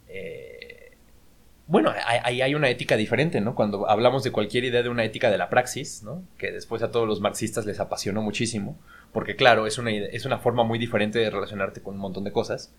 eh, 0.09 0.93
bueno 1.67 1.93
ahí 2.07 2.43
hay 2.43 2.55
una 2.55 2.69
ética 2.69 2.97
diferente 2.97 3.41
no 3.41 3.55
cuando 3.55 3.91
hablamos 3.91 4.23
de 4.23 4.31
cualquier 4.31 4.65
idea 4.65 4.83
de 4.83 4.89
una 4.89 5.05
ética 5.05 5.31
de 5.31 5.39
la 5.39 5.51
praxis 5.51 6.03
no 6.05 6.23
que 6.39 6.53
después 6.53 6.83
a 6.83 6.93
todos 6.93 7.09
los 7.09 7.21
marxistas 7.21 7.67
les 7.67 7.81
apasionó 7.81 8.23
muchísimo 8.23 8.79
porque 9.17 9.35
claro 9.35 9.67
es 9.67 9.79
una 9.79 9.91
es 9.91 10.27
una 10.27 10.37
forma 10.39 10.63
muy 10.63 10.79
diferente 10.79 11.19
de 11.19 11.31
relacionarte 11.31 11.81
con 11.81 11.95
un 11.95 12.01
montón 12.01 12.23
de 12.25 12.33
cosas. 12.33 12.71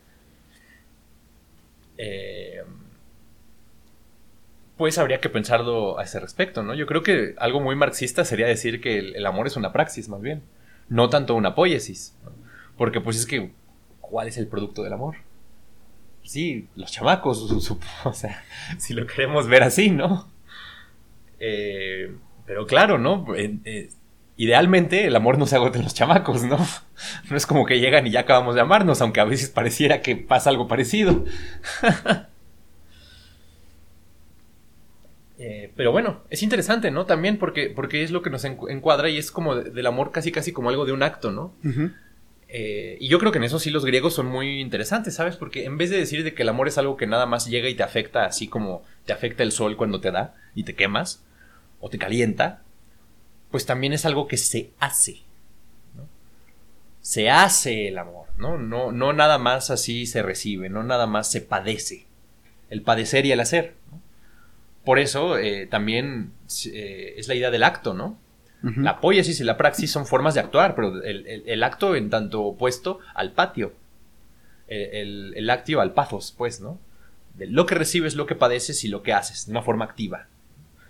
Eh, 1.97 2.36
pues 4.78 4.97
habría 4.97 5.19
que 5.19 5.30
pensarlo 5.30 5.99
a 5.99 6.03
ese 6.03 6.19
respecto, 6.19 6.61
¿no? 6.63 6.75
Yo 6.75 6.86
creo 6.86 7.01
que 7.01 7.34
algo 7.38 7.59
muy 7.59 7.75
marxista 7.75 8.23
sería 8.23 8.45
decir 8.45 8.80
que 8.80 8.99
el, 8.99 9.25
amor 9.25 9.47
es 9.47 9.57
una 9.57 9.73
praxis, 9.73 10.07
más 10.07 10.21
bien, 10.21 10.43
no 10.88 11.09
tanto 11.09 11.36
una 11.36 11.55
poiesis, 11.55 12.15
porque 12.78 13.01
pues 13.01 13.17
es 13.17 13.25
que, 13.25 13.51
¿cuál 13.99 14.28
es 14.28 14.38
el 14.38 14.47
producto 14.47 14.84
del 14.84 14.93
amor? 14.93 15.15
Sí, 16.23 16.67
los 16.75 16.91
chamacos, 16.91 17.51
o 18.03 18.13
sea, 18.13 18.43
si 18.78 18.93
lo 18.93 19.07
queremos 19.07 19.47
ver 19.47 19.63
así, 19.63 19.89
¿no? 19.89 20.30
Eh, 21.39 22.15
pero 22.45 22.67
claro, 22.67 22.99
¿no? 22.99 23.25
Eh, 23.36 23.89
idealmente 24.38 25.05
el 25.05 25.15
amor 25.15 25.39
no 25.39 25.47
se 25.47 25.55
agota 25.55 25.80
en 25.80 25.86
los 25.86 25.95
chamacos, 25.95 26.43
¿no? 26.43 26.57
No 27.30 27.38
es 27.38 27.45
como 27.45 27.65
que 27.65 27.80
llegan 27.80 28.07
y 28.07 28.11
ya 28.11 28.21
acabamos 28.21 28.55
de 28.55 28.61
amarnos, 28.61 29.01
aunque 29.01 29.19
a 29.19 29.25
veces 29.25 29.49
pareciera 29.49 30.01
que 30.01 30.15
pasa 30.15 30.49
algo 30.51 30.67
parecido. 30.67 31.25
Eh, 35.39 35.71
pero 35.75 35.91
bueno, 35.91 36.23
es 36.29 36.41
interesante, 36.41 36.89
¿no? 36.89 37.05
También 37.05 37.38
porque, 37.38 37.69
porque 37.69 38.03
es 38.03 38.11
lo 38.11 38.21
que 38.21 38.29
nos 38.29 38.43
encuadra 38.43 39.09
y 39.09 39.17
es 39.17 39.31
como 39.31 39.55
del 39.55 39.85
amor 39.85 40.11
casi 40.11 40.31
casi 40.31 40.51
como 40.51 40.69
algo 40.69 40.85
de 40.85 40.93
un 40.93 41.03
acto, 41.03 41.31
¿no? 41.31 41.53
Eh, 42.49 42.97
y 42.99 43.07
yo 43.07 43.19
creo 43.19 43.31
que 43.31 43.38
en 43.38 43.43
eso 43.43 43.59
sí 43.59 43.69
los 43.69 43.85
griegos 43.85 44.13
son 44.13 44.27
muy 44.27 44.61
interesantes, 44.61 45.15
¿sabes? 45.15 45.35
Porque 45.35 45.65
en 45.65 45.77
vez 45.77 45.89
de 45.89 45.97
decir 45.97 46.23
de 46.23 46.33
que 46.33 46.43
el 46.43 46.49
amor 46.49 46.67
es 46.67 46.77
algo 46.77 46.97
que 46.97 47.05
nada 47.05 47.25
más 47.25 47.45
llega 47.45 47.69
y 47.69 47.75
te 47.75 47.83
afecta 47.83 48.25
así 48.25 48.47
como 48.47 48.83
te 49.05 49.13
afecta 49.13 49.43
el 49.43 49.51
sol 49.51 49.77
cuando 49.77 49.99
te 49.99 50.11
da 50.11 50.33
y 50.55 50.63
te 50.63 50.73
quemas 50.73 51.23
o 51.79 51.89
te 51.89 51.97
calienta, 51.97 52.63
pues 53.51 53.65
también 53.65 53.93
es 53.93 54.05
algo 54.05 54.27
que 54.27 54.38
se 54.38 54.71
hace. 54.79 55.21
Se 57.01 57.29
hace 57.29 57.88
el 57.88 57.97
amor, 57.99 58.27
¿no? 58.38 58.57
¿no? 58.57 58.91
No 58.91 59.13
nada 59.13 59.38
más 59.38 59.69
así 59.69 60.05
se 60.05 60.21
recibe, 60.23 60.67
no 60.67 60.83
nada 60.83 61.07
más 61.07 61.31
se 61.31 61.41
padece. 61.41 62.05
El 62.69 62.81
padecer 62.81 63.25
y 63.25 63.31
el 63.31 63.39
hacer. 63.39 63.75
Por 64.88 64.99
eso 64.99 65.38
eh, 65.38 65.67
también 65.67 66.31
eh, 66.71 67.15
es 67.17 67.27
la 67.27 67.35
idea 67.35 67.51
del 67.51 67.63
acto, 67.63 67.93
¿no? 67.93 68.17
La 68.63 69.01
poiesis 69.01 69.38
y 69.41 69.43
la 69.43 69.57
praxis 69.57 69.91
son 69.91 70.05
formas 70.05 70.33
de 70.33 70.39
actuar, 70.39 70.75
pero 70.75 71.03
el, 71.03 71.63
acto 71.63 71.93
en 71.93 72.09
tanto 72.09 72.41
opuesto 72.41 72.99
al 73.13 73.33
patio. 73.33 73.73
El, 74.69 75.33
el, 75.35 75.49
actio 75.49 75.81
al 75.81 75.93
pathos, 75.93 76.33
pues, 76.38 76.61
¿no? 76.61 76.79
De 77.33 77.47
lo 77.47 77.65
que 77.65 77.75
recibes, 77.75 78.15
lo 78.15 78.27
que 78.27 78.35
padeces 78.35 78.85
y 78.85 78.88
lo 78.88 79.03
que 79.03 79.11
haces, 79.11 79.47
de 79.47 79.51
una 79.51 79.61
forma 79.61 79.83
activa. 79.83 80.27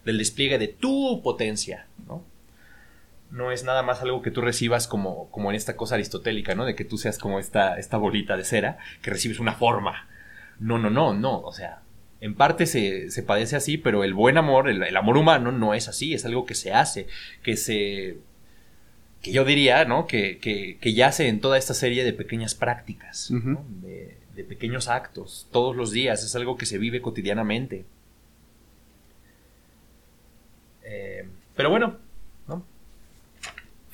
Del 0.05 0.19
despliegue 0.19 0.59
de 0.59 0.67
tu 0.67 1.23
potencia, 1.23 1.87
¿no? 2.07 2.23
no 3.31 3.51
es 3.51 3.63
nada 3.63 3.81
más 3.81 4.03
algo 4.03 4.21
que 4.21 4.29
tú 4.29 4.41
recibas 4.41 4.87
como, 4.87 5.31
como 5.31 5.49
en 5.49 5.55
esta 5.55 5.75
cosa 5.75 5.95
aristotélica, 5.95 6.53
¿no? 6.53 6.65
De 6.65 6.75
que 6.75 6.85
tú 6.85 6.99
seas 6.99 7.17
como 7.17 7.39
esta, 7.39 7.79
esta 7.79 7.97
bolita 7.97 8.37
de 8.37 8.45
cera, 8.45 8.77
que 9.01 9.09
recibes 9.09 9.39
una 9.39 9.53
forma. 9.53 10.07
No, 10.59 10.77
no, 10.77 10.91
no, 10.91 11.15
no. 11.15 11.39
O 11.39 11.51
sea, 11.51 11.81
en 12.21 12.35
parte 12.35 12.65
se, 12.65 13.11
se 13.11 13.23
padece 13.23 13.55
así, 13.55 13.77
pero 13.77 14.03
el 14.03 14.13
buen 14.13 14.37
amor, 14.37 14.69
el, 14.69 14.95
amor 14.95 15.17
humano, 15.17 15.51
no 15.51 15.73
es 15.73 15.87
así. 15.87 16.13
Es 16.13 16.25
algo 16.25 16.45
que 16.45 16.55
se 16.55 16.73
hace, 16.73 17.07
que 17.43 17.57
se. 17.57 18.17
que 19.21 19.31
yo 19.31 19.45
diría, 19.45 19.85
¿no? 19.85 20.07
Que, 20.07 20.39
que, 20.39 20.77
que 20.79 20.93
yace 20.93 21.27
en 21.27 21.39
toda 21.39 21.57
esta 21.57 21.73
serie 21.73 22.03
de 22.03 22.13
pequeñas 22.13 22.55
prácticas, 22.55 23.31
de, 23.81 24.17
de 24.35 24.43
pequeños 24.43 24.87
actos, 24.87 25.47
todos 25.51 25.75
los 25.75 25.91
días. 25.91 26.23
Es 26.23 26.35
algo 26.35 26.57
que 26.57 26.65
se 26.65 26.77
vive 26.77 27.01
cotidianamente. 27.01 27.85
Eh, 30.83 31.27
pero 31.55 31.69
bueno, 31.69 31.97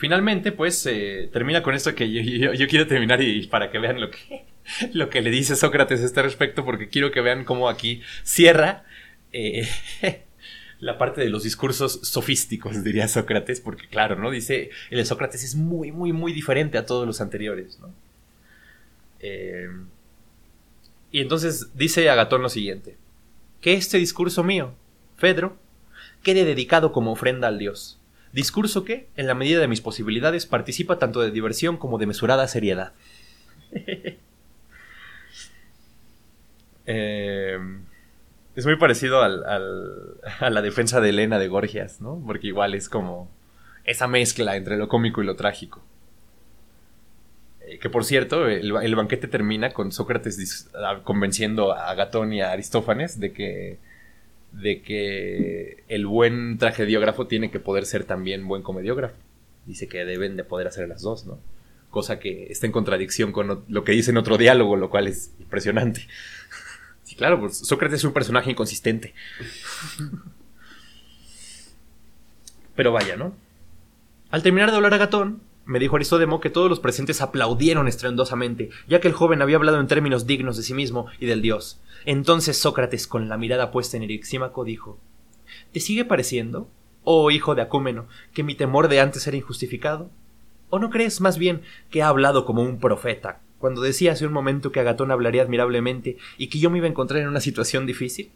Finalmente, 0.04 0.52
pues, 0.52 0.86
eh, 0.86 1.30
termina 1.32 1.64
con 1.64 1.76
esto 1.76 1.96
que 1.96 2.12
yo, 2.12 2.68
quiero 2.68 2.88
terminar 2.88 3.22
y 3.22 3.48
para 3.48 3.72
que 3.72 3.80
vean 3.80 4.02
lo 4.02 4.12
que, 4.12 4.44
lo 4.93 5.09
que 5.09 5.22
le 5.22 5.30
dice 5.30 5.55
Sócrates 5.55 6.01
a 6.01 6.05
este 6.05 6.22
respecto, 6.22 6.66
porque 6.66 6.89
quiero 6.89 7.11
que 7.11 7.22
vean 7.22 7.45
cómo 7.45 7.70
aquí 7.70 8.01
cierra 8.24 8.84
eh, 9.32 9.68
la 10.80 10.97
parte 10.97 11.22
de 11.22 11.30
los 11.30 11.43
discursos 11.43 11.99
sofísticos, 12.03 12.84
diría 12.84 13.07
Sócrates, 13.07 13.61
porque 13.61 13.88
claro, 13.88 14.18
¿no? 14.18 14.32
Dice, 14.32 14.70
el 14.89 14.97
de 14.97 15.05
Sócrates 15.05 15.43
es 15.43 15.55
muy, 15.55 15.91
muy, 15.91 16.14
muy 16.14 16.34
diferente 16.34 16.78
a 16.78 16.86
todos 16.86 17.07
los 17.07 17.22
anteriores, 17.22 17.80
¿no? 17.80 17.93
Eh, 19.20 19.70
y 21.11 21.22
entonces 21.22 21.70
dice 21.76 22.09
Agatón 22.09 22.41
lo 22.41 22.49
siguiente, 22.49 22.97
que 23.61 23.74
este 23.74 23.97
discurso 23.97 24.43
mío, 24.43 24.74
Fedro, 25.18 25.57
quede 26.24 26.43
dedicado 26.43 26.91
como 26.91 27.11
ofrenda 27.11 27.47
al 27.47 27.59
dios 27.59 27.99
Discurso 28.34 28.84
que, 28.84 29.07
en 29.16 29.28
la 29.28 29.36
medida 29.36 29.59
de 29.59 29.68
mis 29.68 29.80
posibilidades, 29.80 30.47
participa 30.47 30.97
tanto 30.97 31.22
de 31.22 31.30
diversión 31.30 31.78
como 31.78 31.99
de 31.99 32.07
mesurada 32.07 32.47
seriedad. 32.47 32.93
Eh, 36.86 37.58
es 38.56 38.66
muy 38.66 38.76
parecido 38.78 39.22
al, 39.22 39.44
a 40.40 40.50
la 40.50 40.62
defensa 40.62 41.02
de 41.02 41.10
Elena 41.10 41.40
de 41.40 41.48
Gorgias, 41.48 42.02
¿no? 42.02 42.22
Porque 42.26 42.48
igual 42.48 42.76
es 42.76 42.90
como 42.90 43.30
esa 43.84 44.08
mezcla 44.08 44.56
entre 44.56 44.78
lo 44.78 44.88
cómico 44.88 45.22
y 45.22 45.26
lo 45.26 45.36
trágico. 45.36 45.82
Eh, 47.62 47.80
que 47.80 47.90
por 47.90 48.06
cierto, 48.06 48.48
el, 48.48 48.96
banquete 48.96 49.28
termina 49.28 49.72
con 49.72 49.92
Sócrates 49.92 50.70
convenciendo 51.04 51.74
a 51.74 51.94
Gatón 51.96 52.34
y 52.34 52.42
a 52.42 52.52
Aristófanes 52.52 53.20
de 53.20 53.34
que 53.34 53.78
de 54.54 54.82
que 54.82 55.84
el 55.88 56.06
buen 56.06 56.60
tragediógrafo 56.60 57.28
tiene 57.28 57.50
que 57.50 57.60
poder 57.60 57.86
ser 57.86 58.04
también 58.04 58.48
buen 58.48 58.62
comediógrafo. 58.62 59.16
Dice 59.66 59.88
que 59.88 60.06
deben 60.06 60.38
de 60.38 60.44
poder 60.44 60.68
hacer 60.68 60.88
las 60.88 61.02
dos, 61.02 61.26
¿no? 61.26 61.40
Cosa 61.90 62.20
que 62.20 62.48
está 62.52 62.68
en 62.68 62.72
contradicción 62.72 63.32
con 63.32 63.64
lo 63.68 63.84
que 63.84 63.92
dice 63.92 64.12
en 64.12 64.18
otro 64.18 64.38
diálogo, 64.38 64.76
lo 64.76 64.90
cual 64.90 65.08
es 65.08 65.34
impresionante. 65.40 66.08
Claro, 67.18 67.39
pues 67.39 67.57
Sócrates 67.57 67.99
es 67.99 68.03
un 68.03 68.14
personaje 68.14 68.51
inconsistente. 68.51 69.14
Pero 72.76 72.91
vaya, 72.91 73.16
¿no? 73.16 73.36
Al 74.32 74.41
terminar 74.41 74.72
de 74.72 74.78
hablar 74.78 74.93
a 74.93 74.97
Gatón, 74.97 75.41
me 75.66 75.80
dijo 75.80 75.95
Aristódemo 75.95 76.41
que 76.41 76.49
todos 76.49 76.70
los 76.70 76.80
presentes 76.80 77.22
aplaudieron 77.22 77.88
estrendosamente, 77.88 78.70
ya 78.88 78.99
que 78.99 79.07
el 79.07 79.14
joven 79.14 79.41
había 79.41 79.57
hablado 79.57 79.80
en 79.80 79.88
términos 79.88 80.26
dignos 80.26 80.57
de 80.57 80.64
sí 80.64 80.74
mismo 80.74 81.05
y 81.20 81.26
del 81.26 81.41
dios. 81.41 81.80
Entonces 82.05 82.57
Sócrates, 82.57 83.07
con 83.07 83.30
la 83.30 83.38
mirada 83.38 83.72
puesta 83.72 83.95
en 83.95 84.03
Erixímaco, 84.03 84.66
dijo 84.66 84.99
¿Te 85.72 85.80
sigue 85.80 86.03
pareciendo, 86.03 86.68
oh 87.03 87.32
hijo 87.32 87.55
de 87.55 87.61
Acúmeno, 87.61 88.07
que 88.34 88.43
mi 88.43 88.55
temor 88.55 88.88
de 88.88 88.99
antes 88.99 89.26
era 89.28 89.38
injustificado? 89.38 90.09
¿O 90.70 90.80
no 90.80 90.89
crees 90.89 91.22
más 91.22 91.38
bien 91.38 91.61
que 91.91 92.01
ha 92.01 92.07
hablado 92.07 92.45
como 92.45 92.64
un 92.64 92.80
profeta, 92.80 93.41
cuando 93.64 93.82
decía 93.82 94.11
hace 94.11 94.28
un 94.28 94.34
momento 94.34 94.74
que 94.74 94.82
Agatón 94.82 95.09
hablaría 95.09 95.41
admirablemente 95.41 96.18
y 96.38 96.47
que 96.47 96.59
yo 96.59 96.70
me 96.70 96.80
iba 96.80 96.88
a 96.88 96.89
encontrar 96.89 97.22
en 97.22 97.30
una 97.30 97.39
situación 97.39 97.86
difícil? 97.86 98.30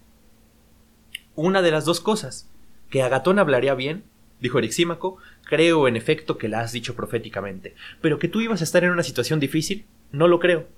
Una 1.36 1.62
de 1.62 1.70
las 1.70 1.84
dos 1.84 2.00
cosas, 2.00 2.50
que 2.90 3.02
Agatón 3.02 3.38
hablaría 3.38 3.76
bien 3.76 4.06
dijo 4.40 4.58
Erixímaco, 4.58 5.18
creo 5.44 5.90
en 5.90 5.98
efecto 5.98 6.38
que 6.38 6.48
la 6.48 6.62
has 6.62 6.72
dicho 6.72 6.96
proféticamente. 6.96 7.76
Pero 8.00 8.20
que 8.20 8.30
tú 8.30 8.40
ibas 8.40 8.62
a 8.62 8.64
estar 8.64 8.86
en 8.86 8.92
una 8.92 9.04
situación 9.04 9.42
difícil, 9.42 9.86
no 10.14 10.30
lo 10.30 10.40
creo. 10.40 10.70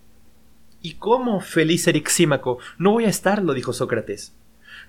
¿Y 0.81 0.95
cómo, 0.95 1.41
feliz 1.41 1.85
Erixímaco? 1.85 2.57
No 2.79 2.93
voy 2.93 3.05
a 3.05 3.09
estarlo, 3.09 3.53
dijo 3.53 3.71
Sócrates. 3.71 4.33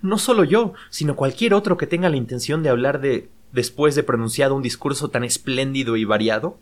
No 0.00 0.16
solo 0.16 0.42
yo, 0.42 0.72
sino 0.88 1.16
cualquier 1.16 1.52
otro 1.52 1.76
que 1.76 1.86
tenga 1.86 2.08
la 2.08 2.16
intención 2.16 2.62
de 2.62 2.70
hablar 2.70 3.02
de 3.02 3.28
después 3.52 3.94
de 3.94 4.04
pronunciado 4.04 4.54
un 4.54 4.62
discurso 4.62 5.10
tan 5.10 5.22
espléndido 5.22 5.98
y 5.98 6.06
variado. 6.06 6.58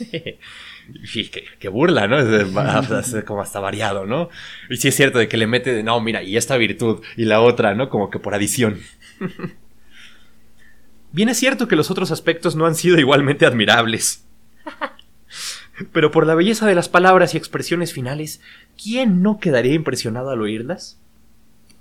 Qué, 1.58 1.68
burla, 1.68 2.06
¿no? 2.06 2.18
Es, 2.18 3.24
como 3.24 3.40
hasta 3.40 3.60
variado, 3.60 4.06
¿no? 4.06 4.28
Y 4.68 4.76
sí 4.76 4.88
es 4.88 4.94
cierto 4.94 5.18
de 5.18 5.28
que 5.28 5.36
le 5.36 5.46
mete, 5.46 5.82
no, 5.82 6.00
mira, 6.00 6.22
y 6.22 6.36
esta 6.36 6.56
virtud 6.56 7.02
y 7.16 7.24
la 7.24 7.40
otra, 7.40 7.74
¿no? 7.74 7.88
Como 7.88 8.10
que 8.10 8.18
por 8.18 8.34
adición. 8.34 8.80
Bien 11.12 11.28
es 11.28 11.38
cierto 11.38 11.68
que 11.68 11.76
los 11.76 11.90
otros 11.90 12.10
aspectos 12.10 12.56
no 12.56 12.66
han 12.66 12.74
sido 12.74 12.98
igualmente 12.98 13.46
admirables. 13.46 14.26
Pero 15.92 16.10
por 16.10 16.26
la 16.26 16.34
belleza 16.34 16.66
de 16.66 16.74
las 16.74 16.88
palabras 16.88 17.34
y 17.34 17.36
expresiones 17.36 17.92
finales, 17.92 18.40
¿quién 18.80 19.22
no 19.22 19.38
quedaría 19.38 19.74
impresionado 19.74 20.30
al 20.30 20.40
oírlas? 20.40 21.00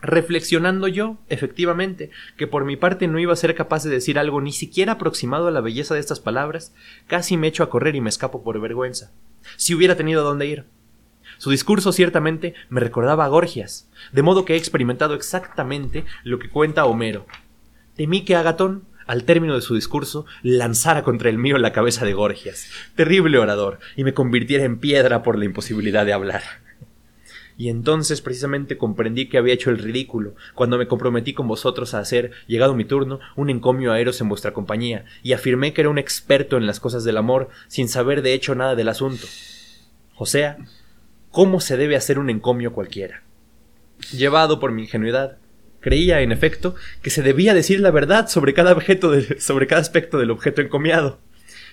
Reflexionando 0.04 0.90
yo, 0.90 1.18
efectivamente, 1.30 2.12
que 2.36 2.46
por 2.46 2.66
mi 2.66 2.76
parte 2.76 3.08
no 3.08 3.20
iba 3.20 3.32
a 3.32 3.38
ser 3.38 3.56
capaz 3.56 3.86
de 3.86 3.90
decir 3.90 4.20
algo 4.20 4.42
ni 4.42 4.52
siquiera 4.52 4.92
aproximado 4.92 5.48
a 5.48 5.52
la 5.52 5.62
belleza 5.62 5.94
de 5.94 6.02
estas 6.02 6.20
palabras, 6.20 6.76
casi 7.08 7.38
me 7.38 7.48
echo 7.48 7.64
a 7.64 7.70
correr 7.70 7.96
y 7.96 8.02
me 8.02 8.10
escapo 8.10 8.44
por 8.44 8.60
vergüenza. 8.60 9.14
Si 9.56 9.74
hubiera 9.74 9.96
tenido 9.96 10.20
a 10.20 10.26
dónde 10.26 10.46
ir. 10.46 10.66
Su 11.38 11.52
discurso 11.52 11.94
ciertamente 11.94 12.54
me 12.68 12.82
recordaba 12.82 13.24
a 13.24 13.30
Gorgias, 13.30 13.90
de 14.12 14.24
modo 14.24 14.44
que 14.44 14.56
he 14.56 14.58
experimentado 14.58 15.14
exactamente 15.14 16.04
lo 16.26 16.38
que 16.38 16.50
cuenta 16.50 16.84
Homero. 16.84 17.26
Temí 17.96 18.26
que 18.26 18.36
Agatón, 18.36 18.84
al 19.08 19.24
término 19.24 19.56
de 19.56 19.62
su 19.62 19.74
discurso, 19.74 20.26
lanzara 20.42 21.04
contra 21.04 21.30
el 21.30 21.38
mío 21.38 21.58
la 21.58 21.72
cabeza 21.72 22.04
de 22.04 22.14
Gorgias, 22.14 22.70
terrible 22.98 23.40
orador, 23.40 23.80
y 23.96 24.04
me 24.04 24.14
convirtiera 24.14 24.66
en 24.66 24.80
piedra 24.80 25.24
por 25.24 25.40
la 25.40 25.46
imposibilidad 25.46 26.06
de 26.06 26.12
hablar 26.12 26.44
y 27.58 27.70
entonces 27.70 28.22
precisamente 28.22 28.78
comprendí 28.78 29.30
que 29.30 29.38
había 29.38 29.54
hecho 29.54 29.70
el 29.70 29.80
ridículo, 29.80 30.36
cuando 30.56 30.78
me 30.78 30.88
comprometí 30.88 31.34
con 31.34 31.48
vosotros 31.48 31.94
a 31.94 32.00
hacer, 32.00 32.32
llegado 32.48 32.76
mi 32.76 32.86
turno, 32.86 33.20
un 33.36 33.50
encomio 33.50 33.92
a 33.92 34.00
Eros 34.00 34.20
en 34.22 34.30
vuestra 34.30 34.54
compañía, 34.54 35.06
y 35.22 35.34
afirmé 35.34 35.74
que 35.74 35.82
era 35.82 35.90
un 35.90 35.98
experto 35.98 36.58
en 36.58 36.66
las 36.66 36.80
cosas 36.80 37.04
del 37.04 37.18
amor, 37.18 37.50
sin 37.68 37.88
saber 37.88 38.22
de 38.22 38.34
hecho 38.34 38.56
nada 38.56 38.76
del 38.76 38.90
asunto. 38.90 39.26
O 40.16 40.26
sea, 40.26 40.58
¿cómo 41.32 41.60
se 41.60 41.78
debe 41.78 41.96
hacer 41.96 42.20
un 42.20 42.30
encomio 42.30 42.74
cualquiera? 42.74 43.24
Llevado 44.12 44.60
por 44.60 44.72
mi 44.72 44.84
ingenuidad, 44.84 45.38
creía, 45.80 46.22
en 46.22 46.32
efecto, 46.32 46.76
que 47.02 47.10
se 47.10 47.22
debía 47.22 47.54
decir 47.54 47.80
la 47.80 47.92
verdad 47.92 48.28
sobre 48.28 48.54
cada 48.54 48.72
objeto 48.72 49.14
sobre 49.40 49.68
cada 49.68 49.82
aspecto 49.82 50.18
del 50.18 50.32
objeto 50.32 50.62
encomiado, 50.62 51.20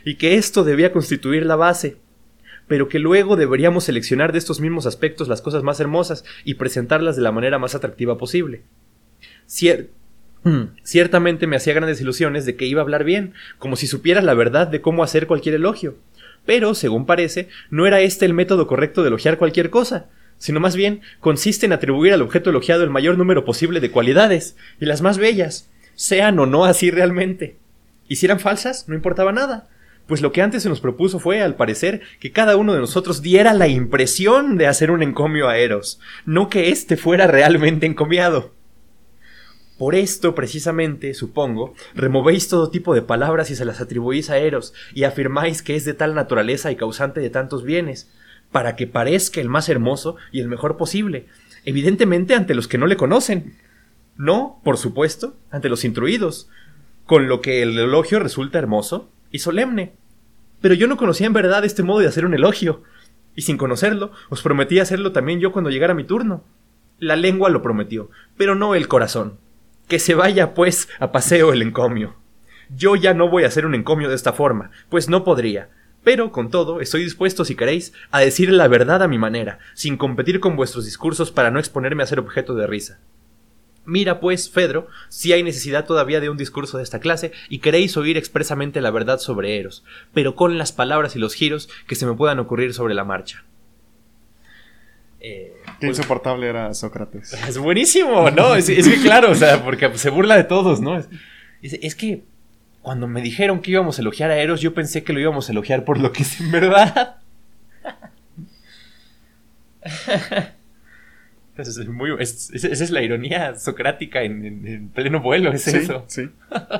y 0.04 0.16
que 0.16 0.36
esto 0.36 0.64
debía 0.64 0.92
constituir 0.92 1.46
la 1.46 1.56
base, 1.56 1.96
pero 2.70 2.88
que 2.88 3.00
luego 3.00 3.34
deberíamos 3.34 3.82
seleccionar 3.82 4.30
de 4.30 4.38
estos 4.38 4.60
mismos 4.60 4.86
aspectos 4.86 5.26
las 5.26 5.42
cosas 5.42 5.64
más 5.64 5.80
hermosas 5.80 6.24
y 6.44 6.54
presentarlas 6.54 7.16
de 7.16 7.22
la 7.22 7.32
manera 7.32 7.58
más 7.58 7.74
atractiva 7.74 8.16
posible. 8.16 8.62
ciertamente 10.84 11.48
me 11.48 11.56
hacía 11.56 11.74
grandes 11.74 12.00
ilusiones 12.00 12.46
de 12.46 12.54
que 12.54 12.66
iba 12.66 12.80
a 12.80 12.84
hablar 12.84 13.02
bien, 13.02 13.34
como 13.58 13.74
si 13.74 13.88
supiera 13.88 14.22
la 14.22 14.34
verdad 14.34 14.68
de 14.68 14.80
cómo 14.80 15.02
hacer 15.02 15.26
cualquier 15.26 15.56
elogio. 15.56 15.96
Pero, 16.46 16.76
según 16.76 17.06
parece, 17.06 17.48
no 17.70 17.88
era 17.88 18.02
este 18.02 18.24
el 18.24 18.34
método 18.34 18.68
correcto 18.68 19.02
de 19.02 19.08
elogiar 19.08 19.36
cualquier 19.36 19.70
cosa, 19.70 20.06
sino 20.38 20.60
más 20.60 20.76
bien 20.76 21.00
consiste 21.18 21.66
en 21.66 21.72
atribuir 21.72 22.12
al 22.12 22.22
objeto 22.22 22.50
elogiado 22.50 22.84
el 22.84 22.90
mayor 22.90 23.18
número 23.18 23.44
posible 23.44 23.80
de 23.80 23.90
cualidades, 23.90 24.56
y 24.78 24.86
las 24.86 25.02
más 25.02 25.18
bellas, 25.18 25.68
sean 25.96 26.38
o 26.38 26.46
no 26.46 26.64
así 26.66 26.92
realmente. 26.92 27.56
Y 28.06 28.14
si 28.14 28.26
eran 28.26 28.38
falsas, 28.38 28.88
no 28.88 28.94
importaba 28.94 29.32
nada, 29.32 29.68
pues 30.10 30.22
lo 30.22 30.32
que 30.32 30.42
antes 30.42 30.64
se 30.64 30.68
nos 30.68 30.80
propuso 30.80 31.20
fue, 31.20 31.40
al 31.40 31.54
parecer, 31.54 32.00
que 32.18 32.32
cada 32.32 32.56
uno 32.56 32.74
de 32.74 32.80
nosotros 32.80 33.22
diera 33.22 33.54
la 33.54 33.68
impresión 33.68 34.58
de 34.58 34.66
hacer 34.66 34.90
un 34.90 35.04
encomio 35.04 35.48
a 35.48 35.56
Eros, 35.56 36.00
no 36.26 36.48
que 36.48 36.70
éste 36.70 36.96
fuera 36.96 37.28
realmente 37.28 37.86
encomiado. 37.86 38.52
Por 39.78 39.94
esto, 39.94 40.34
precisamente, 40.34 41.14
supongo, 41.14 41.74
removéis 41.94 42.48
todo 42.48 42.70
tipo 42.70 42.92
de 42.92 43.02
palabras 43.02 43.52
y 43.52 43.54
se 43.54 43.64
las 43.64 43.80
atribuís 43.80 44.30
a 44.30 44.38
Eros, 44.38 44.74
y 44.94 45.04
afirmáis 45.04 45.62
que 45.62 45.76
es 45.76 45.84
de 45.84 45.94
tal 45.94 46.16
naturaleza 46.16 46.72
y 46.72 46.76
causante 46.76 47.20
de 47.20 47.30
tantos 47.30 47.62
bienes, 47.62 48.10
para 48.50 48.74
que 48.74 48.88
parezca 48.88 49.40
el 49.40 49.48
más 49.48 49.68
hermoso 49.68 50.16
y 50.32 50.40
el 50.40 50.48
mejor 50.48 50.76
posible, 50.76 51.26
evidentemente 51.64 52.34
ante 52.34 52.56
los 52.56 52.66
que 52.66 52.78
no 52.78 52.88
le 52.88 52.96
conocen. 52.96 53.54
No, 54.16 54.60
por 54.64 54.76
supuesto, 54.76 55.36
ante 55.52 55.68
los 55.68 55.84
instruidos, 55.84 56.48
con 57.06 57.28
lo 57.28 57.40
que 57.40 57.62
el 57.62 57.78
elogio 57.78 58.18
resulta 58.18 58.58
hermoso 58.58 59.08
y 59.30 59.38
solemne. 59.38 59.94
Pero 60.60 60.74
yo 60.74 60.86
no 60.86 60.96
conocía 60.96 61.26
en 61.26 61.32
verdad 61.32 61.64
este 61.64 61.82
modo 61.82 62.00
de 62.00 62.08
hacer 62.08 62.24
un 62.24 62.34
elogio, 62.34 62.82
y 63.34 63.42
sin 63.42 63.56
conocerlo, 63.56 64.12
os 64.28 64.42
prometí 64.42 64.78
hacerlo 64.78 65.12
también 65.12 65.40
yo 65.40 65.52
cuando 65.52 65.70
llegara 65.70 65.94
mi 65.94 66.04
turno. 66.04 66.44
La 66.98 67.16
lengua 67.16 67.48
lo 67.48 67.62
prometió, 67.62 68.10
pero 68.36 68.54
no 68.54 68.74
el 68.74 68.88
corazón. 68.88 69.38
Que 69.88 69.98
se 69.98 70.14
vaya, 70.14 70.54
pues, 70.54 70.88
a 70.98 71.12
paseo 71.12 71.52
el 71.52 71.62
encomio. 71.62 72.16
Yo 72.68 72.94
ya 72.96 73.14
no 73.14 73.28
voy 73.28 73.44
a 73.44 73.46
hacer 73.46 73.66
un 73.66 73.74
encomio 73.74 74.08
de 74.08 74.14
esta 74.14 74.32
forma, 74.32 74.70
pues 74.88 75.08
no 75.08 75.24
podría. 75.24 75.70
Pero, 76.04 76.32
con 76.32 76.50
todo, 76.50 76.80
estoy 76.80 77.02
dispuesto, 77.02 77.44
si 77.44 77.54
queréis, 77.54 77.92
a 78.10 78.20
decir 78.20 78.52
la 78.52 78.68
verdad 78.68 79.02
a 79.02 79.08
mi 79.08 79.18
manera, 79.18 79.58
sin 79.74 79.96
competir 79.96 80.40
con 80.40 80.56
vuestros 80.56 80.84
discursos 80.84 81.30
para 81.30 81.50
no 81.50 81.58
exponerme 81.58 82.02
a 82.02 82.06
ser 82.06 82.20
objeto 82.20 82.54
de 82.54 82.66
risa. 82.66 83.00
Mira, 83.90 84.20
pues, 84.20 84.48
Fedro, 84.48 84.86
si 85.08 85.32
hay 85.32 85.42
necesidad 85.42 85.84
todavía 85.84 86.20
de 86.20 86.30
un 86.30 86.36
discurso 86.36 86.78
de 86.78 86.84
esta 86.84 87.00
clase 87.00 87.32
y 87.48 87.58
queréis 87.58 87.96
oír 87.96 88.16
expresamente 88.16 88.80
la 88.80 88.92
verdad 88.92 89.18
sobre 89.18 89.58
Eros, 89.58 89.82
pero 90.14 90.36
con 90.36 90.58
las 90.58 90.70
palabras 90.70 91.16
y 91.16 91.18
los 91.18 91.34
giros 91.34 91.68
que 91.88 91.96
se 91.96 92.06
me 92.06 92.14
puedan 92.14 92.38
ocurrir 92.38 92.72
sobre 92.72 92.94
la 92.94 93.02
marcha. 93.02 93.42
Eh, 95.18 95.56
Qué 95.80 95.88
pues, 95.88 95.98
insoportable 95.98 96.48
era 96.48 96.72
Sócrates. 96.72 97.32
Es 97.48 97.58
buenísimo, 97.58 98.30
¿no? 98.30 98.54
Es, 98.54 98.66
que 98.66 99.02
claro, 99.02 99.32
o 99.32 99.34
sea, 99.34 99.64
porque 99.64 99.90
se 99.98 100.10
burla 100.10 100.36
de 100.36 100.44
todos, 100.44 100.80
¿no? 100.80 100.96
Es, 100.96 101.08
es, 101.60 101.96
que 101.96 102.22
cuando 102.82 103.08
me 103.08 103.20
dijeron 103.22 103.60
que 103.60 103.72
íbamos 103.72 103.98
a 103.98 104.02
elogiar 104.02 104.30
a 104.30 104.38
Eros, 104.38 104.60
yo 104.60 104.72
pensé 104.72 105.02
que 105.02 105.12
lo 105.12 105.18
íbamos 105.18 105.48
a 105.48 105.52
elogiar 105.52 105.84
por 105.84 105.98
lo 105.98 106.12
que 106.12 106.22
es 106.22 106.40
en 106.40 106.52
verdad. 106.52 107.16
esa 111.62 112.84
es 112.84 112.90
la 112.90 113.02
ironía 113.02 113.54
socrática 113.56 114.22
en, 114.22 114.90
pleno 114.94 115.20
vuelo, 115.20 115.52
es 115.52 115.66
eso. 115.68 116.04
Sí. 116.08 116.28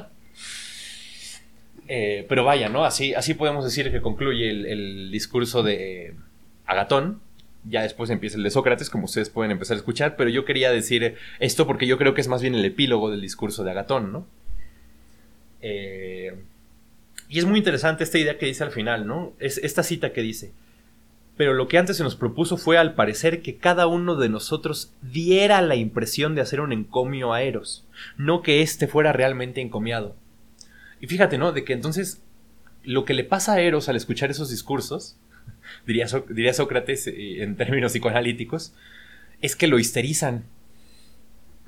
Eh, 1.93 2.25
pero 2.29 2.45
vaya, 2.45 2.69
¿no? 2.69 2.85
Así, 2.85 3.15
así 3.15 3.35
podemos 3.35 3.65
decir 3.65 3.91
que 3.91 4.01
concluye 4.01 4.49
el, 4.49 5.11
discurso 5.11 5.65
de 5.65 6.15
Agatón. 6.65 7.21
Ya 7.65 7.83
después 7.83 8.11
empieza 8.11 8.37
el 8.37 8.45
de 8.45 8.51
Sócrates, 8.51 8.89
como 8.89 9.07
ustedes 9.07 9.29
pueden 9.29 9.51
empezar 9.51 9.75
a 9.75 9.79
escuchar, 9.79 10.15
pero 10.15 10.31
yo 10.31 10.45
quería 10.45 10.71
decir 10.71 11.17
esto 11.41 11.67
porque 11.67 11.89
yo 11.89 11.99
creo 11.99 12.15
que 12.15 12.21
es 12.21 12.29
más 12.29 12.43
bien 12.43 12.55
el 12.55 12.65
epílogo 12.65 13.11
del 13.11 13.21
discurso 13.21 13.65
de 13.65 13.73
Agatón, 13.73 14.13
¿no? 14.13 14.27
Eh, 15.63 16.33
y 17.29 17.41
es 17.41 17.45
muy 17.45 17.59
interesante 17.59 18.05
esta 18.05 18.19
idea 18.19 18.39
que 18.39 18.47
dice 18.47 18.63
al 18.63 18.71
final, 18.71 19.09
¿no? 19.09 19.33
Es 19.41 19.59
esta 19.59 19.83
cita 19.83 20.13
que 20.13 20.23
dice, 20.23 20.53
pero 21.41 21.55
lo 21.55 21.69
que 21.69 21.79
antes 21.79 21.97
se 21.97 22.03
nos 22.03 22.17
propuso 22.17 22.59
fue 22.59 22.77
al 22.77 22.93
parecer 22.93 23.41
que 23.41 23.57
cada 23.57 23.87
uno 23.87 24.17
de 24.17 24.29
nosotros 24.29 24.93
diera 25.01 25.63
la 25.63 25.75
impresión 25.75 26.35
de 26.35 26.43
hacer 26.43 26.61
un 26.61 26.71
encomio 26.71 27.33
a 27.33 27.41
Eros, 27.41 27.89
no 28.19 28.43
que 28.43 28.61
éste 28.61 28.87
fuera 28.87 29.15
realmente 29.15 29.63
encomiado. 29.63 30.17
Y 31.01 31.07
fíjate, 31.07 31.39
¿no? 31.39 31.53
De 31.53 31.65
que 31.65 31.73
entonces 31.73 32.23
lo 32.83 33.07
que 33.07 33.15
le 33.15 33.25
pasa 33.25 33.55
a 33.55 33.61
Eros 33.63 33.89
al 33.89 33.97
escuchar 33.97 34.31
esos 34.31 34.51
discursos, 34.51 35.17
diría, 35.87 36.09
diría 36.29 36.53
Sócrates 36.53 37.07
eh, 37.07 37.43
en 37.43 37.57
términos 37.57 37.93
psicoanalíticos, 37.93 38.75
es 39.41 39.57
que 39.57 39.67
lo 39.67 39.79
histerizan. 39.79 40.45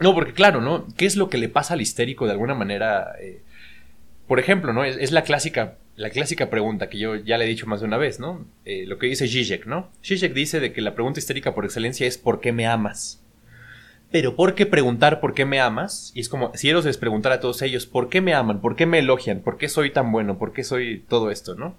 No, 0.00 0.12
porque 0.12 0.34
claro, 0.34 0.60
¿no? 0.60 0.86
¿Qué 0.98 1.06
es 1.06 1.16
lo 1.16 1.30
que 1.30 1.38
le 1.38 1.48
pasa 1.48 1.72
al 1.72 1.80
histérico 1.80 2.26
de 2.26 2.32
alguna 2.32 2.54
manera? 2.54 3.14
Eh, 3.22 3.40
por 4.28 4.38
ejemplo, 4.38 4.74
¿no? 4.74 4.84
Es, 4.84 5.12
la 5.12 5.22
clásica, 5.22 5.78
la 5.96 6.10
clásica 6.10 6.50
pregunta 6.50 6.88
que 6.88 6.98
yo 6.98 7.16
ya 7.16 7.38
le 7.38 7.44
he 7.44 7.48
dicho 7.48 7.66
más 7.66 7.80
de 7.80 7.86
una 7.86 7.98
vez, 7.98 8.18
¿no? 8.18 8.46
Eh, 8.64 8.84
lo 8.86 8.98
que 8.98 9.06
dice 9.06 9.28
Zizek, 9.28 9.66
¿no? 9.66 9.90
Zizek 10.02 10.32
dice 10.32 10.60
de 10.60 10.72
que 10.72 10.80
la 10.80 10.94
pregunta 10.94 11.20
histérica 11.20 11.54
por 11.54 11.64
excelencia 11.64 12.06
es 12.06 12.18
¿por 12.18 12.40
qué 12.40 12.52
me 12.52 12.66
amas? 12.66 13.22
Pero 14.10 14.36
¿por 14.36 14.54
qué 14.54 14.66
preguntar 14.66 15.20
por 15.20 15.34
qué 15.34 15.44
me 15.44 15.60
amas? 15.60 16.12
Y 16.14 16.20
es 16.20 16.28
como 16.28 16.52
si 16.54 16.68
Eros 16.68 16.84
les 16.84 16.98
preguntara 16.98 17.36
a 17.36 17.40
todos 17.40 17.62
ellos 17.62 17.86
¿por 17.86 18.08
qué 18.08 18.20
me 18.20 18.34
aman? 18.34 18.60
¿Por 18.60 18.76
qué 18.76 18.86
me 18.86 18.98
elogian? 18.98 19.40
¿Por 19.40 19.58
qué 19.58 19.68
soy 19.68 19.90
tan 19.90 20.12
bueno? 20.12 20.38
¿Por 20.38 20.52
qué 20.52 20.64
soy 20.64 21.04
todo 21.08 21.30
esto, 21.30 21.54
no? 21.54 21.76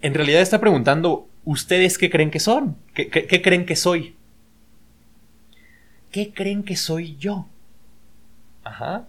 En 0.00 0.14
realidad 0.14 0.42
está 0.42 0.60
preguntando 0.60 1.28
¿ustedes 1.44 1.98
qué 1.98 2.10
creen 2.10 2.30
que 2.30 2.40
son? 2.40 2.76
qué 2.94 3.42
creen 3.42 3.66
que 3.66 3.76
soy? 3.76 4.16
¿Qué 6.14 6.32
creen 6.32 6.62
que 6.62 6.76
soy 6.76 7.16
yo? 7.16 7.48
Ajá. 8.62 9.08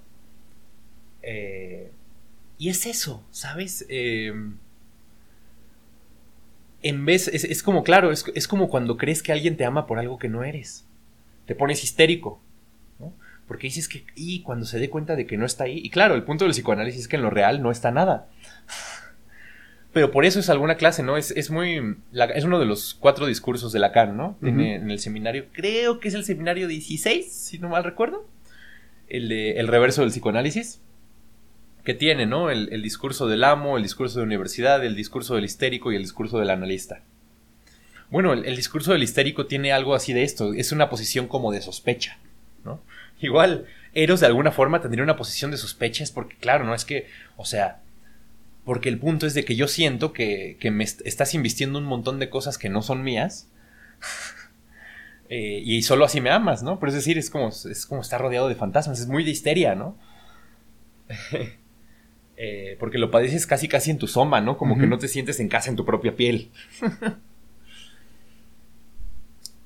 Eh, 1.22 1.92
y 2.58 2.70
es 2.70 2.86
eso, 2.86 3.26
¿sabes? 3.32 3.86
Em, 3.90 4.58
en 6.82 7.06
vez, 7.06 7.28
es, 7.28 7.64
como, 7.64 7.84
claro, 7.84 8.12
es, 8.12 8.48
como 8.48 8.70
cuando 8.70 8.98
crees 8.98 9.24
que 9.24 9.32
alguien 9.32 9.58
te 9.58 9.66
ama 9.66 9.88
por 9.88 9.98
algo 9.98 10.20
que 10.20 10.30
no 10.30 10.44
eres. 10.44 10.86
Te 11.46 11.56
pones 11.56 11.84
histérico. 11.84 12.42
Porque 13.48 13.68
dices 13.68 13.88
que, 13.88 14.06
y 14.16 14.42
cuando 14.42 14.66
se 14.66 14.80
dé 14.80 14.90
cuenta 14.90 15.16
de 15.16 15.28
que 15.28 15.38
no 15.38 15.46
está 15.46 15.66
ahí, 15.66 15.80
y 15.84 15.90
claro, 15.90 16.16
el 16.16 16.24
punto 16.24 16.46
del 16.46 16.54
psicoanálisis 16.54 17.02
es 17.02 17.08
que 17.08 17.16
en 17.16 17.22
lo 17.22 17.30
real 17.30 17.62
no 17.62 17.70
está 17.72 17.92
nada. 17.92 18.28
Pero 19.94 20.12
por 20.12 20.26
eso 20.26 20.40
es 20.40 20.50
alguna 20.50 20.76
clase, 20.76 21.04
¿no? 21.04 21.16
Es, 21.16 21.32
es 21.32 21.52
muy. 21.52 21.96
es 22.34 22.44
uno 22.44 22.60
de 22.60 22.66
los 22.66 22.96
cuatro 22.96 23.28
discursos 23.28 23.72
de 23.72 23.80
Lacan, 23.80 24.18
¿no? 24.18 24.38
Tiene 24.42 24.76
en 24.76 24.92
el 24.92 25.00
seminario, 25.00 25.46
creo 25.54 26.00
que 26.00 26.10
es 26.10 26.16
el 26.16 26.26
seminario 26.26 26.68
16, 26.68 27.32
si 27.32 27.60
no 27.60 27.70
mal 27.70 27.84
recuerdo. 27.84 28.28
El, 29.08 29.30
de, 29.30 29.52
el 29.52 29.68
reverso 29.68 30.02
del 30.02 30.10
psicoanálisis. 30.10 30.82
Que 31.86 31.94
tiene, 31.94 32.26
¿no? 32.26 32.50
El, 32.50 32.82
discurso 32.82 33.28
del 33.28 33.44
amo, 33.44 33.78
el 33.78 33.84
discurso 33.84 34.18
de 34.18 34.26
universidad, 34.26 34.84
el 34.84 34.96
discurso 34.96 35.36
del 35.36 35.46
histérico 35.46 35.92
y 35.92 35.96
el 35.96 36.02
discurso 36.02 36.40
del 36.40 36.50
analista. 36.50 37.04
Bueno, 38.10 38.34
el, 38.34 38.56
discurso 38.56 38.92
del 38.92 39.04
histérico 39.04 39.46
tiene 39.46 39.72
algo 39.72 39.94
así 39.94 40.12
de 40.12 40.24
esto. 40.24 40.54
Es 40.54 40.72
una 40.72 40.90
posición 40.90 41.28
como 41.28 41.52
de 41.52 41.62
sospecha, 41.62 42.18
¿no? 42.64 42.82
Igual, 43.22 43.68
Eros 43.94 44.20
de 44.20 44.26
alguna 44.26 44.52
forma 44.52 44.82
tendría 44.82 45.04
una 45.04 45.16
posición 45.16 45.52
de 45.52 45.58
sospechas 45.58 46.12
porque, 46.12 46.36
claro, 46.36 46.66
no 46.66 46.74
es 46.74 46.86
que, 46.86 47.08
o 47.38 47.46
sea, 47.46 47.82
porque 48.66 48.90
el 48.90 48.98
punto 48.98 49.28
es 49.28 49.36
de 49.36 49.46
que 49.46 49.56
yo 49.56 49.68
siento 49.68 50.12
que, 50.12 50.58
me 50.72 50.84
estás 50.84 51.36
invistiendo 51.36 51.78
un 51.78 51.86
montón 51.86 52.18
de 52.18 52.32
cosas 52.32 52.58
que 52.58 52.68
no 52.68 52.82
son 52.82 53.04
mías. 53.04 53.48
Eh, 55.28 55.64
y 55.66 55.82
solo 55.82 56.06
así 56.06 56.22
me 56.22 56.30
amas, 56.30 56.62
¿no? 56.62 56.80
Pero 56.80 56.92
es 56.92 56.96
decir, 56.96 57.18
es 57.18 57.32
como, 57.32 57.48
es 57.48 57.88
como 57.88 58.02
estar 58.02 58.22
rodeado 58.22 58.48
de 58.48 58.54
fantasmas, 58.54 59.00
es 59.00 59.08
muy 59.08 59.24
de 59.24 59.32
histeria, 59.32 59.74
¿no? 59.74 59.98
Eh, 62.38 62.76
porque 62.80 62.98
lo 62.98 63.12
padeces 63.12 63.48
casi 63.48 63.68
casi 63.68 63.92
en 63.92 63.98
tu 63.98 64.08
soma, 64.08 64.42
¿no? 64.42 64.58
Como 64.58 64.78
que 64.78 64.88
no 64.88 64.98
te 64.98 65.08
sientes 65.08 65.40
en 65.40 65.48
casa 65.48 65.70
en 65.70 65.76
tu 65.76 65.86
propia 65.86 66.16
piel. 66.16 66.50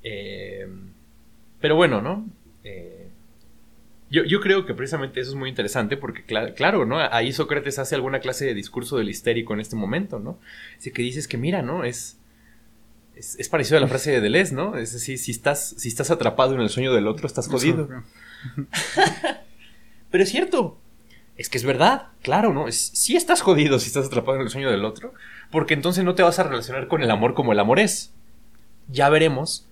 Eh, 0.02 0.66
pero 1.60 1.76
bueno, 1.76 2.02
¿no? 2.02 2.26
Yo, 4.12 4.42
creo 4.42 4.66
que 4.66 4.74
precisamente 4.74 5.20
eso 5.20 5.32
es 5.32 5.36
muy 5.36 5.50
interesante 5.50 5.96
porque, 5.96 6.24
claro, 6.24 6.86
¿no? 6.86 6.98
Ahí 6.98 7.32
Sócrates 7.32 7.78
hace 7.78 7.94
alguna 7.94 8.20
clase 8.20 8.44
de 8.44 8.56
discurso 8.56 8.98
del 8.98 9.08
histérico 9.08 9.54
en 9.54 9.60
este 9.60 9.76
momento, 9.76 10.20
¿no? 10.20 10.40
Así 10.78 10.92
que 10.92 11.04
dices 11.04 11.28
que, 11.28 11.38
mira, 11.38 11.62
¿no? 11.62 11.84
Es, 11.84 12.18
es, 13.16 13.50
parecido 13.50 13.78
a 13.78 13.82
la 13.82 13.88
frase 13.88 14.12
de 14.12 14.20
Deleuze, 14.20 14.56
¿no? 14.56 14.78
Es 14.78 14.94
decir, 14.94 15.20
si 15.20 15.30
estás, 15.30 15.76
si 15.78 15.90
estás 15.90 16.10
atrapado 16.10 16.56
en 16.56 16.62
el 16.62 16.70
sueño 16.70 16.92
del 16.92 17.06
otro, 17.06 17.28
estás 17.28 17.48
jodido. 17.48 17.88
Pero 20.10 20.24
es 20.24 20.30
cierto. 20.30 20.80
Es 21.40 21.48
que 21.48 21.58
es 21.58 21.64
verdad, 21.64 22.08
claro, 22.22 22.54
¿no? 22.54 22.68
Es, 22.68 22.92
sí 22.94 23.16
estás 23.16 23.40
jodido 23.40 23.80
si 23.80 23.88
estás 23.88 24.08
atrapado 24.08 24.36
en 24.36 24.44
el 24.44 24.50
sueño 24.50 24.70
del 24.70 24.84
otro, 24.84 25.14
porque 25.52 25.74
entonces 25.74 26.04
no 26.04 26.14
te 26.14 26.22
vas 26.22 26.38
a 26.38 26.44
relacionar 26.44 26.90
con 26.90 27.02
el 27.02 27.10
amor 27.10 27.34
como 27.34 27.54
el 27.54 27.60
amor 27.62 27.80
es. 27.80 28.12
Ya 28.90 29.08
veremos 29.08 29.66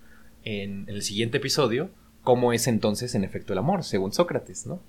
en 0.44 0.86
el 0.88 1.02
siguiente 1.02 1.36
episodio 1.36 1.90
cómo 2.22 2.54
es 2.54 2.68
entonces 2.68 3.14
en 3.14 3.22
efecto 3.22 3.52
el 3.52 3.58
amor, 3.58 3.84
según 3.84 4.14
Sócrates, 4.14 4.66
¿no? 4.66 4.80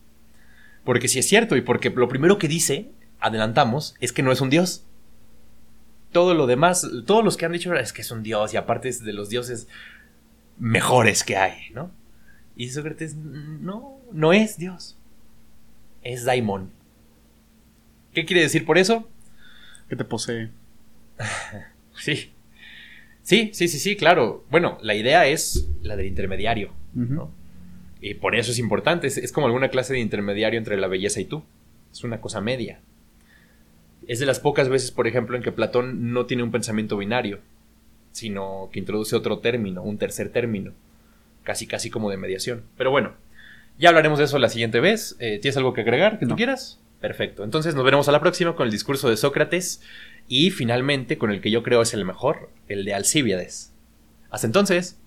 Porque 0.86 1.10
si 1.10 1.20
es 1.20 1.28
cierto 1.28 1.58
y 1.58 1.62
porque 1.62 1.90
lo 1.90 2.08
primero 2.08 2.38
que 2.38 2.48
dice, 2.48 2.90
adelantamos, 3.20 3.96
es 4.00 4.14
que 4.14 4.24
no 4.24 4.32
es 4.32 4.40
un 4.40 4.50
dios. 4.50 4.86
Todo 6.14 6.34
lo 6.34 6.48
demás, 6.48 6.90
todos 7.06 7.26
los 7.26 7.36
que 7.36 7.46
han 7.46 7.52
dicho 7.52 7.76
es 7.76 7.92
que 7.92 8.04
es 8.04 8.12
un 8.12 8.24
dios 8.24 8.54
y 8.54 8.58
aparte 8.58 8.88
es 8.88 9.04
de 9.04 9.12
los 9.12 9.28
dioses 9.28 9.68
mejores 10.58 11.26
que 11.26 11.36
hay, 11.36 11.72
¿no? 11.74 11.92
Y 12.56 12.70
Sócrates 12.70 13.16
no, 13.18 14.00
no 14.14 14.32
es 14.32 14.58
dios. 14.58 14.96
Es 16.04 16.26
daimon. 16.26 16.72
¿Qué 18.14 18.26
quiere 18.26 18.42
decir 18.42 18.66
por 18.66 18.78
eso? 18.78 19.08
Que 19.88 19.96
te 19.96 20.04
posee. 20.04 20.50
sí. 21.96 22.32
Sí, 23.24 23.52
sí, 23.54 23.68
sí, 23.68 23.80
sí, 23.80 23.96
claro. 23.96 24.44
Bueno, 24.50 24.78
la 24.82 24.96
idea 24.96 25.28
es 25.28 25.70
la 25.84 25.96
del 25.96 26.08
intermediario. 26.08 26.72
Y 28.02 28.16
por 28.16 28.36
eso 28.36 28.52
es 28.52 28.60
importante, 28.60 29.08
es, 29.08 29.32
como 29.32 29.46
alguna 29.46 29.70
clase 29.70 29.94
de 29.94 30.00
intermediario 30.00 30.58
entre 30.58 30.78
la 30.78 30.88
belleza 30.88 31.20
y 31.20 31.26
tú. 31.26 31.44
Es 31.92 32.04
una 32.04 32.22
cosa 32.22 32.42
media. 32.42 32.80
Es 34.08 34.20
de 34.20 34.26
las 34.26 34.40
pocas 34.40 34.70
veces, 34.70 34.92
por 34.92 35.06
ejemplo, 35.06 35.38
en 35.38 35.44
que 35.44 35.52
Platón 35.52 36.12
no 36.12 36.26
tiene 36.26 36.44
un 36.44 36.52
pensamiento 36.52 36.98
binario, 36.98 37.40
sino 38.12 38.70
que 38.72 38.80
introduce 38.80 39.16
otro 39.16 39.40
término, 39.40 39.84
un 39.84 39.98
tercer 39.98 40.30
término, 40.30 40.72
casi 41.44 41.68
casi 41.68 41.90
como 41.90 42.10
de 42.10 42.18
mediación. 42.18 42.64
Pero 42.78 42.90
bueno, 42.90 43.14
ya 43.80 43.90
hablaremos 43.90 44.20
de 44.20 44.26
eso 44.26 44.38
la 44.38 44.50
siguiente 44.50 44.80
vez. 44.80 45.16
Eh, 45.20 45.40
¿Tienes 45.42 45.58
algo 45.58 45.74
que 45.74 45.82
agregar 45.82 46.20
que 46.20 46.26
tú 46.26 46.36
quieras? 46.36 46.80
Perfecto. 47.00 47.44
Entonces 47.44 47.76
nos 47.76 47.86
veremos 47.86 48.10
a 48.10 48.12
la 48.12 48.20
próxima 48.20 48.56
con 48.56 48.66
el 48.66 48.72
discurso 48.72 49.10
de 49.10 49.16
Sócrates 49.16 49.82
y 50.28 50.52
finalmente 50.52 51.18
con 51.18 51.32
el 51.32 51.40
que 51.42 51.50
yo 51.50 51.64
creo 51.64 51.82
es 51.82 51.94
el 51.94 52.04
mejor, 52.04 52.52
el 52.68 52.84
de 52.84 52.94
Alcíbiades. 52.94 53.74
Hasta 54.30 54.48
entonces. 54.48 55.00